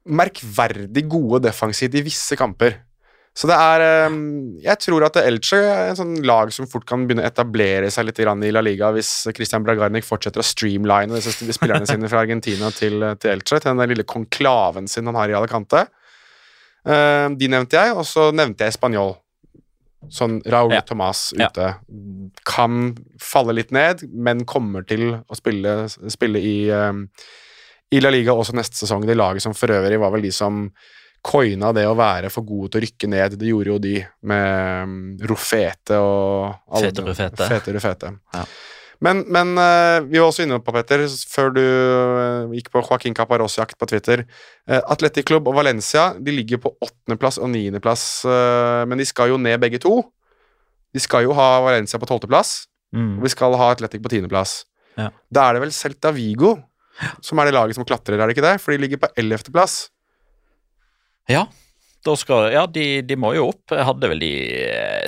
merkverdig 0.10 1.06
gode 1.12 1.44
defensivt 1.46 2.00
i 2.00 2.06
visse 2.06 2.38
kamper. 2.40 2.80
Så 3.38 3.48
det 3.48 3.56
er 3.56 3.82
eh, 3.86 4.16
Jeg 4.66 4.80
tror 4.84 5.06
at 5.08 5.18
Elche 5.22 5.60
er 5.62 5.92
en 5.92 6.00
sånn 6.00 6.18
lag 6.28 6.52
som 6.52 6.68
fort 6.68 6.84
kan 6.88 7.06
begynne 7.08 7.24
å 7.24 7.30
etablere 7.30 7.92
seg 7.94 8.10
litt 8.10 8.20
i 8.20 8.26
La 8.52 8.64
Liga 8.64 8.90
hvis 8.92 9.12
Christian 9.32 9.64
Bragarnik 9.64 10.04
fortsetter 10.04 10.44
å 10.44 10.46
streamline 10.46 11.16
disse 11.16 11.32
spillerne 11.56 11.88
sine 11.88 12.10
fra 12.12 12.26
Argentina 12.26 12.74
til, 12.76 13.00
til 13.22 13.38
Elche, 13.38 13.62
til 13.62 13.72
den 13.72 13.94
lille 13.94 14.04
konklaven 14.04 14.92
sin 14.92 15.08
han 15.08 15.20
har 15.20 15.32
i 15.32 15.38
Alicante. 15.40 15.86
Eh, 16.84 17.28
de 17.38 17.52
nevnte 17.52 17.80
jeg, 17.80 17.96
og 17.96 18.04
så 18.10 18.32
nevnte 18.36 18.68
jeg 18.68 18.76
Spanjol. 18.76 19.16
Sånn 20.10 20.42
Raúl 20.44 20.74
Ja. 20.74 20.82
Tomàs 20.82 21.34
ute. 21.34 21.76
Kan 22.46 22.96
falle 23.20 23.54
litt 23.54 23.72
ned, 23.72 24.02
men 24.12 24.46
kommer 24.46 24.86
til 24.88 25.24
å 25.30 25.36
spille, 25.38 25.88
spille 26.10 26.40
i, 26.42 26.70
eh, 26.70 26.92
i 27.92 28.00
La 28.02 28.10
Liga 28.10 28.32
også 28.34 28.54
neste 28.54 28.76
sesong. 28.86 29.06
Det 29.06 29.16
laget 29.16 29.42
som 29.42 29.54
for 29.54 29.68
øvrig 29.68 30.00
var 30.00 30.12
vel 30.12 30.22
de 30.22 30.32
som 30.32 30.72
coina 31.24 31.72
det 31.74 31.86
å 31.86 31.96
være 31.96 32.32
for 32.32 32.42
gode 32.42 32.72
til 32.72 32.82
å 32.82 32.86
rykke 32.88 33.08
ned. 33.10 33.38
Det 33.38 33.48
gjorde 33.52 33.66
jo 33.68 33.78
de 33.80 34.06
med 34.24 34.84
um, 34.84 35.18
Rofete 35.22 35.92
og 36.02 36.56
alle- 36.72 36.90
Fete 36.90 37.04
Rufete. 37.06 37.48
Fete 37.48 37.74
Rufete. 37.76 38.20
Ja. 38.34 38.46
Men, 39.02 39.24
men 39.34 39.56
eh, 39.58 40.00
vi 40.06 40.20
var 40.22 40.30
også 40.30 40.46
inne 40.46 40.60
på, 40.62 40.74
Petter, 40.76 41.04
før 41.32 41.54
du 41.56 41.62
eh, 41.62 42.56
gikk 42.60 42.70
på 42.74 42.84
Joaquin 42.86 43.16
Caparros-jakt 43.18 43.78
på 43.82 43.90
Twitter. 43.90 44.26
Uh, 44.70 44.80
Atletic 44.94 45.26
Club 45.30 45.50
og 45.50 45.58
Valencia 45.58 46.12
de 46.22 46.36
ligger 46.36 46.62
på 46.62 46.74
åttendeplass 46.78 47.40
og 47.42 47.50
niendeplass, 47.54 48.04
men 48.88 49.02
de 49.02 49.08
skal 49.10 49.34
jo 49.34 49.40
ned 49.42 49.58
begge 49.64 49.82
to. 49.82 50.00
De 50.94 51.02
skal 51.02 51.26
jo 51.26 51.34
ha 51.38 51.48
Valencia 51.66 52.00
på 52.02 52.10
tolvteplass, 52.10 52.68
Mm. 52.92 53.22
og 53.22 53.24
vi 53.24 53.30
skal 53.32 53.54
ha 53.56 53.70
Atletic 53.72 54.02
på 54.04 54.10
tiendeplass. 54.12 54.66
Ja. 55.00 55.06
Da 55.32 55.46
er 55.48 55.56
det 55.56 55.62
vel 55.64 55.70
Celta 55.72 56.10
Vigo 56.12 56.58
som 57.24 57.40
er 57.40 57.48
det 57.48 57.56
laget 57.56 57.78
som 57.78 57.86
klatrer, 57.88 58.20
er 58.20 58.28
det 58.28 58.36
ikke 58.36 58.44
det? 58.44 58.58
For 58.60 58.74
de 58.74 58.82
ligger 58.84 59.00
på 59.00 59.10
ellevteplass. 59.22 59.86
Ja, 61.32 61.46
da 62.02 62.16
skal, 62.18 62.48
ja 62.54 62.64
de, 62.66 62.86
de 63.06 63.18
må 63.20 63.34
jo 63.38 63.48
opp. 63.52 63.74
Jeg 63.76 63.86
hadde 63.86 64.10
vel 64.10 64.24
de 64.24 64.32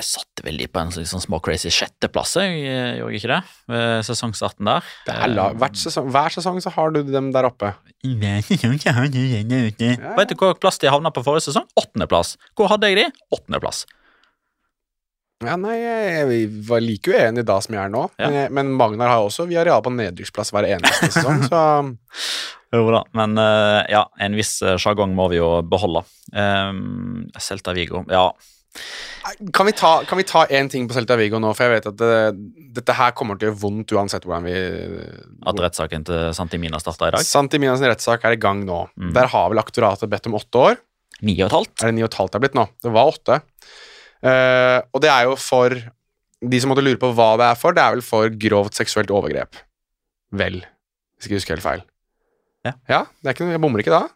satte 0.04 0.44
vel 0.46 0.60
de 0.60 0.68
på 0.70 0.82
en 0.82 0.92
sånn, 0.94 1.08
sånn 1.08 1.24
små 1.24 1.40
crazy 1.42 1.72
sjetteplass, 1.74 2.36
jeg 2.38 2.60
eh, 2.70 3.00
gjorde 3.00 3.18
ikke 3.18 3.32
det? 3.32 3.40
Ved 3.74 4.06
sesongstarten 4.06 4.70
der. 4.70 4.92
Det 5.08 5.16
er 5.26 5.32
la, 5.32 5.48
hvert 5.58 5.80
sesong, 5.80 6.06
hver 6.14 6.36
sesong 6.36 6.60
så 6.62 6.70
har 6.76 6.94
du 6.94 7.02
dem 7.08 7.32
der 7.34 7.48
oppe. 7.50 7.72
Vet 10.20 10.30
du 10.30 10.38
hva 10.38 10.54
plass 10.60 10.78
de 10.82 10.92
havna 10.92 11.10
på 11.14 11.24
forrige 11.26 11.48
sesong? 11.48 11.66
Åttendeplass. 11.80 12.36
Hvor 12.54 12.70
hadde 12.70 12.92
jeg 12.92 13.02
de? 13.02 13.10
Åttendeplass. 13.34 13.84
Ja, 15.44 15.56
nei, 15.60 15.74
jeg, 15.76 16.10
jeg 16.14 16.50
var 16.68 16.82
like 16.84 17.10
uenig 17.10 17.44
da 17.46 17.58
som 17.64 17.74
jeg 17.76 17.82
er 17.82 17.92
nå. 17.92 18.06
Ja. 18.20 18.30
Men, 18.30 18.54
men 18.54 18.74
Magnar 18.78 19.10
har 19.12 19.24
også 19.26 19.48
Vi 19.50 19.58
har 19.58 19.66
real 19.66 19.82
på 19.84 19.92
nedrykksplass 19.92 20.54
hver 20.54 20.68
eneste 20.76 21.10
sesong, 21.10 21.42
så 21.50 21.62
Jo 22.74 22.88
da, 22.90 23.04
men 23.14 23.38
eh, 23.38 23.84
ja, 23.92 24.02
en 24.24 24.34
viss 24.38 24.56
eh, 24.64 24.78
sjargong 24.80 25.14
må 25.14 25.28
vi 25.30 25.38
jo 25.38 25.48
beholde. 25.68 26.02
Um, 26.34 27.26
Celta 27.38 27.74
Vigo, 27.76 28.02
ja. 28.10 28.24
kan 29.54 29.68
vi, 29.68 29.74
ta, 29.78 29.92
kan 30.08 30.18
vi 30.18 30.26
ta 30.26 30.44
én 30.50 30.70
ting 30.72 30.88
på 30.90 30.96
Celta 30.96 31.16
Vigo 31.20 31.38
nå, 31.42 31.52
for 31.54 31.68
jeg 31.68 31.76
vet 31.76 31.88
at 31.92 32.00
det, 32.00 32.16
dette 32.80 32.96
her 32.98 33.14
kommer 33.16 33.38
til 33.38 33.48
å 33.48 33.52
gjøre 33.52 33.60
vondt 33.62 33.94
uansett 33.94 34.26
hvordan 34.26 34.48
vi 34.48 34.56
At 35.46 35.62
rettssaken 35.66 36.08
til 36.08 36.34
Santimina 36.36 36.82
starta 36.82 37.12
i 37.12 37.16
dag. 37.16 37.28
Santiminas 37.28 37.84
rettssak 37.84 38.26
er 38.26 38.38
i 38.38 38.42
gang 38.42 38.64
nå. 38.66 38.84
Mm. 38.98 39.14
Der 39.16 39.30
har 39.30 39.52
vel 39.52 39.62
aktoratet 39.62 40.10
bedt 40.10 40.30
om 40.30 40.38
åtte 40.40 40.66
år. 40.70 40.80
Ni 41.24 41.38
og 41.38 41.46
et 41.48 41.58
halvt. 41.60 41.76
Er 41.78 41.92
det 41.92 41.98
ni 41.98 42.06
og 42.06 42.10
et 42.10 42.18
halvt 42.18 42.34
det 42.34 42.40
er 42.40 42.46
blitt 42.48 42.58
nå? 42.58 42.68
Det 42.82 42.94
var 42.96 43.14
åtte. 43.14 43.40
Uh, 44.24 44.78
og 44.90 45.04
det 45.04 45.10
er 45.12 45.26
jo 45.28 45.34
for 45.36 45.74
De 46.44 46.58
som 46.60 46.70
måtte 46.72 46.82
lure 46.84 46.96
på 47.00 47.10
hva 47.16 47.34
det 47.40 47.46
er 47.52 47.58
for, 47.60 47.76
det 47.76 47.80
er 47.80 47.94
vel 47.94 48.04
for 48.04 48.32
grovt 48.40 48.76
seksuelt 48.76 49.12
overgrep. 49.14 49.60
Vel, 50.34 50.64
hvis 51.14 51.28
ikke 51.28 51.36
jeg 51.36 51.44
husker 51.44 51.54
helt 51.54 51.64
feil. 51.64 51.84
Ja. 52.64 53.04
det 53.20 53.28
er 53.28 53.36
ikke, 53.36 53.50
Jeg 53.52 53.62
bommer 53.62 53.82
ikke 53.82 53.94
da. 53.94 54.06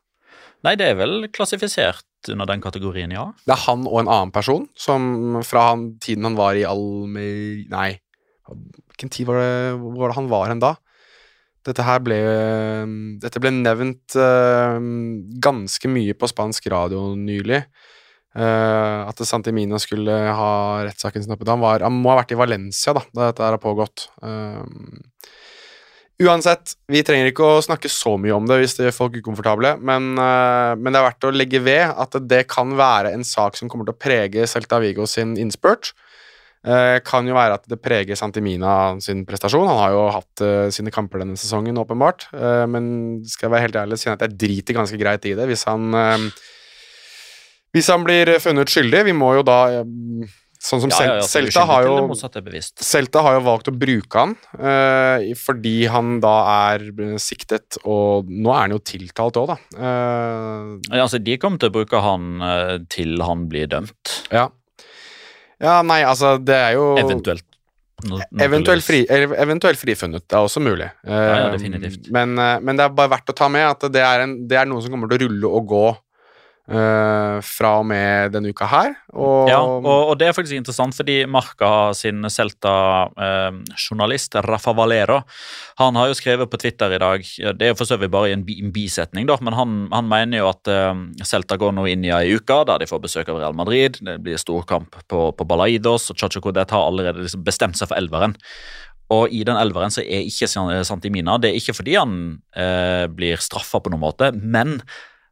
Nei, 0.67 0.75
det 0.79 0.89
er 0.91 0.99
vel 0.99 1.29
klassifisert 1.31 2.31
under 2.33 2.49
den 2.51 2.63
kategorien, 2.65 3.13
ja. 3.15 3.29
Det 3.47 3.55
er 3.55 3.65
han 3.69 3.87
og 3.87 4.01
en 4.01 4.11
annen 4.11 4.35
person 4.35 4.67
som 4.79 5.39
fra 5.47 5.69
han, 5.71 5.93
tiden 6.03 6.27
han 6.27 6.39
var 6.39 6.59
i 6.59 6.67
Almer... 6.67 7.63
Nei, 7.71 7.91
hvilken 8.49 9.13
tid 9.15 9.29
var 9.29 9.39
det, 9.39 9.53
hvor 9.79 10.01
var 10.01 10.11
det 10.11 10.19
han 10.19 10.31
var 10.33 10.51
hen 10.51 10.65
da? 10.65 10.75
Dette 11.69 11.85
her 11.85 12.01
ble 12.01 12.17
Dette 13.21 13.41
ble 13.43 13.53
nevnt 13.53 14.17
uh, 14.17 14.79
ganske 15.43 15.91
mye 15.91 16.17
på 16.17 16.31
spansk 16.31 16.69
radio 16.73 17.13
nylig. 17.19 17.63
Uh, 18.39 19.09
at 19.09 19.21
Santimina 19.27 19.81
skulle 19.83 20.15
ha 20.15 20.51
rettssaken 20.87 21.25
sin 21.25 21.35
oppe. 21.35 21.49
Han, 21.49 21.63
var, 21.63 21.85
han 21.85 21.95
må 21.95 22.13
ha 22.13 22.21
vært 22.21 22.35
i 22.35 22.41
Valencia 22.41 22.95
da 22.97 23.05
da 23.11 23.31
dette 23.31 23.45
her 23.45 23.57
har 23.57 23.63
pågått. 23.63 24.09
Eh, 24.23 24.63
Uansett, 26.19 26.73
vi 26.91 27.05
trenger 27.07 27.29
ikke 27.31 27.47
å 27.47 27.63
snakke 27.63 27.87
så 27.93 28.17
mye 28.19 28.35
om 28.35 28.47
det 28.49 28.57
hvis 28.59 28.73
det 28.75 28.89
gjør 28.89 28.97
folk 28.97 29.19
ukomfortable, 29.21 29.77
men, 29.79 30.11
eh, 30.19 30.73
men 30.75 30.91
det 30.91 30.99
er 30.99 31.07
verdt 31.07 31.27
å 31.29 31.31
legge 31.31 31.61
ved 31.63 31.95
at 31.95 32.17
det 32.27 32.41
kan 32.51 32.75
være 32.79 33.13
en 33.15 33.23
sak 33.23 33.55
som 33.59 33.71
kommer 33.71 33.87
til 33.87 33.95
å 33.95 34.03
prege 34.03 34.49
Celta 34.51 34.81
Vigo 34.83 35.07
sin 35.07 35.37
innspurt. 35.39 35.93
Eh, 36.67 36.99
kan 37.07 37.27
jo 37.29 37.37
være 37.37 37.55
at 37.55 37.69
det 37.71 37.79
preger 37.79 38.19
Santimina 38.19 38.99
sin 39.01 39.23
prestasjon. 39.29 39.69
Han 39.71 39.79
har 39.79 39.95
jo 39.95 40.03
hatt 40.11 40.43
eh, 40.43 40.71
sine 40.75 40.91
kamper 40.91 41.23
denne 41.23 41.39
sesongen, 41.39 41.79
åpenbart. 41.79 42.27
Eh, 42.35 42.65
men 42.67 43.23
skal 43.31 43.47
jeg 43.47 43.55
være 43.55 43.67
helt 43.69 43.79
ærlig, 43.85 43.95
og 43.95 44.03
si 44.03 44.11
at 44.11 44.25
jeg 44.27 44.37
driter 44.43 44.77
ganske 44.81 44.99
greit 44.99 45.29
i 45.31 45.37
det 45.39 45.47
hvis 45.49 45.65
han 45.71 45.95
eh, 45.95 46.29
Hvis 47.77 47.91
han 47.93 48.03
blir 48.03 48.41
funnet 48.41 48.73
skyldig. 48.73 49.05
Vi 49.07 49.15
må 49.15 49.35
jo 49.37 49.47
da 49.47 49.59
eh, 49.71 50.29
Sånn 50.59 50.81
som 50.83 50.91
Ja, 50.91 50.99
ja, 51.07 51.15
ja, 51.21 51.27
Celta 51.31 51.63
har 51.69 51.85
jo. 51.87 51.93
Celta 52.83 53.23
har 53.23 53.37
jo 53.39 53.43
valgt 53.47 53.69
å 53.71 53.75
bruke 53.79 54.19
han 54.19 54.33
eh, 54.59 55.29
fordi 55.39 55.87
han 55.87 56.17
da 56.25 56.33
er 56.73 56.87
eh, 56.91 57.13
siktet, 57.23 57.79
og 57.87 58.27
nå 58.29 58.51
er 58.51 58.65
han 58.65 58.75
jo 58.75 58.81
tiltalt 58.83 59.39
òg, 59.39 59.53
da. 59.53 59.59
Eh, 59.79 60.97
Ja, 60.97 61.05
altså, 61.05 61.21
de 61.23 61.37
kommer 61.39 61.59
til 61.63 61.71
å 61.71 61.77
bruke 61.79 62.01
han 62.03 62.43
eh, 62.43 62.79
til 62.91 63.23
han 63.23 63.47
blir 63.51 63.71
dømt. 63.71 64.17
ja. 64.35 64.49
ja, 65.63 65.77
nei, 65.87 66.03
altså, 66.07 66.37
det 66.43 66.55
er 66.59 66.75
jo 66.75 66.89
Eventuelt. 67.05 67.45
no- 68.11 68.19
Eventuelt, 68.43 68.85
fri, 68.87 69.05
eventuelt 69.11 69.79
frifunnet. 69.79 70.27
Det 70.27 70.37
er 70.39 70.45
også 70.47 70.61
mulig. 70.63 70.91
Eh. 71.07 72.11
Men, 72.15 72.35
eh, 72.39 72.59
men 72.61 72.77
det 72.79 72.85
er 72.85 72.95
bare 72.99 73.11
verdt 73.15 73.31
å 73.31 73.35
ta 73.35 73.49
med 73.51 73.67
at 73.67 73.87
det 73.95 74.03
er, 74.03 74.27
en, 74.27 74.37
det 74.51 74.59
er 74.59 74.67
noe 74.71 74.83
som 74.83 74.91
kommer 74.95 75.11
til 75.11 75.19
å 75.19 75.29
rulle 75.29 75.55
og 75.59 75.67
gå 75.71 75.87
eh, 76.69 77.39
fra 77.45 77.71
og 77.81 77.87
med 77.89 78.33
denne 78.35 78.51
uka 78.53 78.67
her. 78.69 78.95
Og, 79.15 79.49
Ja, 79.49 79.61
og, 79.63 79.85
og 79.87 80.19
det 80.21 80.29
er 80.29 80.33
faktisk 80.37 80.57
interessant, 80.59 80.95
fordi 80.97 81.23
Marca 81.27 81.93
sin 81.97 82.23
Celta-journalist, 82.29 84.35
Rafa 84.45 84.73
Valero, 84.77 85.21
han 85.79 85.97
har 85.99 86.09
jo 86.11 86.15
skrevet 86.19 86.51
på 86.51 86.59
Twitter 86.61 86.93
i 86.95 86.99
dag 87.01 87.25
Det 87.59 87.69
er 87.71 87.77
for 87.79 87.89
så 87.89 87.97
vidt 88.01 88.11
bare 88.13 88.33
en, 88.35 88.45
en 88.49 88.73
bisetning, 88.75 89.27
da, 89.29 89.37
men 89.45 89.55
han, 89.57 89.77
han 89.93 90.09
mener 90.11 90.43
jo 90.43 90.49
at 90.51 90.71
uh, 90.73 90.95
Celta 91.27 91.57
går 91.61 91.73
nå 91.77 91.87
inn 91.93 92.05
i 92.07 92.13
ei 92.15 92.35
uke 92.37 92.59
der 92.69 92.83
de 92.83 92.89
får 92.91 93.03
besøk 93.05 93.31
av 93.33 93.41
Real 93.41 93.57
Madrid. 93.57 93.99
Det 94.05 94.19
blir 94.25 94.41
storkamp 94.41 94.97
på, 95.09 95.29
på 95.37 95.49
Balaidos, 95.49 96.11
og 96.13 96.19
Chacho 96.21 96.43
Codet 96.45 96.69
har 96.75 96.87
allerede 96.89 97.25
liksom 97.25 97.45
bestemt 97.47 97.79
seg 97.79 97.91
for 97.91 97.99
elveren. 98.01 98.35
Og 99.15 99.33
i 99.33 99.41
den 99.47 99.57
elveren 99.57 99.93
så 99.95 100.03
er 100.05 100.27
ikke 100.29 100.49
San- 100.51 100.85
Santimina. 100.85 101.39
Det 101.41 101.53
er 101.53 101.61
ikke 101.61 101.77
fordi 101.79 101.95
han 101.97 102.13
eh, 102.53 103.07
blir 103.09 103.41
straffa 103.41 103.81
på 103.81 103.91
noen 103.95 104.03
måte, 104.05 104.33
men 104.37 104.81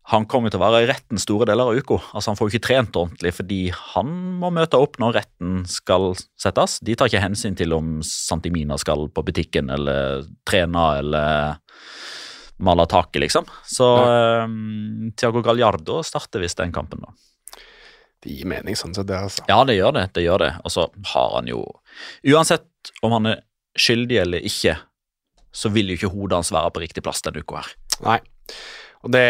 han 0.06 0.26
kommer 0.30 0.52
til 0.52 0.60
å 0.60 0.62
være 0.62 0.84
i 0.84 0.86
retten 0.86 1.18
store 1.18 1.48
deler 1.50 1.66
av 1.66 1.80
uka. 1.80 1.98
Altså 2.14 2.30
Han 2.30 2.38
får 2.38 2.46
jo 2.46 2.54
ikke 2.54 2.66
trent 2.68 2.98
ordentlig 2.98 3.32
fordi 3.34 3.60
han 3.74 4.12
må 4.38 4.52
møte 4.54 4.78
opp 4.78 5.00
når 5.02 5.16
retten 5.18 5.64
skal 5.70 6.12
settes. 6.38 6.78
De 6.86 6.94
tar 6.94 7.10
ikke 7.10 7.24
hensyn 7.24 7.58
til 7.58 7.74
om 7.74 7.98
Santimina 8.06 8.78
skal 8.78 9.08
på 9.10 9.24
butikken 9.26 9.72
eller 9.74 10.28
trene 10.46 10.84
eller 11.00 11.58
male 12.62 12.86
taket, 12.88 13.20
liksom. 13.26 13.50
Så 13.68 13.88
um, 14.46 15.10
Tiago 15.18 15.42
Gallardo 15.44 15.98
starter 16.06 16.40
visst 16.40 16.62
den 16.62 16.72
kampen 16.72 17.02
da. 17.02 17.10
Det 18.22 18.32
gir 18.32 18.48
mening, 18.48 18.78
sånn 18.78 18.94
sett, 18.96 19.10
det, 19.10 19.18
altså. 19.26 19.44
Ja, 19.50 19.58
det 19.66 19.76
gjør 19.76 19.98
det. 19.98 20.06
det 20.16 20.24
gjør 20.24 20.46
det. 20.46 20.52
Og 20.62 20.72
så 20.72 20.86
har 21.12 21.34
han 21.34 21.50
jo 21.50 21.60
Uansett 22.30 22.94
om 23.04 23.12
han 23.16 23.32
er 23.34 23.42
skyldig 23.76 24.22
eller 24.22 24.46
ikke, 24.46 24.78
så 25.50 25.70
vil 25.72 25.90
jo 25.90 25.98
ikke 25.98 26.14
hodet 26.14 26.38
hans 26.38 26.54
være 26.54 26.72
på 26.72 26.82
riktig 26.84 27.02
plass 27.04 27.24
denne 27.26 27.42
uka 27.42 27.58
her. 27.58 27.70
Nei. 28.06 28.18
Og 29.06 29.12
det 29.14 29.26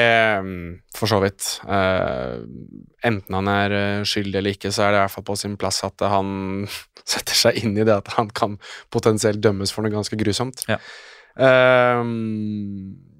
mm, 0.46 0.68
For 0.96 1.10
så 1.10 1.18
vidt. 1.20 1.48
eh, 1.68 2.36
enten 3.06 3.36
han 3.36 3.50
er 3.52 3.74
eh, 3.76 4.04
skyldig 4.08 4.40
eller 4.40 4.56
ikke, 4.56 4.72
så 4.72 4.86
er 4.86 4.94
det 4.94 5.00
i 5.00 5.02
hvert 5.04 5.14
fall 5.18 5.26
på 5.28 5.36
sin 5.38 5.56
plass 5.60 5.82
at 5.86 6.06
han 6.08 6.64
setter 7.06 7.36
seg 7.36 7.60
inn 7.62 7.76
i 7.76 7.84
det 7.86 7.92
at 7.94 8.14
han 8.16 8.30
kan 8.34 8.56
potensielt 8.94 9.42
dømmes 9.44 9.74
for 9.74 9.84
noe 9.84 9.92
ganske 9.94 10.16
grusomt. 10.18 10.64
Ja. 10.70 10.80
Eh, 11.36 12.00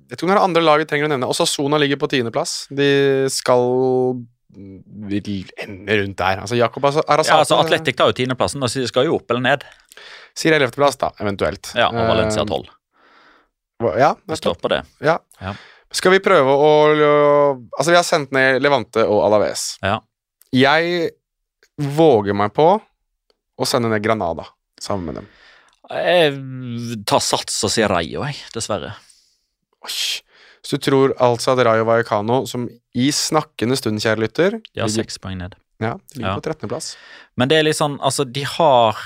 jeg 0.07 0.19
tror 0.19 0.31
det 0.31 0.37
er 0.39 0.43
andre 0.47 0.63
lag 0.65 0.81
vi 0.81 0.89
trenger 0.89 1.09
å 1.09 1.13
nevne. 1.13 1.29
Også 1.29 1.47
Sona 1.51 1.79
ligger 1.83 1.99
på 2.01 2.09
tiendeplass. 2.11 2.65
De 2.71 2.89
skal 3.35 4.25
vil 4.57 5.45
ende 5.61 5.99
rundt 6.01 6.17
der. 6.19 6.41
Altså 6.41 6.57
Jakob 6.57 6.85
Arasate 6.87 7.29
Ja, 7.29 7.39
altså 7.43 7.59
Atletic 7.61 7.97
tar 7.99 8.09
jo 8.09 8.17
tiendeplassen, 8.17 8.63
så 8.65 8.81
de 8.81 8.89
skal 8.89 9.09
jo 9.09 9.19
opp 9.19 9.31
eller 9.31 9.45
ned. 9.45 9.67
sier 10.37 10.57
ellevteplass, 10.57 10.97
da, 11.01 11.11
eventuelt. 11.21 11.73
Ja, 11.77 11.89
og 11.91 12.09
Valencia 12.11 12.45
tolv. 12.49 12.71
12. 13.83 13.99
Ja, 14.01 14.15
Det 14.29 14.39
står 14.41 14.55
på 14.61 14.69
det. 14.73 14.83
Ja. 15.05 15.19
Ja. 15.41 15.53
Skal 15.95 16.17
vi 16.17 16.21
prøve 16.25 16.51
å 16.51 16.71
Altså, 17.79 17.91
vi 17.93 17.97
har 17.99 18.07
sendt 18.07 18.33
ned 18.35 18.61
Levante 18.65 19.05
og 19.07 19.23
Alaves. 19.29 19.77
Ja. 19.85 20.01
Jeg 20.55 21.11
våger 21.77 22.35
meg 22.37 22.53
på 22.57 22.69
å 23.57 23.67
sende 23.69 23.91
ned 23.93 24.03
Granada 24.05 24.47
sammen 24.81 25.07
med 25.11 25.19
dem. 25.21 25.27
Jeg 25.91 27.03
tar 27.07 27.23
sats 27.23 27.59
og 27.67 27.71
sier 27.73 27.89
Rayo, 27.93 28.25
jeg, 28.27 28.39
dessverre. 28.55 28.95
Oi. 29.87 29.93
Så 30.67 30.81
du 30.81 30.83
tror 30.89 31.13
altså 31.23 31.53
at 31.55 31.63
Rayo 31.63 31.85
Vallecano, 31.87 32.41
som 32.51 32.65
i 32.99 33.07
snakkende 33.15 33.77
stund, 33.79 34.01
kjære 34.03 34.25
lytter 34.25 34.57
De 34.75 34.83
har 34.83 34.91
seks 34.91 35.21
poeng 35.23 35.39
ned. 35.39 35.55
Ja, 35.79 35.93
de 36.11 36.19
ligger 36.19 36.33
Ja. 36.33 36.41
på 36.41 36.43
13.-plass. 36.51 36.97
Men 37.37 37.49
det 37.53 37.59
er 37.61 37.67
litt 37.69 37.79
sånn, 37.79 37.99
altså, 38.01 38.25
de 38.27 38.43
har 38.43 38.99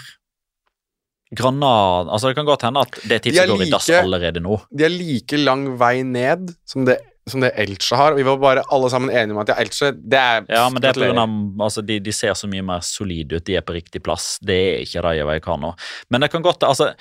Granada 1.36 2.10
Altså, 2.10 2.30
det 2.30 2.38
kan 2.38 2.48
godt 2.48 2.64
hende 2.66 2.82
at 2.82 2.98
det 3.04 3.20
De 3.22 3.30
tipset 3.30 3.48
går 3.50 3.62
i 3.66 3.70
dass 3.70 3.88
allerede 4.00 4.42
nå. 4.42 4.58
De 4.74 4.86
er 4.86 4.92
like 4.92 5.38
lang 5.38 5.68
vei 5.78 6.02
ned 6.06 6.50
som 6.68 6.84
det, 6.88 6.98
som 7.30 7.44
det 7.44 7.52
Elche 7.60 7.98
har, 7.98 8.14
og 8.14 8.18
vi 8.18 8.26
var 8.26 8.40
bare 8.42 8.64
alle 8.74 8.90
sammen 8.90 9.14
enige 9.14 9.36
om 9.36 9.42
at 9.44 9.52
ja, 9.52 9.58
Elche 9.62 9.92
det 9.94 10.18
er 10.18 10.44
Ja, 10.48 10.66
men 10.72 10.82
det 10.82 10.92
er 10.96 11.14
av 11.14 11.38
altså, 11.68 11.84
de, 11.86 12.00
de 12.02 12.14
ser 12.14 12.34
så 12.34 12.50
mye 12.50 12.64
mer 12.66 12.82
solide 12.86 13.38
ut, 13.38 13.46
de 13.46 13.58
er 13.60 13.64
på 13.66 13.76
riktig 13.76 14.02
plass. 14.02 14.34
Det 14.42 14.58
er 14.58 14.84
ikke 14.86 15.04
Rayo 15.06 15.28
Vallecano. 15.30 15.74
Men 16.10 16.26
det 16.26 16.32
kan 16.34 16.42
godt 16.42 16.66
altså, 16.66 16.92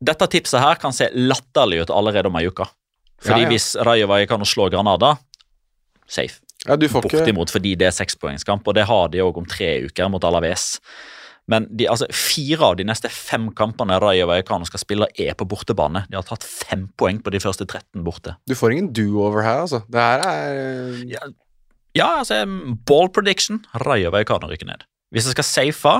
Dette 0.00 0.26
tipset 0.32 0.62
her 0.62 0.78
kan 0.80 0.94
se 0.96 1.10
latterlig 1.12 1.82
ut 1.84 1.90
allerede 1.92 2.30
om 2.30 2.38
ei 2.40 2.46
uke. 2.48 2.64
Fordi 3.20 3.42
Ja, 3.42 3.46
ja. 3.46 3.52
hvis 3.52 3.74
Rayo 3.84 4.06
Vallecano 4.08 4.46
slår 4.48 4.70
Granada, 4.72 5.18
safe. 6.08 6.40
Ja, 6.66 6.76
du 6.76 6.88
får 6.88 7.06
ikke 7.06 7.20
Bortimot 7.20 7.52
fordi 7.52 7.74
det 7.78 7.88
er 7.88 7.94
sekspoengskamp, 7.96 8.66
og 8.68 8.76
det 8.76 8.84
har 8.88 9.08
de 9.12 9.22
òg 9.24 9.38
om 9.40 9.46
tre 9.48 9.70
uker 9.86 10.10
mot 10.12 10.24
Alaves. 10.24 10.78
Men 11.50 11.66
de, 11.74 11.88
altså, 11.90 12.06
fire 12.14 12.68
av 12.70 12.76
de 12.78 12.86
neste 12.86 13.10
fem 13.10 13.48
kampene 13.58 13.98
Rayo 14.02 14.28
Vallecano 14.30 14.68
skal 14.68 14.82
spille, 14.82 15.08
er 15.18 15.34
på 15.38 15.48
bortebane. 15.50 16.04
De 16.10 16.18
har 16.18 16.26
tatt 16.26 16.46
fem 16.46 16.86
poeng 17.00 17.18
på 17.24 17.32
de 17.34 17.42
første 17.42 17.66
13 17.66 18.04
borte. 18.06 18.36
Du 18.46 18.54
får 18.58 18.76
ingen 18.76 18.92
do-over 18.94 19.42
her, 19.42 19.64
altså. 19.66 19.82
Det 19.90 20.04
her 20.04 20.22
er 20.28 21.00
Ja, 21.10 21.26
ja 21.98 22.10
altså, 22.20 22.44
ball 22.86 23.10
prediction. 23.10 23.64
Rayo 23.82 24.14
Vallecano 24.14 24.50
rykker 24.50 24.70
ned. 24.70 24.86
Hvis 25.10 25.26
jeg 25.26 25.34
skal 25.34 25.48
safe, 25.48 25.96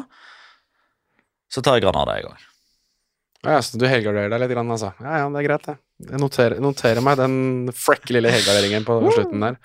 så 1.51 1.63
tar 1.67 1.79
jeg 1.79 1.89
Granada 1.89 2.15
i 2.21 2.23
gang. 2.29 2.47
Ja, 3.41 3.57
så 3.65 3.81
du 3.81 3.87
helgarderer 3.89 4.31
deg 4.31 4.45
litt, 4.45 4.59
altså. 4.61 4.93
Ja, 5.01 5.23
ja, 5.23 5.29
det 5.33 5.41
er 5.41 5.49
greit, 5.49 5.67
det. 5.67 5.77
Jeg 6.11 6.21
noterer, 6.21 6.61
noterer 6.63 7.05
meg 7.05 7.19
den 7.21 7.73
frekke 7.77 8.15
lille 8.15 8.33
helgarderingen 8.33 8.87
på 8.87 9.01
slutten 9.11 9.43
der. 9.49 9.59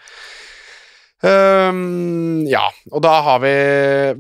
Ehm, 1.26 2.44
ja, 2.50 2.64
og 2.92 3.02
da 3.02 3.14
har 3.26 3.40
vi 3.42 3.52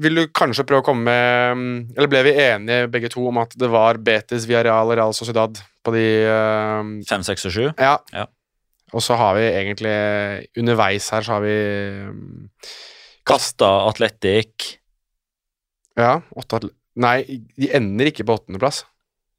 Vil 0.01 0.15
du 0.17 0.23
kanskje 0.33 0.63
prøve 0.65 0.81
å 0.81 0.85
komme 0.87 1.05
med 1.05 1.91
Eller 1.97 2.09
ble 2.09 2.21
vi 2.25 2.33
enige 2.41 2.87
begge 2.93 3.11
to 3.13 3.25
om 3.29 3.37
at 3.43 3.53
det 3.59 3.69
var 3.69 3.99
Betis, 4.01 4.47
Villarreal 4.49 4.93
Real 4.95 5.13
Sociedad 5.13 5.59
på 5.85 5.93
de 5.93 6.05
ehm, 6.25 6.95
Fem, 7.05 7.21
seks 7.27 7.45
og 7.49 7.53
sju. 7.53 7.65
Ja. 7.77 7.97
Ja. 8.15 8.25
Og 8.95 9.03
så 9.03 9.17
har 9.19 9.35
vi 9.37 9.43
egentlig 9.51 9.93
Underveis 10.61 11.11
her 11.13 11.25
så 11.25 11.35
har 11.37 11.43
vi 11.45 11.55
um, 12.07 12.49
Kasta 13.27 13.67
Atletic. 13.89 14.75
Ja, 15.97 16.19
åtte 16.37 16.59
atle- 16.59 16.73
Nei, 17.01 17.19
de 17.59 17.67
ender 17.75 18.07
ikke 18.11 18.23
på 18.27 18.35
åttendeplass. 18.37 18.83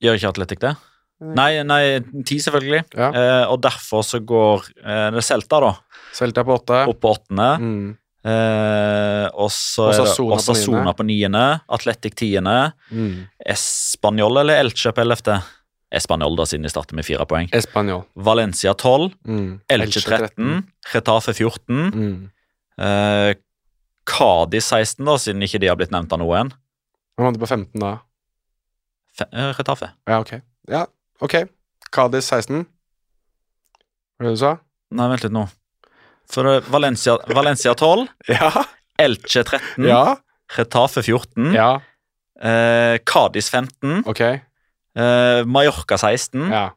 Gjør 0.04 0.18
ikke 0.18 0.32
Atletic 0.34 0.60
det? 0.64 0.72
Nei, 1.20 1.62
nei, 1.64 2.00
ti 2.28 2.36
selvfølgelig. 2.44 2.82
Ja. 2.96 3.08
Eh, 3.08 3.44
og 3.48 3.60
derfor 3.64 4.02
så 4.04 4.20
går 4.20 4.66
eh, 4.84 5.10
det 5.14 5.22
Celta 5.24 5.60
da, 5.64 5.70
Celta 6.12 6.44
på 6.44 6.58
åtte. 6.58 6.82
opp 6.92 7.00
på 7.00 7.12
åttende. 7.14 7.46
Mm. 7.62 7.86
Eh, 8.26 9.26
og 9.38 9.48
så 9.54 9.86
er 9.94 10.92
på 10.98 11.06
niende. 11.06 11.44
Atletic 11.72 12.16
tiende. 12.18 12.72
Mm. 12.90 13.26
Espanol 13.54 14.42
eller 14.42 14.60
Elche 14.64 14.92
på 14.92 15.00
ellevte? 15.04 15.38
Espanol, 15.94 16.34
da, 16.36 16.44
siden 16.50 16.66
de 16.66 16.72
starter 16.72 16.98
med 16.98 17.06
fire 17.06 17.24
poeng. 17.30 17.48
Espanol. 17.54 18.02
Valencia 18.18 18.74
12. 18.74 19.12
Mm. 19.24 19.60
Elche 19.70 20.02
13. 20.02 20.64
Retafe 20.92 21.32
14. 21.38 21.92
Mm. 21.94 22.16
Eh, 22.82 23.34
Cádiz 24.06 24.68
16, 24.68 25.04
da, 25.06 25.16
siden 25.22 25.42
ikke 25.46 25.60
de 25.62 25.70
har 25.70 25.78
blitt 25.78 25.94
nevnt 25.94 26.12
av 26.12 26.20
noen. 26.20 26.50
Hvem 27.16 27.30
vant 27.30 27.40
på 27.40 27.48
15 27.48 27.80
da? 27.80 27.94
Fe- 29.16 29.30
eh, 29.32 29.52
Retafe. 29.56 29.88
Ja, 30.06 30.20
ok. 30.20 30.34
Ja, 30.68 30.84
ok. 31.20 31.34
Cádiz 31.92 32.24
16. 32.28 32.64
Hva 32.66 34.24
var 34.24 34.26
det 34.30 34.34
du 34.36 34.40
sa? 34.40 34.54
Nei, 34.96 35.08
vent 35.12 35.24
litt 35.26 35.32
nå. 35.34 35.44
For 36.30 36.48
eh, 36.50 36.60
Valencia, 36.72 37.16
Valencia 37.34 37.74
12. 37.74 38.06
Ja. 38.32 38.50
Elche 38.98 39.42
13. 39.44 39.84
Ja. 39.86 40.16
Retafe 40.56 41.02
14. 41.04 41.52
Ja. 41.54 41.80
Eh, 42.40 42.98
Cádiz 43.04 43.50
15. 43.52 44.02
Ok. 44.08 44.20
Eh, 44.24 45.44
Mallorca 45.44 45.98
16. 46.00 46.48
Ja. 46.50 46.70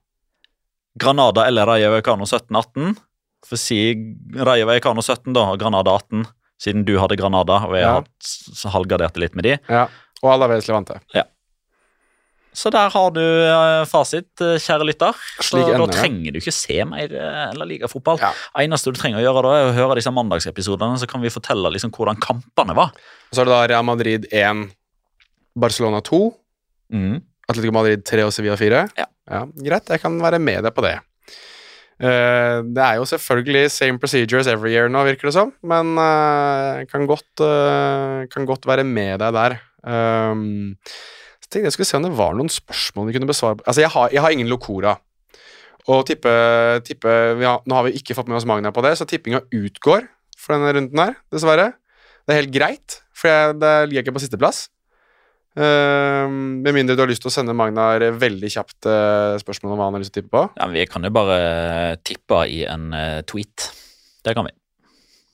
Granada 0.99 1.45
eller 1.47 1.65
Rayo 1.69 1.91
Vallecano 1.93 2.25
17-18. 2.27 2.95
For 3.47 3.55
si 3.61 3.77
Rayo 4.35 4.65
Vallecano 4.67 5.01
17, 5.01 5.31
da, 5.33 5.45
og 5.53 5.59
Granada 5.61 5.93
18, 5.95 6.25
siden 6.59 6.83
du 6.83 6.97
hadde 6.99 7.15
Granada, 7.15 7.61
og 7.69 7.75
jeg 7.77 7.85
Ja. 7.85 7.93
har 8.01 8.71
halvgardert 8.73 9.13
det 9.15 9.21
litt 9.23 9.35
med 9.39 9.43
de. 9.47 9.57
ja. 9.69 9.87
Og 10.21 10.33
Alaves 10.33 10.67
Levante. 10.67 10.97
Så 12.55 12.71
der 12.73 12.89
har 12.91 13.13
du 13.15 13.21
eh, 13.21 13.83
fasit, 13.87 14.29
eh, 14.41 14.57
kjære 14.59 14.87
lytter. 14.89 15.19
Så 15.37 15.59
ender, 15.61 15.83
da 15.83 15.99
trenger 15.99 16.33
du 16.33 16.41
ikke 16.41 16.55
se 16.55 16.81
mer 16.89 17.13
eller 17.13 17.69
like 17.69 17.85
Liga-fotball. 17.85 18.19
Ja. 18.21 18.33
eneste 18.63 18.91
du 18.91 18.99
trenger 18.99 19.21
å 19.21 19.25
gjøre 19.27 19.45
da, 19.45 19.55
er 19.59 19.69
å 19.69 19.77
høre 19.77 19.99
disse 19.99 20.13
mandagsepisodene, 20.13 20.99
så 20.99 21.07
kan 21.09 21.23
vi 21.23 21.31
fortelle 21.33 21.71
liksom 21.75 21.93
hvordan 21.95 22.19
kampene 22.23 22.75
var. 22.77 22.91
Så 23.31 23.43
er 23.43 23.49
det 23.49 23.55
da 23.55 23.63
Real 23.69 23.87
Madrid 23.87 24.27
1, 24.33 24.67
Barcelona 25.59 26.01
2, 26.05 26.23
Mm. 26.89 27.21
Atletico 27.49 27.73
Madrid 27.73 28.01
3 28.05 28.25
og 28.25 28.33
Sevilla 28.33 28.57
4. 28.59 28.81
Ja. 28.97 29.07
Greit, 29.61 29.89
jeg 29.89 30.01
kan 30.01 30.17
være 30.21 30.41
med 30.41 30.65
deg 30.65 30.73
på 30.75 30.85
det. 30.85 30.97
Uh, 31.99 32.63
det 32.63 32.79
er 32.79 32.95
jo 32.95 33.07
selvfølgelig 33.09 33.73
same 33.75 33.99
procedures 33.99 34.47
every 34.47 34.71
year 34.71 34.87
nå, 34.87 35.01
virker 35.03 35.27
det 35.27 35.35
som, 35.35 35.49
men 35.67 35.97
uh, 35.99 36.85
kan, 36.87 37.03
godt, 37.09 37.43
uh, 37.43 38.23
kan 38.31 38.47
godt 38.47 38.67
være 38.69 38.85
med 38.87 39.19
deg 39.19 39.35
der. 39.35 39.57
Um, 39.83 40.77
så 41.49 41.55
tenkte 41.55 41.71
jeg 41.71 41.73
skulle 41.79 41.89
se 41.89 41.97
om 41.97 42.03
det 42.05 42.13
var 42.13 42.35
noen 42.37 42.51
spørsmål 42.53 43.07
vi 43.09 43.13
kunne 43.15 43.27
besvare. 43.29 43.57
Altså, 43.65 43.81
jeg 43.81 43.89
har, 43.89 44.11
jeg 44.13 44.21
har 44.21 44.33
ingen 44.35 44.49
Locora. 44.51 44.93
Og 45.89 46.03
tippe, 46.05 46.29
tippe 46.85 47.13
ja, 47.41 47.55
Nå 47.65 47.73
har 47.73 47.87
vi 47.87 47.95
ikke 47.97 48.13
fått 48.13 48.27
med 48.29 48.37
oss 48.37 48.45
Magna 48.45 48.69
på 48.75 48.83
det, 48.85 48.91
så 48.99 49.07
tippinga 49.09 49.41
utgår 49.49 50.05
for 50.37 50.53
denne 50.53 50.75
runden 50.77 51.01
her, 51.01 51.15
dessverre. 51.33 51.71
Det 52.21 52.35
er 52.35 52.43
helt 52.43 52.53
greit, 52.53 52.99
for 53.17 53.31
jeg, 53.31 53.55
det 53.57 53.71
ligger 53.89 54.05
ikke 54.05 54.19
på 54.19 54.21
sisteplass. 54.21 54.67
Uh, 55.57 56.29
med 56.29 56.69
mindre 56.75 56.93
du 56.93 57.01
har 57.01 57.09
lyst 57.09 57.23
til 57.25 57.31
å 57.31 57.33
sende 57.33 57.57
Magnar 57.57 58.05
veldig 58.21 58.53
kjapt 58.53 58.85
uh, 58.85 59.33
spørsmål 59.41 59.73
om 59.73 59.81
hva 59.81 59.89
han 59.89 59.97
har 59.97 60.05
lyst 60.05 60.13
til 60.13 60.21
å 60.21 60.27
tippe 60.27 60.35
på. 60.37 60.45
Ja, 60.53 60.69
men 60.69 60.77
vi 60.77 60.85
kan 60.91 61.09
jo 61.09 61.15
bare 61.17 61.39
tippe 62.05 62.45
i 62.45 62.61
en 62.69 62.91
uh, 62.93 63.25
tweet. 63.25 63.71
Det 64.21 64.37
kan 64.37 64.45
vi. 64.45 64.53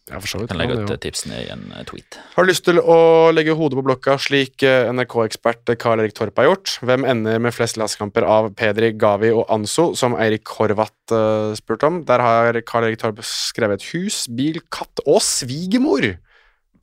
Ja, 0.05 0.19
for 0.21 0.29
så 0.29 0.37
vidt. 0.37 0.51
kan 0.51 0.59
legge 0.59 0.75
ut 0.77 0.91
eh, 0.93 0.99
tipsene 1.01 1.39
i 1.41 1.45
en 1.49 1.63
eh, 1.73 1.81
tweet. 1.89 2.19
Har 2.35 2.45
du 2.45 2.51
lyst 2.51 2.61
til 2.67 2.77
å 2.77 2.97
legge 3.33 3.55
hodet 3.57 3.79
på 3.79 3.83
blokka 3.87 4.19
slik 4.21 4.61
eh, 4.61 4.85
NRK-ekspert 4.93 5.71
Karl 5.81 6.03
Erik 6.03 6.13
Torp 6.13 6.37
har 6.37 6.51
gjort? 6.51 6.75
Hvem 6.85 7.07
ender 7.09 7.41
med 7.41 7.55
flest 7.55 7.79
landskamper 7.81 8.27
av 8.29 8.51
Pedri, 8.57 8.91
Gavi 9.01 9.31
og 9.33 9.49
Anso, 9.53 9.87
som 9.97 10.13
Eirik 10.21 10.51
Horvath 10.59 11.15
uh, 11.15 11.57
spurte 11.57 11.89
om? 11.89 12.03
Der 12.05 12.21
har 12.21 12.61
Karl 12.69 12.85
Erik 12.91 13.01
Torp 13.01 13.23
skrevet 13.25 13.87
hus, 13.95 14.27
bil, 14.29 14.61
katt 14.69 15.01
og 15.07 15.23
svigermor. 15.25 16.11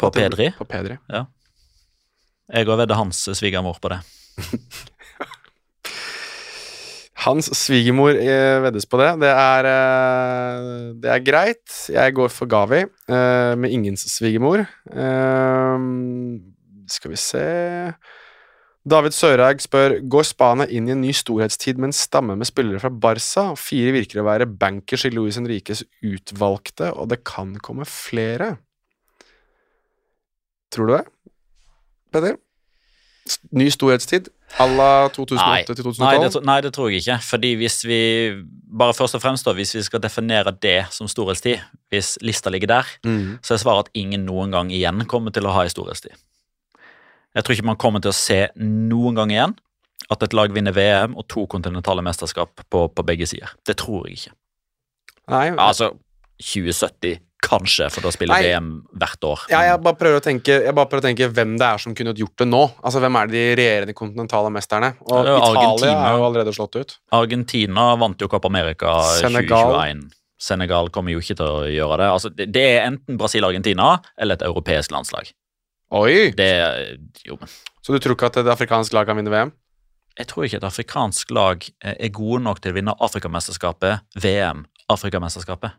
På 0.03 0.11
Pedri. 0.11 0.51
På 0.59 0.66
Pedri. 0.66 0.99
Ja. 1.12 1.29
Jeg 2.51 2.66
òg 2.66 2.83
vedder 2.83 2.99
hans 2.99 3.23
svigermor 3.39 3.79
på 3.79 3.95
det. 3.95 4.03
Hans 7.23 7.51
svigermor 7.55 8.16
eh, 8.18 8.59
veddes 8.64 8.89
på 8.89 8.99
det. 8.99 9.11
Det 9.23 9.31
er, 9.31 9.68
eh, 9.68 10.73
det 11.03 11.12
er 11.12 11.23
greit. 11.27 11.77
Jeg 11.93 12.16
går 12.16 12.33
for 12.35 12.51
Gavi 12.51 12.83
eh, 12.83 13.53
med 13.59 13.70
ingens 13.70 14.07
svigermor. 14.11 14.64
Skal 16.93 17.12
vi 17.12 17.20
se 17.20 17.45
David 18.83 19.14
Sørhaug 19.14 19.62
spør 19.62 19.95
Går 20.11 20.27
Spania 20.27 20.66
inn 20.66 20.89
i 20.89 20.95
en 20.97 21.05
ny 21.05 21.12
storhetstid 21.14 21.79
med 21.79 21.93
en 21.93 21.97
stamme 21.97 22.35
med 22.39 22.49
spillere 22.49 22.83
fra 22.83 22.91
Barca. 22.91 23.53
Fire 23.55 23.95
virker 23.95 24.23
å 24.23 24.27
være 24.27 24.51
bankers 24.51 25.07
i 25.07 25.12
Luis 25.14 25.39
Henriques 25.39 25.85
utvalgte, 26.03 26.91
og 26.91 27.12
det 27.12 27.23
kan 27.29 27.55
komme 27.62 27.87
flere. 27.87 28.57
Tror 30.75 30.89
du 30.89 30.97
det, 30.97 31.05
Peder? 32.12 32.41
Ny 33.55 33.68
storhetstid 33.70 34.29
à 34.59 34.66
la 34.66 35.09
2008 35.14 35.75
til 35.75 35.85
2012? 35.85 36.03
Nei, 36.03 36.16
det, 36.25 36.41
nei, 36.47 36.57
det 36.64 36.73
tror 36.75 36.91
jeg 36.91 37.03
ikke. 37.03 37.18
Fordi 37.23 37.53
hvis 37.61 37.79
vi 37.87 38.01
bare 38.79 38.95
først 38.97 39.14
og 39.14 39.23
fremst 39.23 39.47
da, 39.47 39.55
hvis 39.57 39.75
vi 39.77 39.83
skal 39.87 40.03
definere 40.03 40.53
det 40.62 40.81
som 40.91 41.09
storhetstid, 41.09 41.62
hvis 41.93 42.16
lista 42.20 42.51
ligger 42.51 42.73
der, 42.75 42.91
mm. 43.07 43.39
så 43.43 43.55
er 43.55 43.62
svaret 43.62 43.87
at 43.87 43.95
ingen 43.95 44.27
noen 44.27 44.55
gang 44.55 44.73
igjen 44.75 45.07
kommer 45.11 45.35
til 45.35 45.47
å 45.47 45.55
ha 45.55 45.64
en 45.64 45.73
storhetstid. 45.73 46.16
Jeg 47.33 47.45
tror 47.45 47.57
ikke 47.57 47.70
man 47.70 47.81
kommer 47.81 48.03
til 48.03 48.12
å 48.12 48.16
se 48.16 48.41
noen 48.61 49.16
gang 49.16 49.33
igjen 49.33 49.57
at 50.12 50.25
et 50.27 50.35
lag 50.37 50.53
vinner 50.53 50.75
VM 50.77 51.14
og 51.16 51.29
to 51.31 51.47
kontinentale 51.49 52.03
mesterskap 52.05 52.66
på, 52.68 52.87
på 52.91 53.05
begge 53.07 53.29
sider. 53.31 53.55
Det 53.64 53.79
tror 53.81 54.09
jeg 54.09 54.18
ikke. 54.18 54.35
Nei, 55.33 55.47
Altså 55.62 55.93
2070 56.43 57.23
kanskje, 57.43 57.88
for 57.93 58.05
da 58.07 58.12
spiller 58.14 58.38
Nei. 58.38 58.47
VM 58.49 58.68
hvert 59.03 59.26
år. 59.28 59.45
Ja, 59.53 59.61
jeg 59.66 59.82
bare 59.84 59.99
prøver 59.99 60.20
å 60.20 60.24
tenke 60.24 60.55
Jeg 60.62 60.74
bare 60.76 60.88
prøver 60.90 61.03
å 61.03 61.07
tenke 61.09 61.28
hvem 61.34 61.57
det 61.61 61.66
er 61.68 61.82
som 61.82 61.95
kunne 61.99 62.14
gjort 62.16 62.36
det 62.38 62.47
nå. 62.49 62.62
Altså, 62.82 63.03
Hvem 63.03 63.18
er 63.20 63.30
de 63.32 63.43
regjerende 63.59 63.97
kontinentale 63.99 64.53
mesterne? 64.55 64.93
Og 65.09 65.26
Ja, 65.26 65.36
Italia 65.36 65.66
Argentina. 65.66 66.07
er 66.07 66.16
jo 66.16 66.26
allerede 66.30 66.55
slått 66.57 66.78
ut. 66.78 66.97
Argentina 67.18 67.86
vant 68.01 68.22
jo 68.22 68.28
Copp 68.32 68.47
America 68.49 68.95
Senegal. 69.18 69.74
2021. 69.74 70.11
Senegal 70.43 70.90
kommer 70.90 71.14
jo 71.14 71.20
ikke 71.22 71.36
til 71.38 71.47
å 71.47 71.66
gjøre 71.70 71.99
det. 72.01 72.09
Altså, 72.11 72.30
det, 72.34 72.49
det 72.55 72.62
er 72.76 72.86
enten 72.88 73.18
Brasil-Argentina 73.20 73.93
eller 74.18 74.38
et 74.38 74.47
europeisk 74.47 74.95
landslag. 74.95 75.30
Oi! 75.93 76.32
Det 76.34 76.49
jo, 77.26 77.36
men 77.38 77.51
Så 77.84 77.93
du 77.93 77.99
tror 78.01 78.16
ikke 78.16 78.30
at 78.32 78.40
et 78.40 78.51
afrikansk 78.55 78.95
lag 78.97 79.07
kan 79.07 79.18
vinne 79.18 79.30
VM? 79.30 79.53
Jeg 80.18 80.28
tror 80.28 80.45
ikke 80.47 80.59
et 80.61 80.66
afrikansk 80.68 81.30
lag 81.32 81.64
er 81.80 82.11
gode 82.12 82.43
nok 82.45 82.61
til 82.61 82.74
å 82.74 82.76
vinne 82.76 82.95
Afrikamesterskapet, 83.01 84.03
VM, 84.20 84.66
Afrikamesterskapet. 84.93 85.72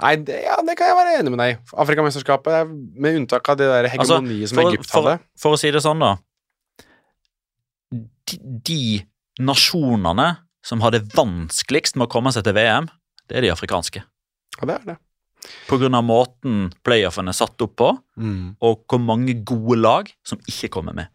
Nei, 0.00 0.14
det, 0.24 0.36
ja, 0.44 0.56
det 0.64 0.76
kan 0.78 0.86
jeg 0.92 0.96
være 0.96 1.14
enig 1.20 1.30
med 1.34 1.40
deg 1.42 1.54
i. 1.56 1.58
Afrikamesterskapet, 1.82 2.52
er- 2.60 2.70
med 2.70 3.16
unntak 3.20 3.48
av 3.50 3.56
det 3.58 3.66
der 3.68 3.88
hegemoniet 3.92 4.48
som 4.48 4.58
Altså, 4.58 4.62
for, 4.62 4.70
Egypt 4.70 4.90
for, 4.90 5.02
hadde. 5.10 5.24
for 5.42 5.56
å 5.56 5.58
si 5.58 5.70
det 5.74 5.82
sånn, 5.84 5.98
da. 6.00 6.12
De, 7.90 8.38
de 8.70 8.80
nasjonene 9.42 10.28
som 10.62 10.82
har 10.84 10.92
det 10.94 11.02
vanskeligst 11.16 11.96
med 11.98 12.06
å 12.06 12.12
komme 12.12 12.32
seg 12.34 12.44
til 12.46 12.54
VM, 12.56 12.88
det 13.30 13.38
er 13.40 13.46
de 13.46 13.52
afrikanske. 13.54 14.02
Ja, 14.60 14.66
det 14.68 14.76
er 14.80 14.84
det. 14.92 14.96
På 15.70 15.78
grunn 15.80 15.96
av 15.96 16.04
måten 16.04 16.66
playoffen 16.84 17.30
er 17.30 17.36
satt 17.36 17.60
opp 17.64 17.74
på, 17.80 17.90
Mm. 18.20 18.56
og 18.60 18.82
hvor 18.86 19.00
mange 19.00 19.34
gode 19.42 19.78
lag 19.80 20.10
som 20.22 20.38
ikke 20.46 20.68
kommer 20.68 20.92
med. 20.94 21.08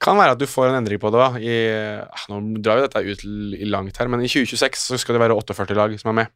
Kan 0.00 0.16
være 0.16 0.32
at 0.32 0.38
du 0.40 0.46
får 0.46 0.70
en 0.70 0.78
endring 0.82 0.98
på 0.98 1.10
det. 1.12 1.20
da 1.20 1.38
I, 1.38 2.06
Nå 2.32 2.62
drar 2.62 2.80
vi 2.80 2.88
dette 2.88 3.04
ut 3.12 3.68
langt 3.70 3.96
her, 4.00 4.08
men 4.08 4.20
i 4.24 4.26
2026 4.26 4.74
så 4.88 4.98
skal 4.98 5.14
det 5.14 5.20
være 5.22 5.36
48 5.36 5.76
lag 5.76 5.92
som 6.00 6.08
er 6.10 6.24
med. 6.24 6.32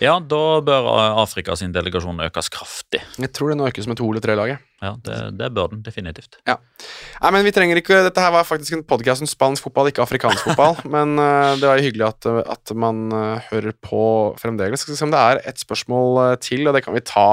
Ja, 0.00 0.18
da 0.20 0.60
bør 0.64 0.88
Afrika 1.20 1.56
sin 1.58 1.72
delegasjon 1.74 2.20
økes 2.24 2.50
kraftig. 2.52 3.00
Jeg 3.20 3.32
tror 3.36 3.52
det 3.52 3.58
nå 3.60 3.68
økes 3.68 3.88
med 3.88 3.98
to 4.00 4.08
eller 4.08 4.24
tre 4.24 4.36
lag. 4.38 4.52
Ja, 4.80 4.94
det, 5.04 5.16
det 5.36 5.50
bør 5.56 5.72
den 5.74 5.82
definitivt. 5.84 6.38
Nei, 6.48 7.32
men 7.34 7.44
vi 7.44 7.52
trenger 7.52 7.80
ikke 7.80 7.98
Dette 8.06 8.22
her 8.24 8.32
var 8.32 8.46
faktisk 8.48 8.78
en 8.78 8.84
podkast 8.88 9.24
om 9.24 9.28
spansk 9.28 9.66
fotball, 9.66 9.90
ikke 9.90 10.04
afrikansk 10.04 10.46
fotball. 10.48 10.78
men 10.94 11.18
uh, 11.20 11.56
det 11.60 11.68
var 11.68 11.80
jo 11.80 11.88
hyggelig 11.88 12.06
at, 12.08 12.30
eh, 12.30 12.40
at 12.56 12.72
man 12.76 13.08
uh, 13.12 13.50
hører 13.50 13.76
på 13.76 14.04
fremdeles. 14.40 14.84
Skal 14.84 14.94
vi 14.94 15.00
se 15.02 15.08
om 15.08 15.12
det 15.12 15.20
er 15.20 15.42
et 15.52 15.60
spørsmål 15.60 16.22
uh, 16.22 16.38
til, 16.40 16.64
og 16.68 16.76
det 16.76 16.84
kan 16.86 16.96
vi 16.96 17.04
ta. 17.04 17.28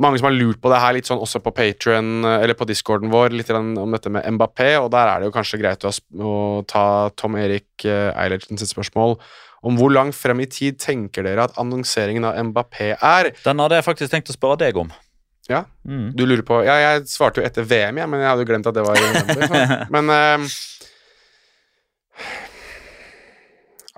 Mange 0.00 0.20
som 0.20 0.28
har 0.28 0.36
lurt 0.36 0.60
på 0.62 0.70
det 0.70 0.78
her 0.78 0.94
litt 0.94 1.10
sånn 1.10 1.18
også 1.22 1.42
på 1.42 1.50
Patreon, 1.50 2.22
eh, 2.22 2.44
eller 2.44 2.54
på 2.54 2.68
discorden 2.70 3.10
vår, 3.10 3.34
litt 3.34 3.50
om 3.50 3.90
dette 3.90 4.12
med 4.14 4.36
Mbappé, 4.36 4.76
og 4.78 4.92
der 4.94 5.10
er 5.10 5.18
det 5.18 5.26
jo 5.26 5.34
kanskje 5.34 5.58
greit 5.58 5.82
å, 5.84 5.90
å 5.90 6.34
ta 6.70 6.84
Tom 7.18 7.34
Erik 7.40 7.82
Eilertsen 7.90 8.60
sitt 8.60 8.70
spørsmål 8.70 9.18
om 9.60 9.76
hvor 9.76 9.92
langt 9.92 10.16
frem 10.16 10.40
i 10.44 10.48
tid 10.48 10.78
tenker 10.80 11.26
dere 11.26 11.44
at 11.48 11.58
annonseringen 11.60 12.24
av 12.28 12.38
Mbappé 12.50 12.94
er? 12.96 13.30
Den 13.44 13.60
hadde 13.60 13.80
jeg 13.80 13.86
faktisk 13.86 14.12
tenkt 14.12 14.32
å 14.32 14.36
spørre 14.36 14.60
deg 14.62 14.78
om. 14.80 14.92
Ja. 15.50 15.64
Mm. 15.88 16.12
Du 16.14 16.22
lurer 16.28 16.44
på 16.46 16.60
Ja, 16.62 16.76
jeg 16.78 17.08
svarte 17.10 17.42
jo 17.42 17.46
etter 17.46 17.66
VM, 17.66 17.98
jeg, 17.98 18.08
men 18.10 18.22
jeg 18.22 18.30
hadde 18.30 18.44
jo 18.44 18.50
glemt 18.52 18.68
at 18.70 18.76
det 18.76 18.84
var 18.86 18.98
i 18.98 19.06
november. 19.08 19.72
Men 19.94 20.12
uh, 20.14 20.56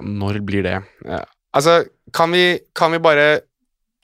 Når 0.02 0.40
blir 0.48 0.64
det? 0.66 0.78
Ja. 1.04 1.22
Altså, 1.52 1.82
kan 2.16 2.32
vi, 2.32 2.56
kan 2.74 2.94
vi 2.94 3.02
bare 3.04 3.26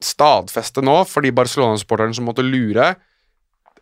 stadfeste 0.05 0.85
nå, 0.85 1.01
for 1.09 1.25
de 1.25 1.33
Barcelona-supporterne 1.35 2.15
som 2.15 2.29
måtte 2.29 2.45
lure 2.45 2.93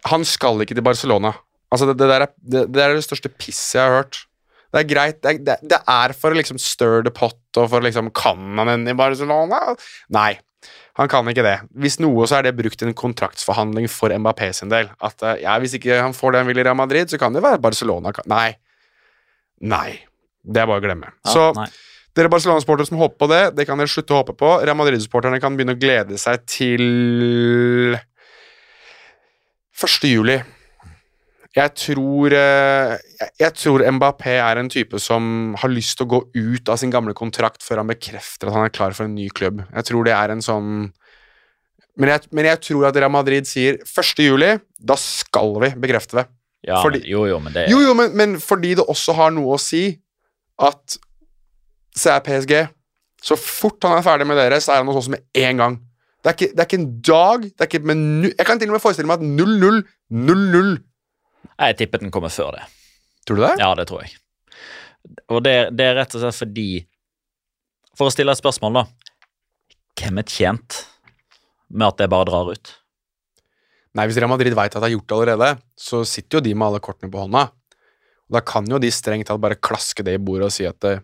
Han 0.08 0.24
skal 0.24 0.62
ikke 0.62 0.76
til 0.78 0.86
Barcelona. 0.86 1.34
Altså, 1.72 1.90
det, 1.90 1.98
det, 1.98 2.08
der 2.08 2.24
er, 2.28 2.32
det, 2.38 2.62
det 2.72 2.82
er 2.82 2.94
det 2.94 3.04
største 3.04 3.32
pisset 3.32 3.80
jeg 3.80 3.82
har 3.82 3.98
hørt. 3.98 4.22
Det 4.76 4.82
er 4.82 4.88
greit, 4.90 5.22
det 5.24 5.30
er, 5.32 5.60
det, 5.64 5.78
er 5.88 6.12
for 6.12 6.34
å 6.34 6.36
liksom 6.36 6.58
stir 6.60 7.00
the 7.06 7.12
pot, 7.14 7.40
og 7.56 7.70
for 7.72 7.84
liksom 7.84 8.10
Kan 8.16 8.58
han 8.60 8.68
en 8.74 8.90
i 8.90 8.94
Barcelona? 8.96 9.72
Nei. 10.12 10.34
Han 11.00 11.08
kan 11.12 11.28
ikke 11.28 11.44
det. 11.44 11.56
Hvis 11.76 11.98
noe, 12.00 12.26
så 12.28 12.38
er 12.38 12.46
det 12.46 12.56
brukt 12.58 12.80
i 12.80 12.86
en 12.88 12.96
kontraktsforhandling 12.96 13.88
for 13.92 14.12
Mbappé 14.12 14.50
sin 14.56 14.72
del. 14.72 14.88
At 15.04 15.24
eh, 15.24 15.42
ja, 15.44 15.56
Hvis 15.60 15.76
ikke 15.78 16.00
han 16.00 16.16
får 16.16 16.32
det 16.32 16.42
han 16.42 16.50
vil 16.50 16.60
i 16.60 16.64
Real 16.66 16.78
Madrid, 16.78 17.12
så 17.12 17.20
kan 17.20 17.36
det 17.36 17.44
være 17.44 17.60
Barcelona. 17.62 18.12
Nei. 18.32 18.48
Nei. 19.64 19.90
Det 20.46 20.62
er 20.62 20.68
bare 20.68 20.80
å 20.80 20.84
glemme. 20.84 21.12
Ja, 21.24 21.32
så 21.32 21.44
nei. 21.56 21.68
dere 22.16 22.32
Barcelona-sportere 22.32 22.88
som 22.88 23.00
håper 23.00 23.18
på 23.20 23.28
det, 23.32 23.42
det 23.58 23.66
kan 23.68 23.80
dere 23.80 23.92
slutte 23.92 24.14
å 24.14 24.20
håpe 24.22 24.36
på. 24.40 24.52
Real 24.62 24.78
Madrid-supporterne 24.78 25.40
kan 25.42 25.56
begynne 25.56 25.76
å 25.76 25.80
glede 25.80 26.20
seg 26.20 26.44
til 26.48 27.96
1. 29.76 30.08
juli. 30.08 30.38
Jeg 31.56 31.72
tror, 31.72 32.34
eh, 32.36 32.94
jeg, 33.40 33.52
tror 33.56 33.84
Mbappé 33.96 34.34
er 34.36 34.58
en 34.60 34.68
type 34.68 34.98
som 35.00 35.54
har 35.56 35.72
lyst 35.72 35.96
til 35.96 36.04
å 36.04 36.10
gå 36.10 36.20
ut 36.36 36.68
av 36.68 36.76
sin 36.82 36.92
gamle 36.92 37.14
kontrakt 37.16 37.64
før 37.64 37.80
han 37.80 37.88
bekrefter 37.88 38.50
at 38.50 38.56
han 38.58 38.66
er 38.68 38.74
klar 38.76 38.92
for 38.96 39.08
en 39.08 39.14
ny 39.16 39.30
klubb. 39.32 39.62
Jeg 39.72 39.88
tror 39.88 40.04
det 40.04 40.12
er 40.12 40.34
en 40.34 40.44
sånn 40.44 40.92
Men 41.96 42.10
jeg, 42.12 42.28
men 42.36 42.44
jeg 42.44 42.60
tror 42.60 42.90
at 42.90 42.96
Real 43.00 43.08
Madrid 43.08 43.48
sier 43.48 43.78
1. 43.80 44.18
juli, 44.20 44.50
da 44.76 44.98
skal 45.00 45.54
vi 45.62 45.70
bekrefte 45.80 46.18
det. 46.18 46.26
Ja, 46.68 46.82
Fordi- 46.84 47.06
jo, 47.08 47.24
jo, 47.24 47.38
men 47.40 47.54
det 47.54 47.62
er... 47.64 47.70
Jo, 47.72 47.80
jo, 47.80 47.94
men, 47.96 48.12
men 48.12 48.36
fordi 48.42 48.74
det 48.76 48.84
også 48.84 49.14
har 49.16 49.32
noe 49.32 49.56
å 49.56 49.60
si 49.60 49.88
at 50.60 50.98
Se 51.96 52.10
er 52.12 52.20
PSG. 52.20 52.52
Så 53.24 53.38
fort 53.40 53.80
han 53.88 53.96
er 53.96 54.04
ferdig 54.04 54.26
med 54.28 54.36
dere, 54.36 54.58
så 54.60 54.74
er 54.74 54.82
han 54.82 54.90
hos 54.90 54.98
oss 55.00 55.08
med 55.08 55.22
en 55.40 55.62
gang. 55.62 55.78
Det 56.20 56.28
er 56.28 56.36
ikke, 56.36 56.52
det 56.52 56.60
er 56.60 56.68
ikke 56.68 56.80
en 56.82 56.90
dag 57.06 57.42
det 57.46 57.62
er 57.64 57.68
ikke 57.70 57.80
et 57.80 58.34
Jeg 58.36 58.46
kan 58.48 58.58
til 58.60 58.68
og 58.68 58.76
med 58.76 58.82
forestille 58.82 59.08
meg 59.08 59.22
at 59.22 59.24
0-0 59.24 59.80
0-0 60.12 60.76
Jeg 61.54 61.76
tipper 61.80 62.02
den 62.02 62.12
kommer 62.14 62.32
før 62.32 62.56
det. 62.56 62.64
Tror 63.26 63.40
du 63.40 63.44
det? 63.46 63.54
Ja, 63.62 63.72
det 63.78 63.86
tror 63.90 64.04
jeg. 64.04 64.14
Og 65.30 65.42
det, 65.44 65.54
det 65.78 65.86
er 65.86 65.98
rett 66.00 66.14
og 66.18 66.22
slett 66.24 66.40
fordi 66.40 66.68
For 67.96 68.08
å 68.08 68.12
stille 68.12 68.34
et 68.34 68.40
spørsmål, 68.40 68.80
da. 68.80 68.82
Hvem 69.96 70.18
er 70.20 70.26
tjent 70.28 70.80
med 71.72 71.86
at 71.88 72.02
det 72.02 72.10
bare 72.12 72.28
drar 72.28 72.50
ut? 72.52 72.72
Nei, 73.96 74.04
Hvis 74.04 74.18
Real 74.20 74.28
Madrid 74.28 74.52
veit 74.52 74.74
at 74.74 74.82
de 74.82 74.84
har 74.84 74.92
gjort 74.92 75.06
det 75.08 75.16
allerede, 75.16 75.50
så 75.80 76.02
sitter 76.04 76.38
jo 76.38 76.44
de 76.44 76.52
med 76.52 76.66
alle 76.68 76.82
kortene 76.84 77.08
på 77.12 77.22
hånda. 77.22 77.46
Og 78.28 78.36
Da 78.36 78.42
kan 78.44 78.66
jo 78.68 78.80
de 78.82 78.90
strengt 78.92 79.30
tatt 79.30 79.40
bare 79.40 79.56
klaske 79.56 80.04
det 80.04 80.18
i 80.18 80.22
bordet 80.22 80.50
og 80.50 80.52
si 80.52 80.66
at 80.68 80.76
det, 80.84 80.98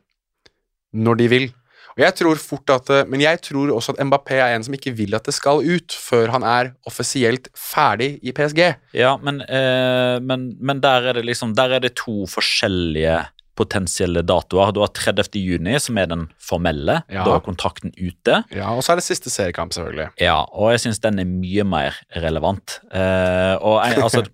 når 0.92 1.20
de 1.22 1.28
vil. 1.32 1.46
Og 1.92 2.02
jeg 2.04 2.16
tror 2.16 2.40
fort 2.40 2.72
at, 2.72 2.90
Men 3.10 3.20
jeg 3.20 3.40
tror 3.44 3.72
også 3.74 3.94
at 3.94 4.00
Mbappé 4.06 4.38
er 4.40 4.54
en 4.56 4.64
som 4.64 4.74
ikke 4.76 4.94
vil 4.96 5.14
at 5.18 5.28
det 5.28 5.34
skal 5.36 5.60
ut 5.60 5.92
før 5.92 6.32
han 6.32 6.46
er 6.46 6.72
offisielt 6.88 7.50
ferdig 7.58 8.14
i 8.24 8.32
PSG. 8.32 8.62
Ja, 8.96 9.16
men, 9.22 9.42
eh, 9.44 10.16
men, 10.24 10.52
men 10.60 10.80
der 10.84 11.10
er 11.10 11.18
det 11.20 11.26
liksom 11.28 11.54
Der 11.58 11.76
er 11.76 11.84
det 11.84 11.94
to 12.00 12.24
forskjellige 12.30 13.20
potensielle 13.58 14.22
datoer. 14.24 14.72
Du 14.72 14.80
har 14.80 14.88
30. 14.96 15.36
juni, 15.36 15.74
som 15.80 15.98
er 16.00 16.08
den 16.08 16.22
formelle. 16.40 17.02
Ja. 17.12 17.26
Da 17.26 17.36
er 17.36 17.44
kontrakten 17.44 17.92
ute. 17.98 18.38
Ja, 18.54 18.70
Og 18.72 18.80
så 18.84 18.94
er 18.94 19.00
det 19.02 19.04
siste 19.04 19.30
seriekamp, 19.30 19.74
selvfølgelig. 19.76 20.08
Ja, 20.22 20.38
og 20.48 20.72
jeg 20.72 20.80
syns 20.86 21.02
den 21.04 21.20
er 21.20 21.28
mye 21.28 21.66
mer 21.68 21.98
relevant. 22.16 22.80
Eh, 22.90 23.56
og 23.60 23.82
jeg, 23.84 24.00
altså 24.02 24.24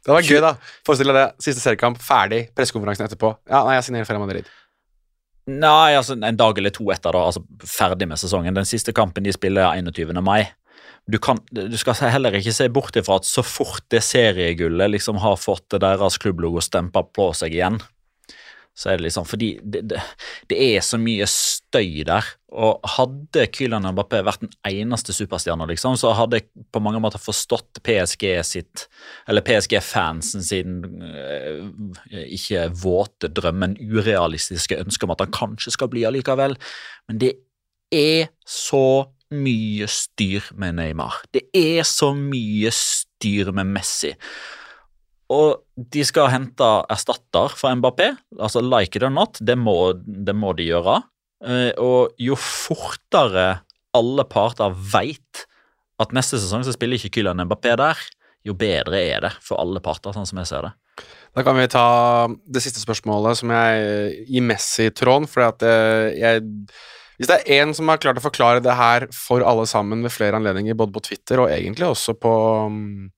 Det 0.00 0.14
var 0.14 0.24
gøy, 0.24 0.38
da. 0.40 0.54
Forestill 0.88 1.10
deg 1.12 1.16
det. 1.18 1.26
Siste 1.44 1.60
seriekamp, 1.60 1.98
ferdig, 2.00 2.46
pressekonferansen 2.56 3.04
etterpå. 3.04 3.34
Ja, 3.50 3.60
nei, 3.66 3.74
jeg 3.76 3.84
signerer 3.84 4.08
for 4.08 4.22
Madrid. 4.22 4.48
Nei, 5.48 5.96
altså 5.96 6.16
en 6.18 6.38
dag 6.38 6.58
eller 6.58 6.72
to 6.74 6.90
etter, 6.92 7.14
da. 7.16 7.26
Altså 7.30 7.42
ferdig 7.66 8.08
med 8.10 8.20
sesongen. 8.20 8.56
Den 8.56 8.68
siste 8.68 8.92
kampen 8.96 9.24
de 9.24 9.32
spiller, 9.34 9.64
er 9.64 9.80
21. 9.80 10.12
mai. 10.24 10.50
Du, 11.10 11.18
kan, 11.18 11.40
du 11.50 11.76
skal 11.80 11.96
heller 12.12 12.36
ikke 12.38 12.52
se 12.54 12.68
bort 12.70 12.96
ifra 12.98 13.16
at 13.18 13.26
så 13.26 13.42
fort 13.46 13.82
det 13.90 14.02
seriegullet 14.04 14.92
liksom 14.92 15.18
har 15.22 15.40
fått 15.40 15.78
deres 15.80 16.20
klubblogo 16.20 16.62
stempa 16.62 17.02
på 17.02 17.30
seg 17.34 17.56
igjen, 17.56 17.80
så 18.76 18.92
er 18.92 19.00
det 19.00 19.08
liksom 19.08 19.26
Fordi 19.26 19.48
det, 19.62 19.82
det, 19.90 20.02
det 20.52 20.58
er 20.76 20.84
så 20.84 21.00
mye 21.00 21.26
støy 21.70 22.02
der. 22.06 22.26
Og 22.50 22.82
hadde 22.96 23.46
Kylian 23.54 23.86
Mbappé 23.94 24.22
vært 24.26 24.42
den 24.42 24.52
eneste 24.66 25.14
superstjerna, 25.14 25.68
liksom, 25.70 25.94
så 25.98 26.12
hadde 26.18 26.40
jeg 26.40 26.66
på 26.74 26.82
mange 26.82 27.00
måter 27.02 27.22
forstått 27.22 27.78
PSG 27.86 28.24
sitt 28.46 28.88
Eller 29.30 29.44
PSG-fansen 29.46 30.42
sin 30.42 30.80
eh, 31.06 32.26
ikke 32.34 32.66
våte 32.82 33.30
drøm, 33.30 33.62
men 33.62 33.78
urealistiske 33.78 34.80
ønske 34.82 35.06
om 35.06 35.14
at 35.14 35.22
han 35.24 35.34
kanskje 35.34 35.76
skal 35.76 35.90
bli 35.92 36.04
allikevel. 36.08 36.56
Men 37.08 37.22
det 37.22 37.34
er 37.94 38.30
så 38.46 39.10
mye 39.30 39.86
styr 39.90 40.50
med 40.58 40.80
Neymar. 40.80 41.20
Det 41.30 41.46
er 41.54 41.84
så 41.86 42.10
mye 42.16 42.72
styr 42.74 43.52
med 43.54 43.70
Messi. 43.76 44.10
Og 45.30 45.62
de 45.94 46.02
skal 46.02 46.32
hente 46.32 46.66
erstatter 46.90 47.54
for 47.54 47.70
Mbappé, 47.78 48.10
altså 48.40 48.62
like 48.64 48.98
it 48.98 49.06
or 49.06 49.14
not, 49.14 49.38
det 49.38 49.54
må, 49.54 49.92
det 50.02 50.34
må 50.34 50.50
de 50.58 50.66
gjøre. 50.66 50.98
Eh, 51.40 51.72
Og 51.80 52.12
jo 52.20 52.36
fortere 52.36 53.62
alle 53.96 54.24
parter 54.28 54.74
veit 54.92 55.46
at 56.00 56.12
neste 56.16 56.38
sesong 56.40 56.64
så 56.64 56.72
spiller 56.74 56.96
ikke 56.96 57.18
Kylian 57.18 57.42
Mbappé 57.44 57.74
der, 57.76 57.98
jo 58.46 58.54
bedre 58.56 59.00
er 59.00 59.24
det 59.26 59.32
for 59.44 59.60
alle 59.60 59.82
parter, 59.84 60.14
sånn 60.16 60.28
som 60.28 60.40
jeg 60.40 60.48
ser 60.48 60.68
det. 60.68 60.72
Da 61.36 61.44
kan 61.46 61.56
vi 61.56 61.66
ta 61.70 61.84
det 62.28 62.62
siste 62.64 62.80
spørsmålet 62.82 63.40
som 63.40 63.52
jeg 63.52 64.24
i 64.28 64.40
Messi-tråden, 64.44 65.28
for 65.30 65.44
eh, 65.66 66.40
Hvis 67.20 67.28
det 67.28 67.36
er 67.36 67.60
én 67.60 67.74
som 67.76 67.88
har 67.92 68.00
klart 68.00 68.16
å 68.20 68.24
forklare 68.24 68.62
det 68.64 68.74
her 68.76 69.06
for 69.12 69.44
alle 69.44 69.66
sammen 69.68 70.02
ved 70.02 70.12
flere 70.14 70.40
anledninger, 70.40 70.76
både 70.76 70.94
på 70.94 71.04
Twitter 71.10 71.42
og 71.42 71.52
egentlig 71.52 71.88
også 71.88 72.16
på 72.16 72.32
mm, 72.72 73.10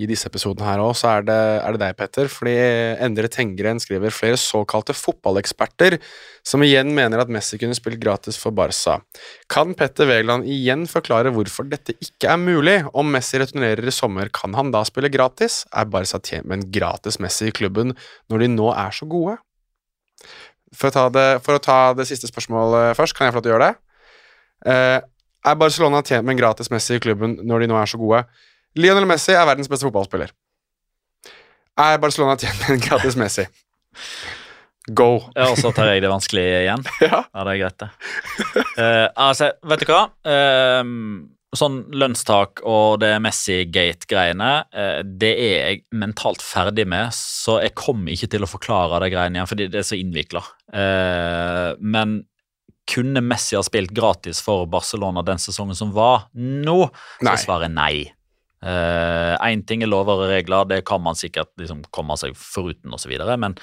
i 0.00 0.06
disse 0.08 0.28
episodene 0.30 0.64
her 0.64 0.80
òg, 0.82 0.94
så 0.96 1.10
er 1.16 1.26
det, 1.28 1.36
er 1.60 1.76
det 1.76 1.80
deg, 1.82 1.96
Petter. 1.98 2.30
Fordi 2.32 2.54
Endre 3.04 3.28
Tengren 3.32 3.80
skriver 3.82 4.14
flere 4.14 4.38
såkalte 4.40 4.96
fotballeksperter 4.96 5.98
som 6.46 6.64
igjen 6.64 6.94
mener 6.96 7.20
at 7.20 7.32
Messi 7.32 7.58
kunne 7.60 7.76
spilt 7.76 8.00
gratis 8.00 8.38
for 8.40 8.54
Barca. 8.56 8.98
Kan 9.52 9.74
Petter 9.78 10.08
Wæland 10.08 10.48
igjen 10.48 10.86
forklare 10.90 11.32
hvorfor 11.34 11.68
dette 11.68 11.96
ikke 12.00 12.32
er 12.32 12.40
mulig? 12.40 12.78
Om 12.96 13.12
Messi 13.16 13.42
returnerer 13.42 13.84
i 13.84 13.94
sommer, 13.94 14.32
kan 14.32 14.56
han 14.56 14.72
da 14.74 14.82
spille 14.88 15.12
gratis? 15.12 15.62
Er 15.76 15.90
Barca 15.90 16.22
tjent 16.22 16.48
med 16.48 16.60
en 16.60 16.72
gratis 16.72 17.20
Messi 17.20 17.50
i 17.50 17.54
klubben 17.54 17.94
når 18.32 18.46
de 18.46 18.52
nå 18.56 18.72
er 18.72 18.96
så 18.96 19.08
gode? 19.10 19.36
For 20.76 20.88
å 20.88 20.94
ta 20.94 21.06
det, 21.12 21.28
å 21.44 21.62
ta 21.62 21.80
det 21.98 22.06
siste 22.08 22.30
spørsmålet 22.30 22.96
først, 22.98 23.16
kan 23.16 23.26
jeg 23.26 23.34
få 23.34 23.40
lov 23.40 23.46
til 23.46 23.52
å 23.52 23.56
gjøre 23.56 23.70
det? 23.70 23.86
Eh, 24.70 24.98
er 25.40 25.56
Barcelona 25.56 26.02
tjent 26.04 26.26
med 26.26 26.34
en 26.34 26.40
gratis 26.42 26.68
Messi 26.72 26.98
i 26.98 27.02
klubben 27.02 27.38
når 27.48 27.64
de 27.64 27.70
nå 27.70 27.78
er 27.80 27.88
så 27.88 28.00
gode? 28.00 28.24
Lionel 28.78 29.08
Messi 29.08 29.34
er 29.34 29.48
verdens 29.48 29.70
beste 29.70 29.88
fotballspiller. 29.88 30.30
Er 31.80 31.98
Barcelona 32.02 32.36
tjent 32.38 32.60
med 32.62 32.76
en 32.76 32.84
gratis 32.84 33.16
Messi? 33.18 33.46
Go. 34.88 35.10
Ja, 35.36 35.50
og 35.50 35.58
så 35.60 35.72
tar 35.74 35.90
jeg 35.92 36.04
det 36.04 36.12
vanskelig 36.12 36.46
igjen. 36.62 36.86
Ja. 37.04 37.24
Ja, 37.26 37.44
det 37.46 37.52
er 37.52 37.60
greit, 37.64 37.82
det. 37.82 37.90
Uh, 38.78 39.06
altså, 39.28 39.52
vet 39.66 39.84
du 39.84 39.92
hva? 39.92 40.06
Uh, 40.26 41.28
sånn 41.56 41.80
lønnstak 41.98 42.62
og 42.68 43.00
det 43.02 43.10
Messi-gate-greiene, 43.24 44.50
eh, 44.70 45.00
det 45.02 45.30
er 45.34 45.56
jeg 45.56 45.80
mentalt 45.98 46.44
ferdig 46.46 46.84
med, 46.86 47.10
så 47.10 47.56
jeg 47.64 47.74
kommer 47.74 48.14
ikke 48.14 48.28
til 48.30 48.46
å 48.46 48.50
forklare 48.52 49.00
de 49.02 49.08
greiene 49.10 49.40
igjen, 49.40 49.48
fordi 49.50 49.66
det 49.72 49.80
er 49.80 49.88
så 49.88 49.98
innvikla. 49.98 50.44
men 51.82 52.20
kunne 52.86 53.24
Messi 53.26 53.58
ha 53.58 53.64
spilt 53.66 53.90
gratis 53.90 54.38
for 54.46 54.70
Barcelona 54.70 55.26
den 55.26 55.42
sesongen 55.42 55.74
som 55.74 55.90
var 55.90 56.28
nå, 56.38 56.78
så 57.18 57.34
svarer 57.42 57.66
er 57.66 57.74
nei. 57.74 57.94
Én 58.60 59.62
ting 59.64 59.80
er 59.80 59.88
lover 59.88 60.26
og 60.26 60.28
regler, 60.28 60.66
det 60.68 60.82
kan 60.84 61.00
man 61.00 61.16
sikkert 61.16 61.48
liksom 61.56 61.80
komme 61.96 62.12
seg 62.20 62.34
foruten 62.36 62.92
osv., 62.92 63.14
men 63.40 63.54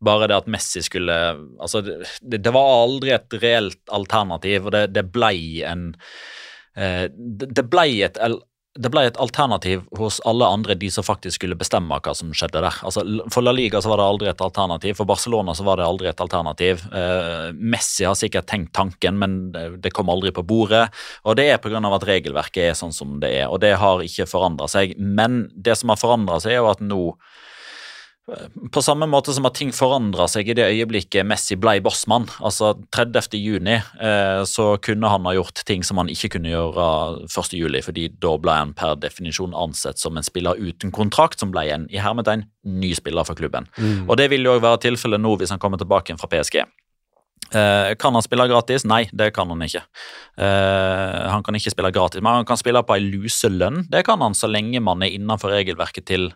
bare 0.00 0.30
det 0.30 0.38
at 0.38 0.48
Messi 0.48 0.80
skulle 0.80 1.12
Altså, 1.60 1.82
det, 1.84 2.40
det 2.40 2.52
var 2.56 2.70
aldri 2.78 3.12
et 3.12 3.36
reelt 3.42 3.92
alternativ, 3.92 4.64
og 4.64 4.72
det, 4.72 4.86
det 4.96 5.04
blei 5.12 5.60
en 5.68 5.90
uh, 5.92 7.04
det, 7.12 7.50
det 7.52 7.66
blei 7.68 8.00
et 8.06 8.16
det 8.76 8.90
ble 8.92 9.06
et 9.08 9.18
alternativ 9.20 9.84
hos 9.98 10.18
alle 10.28 10.46
andre, 10.48 10.76
de 10.78 10.90
som 10.92 11.04
faktisk 11.06 11.40
skulle 11.40 11.58
bestemme 11.58 11.96
hva 12.02 12.14
som 12.16 12.32
skjedde 12.36 12.60
der. 12.60 12.80
Altså, 12.86 13.04
for 13.32 13.44
La 13.44 13.54
Liga 13.56 13.80
så 13.82 13.90
var 13.92 14.00
det 14.00 14.08
aldri 14.10 14.30
et 14.30 14.44
alternativ, 14.44 14.96
for 14.98 15.08
Barcelona 15.08 15.54
så 15.56 15.66
var 15.66 15.80
det 15.80 15.86
aldri 15.86 16.10
et 16.10 16.22
alternativ. 16.22 16.84
Eh, 16.92 17.52
Messi 17.56 18.06
har 18.06 18.16
sikkert 18.18 18.48
tenkt 18.50 18.74
tanken, 18.76 19.18
men 19.20 19.38
det, 19.52 19.92
kom 19.96 20.10
aldri 20.12 20.32
på 20.36 20.44
bordet. 20.46 20.86
Og 21.24 21.38
det 21.38 21.48
er 21.50 21.62
pga. 21.62 21.80
at 21.80 22.08
regelverket 22.08 22.70
er 22.70 22.76
sånn 22.76 22.92
som 22.92 23.18
det 23.22 23.32
er, 23.40 23.46
og 23.48 23.60
det 23.64 23.76
har 23.80 24.04
ikke 24.04 24.28
forandra 24.28 24.68
seg. 24.68 24.96
Men 24.98 25.46
det 25.54 25.78
som 25.80 25.92
har 25.92 26.00
forandra 26.00 26.40
seg, 26.42 26.56
er 26.56 26.62
jo 26.64 26.72
at 26.72 26.84
nå 26.84 27.02
på 28.72 28.82
samme 28.82 29.06
måte 29.06 29.30
som 29.30 29.46
at 29.46 29.54
ting 29.54 29.68
forandra 29.74 30.24
seg 30.26 30.48
i 30.50 30.54
det 30.58 30.64
øyeblikket 30.66 31.26
Messi 31.28 31.54
ble 31.62 31.76
bossmann. 31.84 32.26
Altså 32.42 32.72
30. 32.94 33.36
juni 33.38 33.76
eh, 33.76 34.40
så 34.50 34.72
kunne 34.82 35.10
han 35.12 35.28
ha 35.28 35.34
gjort 35.36 35.62
ting 35.68 35.86
som 35.86 36.00
han 36.02 36.10
ikke 36.10 36.32
kunne 36.34 36.50
gjøre 36.50 36.86
1. 37.28 37.54
juli, 37.54 37.82
fordi 37.86 38.08
da 38.22 38.34
ble 38.42 38.56
han 38.58 38.74
per 38.78 38.96
definisjon 38.98 39.54
ansett 39.54 40.02
som 40.02 40.18
en 40.18 40.26
spiller 40.26 40.58
uten 40.58 40.90
kontrakt, 40.94 41.38
som 41.38 41.54
ble 41.54 41.68
en 41.70 41.86
i 41.94 42.02
hermetegn 42.02 42.48
ny 42.66 42.90
spiller 42.98 43.28
for 43.28 43.38
klubben. 43.38 43.70
Og 44.08 44.16
det 44.18 44.26
vil 44.34 44.42
jo 44.42 44.56
òg 44.56 44.64
være 44.64 44.82
tilfellet 44.88 45.22
nå 45.22 45.36
hvis 45.38 45.54
han 45.54 45.62
kommer 45.62 45.78
tilbake 45.78 46.18
fra 46.18 46.30
PSG. 46.32 46.64
Eh, 47.54 47.94
kan 47.94 48.14
han 48.16 48.24
spille 48.24 48.48
gratis? 48.50 48.84
Nei, 48.88 49.04
det 49.14 49.30
kan 49.36 49.50
han 49.52 49.62
ikke. 49.62 49.84
Eh, 50.42 51.26
han 51.30 51.44
kan 51.46 51.54
ikke 51.54 51.70
spille 51.70 51.92
gratis, 51.94 52.22
men 52.22 52.40
han 52.40 52.48
kan 52.48 52.58
spille 52.58 52.82
på 52.82 52.96
ei 52.96 53.04
luselønn. 53.06 53.84
Det 53.92 54.02
kan 54.08 54.22
han 54.24 54.34
så 54.34 54.50
lenge 54.50 54.82
man 54.82 55.04
er 55.06 55.14
innenfor 55.14 55.54
regelverket 55.54 56.08
til, 56.10 56.32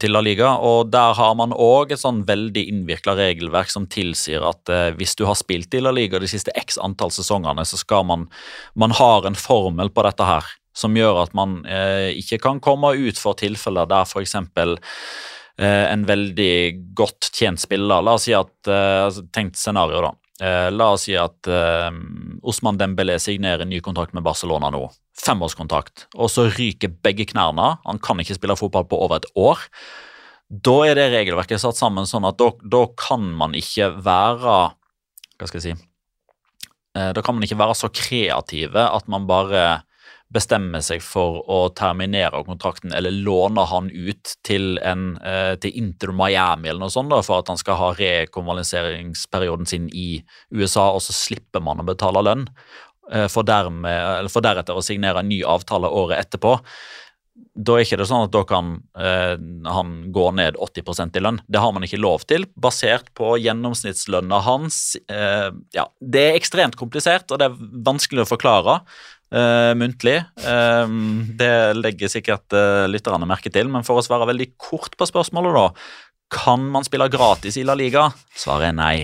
til 0.00 0.14
La 0.14 0.22
Liga. 0.24 0.54
Og 0.64 0.90
der 0.92 1.14
har 1.18 1.34
man 1.38 1.52
òg 1.52 1.92
et 1.92 2.00
sånn 2.02 2.22
veldig 2.28 2.66
innvirkla 2.72 3.16
regelverk 3.18 3.72
som 3.72 3.88
tilsier 3.90 4.44
at 4.48 4.72
eh, 4.72 4.90
hvis 4.96 5.16
du 5.18 5.26
har 5.28 5.36
spilt 5.38 5.74
i 5.76 5.82
La 5.84 5.92
Liga 5.94 6.20
de 6.22 6.30
siste 6.30 6.54
x 6.56 6.80
antall 6.82 7.12
sesongene, 7.14 7.64
så 7.64 7.80
skal 7.80 8.06
man 8.08 8.28
Man 8.74 8.90
har 8.90 9.26
en 9.26 9.36
formel 9.36 9.90
på 9.90 10.04
dette 10.06 10.24
her 10.24 10.44
som 10.76 10.96
gjør 10.96 11.22
at 11.22 11.32
man 11.36 11.62
eh, 11.64 12.12
ikke 12.20 12.38
kan 12.44 12.60
komme 12.60 12.92
ut 12.96 13.18
for 13.20 13.36
tilfeller 13.38 13.88
der 13.88 14.04
f.eks 14.04 14.34
eh, 14.36 15.86
en 15.88 16.04
veldig 16.08 16.56
godt 16.96 17.30
tjent 17.32 17.62
spiller. 17.62 18.04
La 18.04 18.16
oss 18.16 18.26
si 18.28 18.34
at 18.36 18.68
eh, 18.68 19.06
altså, 19.06 19.24
Tenkt 19.32 19.56
scenario, 19.56 20.02
da. 20.04 20.12
Eh, 20.36 20.68
la 20.68 20.90
oss 20.92 21.06
si 21.06 21.14
at 21.16 21.48
eh, 21.48 21.88
Osman 22.44 22.76
Dembélé 22.76 23.16
signerer 23.22 23.64
ny 23.68 23.80
kontrakt 23.84 24.12
med 24.16 24.24
Barcelona 24.26 24.68
nå. 24.72 24.82
Femårskontrakt. 25.16 26.08
Og 26.14 26.28
så 26.32 26.48
ryker 26.52 26.92
begge 27.04 27.24
knærne. 27.30 27.76
Han 27.86 28.00
kan 28.04 28.20
ikke 28.20 28.36
spille 28.36 28.58
fotball 28.58 28.84
på 28.90 29.00
over 29.06 29.22
et 29.22 29.30
år. 29.32 29.64
Da 30.48 30.76
er 30.86 30.98
det 30.98 31.08
regelverket 31.14 31.62
satt 31.62 31.78
sammen 31.78 32.06
sånn 32.06 32.28
at 32.28 32.36
da, 32.38 32.52
da 32.62 32.84
kan 33.00 33.24
man 33.34 33.56
ikke 33.58 33.88
være 33.98 34.58
Hva 35.34 35.48
skal 35.48 35.58
jeg 35.58 35.64
si 35.64 35.72
eh, 35.74 37.08
Da 37.16 37.24
kan 37.24 37.34
man 37.34 37.42
ikke 37.42 37.58
være 37.58 37.74
så 37.74 37.90
kreative 37.90 38.84
at 38.86 39.10
man 39.10 39.26
bare 39.26 39.64
bestemmer 40.32 40.82
seg 40.82 41.02
for 41.04 41.38
å 41.50 41.58
terminere 41.76 42.42
kontrakten 42.46 42.94
eller 42.96 43.14
låne 43.14 43.62
han 43.70 43.90
ut 43.92 44.34
til, 44.46 44.74
en, 44.82 45.14
eh, 45.22 45.54
til 45.62 45.78
Inter 45.78 46.10
Miami 46.16 46.70
eller 46.70 46.86
noe 46.86 46.92
sånt 46.92 47.12
da, 47.12 47.20
for 47.22 47.40
at 47.42 47.52
han 47.52 47.60
skal 47.60 47.78
ha 47.78 47.92
rekonvaliseringsperioden 47.98 49.70
sin 49.70 49.88
i 49.94 50.24
USA, 50.50 50.90
og 50.90 51.04
så 51.06 51.14
slipper 51.14 51.62
man 51.62 51.82
å 51.82 51.86
betale 51.86 52.24
lønn, 52.26 52.46
eh, 53.12 53.28
for, 53.30 53.46
dermed, 53.46 54.30
for 54.32 54.42
deretter 54.42 54.74
å 54.76 54.84
signere 54.84 55.22
en 55.22 55.30
ny 55.30 55.42
avtale 55.46 55.90
året 55.90 56.26
etterpå. 56.26 56.58
da 57.56 57.74
er 57.76 57.84
ikke 57.84 57.96
det 58.00 58.06
sånn 58.08 58.26
at 58.26 58.32
da 58.32 58.42
kan 58.48 58.70
eh, 58.96 59.36
han 59.68 59.90
gå 60.12 60.24
ned 60.36 60.56
80% 60.60 61.16
i 61.16 61.20
lønn. 61.20 61.38
Det 61.48 61.60
har 61.60 61.72
man 61.72 61.84
ikke 61.84 62.00
lov 62.00 62.24
til, 62.28 62.46
basert 62.56 63.10
på 63.16 63.34
gjennomsnittslønna 63.40 64.40
hans. 64.44 64.96
Eh, 65.08 65.50
ja, 65.76 65.86
det 66.00 66.24
er 66.24 66.36
ekstremt 66.36 66.76
komplisert, 66.80 67.30
og 67.30 67.40
det 67.40 67.48
er 67.48 67.58
vanskelig 67.86 68.24
å 68.24 68.30
forklare 68.34 68.80
eh, 69.36 69.74
muntlig. 69.78 70.16
Um, 70.46 71.26
det 71.38 71.52
legger 71.78 72.10
sikkert 72.12 72.56
uh, 72.56 72.86
lytterne 72.90 73.28
merke 73.28 73.52
til, 73.52 73.68
men 73.72 73.86
for 73.86 74.00
å 74.00 74.04
svare 74.04 74.28
veldig 74.30 74.52
kort 74.60 74.96
på 74.98 75.08
spørsmålet, 75.08 75.56
da. 75.56 75.68
Kan 76.32 76.64
man 76.72 76.86
spille 76.86 77.06
gratis 77.12 77.58
i 77.60 77.64
La 77.66 77.76
Liga? 77.78 78.08
Svaret 78.34 78.72
er 78.72 78.76
nei. 78.76 78.96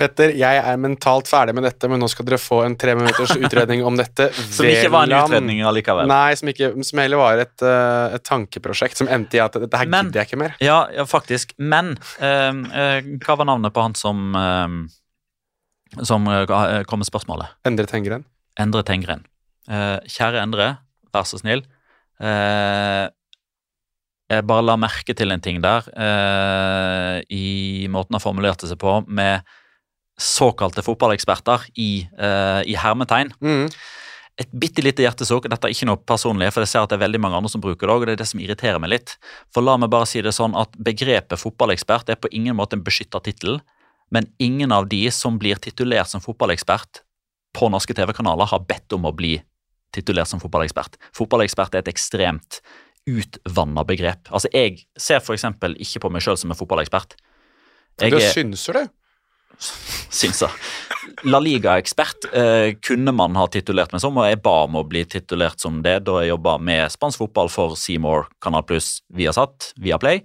Petter, 0.00 0.32
jeg 0.34 0.58
er 0.58 0.78
mentalt 0.80 1.28
ferdig 1.30 1.52
med 1.54 1.66
dette, 1.68 1.86
men 1.90 2.00
nå 2.02 2.08
skal 2.10 2.26
dere 2.26 2.40
få 2.40 2.62
en 2.64 2.74
tre 2.80 2.96
minutters 2.98 3.36
utredning 3.36 3.84
om 3.86 3.98
dette. 4.00 4.30
Som 4.56 4.66
ikke 4.66 4.90
var 4.90 5.06
en 5.06 5.14
utredning 5.20 5.60
allikevel. 5.68 6.08
Nei, 6.10 6.32
som, 6.40 6.50
ikke, 6.50 6.72
som 6.88 7.02
heller 7.04 7.20
var 7.20 7.44
et, 7.44 7.54
uh, 7.62 8.16
et 8.16 8.24
tankeprosjekt 8.26 8.98
som 8.98 9.10
endte 9.12 9.38
i 9.38 9.44
at 9.44 9.60
dette 9.62 9.78
her 9.78 9.92
Men- 9.92 10.10
gidder 10.10 10.24
jeg 10.24 10.32
ikke 10.32 10.42
mer. 10.42 10.56
Ja, 10.64 10.80
ja 10.96 11.06
faktisk. 11.06 11.54
Men 11.60 11.94
hva 12.18 13.38
var 13.38 13.46
navnet 13.52 13.76
på 13.76 13.84
han 13.84 13.94
som 13.98 14.34
Som 16.00 16.24
kom 16.88 17.02
med 17.04 17.08
spørsmålet? 17.12 17.52
Endre 17.68 17.86
Tengren. 17.86 18.24
Endre 18.60 18.84
Tengren. 18.86 19.24
Eh, 19.70 19.98
kjære 20.10 20.42
Endre, 20.42 20.68
vær 21.14 21.28
så 21.28 21.40
snill. 21.40 21.64
Eh, 22.22 23.08
jeg 24.32 24.46
bare 24.48 24.64
la 24.64 24.78
merke 24.80 25.14
til 25.16 25.32
en 25.34 25.42
ting 25.44 25.58
der 25.60 25.88
eh, 25.92 27.18
i 27.34 27.88
måten 27.92 28.16
han 28.16 28.22
formulerte 28.22 28.68
seg 28.70 28.78
på, 28.80 29.00
med 29.08 29.42
såkalte 30.20 30.84
fotballeksperter 30.84 31.66
i, 31.80 32.06
eh, 32.06 32.62
i 32.70 32.78
hermetegn. 32.78 33.32
Mm. 33.42 33.66
Et 34.40 34.54
bitte 34.56 34.84
lite 34.84 35.04
hjertesukk. 35.04 35.48
Dette 35.50 35.68
er 35.68 35.74
ikke 35.74 35.88
noe 35.90 36.00
personlig, 36.08 36.48
for 36.54 36.64
jeg 36.64 36.72
ser 36.72 36.86
at 36.86 36.92
det 36.92 36.96
er 36.96 37.04
veldig 37.04 37.20
mange 37.20 37.40
andre 37.40 37.52
som 37.52 37.62
bruker 37.64 37.84
det 37.84 37.94
òg, 37.94 38.04
og 38.04 38.08
det 38.08 38.16
er 38.16 38.22
det 38.22 38.30
som 38.30 38.40
irriterer 38.40 38.80
meg 38.80 38.94
litt. 38.94 39.16
For 39.52 39.64
la 39.64 39.76
meg 39.80 39.92
bare 39.92 40.08
si 40.08 40.22
det 40.24 40.32
sånn 40.36 40.56
at 40.58 40.76
begrepet 40.80 41.40
fotballekspert 41.40 42.12
er 42.12 42.20
på 42.20 42.30
ingen 42.32 42.56
måte 42.56 42.78
en 42.78 42.84
beskytta 42.86 43.20
tittel, 43.24 43.60
men 44.12 44.28
ingen 44.40 44.72
av 44.72 44.88
de 44.92 45.04
som 45.12 45.36
blir 45.40 45.60
titulert 45.60 46.08
som 46.08 46.24
fotballekspert 46.24 47.02
på 47.56 47.68
norske 47.72 47.94
TV-kanaler, 47.94 48.48
har 48.48 48.64
bedt 48.68 48.92
om 48.96 49.04
å 49.08 49.12
bli 49.16 49.34
titulert 49.92 50.30
som 50.30 50.40
fotballekspert. 50.40 50.96
Fotballekspert 51.16 51.74
er 51.76 51.82
et 51.84 51.90
ekstremt 51.92 52.62
utvanna 53.10 53.82
begrep. 53.84 54.30
Altså, 54.32 54.48
jeg 54.54 54.84
ser 54.96 55.20
eksempel 55.34 55.74
ikke 55.82 56.00
på 56.04 56.10
meg 56.14 56.22
sjøl 56.24 56.38
som 56.40 56.50
en 56.54 56.56
fotballekspert. 56.58 57.16
Jeg 58.00 58.10
Du 58.14 58.16
er- 58.16 58.32
synser, 58.32 58.72
du. 58.72 58.88
Synser. 60.12 60.50
La 61.28 61.38
Liga-ekspert 61.42 62.24
eh, 62.32 62.72
kunne 62.82 63.12
man 63.14 63.34
ha 63.36 63.44
titulert 63.52 63.92
meg 63.92 64.00
som, 64.00 64.16
og 64.16 64.24
jeg 64.26 64.40
ba 64.42 64.54
om 64.64 64.78
å 64.80 64.84
bli 64.88 65.02
titulert 65.04 65.60
som 65.60 65.80
det 65.84 65.98
da 66.06 66.20
jeg 66.22 66.30
jobba 66.32 66.56
med 66.62 66.88
spansk 66.94 67.20
fotball 67.24 67.50
for 67.52 67.76
Seymour, 67.78 68.28
Kanal 68.42 68.64
Pluss, 68.66 69.00
Viasat, 69.12 69.72
Viaplay. 69.82 70.22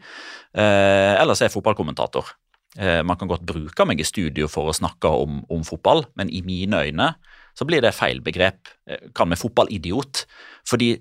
Eh, 0.55 1.13
ellers 1.19 1.41
er 1.43 1.49
jeg 1.49 1.55
fotballkommentator. 1.57 2.29
Eh, 2.77 3.01
man 3.01 3.17
kan 3.17 3.29
godt 3.29 3.45
bruke 3.47 3.87
meg 3.89 4.01
i 4.01 4.07
studio 4.07 4.49
for 4.51 4.69
å 4.69 4.77
snakke 4.77 5.09
om, 5.09 5.41
om 5.53 5.65
fotball, 5.65 6.05
men 6.19 6.29
i 6.29 6.43
mine 6.45 6.85
øyne 6.87 7.11
så 7.57 7.65
blir 7.65 7.81
det 7.81 7.95
feil 7.97 8.21
begrep. 8.21 8.69
Kan 9.17 9.31
vi 9.33 9.39
fotballidiot. 9.41 10.27
Fordi 10.69 10.91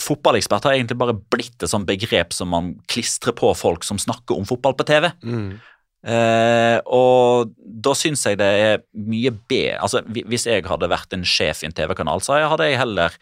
fotballekspert 0.00 0.68
har 0.68 0.76
egentlig 0.76 0.98
bare 1.00 1.16
blitt 1.32 1.60
et 1.60 1.70
sånt 1.70 1.88
begrep 1.88 2.34
som 2.36 2.48
man 2.52 2.74
klistrer 2.90 3.36
på 3.36 3.52
folk 3.56 3.84
som 3.84 4.00
snakker 4.00 4.36
om 4.36 4.48
fotball 4.48 4.76
på 4.78 4.86
TV. 4.88 5.10
Mm. 5.24 5.58
Eh, 6.06 6.78
og 6.86 7.52
da 7.56 7.92
syns 7.98 8.22
jeg 8.28 8.38
det 8.38 8.46
er 8.46 8.76
mye 8.94 9.32
bedre 9.50 9.80
Altså, 9.82 10.04
hvis 10.06 10.44
jeg 10.46 10.62
hadde 10.68 10.86
vært 10.92 11.16
en 11.16 11.24
sjef 11.26 11.64
i 11.64 11.66
en 11.66 11.74
TV-kanal, 11.74 12.22
så 12.22 12.38
hadde 12.38 12.68
jeg 12.68 12.78
heller 12.78 13.16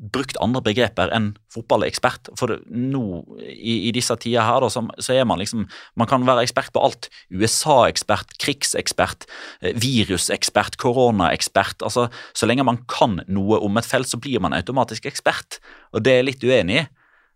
brukt 0.00 0.38
andre 0.40 0.62
begreper 0.64 1.10
enn 1.12 1.32
fotballekspert. 1.52 2.30
For 2.40 2.56
nå, 2.66 3.02
i, 3.44 3.74
i 3.90 3.92
disse 3.94 4.16
tider 4.22 4.46
her, 4.46 4.62
da, 4.64 4.70
så, 4.72 4.82
så 4.96 5.16
er 5.16 5.26
man 5.28 5.40
liksom 5.42 5.66
Man 6.00 6.08
kan 6.08 6.24
være 6.26 6.46
ekspert 6.46 6.72
på 6.72 6.82
alt. 6.84 7.10
USA-ekspert, 7.28 8.32
krigsekspert, 8.40 9.26
eh, 9.60 9.76
virusekspert, 9.76 10.78
koronaekspert. 10.80 11.84
Altså, 11.84 12.08
så 12.32 12.48
lenge 12.48 12.64
man 12.66 12.80
kan 12.90 13.20
noe 13.28 13.60
om 13.60 13.76
et 13.76 13.88
felt, 13.88 14.08
så 14.08 14.20
blir 14.20 14.40
man 14.40 14.56
automatisk 14.56 15.10
ekspert. 15.10 15.60
Og 15.92 16.04
det 16.04 16.14
er 16.14 16.22
jeg 16.22 16.30
litt 16.30 16.48
uenig 16.48 16.80
i. 16.80 16.88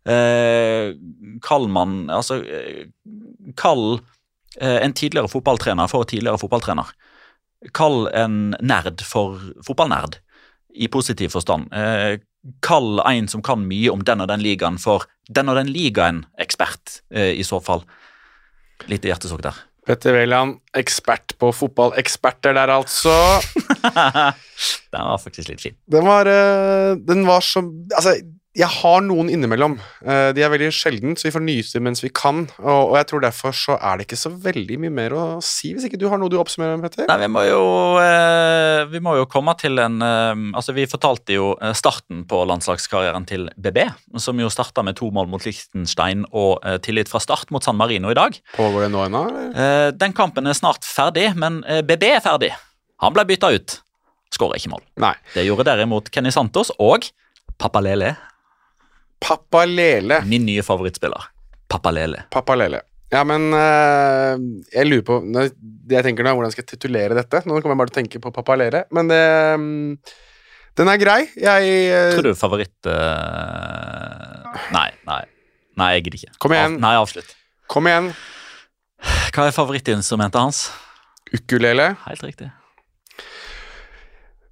Eh, 0.04 0.90
kall 1.40 1.64
man 1.72 2.10
Altså, 2.12 2.42
eh, 2.44 2.90
kall 3.56 4.02
eh, 4.60 4.84
en 4.84 4.92
tidligere 4.92 5.30
fotballtrener 5.32 5.88
for 5.88 6.04
tidligere 6.04 6.40
fotballtrener. 6.40 6.92
Kall 7.72 8.08
en 8.12 8.54
nerd 8.60 9.00
for 9.00 9.40
fotballnerd, 9.64 10.18
i 10.74 10.88
positiv 10.92 11.32
forstand. 11.32 11.70
Kall 12.64 13.00
en 13.08 13.28
som 13.30 13.42
kan 13.44 13.62
mye 13.68 13.92
om 13.92 14.02
den 14.04 14.20
og 14.20 14.28
den 14.28 14.42
ligaen 14.44 14.76
for 14.80 15.06
den 15.32 15.48
og 15.48 15.56
den 15.56 15.70
ligaen-ekspert, 15.72 17.00
eh, 17.14 17.32
i 17.38 17.44
så 17.46 17.60
fall. 17.64 17.84
Litt 18.90 19.06
hjertesukk 19.08 19.40
der. 19.46 19.56
Petter 19.84 20.16
Wæland, 20.16 20.58
ekspert 20.76 21.34
på 21.40 21.50
fotballeksperter 21.52 22.56
der, 22.56 22.72
altså. 22.72 23.12
Den 24.94 25.02
var 25.10 25.18
faktisk 25.20 25.50
litt 25.50 25.60
fin. 25.60 25.74
Den 25.90 26.06
var, 26.08 26.28
eh, 26.30 26.94
den 27.04 27.24
var 27.28 27.42
så 27.44 27.60
Altså, 27.92 28.14
jeg 28.54 28.70
har 28.70 29.00
noen 29.02 29.26
innimellom. 29.32 29.72
Eh, 30.06 30.28
de 30.34 30.42
er 30.46 30.50
veldig 30.52 30.68
sjelden, 30.74 31.16
så 31.18 31.26
vi 31.26 31.32
får 31.34 31.42
nyse 31.42 31.80
mens 31.82 32.04
vi 32.04 32.10
kan. 32.14 32.44
Og, 32.62 32.92
og 32.92 32.96
jeg 33.00 33.08
tror 33.10 33.22
derfor 33.24 33.56
så 33.58 33.74
er 33.80 33.98
det 33.98 34.06
ikke 34.06 34.18
så 34.20 34.30
veldig 34.30 34.76
mye 34.84 34.92
mer 34.94 35.14
å 35.18 35.22
si, 35.42 35.72
hvis 35.74 35.88
ikke 35.88 35.98
du 35.98 36.06
har 36.12 36.20
noe 36.22 36.30
du 36.30 36.36
oppsummerer 36.38 36.78
med, 36.78 36.86
Petter? 36.86 37.08
Nei, 37.10 37.16
vi 37.24 37.30
må 37.34 37.42
jo, 37.48 37.64
eh, 37.98 38.84
vi 38.92 39.00
må 39.02 39.16
jo 39.18 39.26
komme 39.30 39.56
til 39.58 39.82
en 39.82 39.98
eh, 40.02 40.44
Altså, 40.54 40.74
vi 40.76 40.84
fortalte 40.90 41.34
jo 41.34 41.48
starten 41.74 42.22
på 42.30 42.40
landslagskarrieren 42.46 43.26
til 43.26 43.48
BB, 43.58 43.80
som 44.22 44.38
jo 44.38 44.50
starta 44.52 44.84
med 44.86 44.96
to 44.98 45.08
mål 45.14 45.26
mot 45.32 45.42
Liechtenstein 45.46 46.24
og 46.30 46.62
tillit 46.84 47.10
fra 47.10 47.20
start 47.22 47.50
mot 47.54 47.64
San 47.64 47.78
Marino 47.78 48.10
i 48.12 48.16
dag. 48.16 48.36
Pågår 48.54 48.86
det 48.86 48.90
nå 48.94 49.02
ennå, 49.06 49.22
eller? 49.30 49.94
Den 49.98 50.14
kampen 50.16 50.46
er 50.50 50.56
snart 50.56 50.86
ferdig, 50.86 51.30
men 51.38 51.60
BB 51.62 52.06
er 52.12 52.22
ferdig. 52.24 52.52
Han 53.02 53.16
ble 53.16 53.26
bytta 53.28 53.50
ut. 53.54 53.78
Skåra 54.34 54.58
ikke 54.58 54.74
mål. 54.76 54.84
Nei. 55.02 55.14
Det 55.34 55.46
gjorde 55.46 55.66
derimot 55.70 56.10
Kenny 56.14 56.32
Santos 56.34 56.72
og 56.78 57.08
Pappa 57.58 57.82
Lele, 59.24 59.28
Pappa 59.28 59.64
Lele. 59.66 60.20
min 60.28 60.44
nye 60.46 60.62
favorittspiller. 60.62 61.30
Pappa 61.68 61.90
Lele. 61.90 62.24
Pappa 62.30 62.54
Lele. 62.60 62.82
Ja, 63.12 63.22
men 63.24 63.52
eh, 63.54 64.36
jeg 64.74 64.88
lurer 64.88 65.04
på 65.06 65.18
nå- 65.22 65.50
Det 65.54 65.94
jeg 65.98 66.04
tenker 66.08 66.24
nå, 66.26 66.32
hvordan 66.34 66.50
skal 66.50 66.64
jeg 66.64 66.72
titulere 66.78 67.14
dette? 67.14 67.42
Nå 67.46 67.60
kommer 67.62 67.74
jeg 67.76 67.80
bare 67.82 67.92
til 67.92 67.94
å 67.94 68.00
tenke 68.02 68.20
på 68.24 68.32
Pappa 68.34 68.56
Lele, 68.58 68.84
men 68.92 69.08
det 69.08 69.20
mm, 69.60 69.98
Den 70.80 70.88
er 70.90 70.98
grei. 70.98 71.20
Jeg 71.38 71.68
eh, 71.92 72.10
Tror 72.16 72.26
du 72.26 72.34
favoritt 72.34 72.88
eh, 72.90 74.62
Nei, 74.74 74.88
nei. 75.06 75.20
Nei, 75.78 75.88
jeg 75.96 76.04
gidder 76.06 76.18
ikke. 76.22 76.34
Kom 76.42 76.52
igjen. 76.54 76.76
Av, 76.78 76.82
nei, 76.86 76.94
avslutt. 77.02 77.32
Kom 77.70 77.86
igjen. 77.90 78.10
Hva 79.34 79.48
er 79.48 79.54
favorittinstrumentet 79.56 80.38
hans? 80.40 80.64
Ukulele. 81.34 81.92
Helt 82.06 82.22
riktig. 82.22 82.50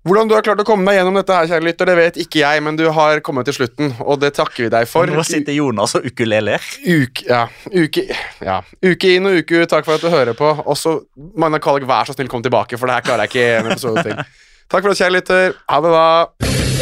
Hvordan 0.02 0.26
du 0.26 0.34
har 0.34 0.42
klart 0.42 0.58
å 0.58 0.64
komme 0.66 0.90
deg 0.90 0.96
gjennom 0.98 1.14
dette, 1.14 1.34
her, 1.36 1.46
kjære 1.46 1.62
lytter, 1.68 1.86
det 1.86 1.94
vet 1.94 2.16
ikke 2.24 2.40
jeg, 2.40 2.62
men 2.66 2.78
du 2.78 2.88
har 2.90 3.20
kommet 3.22 3.46
til 3.46 3.54
slutten, 3.54 3.92
og 4.02 4.18
det 4.18 4.32
takker 4.34 4.64
vi 4.64 4.70
deg 4.74 4.88
for. 4.90 5.06
Nå 5.06 5.22
sitter 5.26 5.54
Jonas 5.54 5.94
og 5.94 6.08
ukuleler. 6.10 6.64
Uke, 6.82 7.28
ja, 7.28 7.44
uke, 7.70 8.08
ja. 8.42 8.58
uke 8.82 9.14
inn 9.14 9.30
og 9.30 9.38
uke 9.38 9.62
ut, 9.62 9.70
takk 9.70 9.86
for 9.86 9.94
at 9.94 10.02
du 10.02 10.10
hører 10.10 10.34
på. 10.34 10.50
Også, 10.66 10.98
Magna 11.38 11.62
Kallik, 11.62 11.86
vær 11.86 12.10
så 12.10 12.18
snill, 12.18 12.32
kom 12.32 12.42
tilbake, 12.42 12.80
for 12.80 12.90
det 12.90 12.98
her 12.98 13.06
klarer 13.12 13.30
jeg 13.30 13.36
ikke 13.36 13.48
en 13.60 13.74
episode 13.76 14.08
til. 14.08 14.24
Takk 14.72 14.80
for 14.80 14.94
oss, 14.94 15.02
kjære 15.04 15.18
lytter. 15.20 15.58
Ha 15.68 15.82
det, 15.84 15.92
da. 15.92 16.81